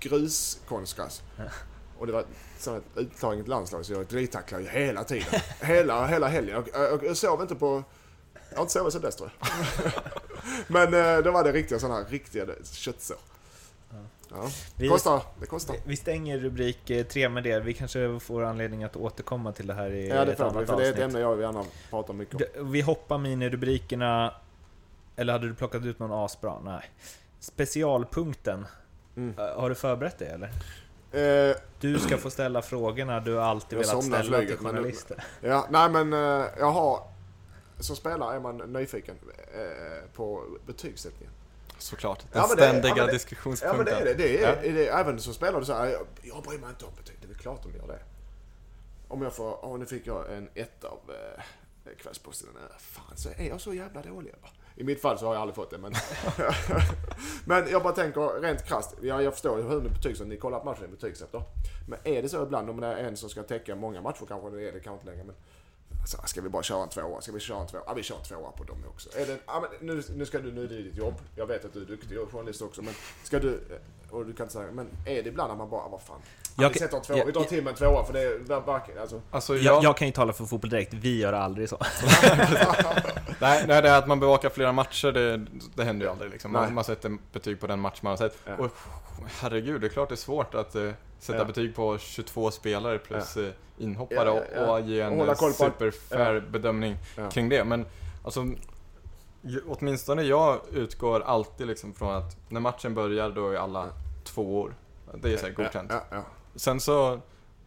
gruskonstgräs. 0.00 1.22
Och 1.98 2.06
det 2.06 2.12
var 2.12 2.24
så 2.64 2.76
ett 2.76 2.82
uttagning 2.96 3.42
till 3.44 3.50
landslaget 3.50 3.86
så 3.86 3.92
jag 3.92 4.06
glidtacklade 4.06 4.64
ju 4.64 4.70
hela 4.70 5.04
tiden. 5.04 5.40
hela, 5.60 6.06
hela 6.06 6.28
helgen. 6.28 6.56
Och, 6.56 6.68
och, 6.94 7.04
jag 7.04 7.16
sov 7.16 7.40
inte 7.42 7.54
på... 7.54 7.82
Jag 8.50 8.56
har 8.56 8.62
inte 8.62 8.72
sovit 8.72 8.92
sen 8.92 9.02
dess 9.02 9.16
tror 9.16 9.30
jag. 9.40 9.48
Men 10.66 10.94
eh, 11.16 11.22
då 11.24 11.30
var 11.30 11.44
det 11.44 11.52
riktiga 11.52 11.78
sådana 11.78 11.94
här 12.02 12.04
riktiga 12.10 12.46
köttsår. 12.72 13.16
Ja. 14.30 14.48
Vi- 14.76 14.88
Kostar, 14.88 15.22
det 15.40 15.46
kostar. 15.46 15.76
Vi 15.86 15.96
stänger 15.96 16.38
rubrik 16.38 16.90
eh, 16.90 17.04
tre 17.06 17.28
med 17.28 17.42
det. 17.44 17.60
Vi 17.60 17.74
kanske 17.74 18.20
får 18.20 18.42
anledning 18.42 18.84
att 18.84 18.96
återkomma 18.96 19.52
till 19.52 19.66
det 19.66 19.74
här 19.74 19.90
i 19.90 20.08
Ja, 20.08 20.24
det 20.24 20.32
ett 20.32 20.38
får 20.38 20.44
vi. 20.44 20.50
annat 20.50 20.66
För 20.68 20.76
det 20.76 20.82
är 20.86 20.88
ett 20.88 20.92
avsnitt. 20.94 21.04
ämne 21.04 21.20
jag 21.20 21.40
gärna 21.40 21.64
pratar 21.90 22.14
mycket 22.14 22.56
om. 22.56 22.72
Vi 22.72 22.80
hoppar 22.80 23.18
minirubrikerna. 23.18 24.34
Eller 25.16 25.32
hade 25.32 25.48
du 25.48 25.54
plockat 25.54 25.84
ut 25.84 25.98
någon 25.98 26.24
asbra? 26.24 26.60
Nej. 26.64 26.90
Specialpunkten. 27.40 28.66
Mm. 29.16 29.38
Eh, 29.38 29.60
Har 29.60 29.68
du 29.68 29.74
förberett 29.74 30.18
det 30.18 30.26
eller? 30.26 30.50
Eh, 31.14 31.56
Du 31.80 31.98
ska 31.98 32.18
få 32.18 32.30
ställa 32.30 32.62
frågorna 32.62 33.20
du 33.20 33.34
har 33.34 33.42
alltid 33.42 33.78
Jag 33.78 33.86
velat 33.86 34.04
ställa 34.04 34.20
till 34.22 34.32
flyget, 34.34 34.60
men- 34.60 34.72
journalister. 34.72 35.24
Ja, 35.40 35.66
nej 35.70 35.90
men 35.90 36.12
eh, 36.12 36.46
jag 36.58 36.70
har... 36.70 37.02
Som 37.80 37.96
spelare 37.96 38.36
är 38.36 38.40
man 38.40 38.56
nyfiken 38.56 39.16
eh, 39.54 40.08
på 40.14 40.44
betygssättningen. 40.66 41.32
Såklart. 41.78 42.18
Den 42.20 42.28
Ja, 42.32 42.46
men 42.48 42.56
ständiga 42.56 42.88
ja, 42.88 42.94
men 42.96 43.06
det- 43.06 43.12
diskussionspunkten. 43.12 43.68
Ja 43.70 43.76
men 43.76 44.04
det 44.04 44.10
är 44.10 44.14
det. 44.16 44.22
det, 44.22 44.44
är, 44.44 44.64
Ja. 44.64 44.72
det 44.72 44.88
är, 44.88 45.00
även 45.00 45.20
som 45.20 45.34
spelare 45.34 45.60
du 45.60 45.66
säger, 45.66 45.92
jag, 45.92 46.06
jag 46.22 46.42
bryr 46.42 46.58
mig 46.58 46.68
inte 46.70 46.84
om 46.84 46.90
betyg. 46.96 47.16
Det 47.20 47.26
är 47.26 47.28
väl 47.28 47.36
klart 47.38 47.62
de 47.62 47.78
gör 47.78 47.86
det. 47.86 47.98
Om 49.08 49.22
jag 49.22 49.32
får, 49.34 49.64
åh 49.64 49.78
nu 49.78 49.86
fick 49.86 50.06
jag 50.06 50.32
en 50.32 50.48
ett 50.54 50.84
av 50.84 50.98
eh, 51.08 51.92
Kvällsposten. 52.02 52.48
Eh, 52.56 52.78
Fan, 52.78 53.16
så 53.16 53.28
är 53.36 53.48
jag 53.48 53.60
så 53.60 53.74
jävla 53.74 54.02
dålig 54.02 54.34
va? 54.42 54.48
I 54.76 54.84
mitt 54.84 55.00
fall 55.00 55.18
så 55.18 55.26
har 55.26 55.34
jag 55.34 55.40
aldrig 55.40 55.54
fått 55.54 55.70
det 55.70 55.78
men... 55.78 55.94
men 57.44 57.70
jag 57.70 57.82
bara 57.82 57.92
tänker 57.92 58.40
rent 58.40 58.64
krasst. 58.64 58.96
Ja, 59.02 59.22
jag 59.22 59.32
förstår 59.32 59.58
ju 59.58 59.68
hur 59.68 59.80
ni 59.80 59.88
betygsätter. 59.88 60.28
ni 60.28 60.36
kollar 60.36 60.58
på 60.58 60.64
matchen 60.64 60.84
i 60.84 60.88
betygsätter. 60.88 61.42
Men 61.88 61.98
är 62.04 62.22
det 62.22 62.28
så 62.28 62.42
ibland 62.42 62.70
om 62.70 62.80
det 62.80 62.86
är 62.86 62.96
en 62.96 63.16
som 63.16 63.30
ska 63.30 63.42
täcka 63.42 63.74
många 63.76 64.00
matcher 64.00 64.26
kanske, 64.28 64.50
det 64.50 64.68
är 64.68 64.72
det 64.72 64.80
kanske 64.80 65.00
inte 65.00 65.10
längre 65.10 65.24
men... 65.24 65.34
Alltså, 66.00 66.18
ska 66.24 66.40
vi 66.40 66.48
bara 66.48 66.62
köra 66.62 66.82
en 66.82 66.88
tvåa? 66.88 67.20
Ska 67.20 67.32
vi 67.32 67.40
köra 67.40 67.60
en 67.60 67.66
tvåa? 67.66 67.82
Ja, 67.86 67.94
vi 67.94 68.02
kör 68.02 68.16
en 68.16 68.22
tvåa 68.22 68.50
på 68.50 68.64
dem 68.64 68.84
också. 68.88 69.18
Är 69.18 69.26
det, 69.26 69.38
ja, 69.46 69.60
men 69.60 69.88
nu, 69.88 70.02
nu 70.16 70.26
ska 70.26 70.38
du, 70.38 70.52
nu 70.52 70.64
är 70.64 70.68
det 70.68 70.82
ditt 70.82 70.96
jobb. 70.96 71.14
Jag 71.36 71.46
vet 71.46 71.64
att 71.64 71.72
du 71.72 71.82
är 71.82 71.86
duktig 71.86 72.20
och 72.20 72.32
journalist 72.32 72.62
också, 72.62 72.82
men 72.82 72.94
ska 73.22 73.38
du, 73.38 73.60
och 74.10 74.26
du 74.26 74.32
kan 74.32 74.44
inte 74.44 74.52
säga, 74.52 74.66
men 74.72 74.88
är 75.06 75.22
det 75.22 75.28
ibland 75.28 75.52
att 75.52 75.58
man 75.58 75.70
bara, 75.70 75.88
vad 75.88 76.00
fan. 76.02 76.16
Ja, 76.56 76.62
Jag 76.62 76.68
vi 76.70 76.78
kan- 76.78 76.88
sätter 76.88 76.96
en 76.96 77.02
tvåa, 77.02 77.16
jag- 77.18 77.26
vi 77.26 77.32
drar 77.32 77.44
till 77.44 77.64
med 77.64 77.70
en 77.70 77.76
tvåa 77.76 78.04
för 78.04 78.12
det 78.12 78.20
är 78.22 78.60
varken, 78.60 78.98
alltså. 79.00 79.20
Alltså, 79.30 79.54
Jag, 79.56 79.62
jag, 79.64 79.84
jag 79.84 79.96
kan 79.96 80.08
ju 80.08 80.12
tala 80.12 80.32
för 80.32 80.44
Fotboll 80.44 80.70
Direkt, 80.70 80.92
vi 80.94 81.18
gör 81.20 81.32
aldrig 81.32 81.68
så. 81.68 81.78
nej, 83.40 83.64
nej, 83.68 83.82
det 83.82 83.88
är 83.88 83.98
att 83.98 84.06
man 84.06 84.20
bevakar 84.20 84.48
flera 84.48 84.72
matcher, 84.72 85.12
det, 85.12 85.46
det 85.74 85.84
händer 85.84 86.06
ju 86.06 86.12
aldrig 86.12 86.30
liksom. 86.30 86.52
Nej. 86.52 86.62
Man, 86.62 86.74
man 86.74 86.84
sätter 86.84 87.16
betyg 87.32 87.60
på 87.60 87.66
den 87.66 87.80
match 87.80 87.98
man 88.02 88.10
har 88.10 88.16
sett. 88.16 88.36
Ja. 88.46 88.52
Och 88.58 88.70
herregud, 89.40 89.80
det 89.80 89.86
är 89.86 89.88
klart 89.88 90.08
det 90.08 90.14
är 90.14 90.16
svårt 90.16 90.54
att 90.54 90.74
eh, 90.74 90.90
sätta 91.18 91.38
Ja. 91.38 91.44
betyg 91.44 91.74
på 91.76 91.98
22 91.98 92.50
spelare 92.50 92.98
plus 92.98 93.36
eh, 93.36 93.48
inhoppare 93.78 94.28
Ja, 94.28 94.34
ja, 94.36 94.42
ja. 94.60 94.66
och, 94.66 94.74
och 94.80 94.80
ge 94.88 95.00
en 95.00 95.20
eh, 95.20 95.34
superfair 95.34 96.34
Ja. 96.34 96.40
bedömning 96.40 96.96
Ja. 97.16 97.30
kring 97.30 97.48
det. 97.48 97.64
Men 97.64 97.86
alltså, 98.24 98.46
åtminstone 99.66 100.22
jag 100.22 100.60
utgår 100.72 101.20
alltid 101.20 101.66
liksom 101.66 101.94
från 101.94 102.14
att 102.14 102.36
när 102.48 102.60
matchen 102.60 102.94
börjar 102.94 103.30
då 103.30 103.48
är 103.50 103.56
alla 103.56 103.88
tvåor. 104.24 104.74
Det 105.14 105.32
är 105.34 105.42
här 105.42 105.50
godkänt. 105.50 105.90
Ja, 105.92 106.04
ja, 106.10 106.22
Sen 106.54 106.80
så, 106.80 107.20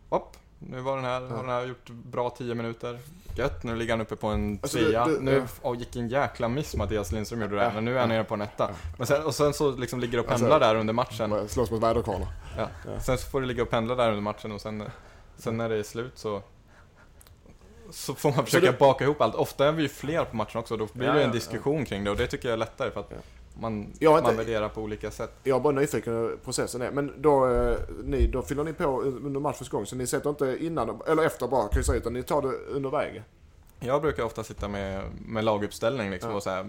hopp, 0.10 0.38
nu 0.60 0.82
var 0.82 0.96
den 0.96 1.06
här, 1.06 1.22
har 1.22 1.38
den 1.38 1.50
här 1.50 1.66
gjort 1.66 1.90
bra 1.90 2.30
10 2.30 2.56
minuter. 2.56 3.00
Gött, 3.36 3.64
nu 3.64 3.76
ligger 3.76 3.94
han 3.94 4.02
uppe 4.02 4.16
på 4.16 4.28
en 4.28 4.60
Alltså, 4.62 4.78
du- 4.78 4.86
trea. 4.86 5.06
du- 5.06 5.20
nu 5.20 5.36
ja. 5.64 5.70
oh, 5.70 5.78
gick 5.78 5.96
en 5.96 6.10
jäkla 6.10 6.48
miss 6.48 6.76
Mattias 6.76 7.12
Lindström 7.12 7.42
gjorde 7.42 7.56
det, 7.56 7.64
Ja, 7.64 7.72
men 7.74 7.86
nu 7.86 7.96
är 7.96 8.00
han 8.00 8.10
ja. 8.10 8.16
nere 8.16 8.24
på 8.24 8.34
en 8.34 8.42
etta. 8.42 8.70
Men 8.98 9.08
sen, 9.08 9.24
och 9.26 9.36
sen 9.36 9.54
så 9.54 9.72
liksom 9.72 10.00
ligger 10.00 10.18
det 10.18 10.22
och 10.22 10.28
pendlar 10.28 10.50
Alltså, 10.52 10.68
där 10.74 10.76
under 10.76 10.94
matchen. 10.94 11.32
ja. 11.32 11.48
Slåss 11.48 11.72
mot 11.72 11.84
väderkvarnar. 11.84 12.28
Ja. 12.58 12.68
ja. 12.86 13.00
Sen 13.00 13.18
så 13.18 13.28
får 13.30 13.42
det 13.42 13.48
ligga 13.48 13.64
och 13.64 13.70
pendla 13.70 13.96
där 13.96 14.10
under 14.10 14.22
matchen 14.22 14.52
och 14.52 14.62
sen, 14.62 14.84
sen 15.38 15.58
när 15.58 15.70
det 15.70 15.76
är 15.76 15.84
slut 15.84 16.18
så 16.18 16.42
så 17.92 18.14
får 18.16 18.32
man 18.32 18.46
försöka 18.46 18.72
du- 18.72 18.78
baka 18.78 19.04
ihop 19.04 19.22
allt. 19.22 19.36
Ofta 19.36 19.68
är 19.68 19.72
vi 19.72 19.82
ju 19.84 19.90
fler 19.90 20.26
på 20.26 20.36
matchen 20.36 20.60
också, 20.60 20.78
då 20.78 20.88
blir 20.94 21.08
Ja, 21.08 21.14
det 21.14 21.20
ja, 21.20 21.24
en 21.24 21.30
ja. 21.30 21.34
diskussion 21.34 21.86
kring 21.86 22.04
det 22.04 22.10
och 22.12 22.18
det 22.18 22.28
tycker 22.28 22.48
jag 22.50 22.54
är 22.54 22.58
lättare 22.58 22.92
för 22.92 23.00
att 23.00 23.08
Ja. 23.10 23.18
man, 23.60 23.94
Jag 24.00 24.12
man 24.12 24.20
inte- 24.32 24.36
värderar 24.44 24.70
på 24.70 24.82
olika 24.82 25.12
sätt. 25.12 25.32
Jag 25.44 25.56
är 25.56 25.60
bara 25.62 25.74
nyfiken 25.74 26.14
hur 26.14 26.36
processen 26.38 26.82
är. 26.82 26.92
Men 26.92 27.14
då, 27.22 27.54
eh, 27.54 27.78
ni, 28.04 28.28
då 28.28 28.42
fyller 28.42 28.64
ni 28.64 28.74
på 28.74 29.02
under 29.02 29.40
matchens 29.40 29.70
gång, 29.70 29.86
så 29.86 29.96
ni 29.96 30.08
sätter 30.08 30.30
inte 30.30 30.58
innan, 30.66 31.02
eller 31.08 31.24
efter 31.24 31.48
bara 31.48 31.68
kryssa 31.68 31.94
ut, 31.96 32.02
utan 32.02 32.14
ni 32.14 32.24
tar 32.24 32.42
det 32.42 32.48
under 32.48 32.90
vägen? 32.90 33.24
Jag 33.80 34.02
brukar 34.02 34.24
ofta 34.24 34.44
sitta 34.44 34.68
med, 34.68 35.04
med 35.26 35.44
laguppställning 35.44 36.12
liksom 36.12 36.30
Ja. 36.30 36.36
och 36.38 36.44
så 36.44 36.50
här, 36.50 36.66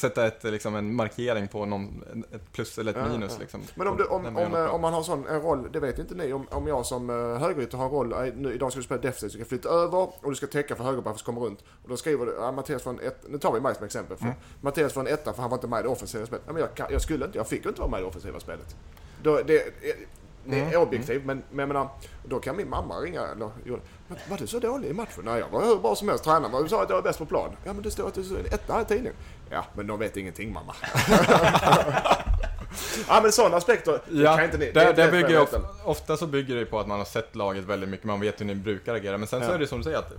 sätta 0.00 0.26
ett, 0.26 0.44
liksom, 0.44 0.74
en 0.74 0.94
markering 0.94 1.48
på 1.48 1.66
någon, 1.66 2.04
ett 2.32 2.52
plus 2.52 2.78
eller 2.78 2.90
ett 2.90 2.98
Ja, 3.06 3.08
minus. 3.12 3.32
ja. 3.32 3.40
Liksom, 3.40 3.60
Men 3.74 3.88
om, 3.88 3.96
du, 3.96 4.04
om, 4.04 4.26
om, 4.36 4.54
eh, 4.54 4.74
om 4.74 4.80
man 4.80 4.92
har 4.92 5.02
sån 5.02 5.26
en 5.26 5.40
roll, 5.42 5.68
det 5.72 5.80
vet 5.80 5.98
inte 5.98 6.14
ni, 6.14 6.32
om, 6.32 6.46
om 6.50 6.66
jag 6.66 6.86
som 6.86 7.10
uh, 7.10 7.38
högerytter 7.38 7.78
har 7.78 7.84
en 7.84 7.90
roll, 7.90 8.12
eh, 8.12 8.34
nu, 8.36 8.54
idag 8.54 8.70
ska 8.72 8.78
du 8.80 8.84
spela 8.84 9.00
defensivt, 9.00 9.32
så 9.32 9.38
ska 9.38 9.44
flytta 9.44 9.68
över 9.68 9.98
och 9.98 10.30
du 10.30 10.34
ska 10.34 10.46
täcka 10.46 10.76
för 10.76 10.84
högerback 10.84 11.18
som 11.18 11.34
kommer 11.34 11.46
runt. 11.46 11.60
Och 11.82 11.88
då 11.88 11.96
skriver 11.96 12.26
du, 12.26 12.32
ja, 12.40 12.52
Mattias 12.52 12.82
får 12.82 12.90
en 12.90 13.00
ett, 13.00 13.24
nu 13.28 13.38
tar 13.38 13.52
vi 13.52 13.60
mig 13.60 13.74
som 13.74 13.84
exempel. 13.84 14.16
För, 14.16 14.24
Mm. 14.24 14.36
Mattias 14.60 14.92
får 14.92 15.00
en 15.00 15.06
etta 15.06 15.32
för 15.32 15.40
han 15.42 15.50
var 15.50 15.56
inte 15.58 15.68
med 15.68 15.80
i 15.80 15.82
det 15.82 15.88
offensiva 15.88 16.26
spelet. 16.26 16.42
Ja, 16.46 16.52
men 16.52 16.60
jag, 16.62 16.74
kan, 16.74 16.86
jag 16.90 17.02
skulle 17.02 17.24
inte, 17.26 17.38
jag 17.38 17.48
fick 17.48 17.66
inte 17.66 17.80
vara 17.80 17.90
med 17.90 17.98
i 17.98 18.02
det 18.02 18.08
offensiva 18.08 18.40
spelet. 18.40 18.76
Då, 19.22 19.36
det, 19.36 19.42
det 19.42 19.90
är 19.90 19.96
Mm. 20.46 20.82
objektivt, 20.82 21.24
men, 21.24 21.42
men 21.50 21.58
jag 21.58 21.68
menar, 21.68 21.88
då 22.24 22.38
kan 22.40 22.56
min 22.56 22.68
mamma 22.70 22.94
ringa 23.00 23.20
eller, 23.26 23.50
"Men 24.10 24.18
var 24.30 24.38
du 24.38 24.46
så 24.46 24.58
dålig 24.58 24.88
i 24.88 24.92
matchen? 24.92 25.22
Nej, 25.24 25.38
jag 25.40 25.48
var 25.48 25.64
hur 25.64 25.76
bra 25.76 25.94
som 25.96 26.08
helst. 26.08 26.24
Tränaren 26.24 26.52
var- 26.52 26.66
sa 26.66 26.82
att 26.82 26.88
jag 26.88 26.96
var 26.96 27.02
bäst 27.02 27.18
på 27.18 27.26
plan. 27.26 27.50
Ja, 27.64 27.72
men 27.72 27.82
det 27.82 27.90
står 27.90 28.08
att 28.08 28.14
du 28.14 28.20
är 28.20 28.54
etta 28.54 28.82
i 28.82 28.84
tidningen. 28.84 29.12
Ja, 29.50 29.64
men 29.74 29.86
de 29.86 29.98
vet 29.98 30.16
ingenting 30.16 30.52
mamma. 30.52 30.74
ja, 33.08 33.20
men 33.22 33.32
sådana 33.32 33.56
aspekter 33.56 34.00
Ja, 34.10 34.36
kan 34.36 34.44
inte 34.44 34.58
ni... 34.58 34.70
det, 34.72 34.92
det 34.92 35.10
bygger 35.10 35.30
er 35.30 35.40
ofta, 35.40 35.60
ofta 35.84 36.16
så 36.16 36.26
bygger 36.26 36.56
det 36.56 36.66
på 36.66 36.80
att 36.80 36.86
man 36.86 36.98
har 36.98 37.04
sett 37.06 37.36
laget 37.36 37.64
väldigt 37.64 37.88
mycket, 37.88 38.06
man 38.06 38.20
vet 38.20 38.40
hur 38.40 38.44
ni 38.46 38.54
brukar 38.54 38.94
agera. 38.94 39.18
Men 39.18 39.28
sen 39.28 39.40
så 39.40 39.46
Ja. 39.50 39.54
är 39.54 39.58
det 39.58 39.66
som 39.66 39.78
du 39.78 39.84
säger 39.84 39.98
att 39.98 40.12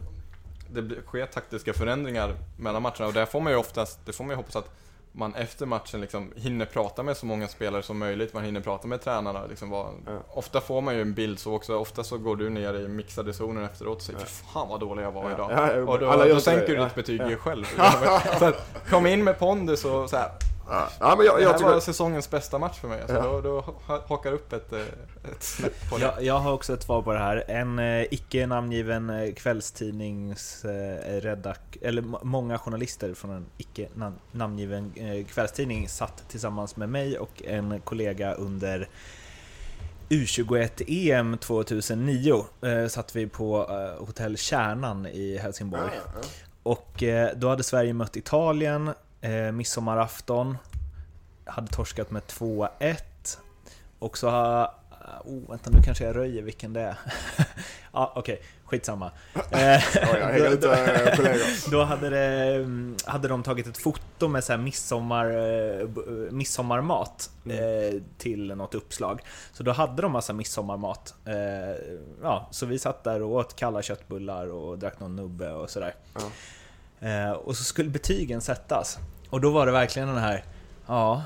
det 0.73 1.01
sker 1.07 1.25
taktiska 1.25 1.73
förändringar 1.73 2.33
mellan 2.59 2.81
matcherna 2.81 3.07
och 3.07 3.13
där 3.13 3.25
får 3.25 3.39
man 3.41 3.53
ju 3.53 3.59
oftast, 3.59 3.99
det 4.05 4.13
får 4.13 4.23
man 4.23 4.31
ju 4.31 4.35
hoppas 4.35 4.55
att 4.55 4.69
man 5.11 5.35
efter 5.35 5.65
matchen 5.65 6.01
liksom 6.01 6.31
hinner 6.35 6.65
prata 6.65 7.03
med 7.03 7.17
så 7.17 7.25
många 7.25 7.47
spelare 7.47 7.83
som 7.83 7.97
möjligt, 7.97 8.33
man 8.33 8.43
hinner 8.43 8.61
prata 8.61 8.87
med 8.87 9.01
tränarna. 9.01 9.45
Liksom 9.45 9.69
vad, 9.69 9.87
Ja. 10.05 10.11
Ofta 10.29 10.61
får 10.61 10.81
man 10.81 10.95
ju 10.95 11.01
en 11.01 11.13
bild 11.13 11.39
så 11.39 11.53
också, 11.55 11.77
ofta 11.77 12.03
så 12.03 12.17
går 12.17 12.35
du 12.35 12.49
ner 12.49 12.73
i 12.73 12.87
mixade 12.87 13.33
zonen 13.33 13.63
efteråt 13.65 13.95
och 13.97 14.01
säger 14.03 14.19
Ja. 14.19 14.25
Fan 14.25 14.69
vad 14.69 14.79
dålig 14.79 15.03
jag 15.03 15.11
var 15.11 15.23
Ja. 15.23 15.31
idag. 15.71 15.89
Och 15.89 15.99
då, 15.99 16.25
då 16.33 16.39
sänker 16.39 16.75
du 16.77 16.83
ditt 16.83 16.95
betyg 16.95 17.39
själv. 17.39 17.65
så 18.39 18.45
att, 18.45 18.85
kom 18.89 19.05
in 19.05 19.23
med 19.23 19.39
pondus 19.39 19.85
och 19.85 20.09
så 20.09 20.17
här, 20.17 20.31
Ja, 20.71 20.89
ja 20.99 21.15
men 21.15 21.25
jag, 21.25 21.37
det 21.37 21.41
jag 21.43 21.49
här 21.51 21.57
tycker... 21.57 21.71
var 21.71 21.79
säsongens 21.79 22.29
bästa 22.29 22.57
match 22.59 22.79
för 22.79 22.87
mig. 22.87 23.01
Alltså, 23.01 23.15
Ja. 23.15 23.23
då, 23.23 23.41
då 23.41 23.61
ha- 23.61 24.01
hakar 24.07 24.31
upp 24.33 24.53
ett, 24.53 24.73
eh, 24.73 24.79
ett 25.31 25.43
snäpp 25.43 25.89
på 25.89 25.97
det. 25.97 26.03
Jag, 26.03 26.23
jag 26.23 26.39
har 26.39 26.53
också 26.53 26.73
ett 26.73 26.83
svar 26.83 27.01
på 27.01 27.13
det 27.13 27.19
här. 27.19 27.43
En 27.47 27.79
eh, 27.79 28.01
icke 28.13 28.47
namngiven 28.47 29.09
eh, 29.09 29.33
kvällstidnings 29.33 30.65
eh, 30.65 31.21
redak 31.21 31.77
eller 31.81 32.01
många 32.25 32.57
journalister 32.57 33.13
från 33.13 33.31
en 33.31 33.45
icke 33.57 33.87
nam- 33.95 34.19
namngiven 34.31 34.93
eh, 34.95 35.25
kvällstidning 35.25 35.89
satt 35.89 36.23
tillsammans 36.29 36.75
med 36.75 36.89
mig 36.89 37.19
och 37.19 37.43
en 37.45 37.79
kollega 37.81 38.33
under 38.33 38.89
U21-EM 40.09 41.37
2009 41.37 42.45
eh, 42.61 42.87
satt 42.87 43.15
vi 43.15 43.27
på 43.27 43.67
eh, 43.69 44.05
hotell 44.05 44.37
Kärnan 44.37 45.05
i 45.05 45.37
Helsingborg. 45.37 45.81
Ja, 45.95 46.11
ja. 46.21 46.27
Och 46.63 47.03
eh, 47.03 47.29
då 47.35 47.49
hade 47.49 47.63
Sverige 47.63 47.93
mött 47.93 48.15
Italien, 48.17 48.91
eh, 49.21 49.51
midsommarafton, 49.51 50.57
hade 51.45 51.67
torskat 51.67 52.11
med 52.11 52.21
2-1. 52.23 52.95
Och 53.99 54.17
så 54.17 54.29
har... 54.29 54.73
Oh, 55.25 55.49
vänta 55.49 55.69
nu 55.69 55.81
kanske 55.81 56.03
jag 56.03 56.15
röjer 56.15 56.41
vilken 56.41 56.73
det 56.73 56.81
är. 56.81 56.97
ja, 57.91 58.13
okej, 58.15 58.41
skitsamma. 58.65 59.11
Eh, 59.51 60.53
ut 60.53 60.63
äh, 60.63 61.15
kollegor. 61.15 61.71
då 61.71 61.83
hade, 61.83 62.09
det, 62.09 62.55
mm, 62.55 62.95
hade 63.05 63.27
de 63.27 63.43
tagit 63.43 63.67
ett 63.67 63.77
foto 63.77 64.27
med 64.27 64.43
så 64.43 64.53
här 64.53 64.59
midsommar, 64.59 65.25
eh, 65.25 65.81
eh, 65.81 65.87
midsommarmat 66.31 67.29
eh, 67.45 68.01
till 68.17 68.55
något 68.55 68.75
uppslag. 68.75 69.21
Så 69.53 69.63
då 69.63 69.71
hade 69.71 70.01
de 70.01 70.11
massa 70.11 70.33
midsommarmat. 70.33 71.13
Eh, 71.25 71.95
ja, 72.21 72.47
så 72.51 72.65
vi 72.65 72.79
satt 72.79 73.03
där 73.03 73.21
och 73.21 73.31
åt 73.31 73.55
kalla 73.55 73.81
köttbullar 73.81 74.47
och 74.47 74.79
drack 74.79 74.99
någon 74.99 75.15
nubbe 75.15 75.51
och 75.51 75.69
sådär. 75.69 75.95
Ja. 76.13 76.21
Eh, 77.01 77.31
och 77.31 77.57
så 77.57 77.63
skulle 77.63 77.89
betygen 77.89 78.41
sättas. 78.41 78.99
Och 79.29 79.41
då 79.41 79.49
var 79.51 79.65
det 79.65 79.71
verkligen 79.71 80.07
den 80.07 80.17
här, 80.17 80.43
ja... 80.87 81.23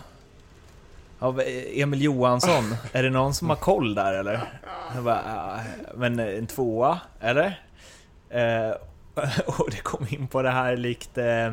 Av 1.19 1.41
Emil 1.73 2.01
Johansson, 2.01 2.75
är 2.91 3.03
det 3.03 3.09
någon 3.09 3.33
som 3.33 3.49
har 3.49 3.55
koll 3.55 3.95
där 3.95 4.13
eller? 4.13 4.49
Jag 4.95 5.03
bara, 5.03 5.21
"Ja, 5.25 5.59
men 5.95 6.19
en 6.19 6.47
tvåa, 6.47 6.99
eller? 7.19 7.61
Eh, 8.29 8.71
och 9.45 9.69
det 9.71 9.77
kom 9.83 10.07
in 10.09 10.27
på 10.27 10.41
det 10.41 10.49
här 10.49 10.77
likt 10.77 11.17
eh, 11.17 11.45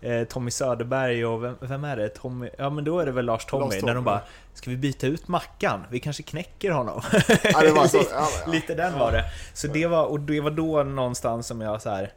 eh, 0.00 0.24
Tommy 0.28 0.50
Söderberg 0.50 1.26
och 1.26 1.44
vem, 1.44 1.56
vem 1.60 1.84
är 1.84 1.96
det? 1.96 2.08
Tommy, 2.08 2.50
ja 2.58 2.70
men 2.70 2.84
då 2.84 2.98
är 3.00 3.06
det 3.06 3.12
väl 3.12 3.24
Lars 3.24 3.44
Tommy, 3.44 3.80
när 3.82 3.94
de 3.94 4.04
bara 4.04 4.20
Ska 4.54 4.70
vi 4.70 4.76
byta 4.76 5.06
ut 5.06 5.28
Mackan? 5.28 5.84
Vi 5.90 6.00
kanske 6.00 6.22
knäcker 6.22 6.70
honom? 6.70 7.02
Ja, 7.42 7.88
så, 7.88 7.96
ja, 8.12 8.28
ja. 8.46 8.52
lite 8.52 8.74
den 8.74 8.98
var 8.98 9.12
det. 9.12 9.24
Så 9.54 9.66
det 9.66 9.86
var, 9.86 10.04
och 10.04 10.20
det 10.20 10.40
var 10.40 10.50
då 10.50 10.82
någonstans 10.82 11.46
som 11.46 11.60
jag 11.60 11.82
så 11.82 11.90
här. 11.90 12.12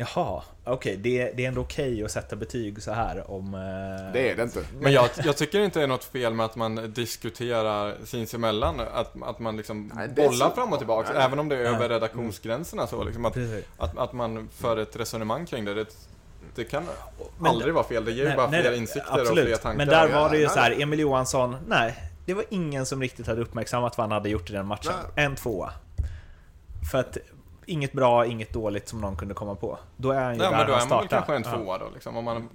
Jaha, 0.00 0.42
okej, 0.64 0.96
det, 0.96 1.32
det 1.36 1.44
är 1.44 1.48
ändå 1.48 1.60
okej 1.60 2.04
att 2.04 2.10
sätta 2.10 2.36
betyg 2.36 2.82
så 2.82 2.92
här 2.92 3.30
om... 3.30 3.54
eh, 3.54 4.12
Det 4.12 4.30
är 4.30 4.36
det 4.36 4.42
inte. 4.42 4.60
Men 4.80 4.92
jag, 4.92 5.08
jag 5.24 5.36
tycker 5.36 5.60
inte 5.60 5.78
det 5.78 5.82
är 5.82 5.86
något 5.86 6.04
fel 6.04 6.34
med 6.34 6.46
att 6.46 6.56
man 6.56 6.92
diskuterar 6.92 7.94
sinsemellan, 8.04 8.80
att, 8.80 9.22
att 9.22 9.38
man 9.38 9.56
liksom 9.56 9.92
Nej, 9.94 10.08
bollar 10.08 10.48
så- 10.48 10.54
fram 10.54 10.72
och 10.72 10.78
tillbaka, 10.78 11.12
Nej. 11.12 11.22
även 11.22 11.38
om 11.38 11.48
det 11.48 11.56
är 11.56 11.60
över 11.60 11.82
Ja. 11.82 11.88
redaktionsgränserna 11.88 12.86
så 12.86 13.04
liksom, 13.04 13.24
att, 13.24 13.36
att, 13.78 13.98
att 13.98 14.12
man 14.12 14.48
för 14.52 14.76
ett 14.76 14.96
resonemang 14.96 15.46
kring 15.46 15.64
det. 15.64 15.74
Det, 15.74 15.86
det 16.54 16.64
kan 16.64 16.84
Men- 17.38 17.50
aldrig 17.50 17.74
vara 17.74 17.84
fel, 17.84 18.04
det 18.04 18.10
ger 18.12 18.22
ju 18.22 18.28
Nej, 18.28 18.36
bara 18.36 18.50
nej, 18.50 18.62
fler 18.62 18.72
insikter 18.72 19.12
absolut. 19.20 19.30
och 19.30 19.36
fler 19.48 19.56
tankar. 19.56 19.76
Men 19.78 19.88
där 19.88 20.08
var 20.08 20.30
det 20.30 20.36
ju 20.36 20.44
nej. 20.46 20.54
så 20.54 20.60
här, 20.60 20.82
Emil 20.82 20.98
Johansson, 21.00 21.56
nej. 21.68 21.94
Det 22.26 22.34
var 22.34 22.44
ingen 22.50 22.86
som 22.86 23.00
riktigt 23.02 23.26
hade 23.26 23.40
uppmärksammat 23.40 23.98
vad 23.98 24.04
han 24.04 24.12
hade 24.12 24.28
gjort 24.28 24.50
i 24.50 24.52
den 24.52 24.66
matchen. 24.66 24.92
En 25.14 25.36
tvåa. 25.36 25.70
För 26.90 26.98
att 26.98 27.16
inget 27.68 27.92
bra, 27.92 28.26
inget 28.26 28.52
dåligt 28.52 28.88
som 28.88 29.00
någon 29.00 29.16
kunde 29.16 29.34
komma 29.34 29.54
på. 29.54 29.78
Då 29.96 30.10
är 30.10 30.20
han 30.20 30.32
ju 30.34 30.38
Nej, 30.38 30.50
där 30.50 30.56
men 30.56 30.66
då 30.66 30.72
han 30.72 30.82
är 30.82 30.88
man 30.88 30.98
väl 30.98 31.08
kanske 31.08 31.34
en 31.36 31.42
tvåa 31.42 31.78
då 31.78 31.86
liksom, 31.94 32.16
om 32.16 32.24
man, 32.24 32.48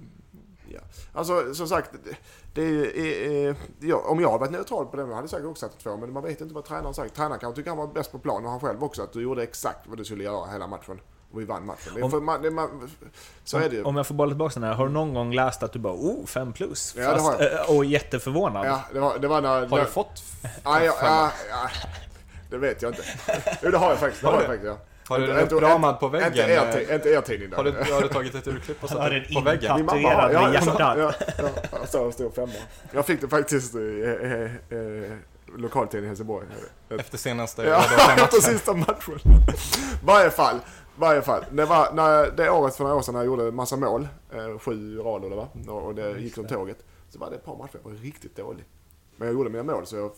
Ja. 0.68 0.80
Alltså 1.12 1.54
som 1.54 1.68
sagt, 1.68 1.90
det- 2.04 2.16
det 2.54 2.62
är, 2.62 2.66
ju- 2.68 3.48
eh, 3.50 3.56
ja, 3.80 3.96
om 4.06 4.20
jag 4.20 4.28
hade 4.30 4.40
varit 4.40 4.52
neutral 4.52 4.86
på 4.86 4.96
det, 4.96 5.02
hade 5.02 5.14
jag 5.14 5.30
säkert 5.30 5.46
också 5.46 5.68
satt 5.68 5.78
två. 5.78 5.96
Men 5.96 6.12
man 6.12 6.22
vet 6.22 6.40
inte 6.40 6.54
vad 6.54 6.64
tränaren 6.64 6.94
sagt. 6.94 7.14
Tränaren 7.16 7.38
kanske 7.40 7.56
tycker 7.56 7.70
han 7.70 7.78
var 7.78 7.86
bäst 7.86 8.12
på 8.12 8.18
plan 8.18 8.44
och 8.44 8.50
han 8.50 8.60
själv 8.60 8.84
också. 8.84 9.02
Att 9.02 9.12
du 9.12 9.22
gjorde 9.22 9.42
exakt 9.42 9.78
vad 9.86 9.98
du 9.98 10.04
skulle 10.04 10.24
göra 10.24 10.46
hela 10.52 10.66
matchen. 10.66 11.00
Och 11.32 11.40
vi 11.40 11.44
vann 11.44 11.66
matchen. 11.66 11.96
Är 11.96 12.02
Om- 12.04 12.10
för, 12.10 12.20
man, 12.20 12.42
det, 12.42 12.50
man, 12.50 12.90
så 13.44 13.58
är 13.58 13.68
det 13.70 13.76
ju. 13.76 13.82
Om 13.84 13.96
jag 13.96 14.06
får 14.06 14.14
bolla 14.14 14.30
tillbaka 14.30 14.60
den 14.60 14.68
här, 14.68 14.74
har 14.74 14.86
du 14.86 14.92
någon 14.92 15.14
gång 15.14 15.32
läst 15.34 15.62
att 15.62 15.72
du 15.72 15.78
bara 15.78 15.94
oh, 15.94 16.26
5 16.26 16.52
plus? 16.52 16.94
Ja, 16.98 17.14
det 17.14 17.20
har 17.20 17.32
jag. 17.42 17.52
eh, 17.70 17.76
och 17.76 17.84
jätteförvånad. 17.84 18.66
Ja, 18.66 18.80
det 18.92 19.00
var, 19.00 19.18
det 19.18 19.28
var 19.28 19.40
när... 19.40 19.48
har 19.48 19.66
när, 19.68 19.78
du 19.78 19.84
fått? 19.84 20.22
Ja, 20.64 20.82
ja, 20.84 20.94
ja, 21.02 21.30
ja, 21.50 21.68
det 22.50 22.58
vet 22.58 22.82
jag 22.82 22.90
inte. 22.92 23.02
Jo, 23.62 23.70
det 23.70 23.78
har 23.78 23.90
jag 23.90 23.98
faktiskt. 23.98 24.22
Det 24.22 24.28
har 24.28 24.34
jag 24.34 24.46
faktiskt, 24.46 24.66
ja. 24.66 24.76
Har 25.08 25.18
du 25.18 25.24
Inte- 25.24 25.36
en 25.36 25.42
inte- 25.42 25.54
uppramad 25.54 26.00
på 26.00 26.08
väggen? 26.08 26.28
Inte 26.28 26.40
er, 26.42 26.72
ti- 26.72 26.94
inte 26.94 27.08
er 27.08 27.20
tidning 27.20 27.50
där. 27.50 27.56
Har 27.56 27.64
du, 27.64 27.70
har 27.92 28.02
du 28.02 28.08
tagit 28.08 28.34
ett 28.34 28.46
urklipp 28.46 28.82
och 28.84 28.88
satt 28.88 29.10
den 29.10 29.24
på 29.34 29.40
väggen? 29.40 29.76
Min 29.76 29.86
mamma 29.86 30.08
har, 30.08 30.14
Tatuerad 30.22 30.32
ja, 30.34 30.42
med 30.42 30.54
hjärtat. 30.54 31.94
en 31.94 32.12
stor 32.12 32.30
femma. 32.30 32.52
Jag 32.92 33.06
fick 33.06 33.20
det 33.20 33.28
faktiskt 33.28 33.74
i 33.74 34.02
eh, 34.22 34.32
eh, 34.32 34.42
eh, 34.78 35.12
lokaltidningen 35.56 36.04
i 36.04 36.08
Helsingborg. 36.08 36.46
Efter 36.88 37.18
senaste 37.18 37.62
Ja, 37.62 37.78
matchen? 37.78 38.24
efter 38.24 38.40
sista 38.40 38.74
matchen. 38.74 39.18
varje 40.04 40.30
fall, 40.30 40.56
varje 40.96 41.22
fall. 41.22 41.44
Det 41.50 41.64
var 41.64 41.92
när 41.92 42.30
det 42.36 42.50
året 42.50 42.76
för 42.76 42.84
några 42.84 42.96
år 42.96 43.02
sedan 43.02 43.14
när 43.14 43.20
jag 43.20 43.26
gjorde 43.26 43.50
massa 43.52 43.76
mål, 43.76 44.08
eh, 44.34 44.58
sju 44.58 44.98
rad 44.98 45.24
eller 45.24 45.36
va, 45.36 45.48
och 45.68 45.82
och 45.82 45.94
det 45.94 46.18
gick 46.20 46.34
som 46.34 46.46
tåget. 46.46 46.78
Så 47.08 47.18
var 47.18 47.30
det 47.30 47.36
ett 47.36 47.44
par 47.44 47.56
matcher 47.56 47.78
jag 47.84 47.90
var 47.90 47.96
riktigt 47.98 48.36
dålig. 48.36 48.64
Men 49.16 49.28
jag 49.28 49.34
gjorde 49.34 49.50
mina 49.50 49.62
mål 49.62 49.86
så 49.86 49.96
jag 49.96 50.10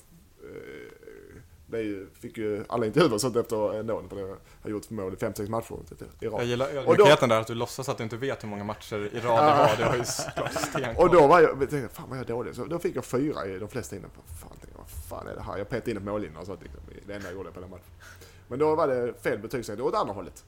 blev 1.67 1.83
ju, 1.83 2.09
fick 2.21 2.39
ju 2.39 2.65
alla 2.69 2.87
intervjuer 2.87 3.19
sånt 3.19 3.37
efter 3.37 3.83
nåden 3.83 4.09
för 4.09 4.17
det. 4.17 4.37
Har 4.63 4.71
gjort 4.71 4.91
mål 4.91 5.13
i 5.13 5.17
fem, 5.17 5.35
sex 5.35 5.49
matcher 5.49 5.75
i 6.21 6.27
rad. 6.27 6.41
Jag 6.41 6.47
gillar 6.47 6.69
ödmjukheten 6.69 7.29
där, 7.29 7.41
att 7.41 7.47
du 7.47 7.55
låtsas 7.55 7.89
att 7.89 7.99
du 7.99 8.05
inte 8.05 8.17
vet 8.17 8.45
hur 8.45 8.49
många 8.49 8.65
matcher 8.65 8.97
i 8.97 9.21
rad 9.21 9.45
det 9.45 9.59
var. 9.59 9.77
Det 9.79 9.85
var 9.85 9.97
ju 9.97 10.05
såklart 10.05 10.53
stenkoll. 10.53 11.05
Och 11.05 11.15
då 11.15 11.27
var 11.27 11.41
jag, 11.41 11.63
jag 11.63 11.71
tänkte, 11.71 11.95
fan 11.95 12.09
vad 12.09 12.19
jag 12.19 12.25
är 12.25 12.29
dålig. 12.29 12.55
Så 12.55 12.65
då 12.65 12.79
fick 12.79 12.97
jag 12.97 13.05
fyra 13.05 13.47
i 13.47 13.59
de 13.59 13.69
flesta 13.69 13.97
innan. 13.97 14.11
Fan, 14.11 14.51
tänkte 14.51 14.79
vad 14.79 14.91
fan 14.91 15.27
är 15.27 15.35
det 15.35 15.43
här? 15.43 15.59
Jag 15.59 15.69
petade 15.69 15.91
in 15.91 15.97
ett 15.97 16.03
mållinje 16.03 16.39
och 16.39 16.47
sånt. 16.47 16.63
Liksom, 16.63 16.81
det 17.07 17.15
enda 17.15 17.29
jag 17.29 17.37
gjorde 17.37 17.51
på 17.51 17.61
den 17.61 17.71
matchen. 17.71 17.93
Men 18.49 18.59
då 18.59 18.75
var 18.75 18.89
det 18.89 19.23
fel 19.23 19.39
betygssättning 19.39 19.87
åt 19.87 19.95
andra 19.95 20.15
hållet. 20.15 20.45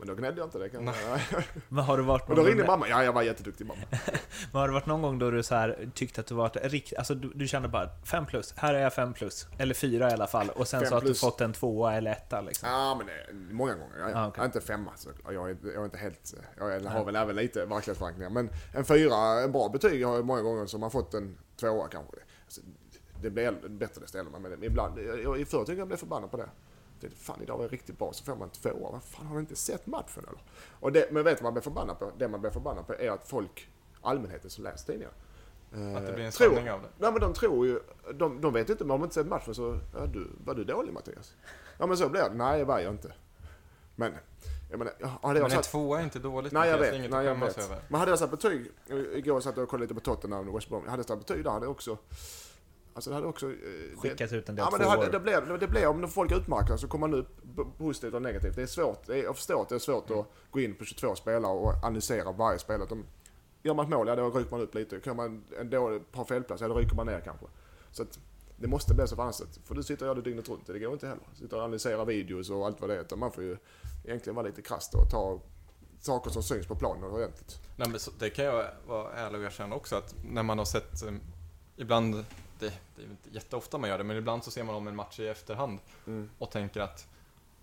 Men 0.00 0.08
då 0.08 0.14
gnällde 0.14 0.40
jag 0.40 0.46
inte 0.46 0.58
det 0.58 0.68
kan 0.68 0.86
jag 0.86 0.94
säga. 0.94 1.42
Men 1.68 1.84
har 1.84 1.96
du 1.96 2.02
varit 2.02 2.22
Och 2.28 2.36
då 2.36 2.42
ringde 2.42 2.66
mamma. 2.66 2.88
Ja, 2.88 3.04
jag 3.04 3.12
var 3.12 3.22
jätteduktig 3.22 3.66
mamma. 3.66 3.80
men 4.52 4.60
har 4.60 4.68
det 4.68 4.74
varit 4.74 4.86
någon 4.86 5.02
gång 5.02 5.18
då 5.18 5.30
du 5.30 5.42
så 5.42 5.54
här 5.54 5.90
tyckte 5.94 6.20
att 6.20 6.26
du 6.26 6.34
varit 6.34 6.56
rikt, 6.56 6.92
alltså 6.98 7.14
du, 7.14 7.32
du 7.34 7.48
kände 7.48 7.68
bara 7.68 7.88
5 8.04 8.26
plus, 8.26 8.54
här 8.56 8.74
är 8.74 8.82
jag 8.82 8.94
5 8.94 9.12
plus, 9.12 9.46
eller 9.58 9.74
4 9.74 10.10
i 10.10 10.12
alla 10.12 10.26
fall, 10.26 10.50
och 10.50 10.68
sen 10.68 10.80
Fem 10.80 10.88
så 10.88 10.96
att 10.96 11.04
du 11.04 11.14
fått 11.14 11.40
en 11.40 11.52
tvåa 11.52 11.94
eller 11.94 12.12
etta 12.12 12.40
liksom. 12.40 12.68
Ja, 12.68 12.94
men 12.94 13.06
det, 13.06 13.54
många 13.54 13.74
gånger. 13.74 13.98
Jag, 13.98 14.10
Ah, 14.14 14.26
okej. 14.26 14.32
jag 14.36 14.42
är 14.42 14.46
inte 14.46 14.60
femma. 14.60 14.90
Så 14.96 15.08
jag, 15.24 15.50
är, 15.50 15.56
jag 15.62 15.74
är 15.74 15.84
inte 15.84 15.98
helt... 15.98 16.34
Jag 16.58 16.80
har 16.90 17.04
väl 17.04 17.16
även 17.16 17.36
lite 17.36 17.64
verklighetsförankringar. 17.64 18.30
Men 18.30 18.50
en 18.72 18.84
fyra, 18.84 19.16
en 19.16 19.52
bra 19.52 19.68
betyg 19.68 20.06
har 20.06 20.14
jag 20.14 20.24
många 20.24 20.42
gånger 20.42 20.66
som 20.66 20.82
har 20.82 20.90
fått 20.90 21.14
en 21.14 21.38
tvåa 21.60 21.88
kanske. 21.88 22.16
Alltså, 22.44 22.60
det 23.22 23.30
blir 23.30 23.68
bättre 23.68 24.00
desto 24.00 24.18
äldre 24.18 24.32
man 24.32 24.42
blir. 24.42 24.50
Men 24.56 24.64
ibland, 24.64 24.98
jag, 24.98 25.38
jag, 25.38 25.48
förr 25.48 25.58
tyckte 25.58 25.72
jag 25.72 25.88
blev 25.88 25.96
förbannad 25.96 26.30
på 26.30 26.36
det. 26.36 26.48
Tänkte, 27.00 27.18
fan 27.20 27.42
idag 27.42 27.56
var 27.56 27.64
jag 27.64 27.72
riktigt 27.72 27.98
bra, 27.98 28.12
så 28.12 28.24
får 28.24 28.36
man 28.36 28.42
en 28.42 28.50
tvåa. 28.50 28.90
Vad 28.90 29.02
fan, 29.02 29.26
har 29.26 29.34
du 29.34 29.40
inte 29.40 29.56
sett 29.56 29.86
matchen 29.86 30.24
eller? 30.28 30.42
Och 30.80 30.92
det, 30.92 31.12
men 31.12 31.24
vet 31.24 31.38
du 31.38 31.42
vad 31.44 31.46
man 31.46 31.54
blir 31.54 31.62
förbannad 31.62 31.98
på? 31.98 32.12
Det 32.18 32.28
man 32.28 32.40
blir 32.40 32.50
förbannad 32.50 32.86
på 32.86 32.94
är 32.94 33.10
att 33.10 33.28
folk, 33.28 33.68
allmänheten 34.00 34.50
som 34.50 34.64
läser 34.64 34.86
tidningar. 34.86 35.12
Att 35.96 36.06
det 36.06 36.12
blir 36.12 36.24
en 36.24 36.26
eh, 36.26 36.30
tror- 36.30 36.68
av 36.68 36.82
det. 36.82 36.88
Nej 36.98 37.12
men 37.12 37.20
de 37.20 37.32
tror 37.32 37.66
ju, 37.66 37.80
de, 38.14 38.40
de 38.40 38.52
vet 38.52 38.70
inte, 38.70 38.84
men 38.84 38.90
om 38.90 39.00
de 39.00 39.04
inte 39.04 39.14
sett 39.14 39.26
matchen 39.26 39.54
så, 39.54 39.78
ja, 39.94 40.06
du, 40.06 40.30
var 40.44 40.54
du 40.54 40.64
dålig 40.64 40.92
Mattias? 40.92 41.34
Ja 41.78 41.86
men 41.86 41.96
så 41.96 42.08
blir 42.08 42.20
det. 42.22 42.34
Nej, 42.34 42.58
det 42.58 42.64
var 42.64 42.78
jag 42.78 42.92
inte. 42.92 43.12
Men, 43.96 44.12
jag 44.70 44.78
menar, 44.78 44.92
hade 45.22 45.40
jag 45.40 45.48
Men 45.48 45.58
en 45.58 45.62
tvåa 45.62 46.00
är 46.00 46.04
inte 46.04 46.18
dåligt. 46.18 46.52
Nej 46.52 46.68
jag 46.70 46.78
Mattias. 46.78 47.02
Vet, 47.02 47.10
nej 47.10 47.24
jag 47.26 47.34
vet. 47.34 47.58
över. 47.58 47.78
Men 47.88 47.98
hade 48.00 48.12
jag 48.12 48.18
satt 48.18 48.30
betyg, 48.30 48.70
igår 49.14 49.40
satt 49.40 49.56
jag 49.56 49.62
och 49.62 49.68
kollade 49.68 49.84
lite 49.84 49.94
på 49.94 50.00
Tottenham 50.00 50.48
och 50.48 50.56
West 50.56 50.68
Brom. 50.68 50.84
Hade 50.88 50.98
jag 50.98 51.06
satt 51.06 51.18
betyg 51.26 51.44
där 51.44 51.50
hade 51.50 51.66
jag 51.66 51.70
också, 51.70 51.98
alltså 53.00 53.10
det 53.10 53.16
hade 53.16 53.26
också... 53.26 53.50
eh, 53.50 53.98
Skickat 53.98 54.32
ut 54.32 54.48
en 54.48 54.56
del 54.56 54.64
Ja 54.64 54.70
men 54.70 54.80
det, 54.80 54.86
hade, 54.86 55.10
det, 55.10 55.20
blev, 55.20 55.58
det 55.58 55.68
blev, 55.68 55.88
om 55.88 56.08
folk 56.08 56.32
utmärker 56.32 56.76
så 56.76 56.88
kommer 56.88 57.08
man 57.08 57.20
ut 57.20 57.28
positivt 57.78 58.14
och 58.14 58.22
negativt. 58.22 58.56
Det 58.56 58.62
är 58.62 58.66
svårt, 58.66 59.06
det 59.06 59.18
är, 59.18 59.22
jag 59.22 59.36
förstår 59.36 59.62
att 59.62 59.68
det 59.68 59.74
är 59.74 59.78
svårt 59.78 60.10
att 60.10 60.26
gå 60.50 60.60
in 60.60 60.74
på 60.74 60.84
22 60.84 61.14
spelare 61.14 61.52
och 61.52 61.84
analysera 61.84 62.32
varje 62.32 62.58
spelare. 62.58 62.88
De, 62.88 63.04
gör 63.62 63.74
man 63.74 63.84
ett 63.84 63.90
mål, 63.90 64.08
ja 64.08 64.16
då 64.16 64.30
rycker 64.30 64.50
man 64.50 64.60
upp 64.60 64.74
lite. 64.74 65.00
Kan 65.00 65.16
man 65.16 65.44
en 65.60 65.70
dålig, 65.70 66.12
par 66.12 66.24
felplatser, 66.24 66.64
ja 66.64 66.68
då 66.68 66.74
rycker 66.74 66.96
man 66.96 67.06
ner 67.06 67.20
kanske. 67.20 67.46
Så 67.90 68.02
att 68.02 68.18
det 68.56 68.68
måste 68.68 68.94
bli 68.94 69.06
så 69.06 69.16
på 69.16 69.22
annat 69.22 69.34
sätt. 69.34 69.60
För 69.64 69.74
du 69.74 69.82
sitter 69.82 70.04
och 70.04 70.08
gör 70.08 70.14
det 70.14 70.30
dygnet 70.30 70.48
runt, 70.48 70.66
det 70.66 70.78
går 70.78 70.92
inte 70.92 71.06
heller. 71.06 71.24
Sitter 71.34 71.56
och 71.56 71.62
analyserar 71.62 72.04
videos 72.04 72.50
och 72.50 72.66
allt 72.66 72.80
vad 72.80 72.90
det 72.90 73.12
är. 73.12 73.16
Man 73.16 73.32
får 73.32 73.44
ju 73.44 73.56
egentligen 74.04 74.34
vara 74.34 74.46
lite 74.46 74.62
krass 74.62 74.90
och 74.94 75.10
ta 75.10 75.40
saker 76.00 76.30
som 76.30 76.42
syns 76.42 76.66
på 76.66 76.76
planen 76.76 77.04
ordentligt. 77.04 77.60
Nej, 77.76 77.88
men 77.88 78.00
så, 78.00 78.10
det 78.18 78.30
kan 78.30 78.44
jag 78.44 78.70
vara 78.86 79.12
ärlig 79.12 79.40
och 79.40 79.46
erkänna 79.46 79.76
också 79.76 79.96
att 79.96 80.14
när 80.24 80.42
man 80.42 80.58
har 80.58 80.64
sett 80.64 81.02
eh, 81.02 81.12
ibland, 81.76 82.24
det, 82.60 82.72
det 82.96 83.02
är 83.02 83.06
inte 83.06 83.28
jätteofta 83.30 83.78
man 83.78 83.90
gör 83.90 83.98
det, 83.98 84.04
men 84.04 84.16
ibland 84.16 84.44
så 84.44 84.50
ser 84.50 84.64
man 84.64 84.74
om 84.74 84.88
en 84.88 84.96
match 84.96 85.20
i 85.20 85.28
efterhand 85.28 85.78
Mm. 86.06 86.30
och 86.38 86.50
tänker 86.50 86.80
att 86.80 87.06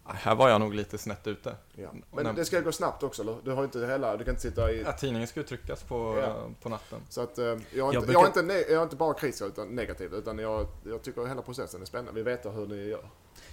"Ah, 0.04 0.14
här 0.14 0.36
var 0.36 0.50
jag 0.50 0.60
nog 0.62 0.74
lite 0.74 0.98
snett 0.98 1.28
ute. 1.28 1.56
Ja. 1.76 1.90
Men 2.12 2.24
när- 2.24 2.34
det 2.34 2.46
ska 2.46 2.60
gå 2.62 2.72
snabbt 2.72 3.04
också 3.04 3.22
eller? 3.22 3.38
Du 3.44 3.52
har 3.52 3.64
inte 3.64 3.80
hela, 3.88 4.18
du 4.18 4.24
kan 4.24 4.32
inte 4.32 4.42
sitta 4.42 4.72
i... 4.72 4.82
Ja, 4.82 4.92
tidningen 4.92 5.28
ska 5.28 5.40
ju 5.40 5.46
tryckas 5.46 5.84
på, 5.84 6.20
Ja. 6.22 6.36
på 6.62 6.70
natten. 6.70 7.00
Så 7.10 7.22
att 7.22 7.38
eh, 7.38 7.46
jag, 7.46 7.54
är 7.56 7.56
inte, 7.60 7.80
jag, 7.80 8.04
brukar- 8.04 8.22
är 8.22 8.28
inte, 8.28 8.42
ne- 8.42 8.64
jag 8.72 8.80
är 8.80 8.84
inte 8.84 8.96
bara 8.96 9.14
kritisk 9.14 9.42
utan 9.44 9.68
negativ. 9.68 10.14
Utan 10.14 10.40
jag, 10.40 10.68
jag 10.84 11.02
tycker 11.04 11.26
hela 11.26 11.42
processen 11.42 11.82
är 11.82 11.86
spännande. 11.86 12.12
Vi 12.14 12.24
vet 12.24 12.46
hur 12.46 12.68
ni 12.68 12.76
gör. 12.88 13.10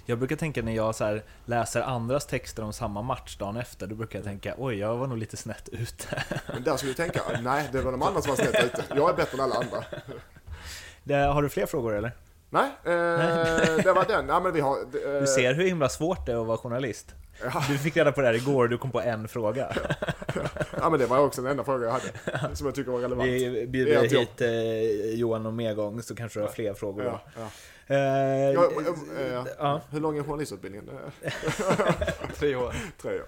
Jag 0.07 0.19
brukar 0.19 0.37
tänka 0.37 0.63
när 0.63 0.73
jag 0.77 0.95
så 0.95 1.05
här 1.05 1.25
läser 1.45 1.83
andras 1.83 2.27
texter 2.27 2.63
om 2.65 2.73
samma 2.73 3.03
match 3.03 3.37
dagen 3.37 3.57
efter, 3.57 3.87
då 3.87 3.95
brukar 3.95 4.19
jag 4.19 4.25
tänka 4.27 4.55
oj, 4.59 4.75
jag 4.79 4.97
var 4.97 5.07
nog 5.07 5.19
lite 5.19 5.37
snett 5.37 5.69
ute. 5.73 6.25
Men 6.53 6.63
där 6.63 6.77
skulle 6.77 6.91
du 6.93 6.97
tänka, 6.97 7.23
nej 7.43 7.69
det 7.73 7.81
var 7.83 7.93
de 7.93 8.03
andra 8.03 8.23
som 8.23 8.29
var 8.31 8.37
snett 8.37 8.65
ute. 8.65 8.85
Jag 8.97 9.11
är 9.11 9.15
bättre 9.15 9.35
än 9.39 9.41
alla 9.41 9.55
andra. 9.55 9.85
Det, 11.05 11.15
har 11.15 11.43
du 11.43 11.49
fler 11.49 11.67
frågor 11.67 11.97
eller? 11.97 12.13
Nej, 12.51 12.71
eh, 12.85 12.93
det 13.85 13.93
var 13.95 14.05
den. 14.09 14.29
Ja, 14.29 14.41
men 14.41 14.53
vi 14.53 14.61
har... 14.61 14.77
Eh, 14.79 15.21
Du 15.21 15.27
ser 15.27 15.55
hur 15.55 15.65
himla 15.65 15.89
svårt 15.89 16.27
det 16.27 16.33
är 16.33 16.41
att 16.41 16.47
vara 16.47 16.59
journalist. 16.59 17.15
Ja, 17.45 17.65
Du 17.69 17.79
fick 17.79 17.97
reda 17.97 18.13
på 18.13 18.21
det 18.21 18.27
här 18.27 18.35
igår 18.35 18.65
och 18.65 18.71
du 18.71 18.79
kom 18.79 18.91
på 18.91 19.01
en 19.01 19.29
fråga. 19.29 19.73
ja, 20.81 20.91
men 20.91 21.01
det 21.01 21.07
var 21.07 21.19
också 21.19 21.43
den 21.43 21.51
enda 21.51 21.65
fråga 21.65 21.85
jag 21.87 21.93
hade. 21.93 22.57
Som 22.57 22.67
jag 22.67 22.75
tycker 22.75 22.91
var 22.91 23.01
relevant. 23.01 23.29
Vi 23.29 23.67
bjuder 23.67 24.03
hit 24.03 24.41
eh, 24.41 25.15
Johan 25.21 25.43
någon 25.43 25.57
mer 25.57 25.75
gång 25.75 26.03
så 26.03 26.15
kanske 26.15 26.39
du 26.41 26.45
har 26.45 26.53
fler 26.53 26.75
frågor 26.75 27.03
då. 27.05 27.09
Ja, 27.11 27.21
ja. 27.37 27.49
Ja, 27.87 27.97
eh, 27.97 29.45
ja. 29.59 29.81
Hur 29.91 30.01
lång 30.01 30.19
är 30.19 30.23
journalistutbildningen? 30.23 30.91
Tre 32.39 32.57
år. 32.57 32.75
Tre 33.03 33.15
år. 33.21 33.27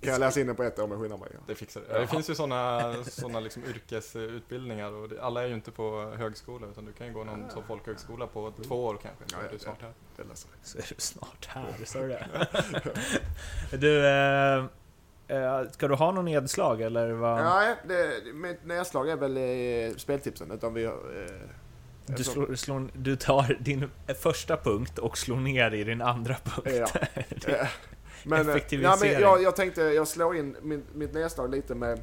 Kan 0.00 0.12
jag 0.12 0.20
läsa 0.20 0.40
in 0.40 0.46
den 0.46 0.56
på 0.56 0.62
ett 0.62 0.78
år 0.78 0.86
med 0.86 0.98
skillnad? 0.98 1.20
Det 1.46 1.54
fixar 1.54 1.80
det. 1.88 1.98
Det 1.98 2.06
finns 2.06 2.30
ju 2.30 2.34
sådana 2.34 2.94
såna 3.04 3.40
liksom 3.40 3.64
yrkesutbildningar 3.64 4.92
och 4.92 5.08
det, 5.08 5.22
alla 5.22 5.42
är 5.42 5.46
ju 5.46 5.54
inte 5.54 5.70
på 5.70 6.14
högskola 6.18 6.66
utan 6.66 6.84
du 6.84 6.92
kan 6.92 7.06
ju 7.06 7.12
gå 7.12 7.24
någon 7.24 7.50
som 7.50 7.62
folkhögskola 7.64 8.26
på 8.26 8.52
två 8.66 8.84
år 8.84 8.98
kanske. 9.02 9.24
Så 9.26 9.36
Ja, 9.36 9.40
är 9.40 9.44
ja, 9.44 9.50
du 9.52 9.58
snart 9.58 9.82
här. 9.82 9.92
Det 10.16 10.24
läser 10.24 10.48
jag. 10.50 10.66
Så 10.66 10.78
är 10.78 10.84
du 10.88 10.94
snart 10.98 11.46
här, 11.48 11.84
sa 11.84 11.98
du 11.98 12.08
det? 12.08 12.26
du, 13.76 14.06
eh, 14.06 14.64
eh, 15.38 15.70
ska 15.70 15.88
du 15.88 15.94
ha 15.94 16.12
någon 16.12 16.24
nedslag 16.24 16.80
eller 16.80 17.12
vad? 17.12 17.44
Nej, 17.44 17.76
det, 17.88 18.32
mitt 18.34 18.64
nedslag 18.64 19.08
är 19.08 19.16
väl 19.16 19.36
eh, 19.36 19.96
speltipsen. 19.96 20.50
Utan 20.50 20.74
vi. 20.74 20.84
Eh, 20.84 20.92
Du, 22.06 22.24
slår, 22.24 22.54
slår, 22.54 22.88
du 22.94 23.16
tar 23.16 23.56
din 23.60 23.90
första 24.20 24.56
punkt 24.56 24.98
och 24.98 25.18
slår 25.18 25.36
ner 25.36 25.74
i 25.74 25.84
din 25.84 26.02
andra 26.02 26.34
punkt. 26.44 26.92
Ja. 27.48 27.66
Men, 28.24 28.48
eh, 28.48 28.54
Effektivisering. 28.54 29.12
Ja, 29.12 29.18
men 29.18 29.22
jag, 29.22 29.42
jag 29.42 29.56
tänkte, 29.56 29.82
jag 29.82 30.08
slår 30.08 30.36
in 30.36 30.56
min, 30.62 30.84
mitt 30.94 31.14
nedslag 31.14 31.50
lite 31.50 31.74
med 31.74 32.00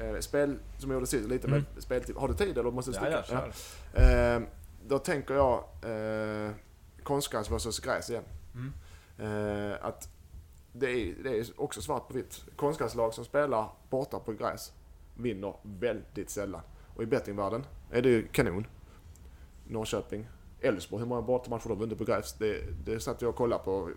eh, 0.00 0.18
spel, 0.20 0.58
som 0.78 0.90
jag 0.90 0.96
gjorde 0.96 1.06
sist, 1.06 1.28
lite 1.28 1.48
med 1.48 1.58
Mm. 1.58 1.80
speltip. 1.80 2.16
Har 2.16 2.28
du 2.28 2.34
tid 2.34 2.58
eller 2.58 2.70
måste 2.70 2.90
du 2.90 2.96
Ja, 2.96 3.22
sticka? 3.22 3.38
ja, 3.42 3.52
kör. 3.94 4.36
Eh, 4.36 4.42
då 4.86 4.98
tänker 4.98 5.34
jag 5.34 5.64
eh, 5.82 6.50
konstgräs 7.02 7.50
versus 7.50 7.80
gräs 7.80 8.10
igen. 8.10 8.24
Mm. 8.54 8.72
Eh, 9.72 9.76
att 9.86 10.08
det 10.72 10.90
är, 10.90 11.14
det 11.22 11.38
är 11.38 11.46
också 11.56 11.82
svart 11.82 12.08
på 12.08 12.14
vitt. 12.14 12.42
Konstgräslag 12.56 13.14
som 13.14 13.24
spelar 13.24 13.68
borta 13.90 14.18
på 14.18 14.32
gräs 14.32 14.72
vinner 15.16 15.54
väldigt 15.62 16.30
sällan. 16.30 16.60
Och 16.96 17.02
i 17.02 17.06
bettingvärlden 17.06 17.64
är 17.90 18.02
det 18.02 18.08
ju 18.08 18.26
kanon. 18.28 18.66
Norrköping, 19.68 20.26
Elfsborg, 20.60 21.00
hur 21.02 21.08
många 21.08 21.22
bortamatcher 21.22 21.68
de 21.68 21.78
vunnit 21.78 21.98
på 21.98 22.04
gräs? 22.04 22.32
Det, 22.38 22.60
det 22.86 23.00
satt 23.00 23.22
jag 23.22 23.28
och 23.28 23.36
kollade 23.36 23.64
på. 23.64 23.90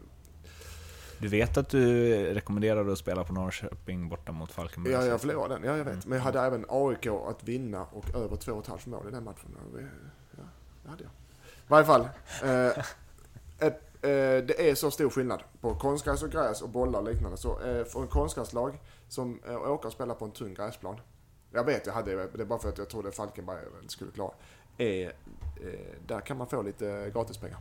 Du 1.20 1.28
vet 1.28 1.58
att 1.58 1.70
du 1.70 2.14
rekommenderade 2.34 2.92
att 2.92 2.98
spela 2.98 3.24
på 3.24 3.34
Norrköping 3.34 4.10
borta 4.10 4.32
mot 4.32 4.52
Falkenberg? 4.52 4.94
Ja, 4.94 5.06
jag 5.06 5.22
förlorade 5.22 5.54
den. 5.54 5.64
Ja, 5.64 5.78
jag 5.78 5.86
vet. 5.86 6.06
Men 6.06 6.18
jag 6.18 6.24
hade 6.26 6.40
även 6.40 6.66
AIK 6.70 7.08
att 7.08 7.44
vinna 7.44 7.86
och 7.86 8.16
över 8.16 8.36
2,5 8.36 8.90
mål 8.90 9.08
i 9.08 9.12
den 9.12 9.24
matchen. 9.24 9.58
Ja, 9.74 10.44
det 10.84 10.90
hade 10.90 11.04
jag. 11.04 11.12
I 11.68 11.70
varje 11.70 11.86
fall. 11.86 12.02
Eh, 12.44 12.84
ett, 13.60 13.82
eh, 14.02 14.46
det 14.46 14.70
är 14.70 14.76
så 14.76 14.92
stor 14.92 15.10
skillnad 15.10 15.44
på 15.62 15.76
konstgräs 15.76 16.24
och 16.24 16.32
gräs 16.32 16.62
och 16.62 16.70
bollar 16.70 17.00
och 17.00 17.06
liknande. 17.06 17.38
Så 17.38 17.62
eh, 17.62 17.86
för 17.86 18.02
en 18.02 18.08
konstgräslag 18.08 18.82
som 19.08 19.40
eh, 19.48 19.72
åker 19.72 19.88
och 19.88 19.94
spelar 19.94 20.16
på 20.16 20.26
en 20.26 20.32
tung 20.32 20.54
gräsplan. 20.54 21.00
Jag 21.52 21.64
vet, 21.64 21.86
jag 21.86 21.94
hade 21.94 22.16
det 22.16 22.42
är 22.42 22.46
bara 22.46 22.60
för 22.60 22.70
att 22.70 22.78
jag 22.78 22.90
trodde 22.90 23.12
Falkenberg 23.12 23.60
skulle 23.88 24.12
klara. 24.12 24.32
Är, 24.78 25.06
eh, 25.06 25.12
där 26.08 26.22
kan 26.22 26.38
man 26.38 26.48
få 26.48 26.62
lite 26.62 27.12
gratispengar. 27.14 27.60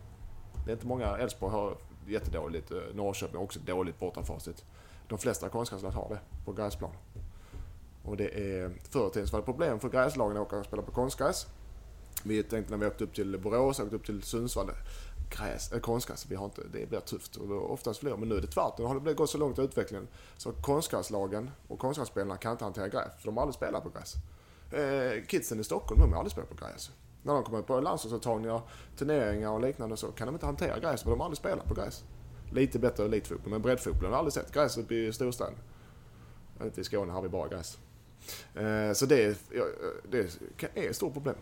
Det 0.64 0.70
är 0.70 0.74
inte 0.74 0.86
många, 0.86 1.16
Elfsborg 1.16 1.52
har 1.52 1.76
jättedåligt, 2.09 2.70
eh, 2.70 2.78
Norrköping 2.94 3.36
har 3.36 3.44
också 3.44 3.59
dåligt 3.59 3.98
bortafacit. 3.98 4.64
De 5.09 5.18
flesta 5.18 5.48
konstgräslag 5.48 5.90
har 5.90 6.09
det 6.09 6.20
på 6.44 6.52
gräsplan. 6.52 6.92
Och 8.02 8.16
det 8.16 8.28
är, 8.28 8.70
förr 8.90 9.09
i 9.09 9.11
tiden 9.11 9.28
så 9.28 9.32
var 9.32 9.40
det 9.40 9.44
problem 9.44 9.80
för 9.80 9.88
gräslagen 9.88 10.36
att 10.36 10.46
åka 10.46 10.57
och 10.57 10.64
spela 10.64 10.82
på 10.82 10.92
konstgräs. 10.92 11.46
Vi 12.22 12.42
tänkte 12.42 12.70
när 12.70 12.78
vi 12.78 12.86
åkte 12.86 13.04
upp 13.04 13.14
till 13.14 13.38
Borås, 13.38 13.80
åkte 13.80 13.96
upp 13.96 14.07
till 14.07 14.22
Sundsvall. 14.22 14.70
Gräs, 15.30 15.72
äh, 15.72 15.80
konstgräs, 15.80 16.26
vi 16.28 16.36
har 16.36 16.44
inte, 16.44 16.62
det 16.72 16.88
blir 16.88 17.00
tufft 17.00 17.36
och 17.36 17.48
då 17.48 17.61
oftast 17.61 18.00
fler. 18.00 18.16
Men 18.16 18.28
nu 18.28 18.36
är 18.36 18.40
det 18.40 18.46
tvärtom. 18.46 18.74
Nu 18.78 18.84
har 18.84 19.00
det 19.00 19.14
gått 19.14 19.30
så 19.30 19.38
långt 19.38 19.59
i 19.59 19.62
utvecklingen 19.62 20.09
så 20.36 20.52
konstgräslagen 20.52 21.50
och 21.68 21.78
konstgrässpelarna 21.78 22.36
kan 22.36 22.52
inte 22.52 22.64
hantera 22.64 22.88
gräs. 22.88 23.12
För 23.18 23.24
de 23.24 23.36
har 23.36 23.42
aldrig 23.42 23.54
spelat 23.54 23.82
på 23.82 23.90
gräs. 23.90 24.14
Eh, 24.72 25.26
kidsen 25.26 25.61
i 25.61 25.64
Stockholm, 25.64 26.00
de 26.00 26.12
har 26.12 26.18
aldrig 26.18 26.32
spelat 26.32 26.50
på 26.50 26.64
gräs. 26.64 26.90
När 27.27 27.35
de 27.35 27.45
kommer 27.45 27.62
på 27.62 27.81
landslagsuttagningar, 27.81 28.61
turneringar 28.97 29.51
och 29.51 29.61
liknande 29.61 29.97
så 29.97 30.07
kan 30.07 30.27
de 30.27 30.35
inte 30.35 30.47
hantera 30.47 30.79
gräs 30.79 31.03
för 31.03 31.11
de 31.11 31.20
har 31.20 31.24
aldrig 31.24 31.39
spelat 31.39 31.64
på 31.64 31.74
gräs. 31.74 32.05
Lite 32.53 32.79
bättre 32.79 33.05
elitfotboll, 33.05 33.51
men 33.51 33.62
breddfotbollen 33.62 34.05
har 34.05 34.11
jag 34.11 34.18
aldrig 34.18 34.33
sett. 34.33 34.53
Gräs 34.53 34.79
uppe 34.79 34.95
i 34.95 35.12
storstaden. 35.12 35.55
Inte 36.62 36.81
i 36.81 36.85
Skåne 36.85 37.12
har 37.12 37.22
vi 37.22 37.29
bara 37.29 37.49
gräs. 37.49 37.79
Eh, 38.55 38.93
så 38.93 39.07
det, 39.07 39.39
det 40.11 40.18
är 40.74 40.91
ett 40.91 40.97
stort 40.97 41.12
problem. 41.12 41.35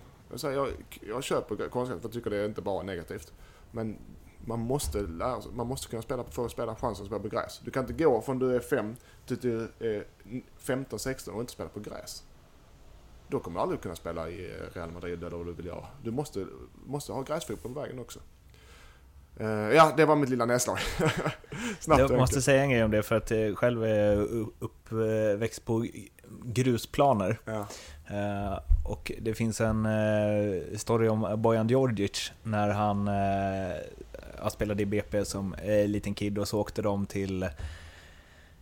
Jag, 0.43 0.69
jag 1.01 1.25
köper 1.25 1.69
konstgräs 1.69 2.01
för 2.01 2.09
jag 2.09 2.13
tycker 2.13 2.31
det 2.31 2.37
är 2.37 2.47
inte 2.47 2.63
bara 2.63 2.83
negativt. 2.83 3.33
Men 3.71 3.97
man 4.47 4.61
måste, 4.61 5.01
lära 5.01 5.41
sig, 5.41 5.53
man 5.53 5.67
måste 5.67 5.89
kunna 5.89 6.03
spela 6.03 6.25
för 6.25 6.45
att 6.45 6.51
spela 6.51 6.77
chansen 6.77 7.03
att 7.03 7.09
spela 7.09 7.23
på 7.23 7.29
gräs. 7.29 7.61
Du 7.65 7.71
kan 7.71 7.83
inte 7.83 8.05
gå 8.05 8.21
från 8.21 8.39
du 8.39 8.57
är 8.57 8.61
5 8.61 8.97
till 9.27 9.37
du 9.37 9.69
är 9.79 10.05
15-16 10.61 11.31
och 11.31 11.41
inte 11.41 11.53
spela 11.53 11.69
på 11.69 11.81
gräs. 11.81 12.25
Då 13.29 13.41
kommer 13.41 13.59
du 13.59 13.63
aldrig 13.63 13.81
kunna 13.81 13.97
spela 13.97 14.29
i 14.29 14.53
Real 14.73 14.91
Madrid 14.91 15.25
eller 15.25 15.37
vad 15.37 15.47
du 15.47 15.53
vill 15.53 15.67
göra. 15.67 15.87
Du 16.03 16.11
måste, 16.11 16.47
måste 16.87 17.13
ha 17.13 17.23
gräsfotboll 17.23 17.75
på 17.75 17.81
vägen 17.81 17.99
också. 17.99 18.21
Uh, 19.41 19.47
ja, 19.49 19.93
det 19.97 20.05
var 20.05 20.17
mitt 20.17 20.29
lilla 20.29 20.47
nedslag. 20.47 20.79
Snabbt 21.81 22.01
Jag 22.01 22.19
måste 22.19 22.43
säga 22.43 22.63
en 22.63 22.71
grej 22.71 22.85
om 22.85 22.91
det 22.91 23.03
för 23.03 23.17
att 23.17 23.31
jag 23.31 23.59
själv 23.59 23.85
är 23.85 24.17
uppväxt 24.59 25.65
på 25.65 25.87
grusplaner. 26.45 27.39
Ja. 27.45 27.67
Uh, 28.11 28.59
och 28.85 29.13
det 29.21 29.35
finns 29.35 29.61
en 29.61 29.87
uh, 29.87 30.77
story 30.77 31.09
om 31.09 31.43
Bojan 31.43 31.69
Djordjic 31.69 32.33
när 32.43 32.69
han 32.69 33.09
uh, 33.09 34.49
spelade 34.49 34.83
i 34.83 34.87
BP 34.87 35.25
som 35.25 35.55
liten 35.87 36.15
kid 36.15 36.39
och 36.39 36.49
så 36.49 36.61
åkte 36.61 36.83
de 36.83 37.07
till 37.07 37.49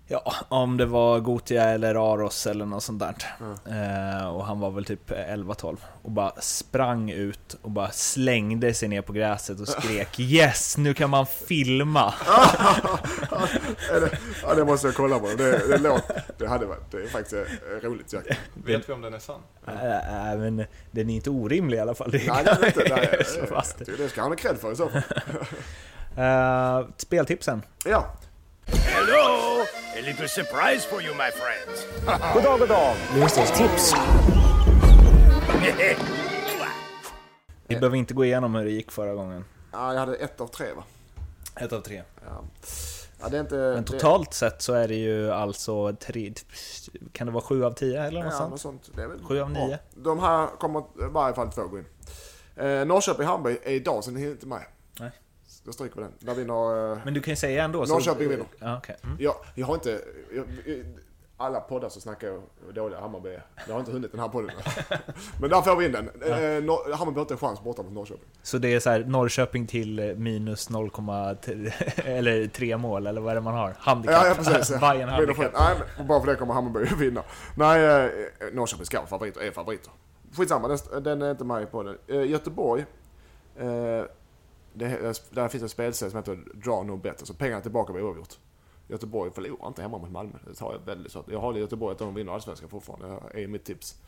Ja, 0.07 0.35
om 0.49 0.77
det 0.77 0.87
var 0.87 1.21
Gotia 1.21 1.65
eller 1.65 2.13
Aros 2.13 2.47
eller 2.47 2.67
något 2.67 2.83
sånt 2.83 3.01
där. 3.01 3.15
Mm. 3.41 4.19
Eh, 4.19 4.29
och 4.29 4.45
han 4.45 4.61
var 4.61 4.71
väl 4.71 4.85
typ 4.85 5.11
11-12. 5.11 5.77
Och 6.03 6.11
bara 6.11 6.33
sprang 6.41 7.11
ut 7.11 7.57
och 7.63 7.71
bara 7.71 7.91
slängde 7.91 8.75
sig 8.75 8.89
ner 8.89 9.03
på 9.03 9.13
gräset 9.13 9.61
och 9.61 9.69
skrek 9.69 10.09
Yes, 10.21 10.77
nu 10.77 10.95
kan 10.95 11.11
man 11.11 11.27
filma! 11.27 12.15
ja, 14.43 14.55
det 14.55 14.65
måste 14.65 14.87
jag 14.87 14.95
kolla 14.95 15.19
på. 15.19 15.27
Det, 15.27 15.69
det, 15.69 15.79
låt, 15.79 16.03
det, 16.39 16.47
hade 16.47 16.67
varit, 16.67 16.91
det 16.91 16.97
är 16.97 17.07
faktiskt 17.07 17.33
eh, 17.33 17.89
roligt 17.89 18.13
Jack. 18.13 18.27
Vet 18.55 18.89
vi 18.89 18.93
om 18.93 19.01
den 19.01 19.15
är 19.15 19.19
sann? 19.19 19.41
Äh, 19.67 20.33
äh, 20.33 20.39
men 20.39 20.65
den 20.91 21.11
är 21.11 21.15
inte 21.15 21.31
orimlig 21.31 21.77
i 21.77 21.81
alla 21.81 21.95
fall. 21.95 22.11
Det 22.11 22.27
nej, 22.27 22.45
det 22.45 22.51
är 22.51 22.67
inte. 22.67 22.87
Nej, 22.95 23.25
det, 23.79 23.97
det 23.97 24.09
ska 24.09 24.21
han 24.21 24.31
ha 24.31 24.37
cred 24.37 24.57
för 24.57 24.73
i 24.73 24.77
så 24.77 24.89
fall. 24.89 25.03
uh, 26.19 26.89
speltipsen. 26.97 27.63
Ja. 27.85 28.07
A 30.03 30.05
little 30.05 30.29
surprise 30.29 30.85
for 30.85 31.03
you, 31.03 31.15
my 31.15 31.31
friends. 31.31 31.87
god 32.35 32.43
dag, 32.43 32.59
god 32.59 32.69
dag. 32.69 32.97
Lindströms 33.15 33.51
tips. 33.51 33.95
Vi 37.67 37.77
behöver 37.77 37.97
inte 37.97 38.15
gå 38.15 38.25
igenom 38.25 38.55
hur 38.55 38.65
det 38.65 38.71
gick 38.71 38.91
förra 38.91 39.15
gången. 39.15 39.45
Ja, 39.73 39.93
jag 39.93 40.01
hade 40.01 40.17
ett 40.17 40.41
av 40.41 40.47
tre 40.47 40.67
va? 40.77 40.85
Ett 41.57 41.73
av 41.73 41.81
tre. 41.81 42.03
Ja. 42.27 42.45
Ja, 43.21 43.29
det 43.29 43.37
är 43.37 43.41
inte, 43.41 43.55
Men 43.55 43.85
totalt 43.85 44.31
det... 44.31 44.37
sett 44.37 44.63
så 44.63 44.73
är 44.73 44.89
det 44.89 44.95
ju 44.95 45.31
alltså 45.31 45.93
tre, 45.93 46.33
kan 47.13 47.27
det 47.27 47.33
vara 47.33 47.45
sju 47.45 47.65
av 47.65 47.73
tio 47.73 48.03
eller 48.03 48.23
något 48.23 48.33
ja, 48.33 48.39
sånt? 48.39 48.51
Något 48.51 48.61
sånt. 48.61 48.91
Det 48.95 49.03
är 49.03 49.07
väl 49.07 49.25
sju 49.25 49.41
av 49.41 49.51
nio. 49.51 49.71
Ja. 49.71 49.79
De 49.95 50.21
här 50.21 50.47
kommer 50.47 50.81
i 50.81 50.85
varje 51.11 51.35
fall 51.35 51.53
två 51.53 51.63
gå 51.63 51.79
in. 51.79 51.87
Eh, 52.57 52.85
Norrköping-Hamburg 52.85 53.59
är 53.63 53.73
idag, 53.73 54.05
så 54.05 54.11
ni 54.11 54.21
hinner 54.21 54.33
inte 54.33 54.47
med. 54.47 54.63
Då 55.65 55.73
stryker 55.73 55.97
vi 55.97 56.03
den. 56.03 56.13
Där 56.19 56.35
vinner... 56.35 56.93
Eh, 56.93 56.99
Men 57.05 57.15
du 57.15 57.21
kan 57.21 57.33
ju 57.33 57.37
säga 57.37 57.65
ändå. 57.65 57.79
Norrköping 57.85 58.29
vinner. 58.29 58.47
Ja, 58.59 58.79
okay. 58.79 58.97
mm. 59.05 59.17
ja, 59.21 59.37
jag 59.55 59.67
har 59.67 59.75
inte... 59.75 60.01
Jag, 60.35 60.45
alla 61.43 61.61
poddar 61.61 61.89
så 61.89 62.01
snackar 62.01 62.29
jag 62.29 62.41
dåliga 62.75 63.01
Hammarby. 63.01 63.39
Jag 63.67 63.73
har 63.75 63.81
inte 63.81 63.93
hunnit 63.93 64.13
den 64.13 64.21
här 64.21 64.29
podden. 64.29 64.51
Men 65.41 65.51
där 65.51 65.63
får 65.63 65.77
vi 65.77 65.87
in 65.87 65.93
den. 65.93 66.11
Ja. 66.21 66.27
Eh, 66.27 66.97
Hammarby 66.97 67.15
har 67.15 67.21
inte 67.21 67.35
en 67.35 67.39
chans 67.39 67.63
borta 67.63 67.83
mot 67.83 67.93
Norrköping. 67.93 68.29
Så 68.43 68.59
det 68.59 68.75
är 68.75 68.81
så 68.81 68.91
här, 68.91 69.05
Norrköping 69.05 69.67
till 69.67 69.99
eh, 69.99 70.15
minus 70.15 70.71
0,3 70.71 71.73
eller 72.05 72.47
3 72.47 72.77
mål, 72.77 73.07
eller 73.07 73.21
vad 73.21 73.31
är 73.31 73.35
det 73.35 73.41
man 73.41 73.55
har? 73.55 73.77
Handikapp? 73.79 74.23
Ja, 74.23 74.29
ja 74.29 74.35
precis. 74.35 74.81
Bayern 74.81 75.09
handikapp. 75.09 75.53
Nej, 75.59 76.07
bara 76.09 76.21
för 76.21 76.27
det 76.27 76.37
kommer 76.37 76.55
Hammarby 76.55 76.85
vinna. 76.95 77.23
Nej, 77.55 78.11
Norrköping 78.53 78.87
ska 78.87 78.99
vara 78.99 79.09
favoriter, 79.09 79.41
är 79.41 79.51
favoriter. 79.51 79.93
Skitsamma, 80.37 80.69
den, 80.69 81.03
den 81.03 81.23
är 81.23 81.31
inte 81.31 81.45
med 81.45 81.71
på 81.71 81.83
den. 81.83 82.29
Göteborg. 82.29 82.85
Eh, 84.75 84.91
det, 84.91 85.23
där 85.31 85.49
finns 85.49 85.63
en 85.63 85.69
spelserie 85.69 86.11
som 86.11 86.19
heter 86.19 86.39
Draw 86.55 86.85
No 86.87 86.97
Bet, 86.97 87.19
alltså 87.19 87.35
pengarna 87.35 87.61
tillbaka 87.61 87.93
vid 87.93 88.03
oavgjort. 88.03 88.39
Göteborg 88.89 89.31
förlorar 89.31 89.69
inte 89.69 89.83
hemma 89.83 89.99
mot 89.99 90.11
Malmö. 90.11 90.39
Det 90.47 90.55
tar 90.55 90.73
jag 90.73 90.81
väldigt 90.87 91.13
så. 91.13 91.25
Jag 91.27 91.41
har 91.41 91.55
Göteborg 91.55 91.93
att 91.93 91.99
de 91.99 92.15
vinner 92.15 92.33
allsvenskan 92.33 92.69
fortfarande, 92.69 93.23
det 93.33 93.43
är 93.43 93.47
mitt 93.47 93.65
tips. 93.65 94.03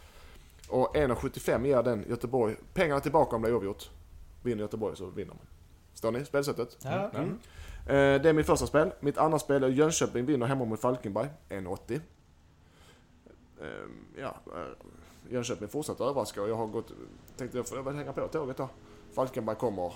Och 0.69 0.97
1,75 0.97 1.67
ger 1.67 1.83
den 1.83 2.05
Göteborg, 2.09 2.57
pengarna 2.75 3.01
tillbaka 3.01 3.37
om 3.37 3.43
det 3.43 3.49
är 3.49 3.55
oavgjort. 3.55 3.91
Vinner 4.43 4.63
Göteborg 4.63 4.97
så 4.97 5.07
vinner 5.07 5.35
man. 5.35 5.47
Står 5.95 6.13
ni? 6.13 6.25
Spelsättet? 6.25 6.79
Ja. 6.83 6.91
Mm. 6.91 7.39
Mm. 7.89 8.23
Det 8.23 8.29
är 8.29 8.33
mitt 8.33 8.47
första 8.47 8.67
spel. 8.67 8.93
Mitt 9.01 9.19
andra 9.19 9.39
spel 9.39 9.65
är 9.65 9.69
Jönköping 9.69 10.27
vinner 10.27 10.47
hemma 10.47 10.65
mot 10.65 10.81
Falkenberg, 10.81 11.29
1,80. 11.49 12.01
Ehm, 13.61 14.07
ja, 14.19 14.37
eh, 14.47 15.33
Jönköping 15.33 15.69
fortsätter 15.69 16.05
överraska 16.05 16.43
och 16.43 16.49
jag 16.49 16.57
har 16.57 16.67
gått, 16.67 16.93
tänkte 17.37 17.59
jag 17.59 17.69
får 17.69 17.83
väl 17.83 17.95
hänga 17.95 18.13
på 18.13 18.29
tåget 18.29 18.57
då. 18.57 18.69
Falkenberg 19.15 19.57
kommer 19.57 19.93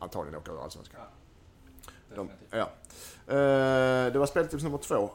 antagligen 0.00 0.40
åka 0.40 0.52
ur 0.52 0.62
Allsvenskan. 0.62 1.00
Ja, 1.00 2.16
De, 2.16 2.30
ja. 2.50 2.70
Uh, 3.28 4.12
det 4.12 4.18
var 4.18 4.26
speltips 4.26 4.62
nummer 4.62 4.78
två. 4.78 5.10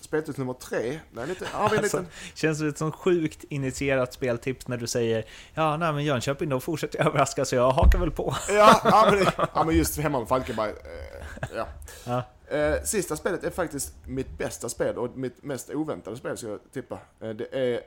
Speltips 0.00 0.38
nummer 0.38 0.52
tre, 0.52 1.00
nej, 1.10 1.26
lite, 1.26 1.46
har 1.52 1.70
vi 1.70 1.76
alltså, 1.76 2.04
Känns 2.34 2.58
det 2.58 2.78
som 2.78 2.92
sjukt 2.92 3.44
initierat 3.48 4.12
speltips 4.12 4.68
när 4.68 4.76
du 4.76 4.86
säger 4.86 5.24
Ja, 5.54 5.76
nej 5.76 5.92
men 5.92 6.04
Jönköping, 6.04 6.48
de 6.48 6.60
fortsätter 6.60 7.06
överraska 7.06 7.44
så 7.44 7.56
jag 7.56 7.70
hakar 7.70 7.98
väl 7.98 8.10
på. 8.10 8.34
ja, 8.48 8.80
ja, 8.84 9.08
men, 9.10 9.46
ja, 9.54 9.64
men 9.64 9.76
just 9.76 9.98
hemma 9.98 10.18
med 10.18 10.28
Falkenberg. 10.28 10.70
Uh, 10.70 10.76
ja. 11.56 11.66
ja. 12.04 12.22
Uh, 12.52 12.82
sista 12.84 13.16
spelet 13.16 13.44
är 13.44 13.50
faktiskt 13.50 13.94
mitt 14.04 14.38
bästa 14.38 14.68
spel 14.68 14.98
och 14.98 15.16
mitt 15.16 15.42
mest 15.42 15.70
oväntade 15.70 16.16
spel, 16.16 16.36
ska 16.36 16.48
jag 16.48 16.60
tippa. 16.72 16.98
Uh, 17.22 17.30
det 17.30 17.54
är 17.54 17.80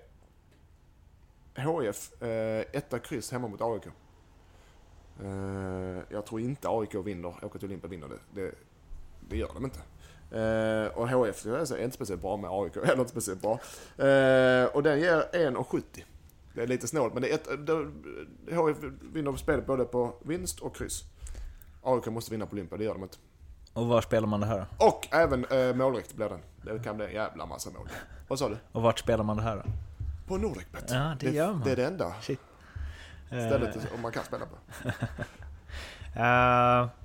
HF, 1.63 2.11
uh, 2.21 2.27
etta 2.77 2.99
kryss 2.99 3.31
hemma 3.31 3.47
mot 3.47 3.61
AIK. 3.61 3.83
Uh, 5.23 5.99
jag 6.09 6.25
tror 6.25 6.41
inte 6.41 6.67
AIK 6.69 6.95
vinner, 6.95 7.45
åker 7.45 7.59
till 7.59 7.67
Olympia 7.67 7.89
vinner 7.89 8.07
det. 8.07 8.41
det. 8.41 8.51
Det 9.29 9.37
gör 9.37 9.51
de 9.53 9.65
inte. 9.65 9.79
Uh, 10.31 10.97
och 10.97 11.09
HF 11.09 11.45
är 11.45 11.83
inte 11.83 11.95
speciellt 11.95 12.21
bra 12.21 12.37
med 12.37 12.49
AIK, 12.51 12.75
heller 12.75 12.99
inte 12.99 13.11
speciellt 13.11 13.41
bra. 13.41 13.51
Uh, 13.51 14.65
och 14.65 14.83
den 14.83 14.99
ger 14.99 15.21
1,70. 15.33 15.83
Det 16.53 16.63
är 16.63 16.67
lite 16.67 16.87
snålt, 16.87 17.13
men 17.13 17.23
det 17.23 17.29
är 17.29 17.35
ett, 17.35 17.67
det, 17.67 18.55
HF 18.55 18.77
vinner 19.13 19.35
spelet 19.35 19.65
både 19.65 19.85
på 19.85 20.13
vinst 20.21 20.59
och 20.59 20.75
kryss. 20.75 21.03
AIK 21.83 22.05
måste 22.05 22.31
vinna 22.31 22.45
på 22.45 22.53
Olympia, 22.53 22.77
det 22.77 22.83
gör 22.83 22.93
de 22.93 23.03
inte. 23.03 23.17
Och 23.73 23.87
var 23.87 24.01
spelar 24.01 24.27
man 24.27 24.39
det 24.39 24.45
här 24.45 24.65
då? 24.79 24.85
Och 24.85 25.07
även 25.11 25.45
uh, 25.45 25.75
målrikt 25.75 26.13
blir 26.13 26.29
den. 26.29 26.39
Det 26.61 26.83
kan 26.83 26.97
bli 26.97 27.05
en 27.05 27.13
jävla 27.13 27.45
massa 27.45 27.69
mål. 27.69 27.89
Vad 28.27 28.39
sa 28.39 28.49
du? 28.49 28.57
Och 28.71 28.81
vart 28.81 28.99
spelar 28.99 29.23
man 29.23 29.37
det 29.37 29.43
här 29.43 29.55
då? 29.55 29.63
På 30.27 30.37
Nordicbet. 30.37 30.83
Ja, 30.87 31.15
det, 31.19 31.25
det 31.25 31.35
gör 31.35 31.53
man. 31.53 31.61
Det 31.61 31.71
är 31.71 31.75
det 31.75 31.85
enda. 31.85 32.13
Shit. 32.21 32.39
Stället 33.29 33.75
om 33.95 34.01
man 34.01 34.11
kan 34.11 34.23
spela 34.23 34.45
på. 34.45 34.55
uh, 36.19 36.89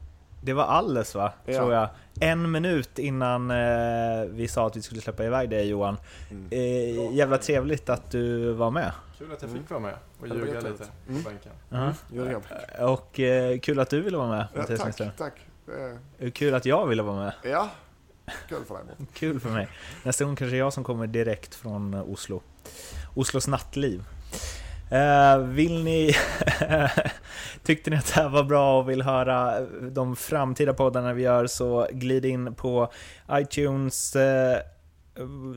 Det 0.44 0.52
var 0.52 0.64
alldeles 0.64 1.14
va? 1.14 1.32
Ja. 1.44 1.58
Tror 1.58 1.72
jag. 1.74 1.88
En 2.20 2.50
minut 2.50 2.98
innan 2.98 3.50
eh, 3.50 4.24
vi 4.30 4.48
sa 4.48 4.66
att 4.66 4.76
vi 4.76 4.82
skulle 4.82 5.00
släppa 5.00 5.24
iväg 5.24 5.50
dig 5.50 5.68
Johan. 5.68 5.96
Mm. 6.30 6.48
Eh, 6.50 7.14
jävla 7.14 7.38
trevligt 7.38 7.88
att 7.88 8.10
du 8.10 8.52
var 8.52 8.70
med. 8.70 8.92
Kul 9.18 9.32
att 9.32 9.42
jag 9.42 9.50
fick 9.50 9.70
vara 9.70 9.80
med 9.80 9.94
och 10.20 10.28
ljuga 10.28 10.60
lite 10.60 10.84
Mm. 11.08 11.22
på 11.22 11.28
bänken. 11.30 11.52
Ja. 11.68 11.92
Gör 12.12 12.42
det. 12.78 12.84
Och 12.84 13.20
eh, 13.20 13.58
kul 13.58 13.80
att 13.80 13.90
du 13.90 14.00
ville 14.00 14.16
vara 14.16 14.28
med 14.28 14.46
Ja, 14.54 14.76
tack, 14.76 15.16
tack. 15.16 15.34
Eh, 16.20 16.30
Kul 16.30 16.54
att 16.54 16.66
jag 16.66 16.86
ville 16.86 17.02
vara 17.02 17.16
med. 17.16 17.32
Ja, 17.42 17.68
kul 18.48 18.64
för 18.64 18.74
dig. 18.74 18.84
Kul 19.14 19.40
för 19.40 19.50
mig. 19.50 19.68
Nästa 20.02 20.24
gång 20.24 20.36
kanske 20.36 20.56
jag 20.56 20.72
som 20.72 20.84
kommer 20.84 21.06
direkt 21.06 21.54
från 21.54 21.94
eh, 21.94 22.10
Oslo. 22.10 22.42
Oslos 23.14 23.48
nattliv. 23.48 24.04
Eh, 24.94 25.38
vill 25.38 25.84
ni... 25.84 26.14
Tyckte 27.62 27.90
ni 27.90 27.96
att 27.96 28.06
det 28.14 28.20
här 28.20 28.28
var 28.28 28.44
bra 28.44 28.78
och 28.78 28.88
vill 28.88 29.02
höra 29.02 29.60
de 29.90 30.16
framtida 30.16 30.74
poddarna 30.74 31.12
vi 31.12 31.22
gör 31.22 31.46
så 31.46 31.86
glid 31.92 32.24
in 32.24 32.54
på 32.54 32.92
iTunes, 33.32 34.16
eh, 34.16 34.58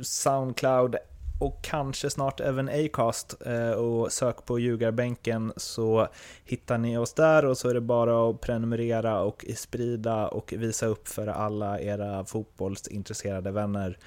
Soundcloud 0.02 0.96
och 1.40 1.60
kanske 1.64 2.10
snart 2.10 2.40
även 2.40 2.70
Acast 2.70 3.36
eh, 3.46 3.72
och 3.72 4.12
sök 4.12 4.46
på 4.46 4.60
ljugarbänken 4.60 5.54
så 5.58 6.08
hittar 6.46 6.78
ni 6.78 6.98
oss 6.98 7.14
där 7.14 7.46
och 7.46 7.58
så 7.58 7.70
är 7.70 7.74
det 7.74 7.82
bara 7.82 8.30
att 8.30 8.42
prenumerera 8.42 9.22
och 9.22 9.46
sprida 9.56 10.28
och 10.28 10.54
visa 10.58 10.86
upp 10.86 11.08
för 11.08 11.28
alla 11.28 11.80
era 11.80 12.26
fotbollsintresserade 12.26 13.52
vänner. 13.52 13.98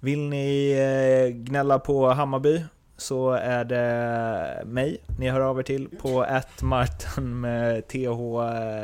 Vill 0.00 0.28
ni 0.28 1.32
gnälla 1.34 1.78
på 1.78 2.08
Hammarby 2.08 2.64
så 2.98 3.30
är 3.30 3.64
det 3.64 4.62
mig 4.66 5.00
ni 5.18 5.28
hör 5.28 5.40
av 5.40 5.58
er 5.58 5.62
till 5.62 5.88
på 5.88 6.26
Martin 6.62 7.40
med 7.40 7.88
TH 7.88 8.18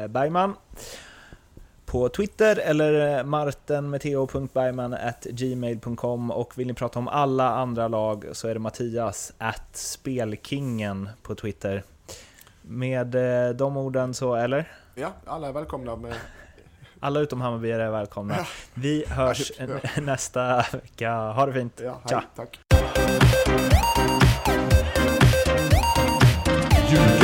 Bergman 0.09 0.55
på 1.95 2.09
Twitter 2.09 2.59
eller 2.59 3.25
marten 3.25 3.91
med 3.91 4.01
th.bergman 4.01 4.97
gmail.com 5.31 6.31
och 6.31 6.59
vill 6.59 6.67
ni 6.67 6.75
prata 6.75 6.99
om 6.99 7.09
alla 7.09 7.51
andra 7.51 7.89
lag 7.89 8.25
så 8.33 8.49
är 8.49 8.55
det 8.55 8.61
Mattias 8.61 9.33
at 9.39 9.69
spelkingen 9.77 11.09
på 11.23 11.35
Twitter. 11.35 11.83
Med 12.63 13.15
eh, 13.15 13.55
de 13.55 13.77
orden 13.77 14.15
så, 14.15 14.35
eller? 14.35 14.73
Ja, 14.95 15.13
alla 15.27 15.49
är 15.49 15.53
välkomna 15.53 15.97
med... 15.97 16.15
Alla 17.01 17.21
utom 17.21 17.41
Hammarby 17.41 17.71
är 17.71 17.91
välkomna. 17.91 18.47
Vi 18.75 19.05
hörs 19.09 19.53
Ja. 19.59 19.67
nästa 20.03 20.57
vecka. 20.73 21.13
Ha 21.13 21.47
det 21.47 21.53
fint. 21.53 21.81
Ja, 21.85 22.01
hej, 22.05 22.21
tack. 22.37 22.59
You. 26.95 27.01
got 27.01 27.24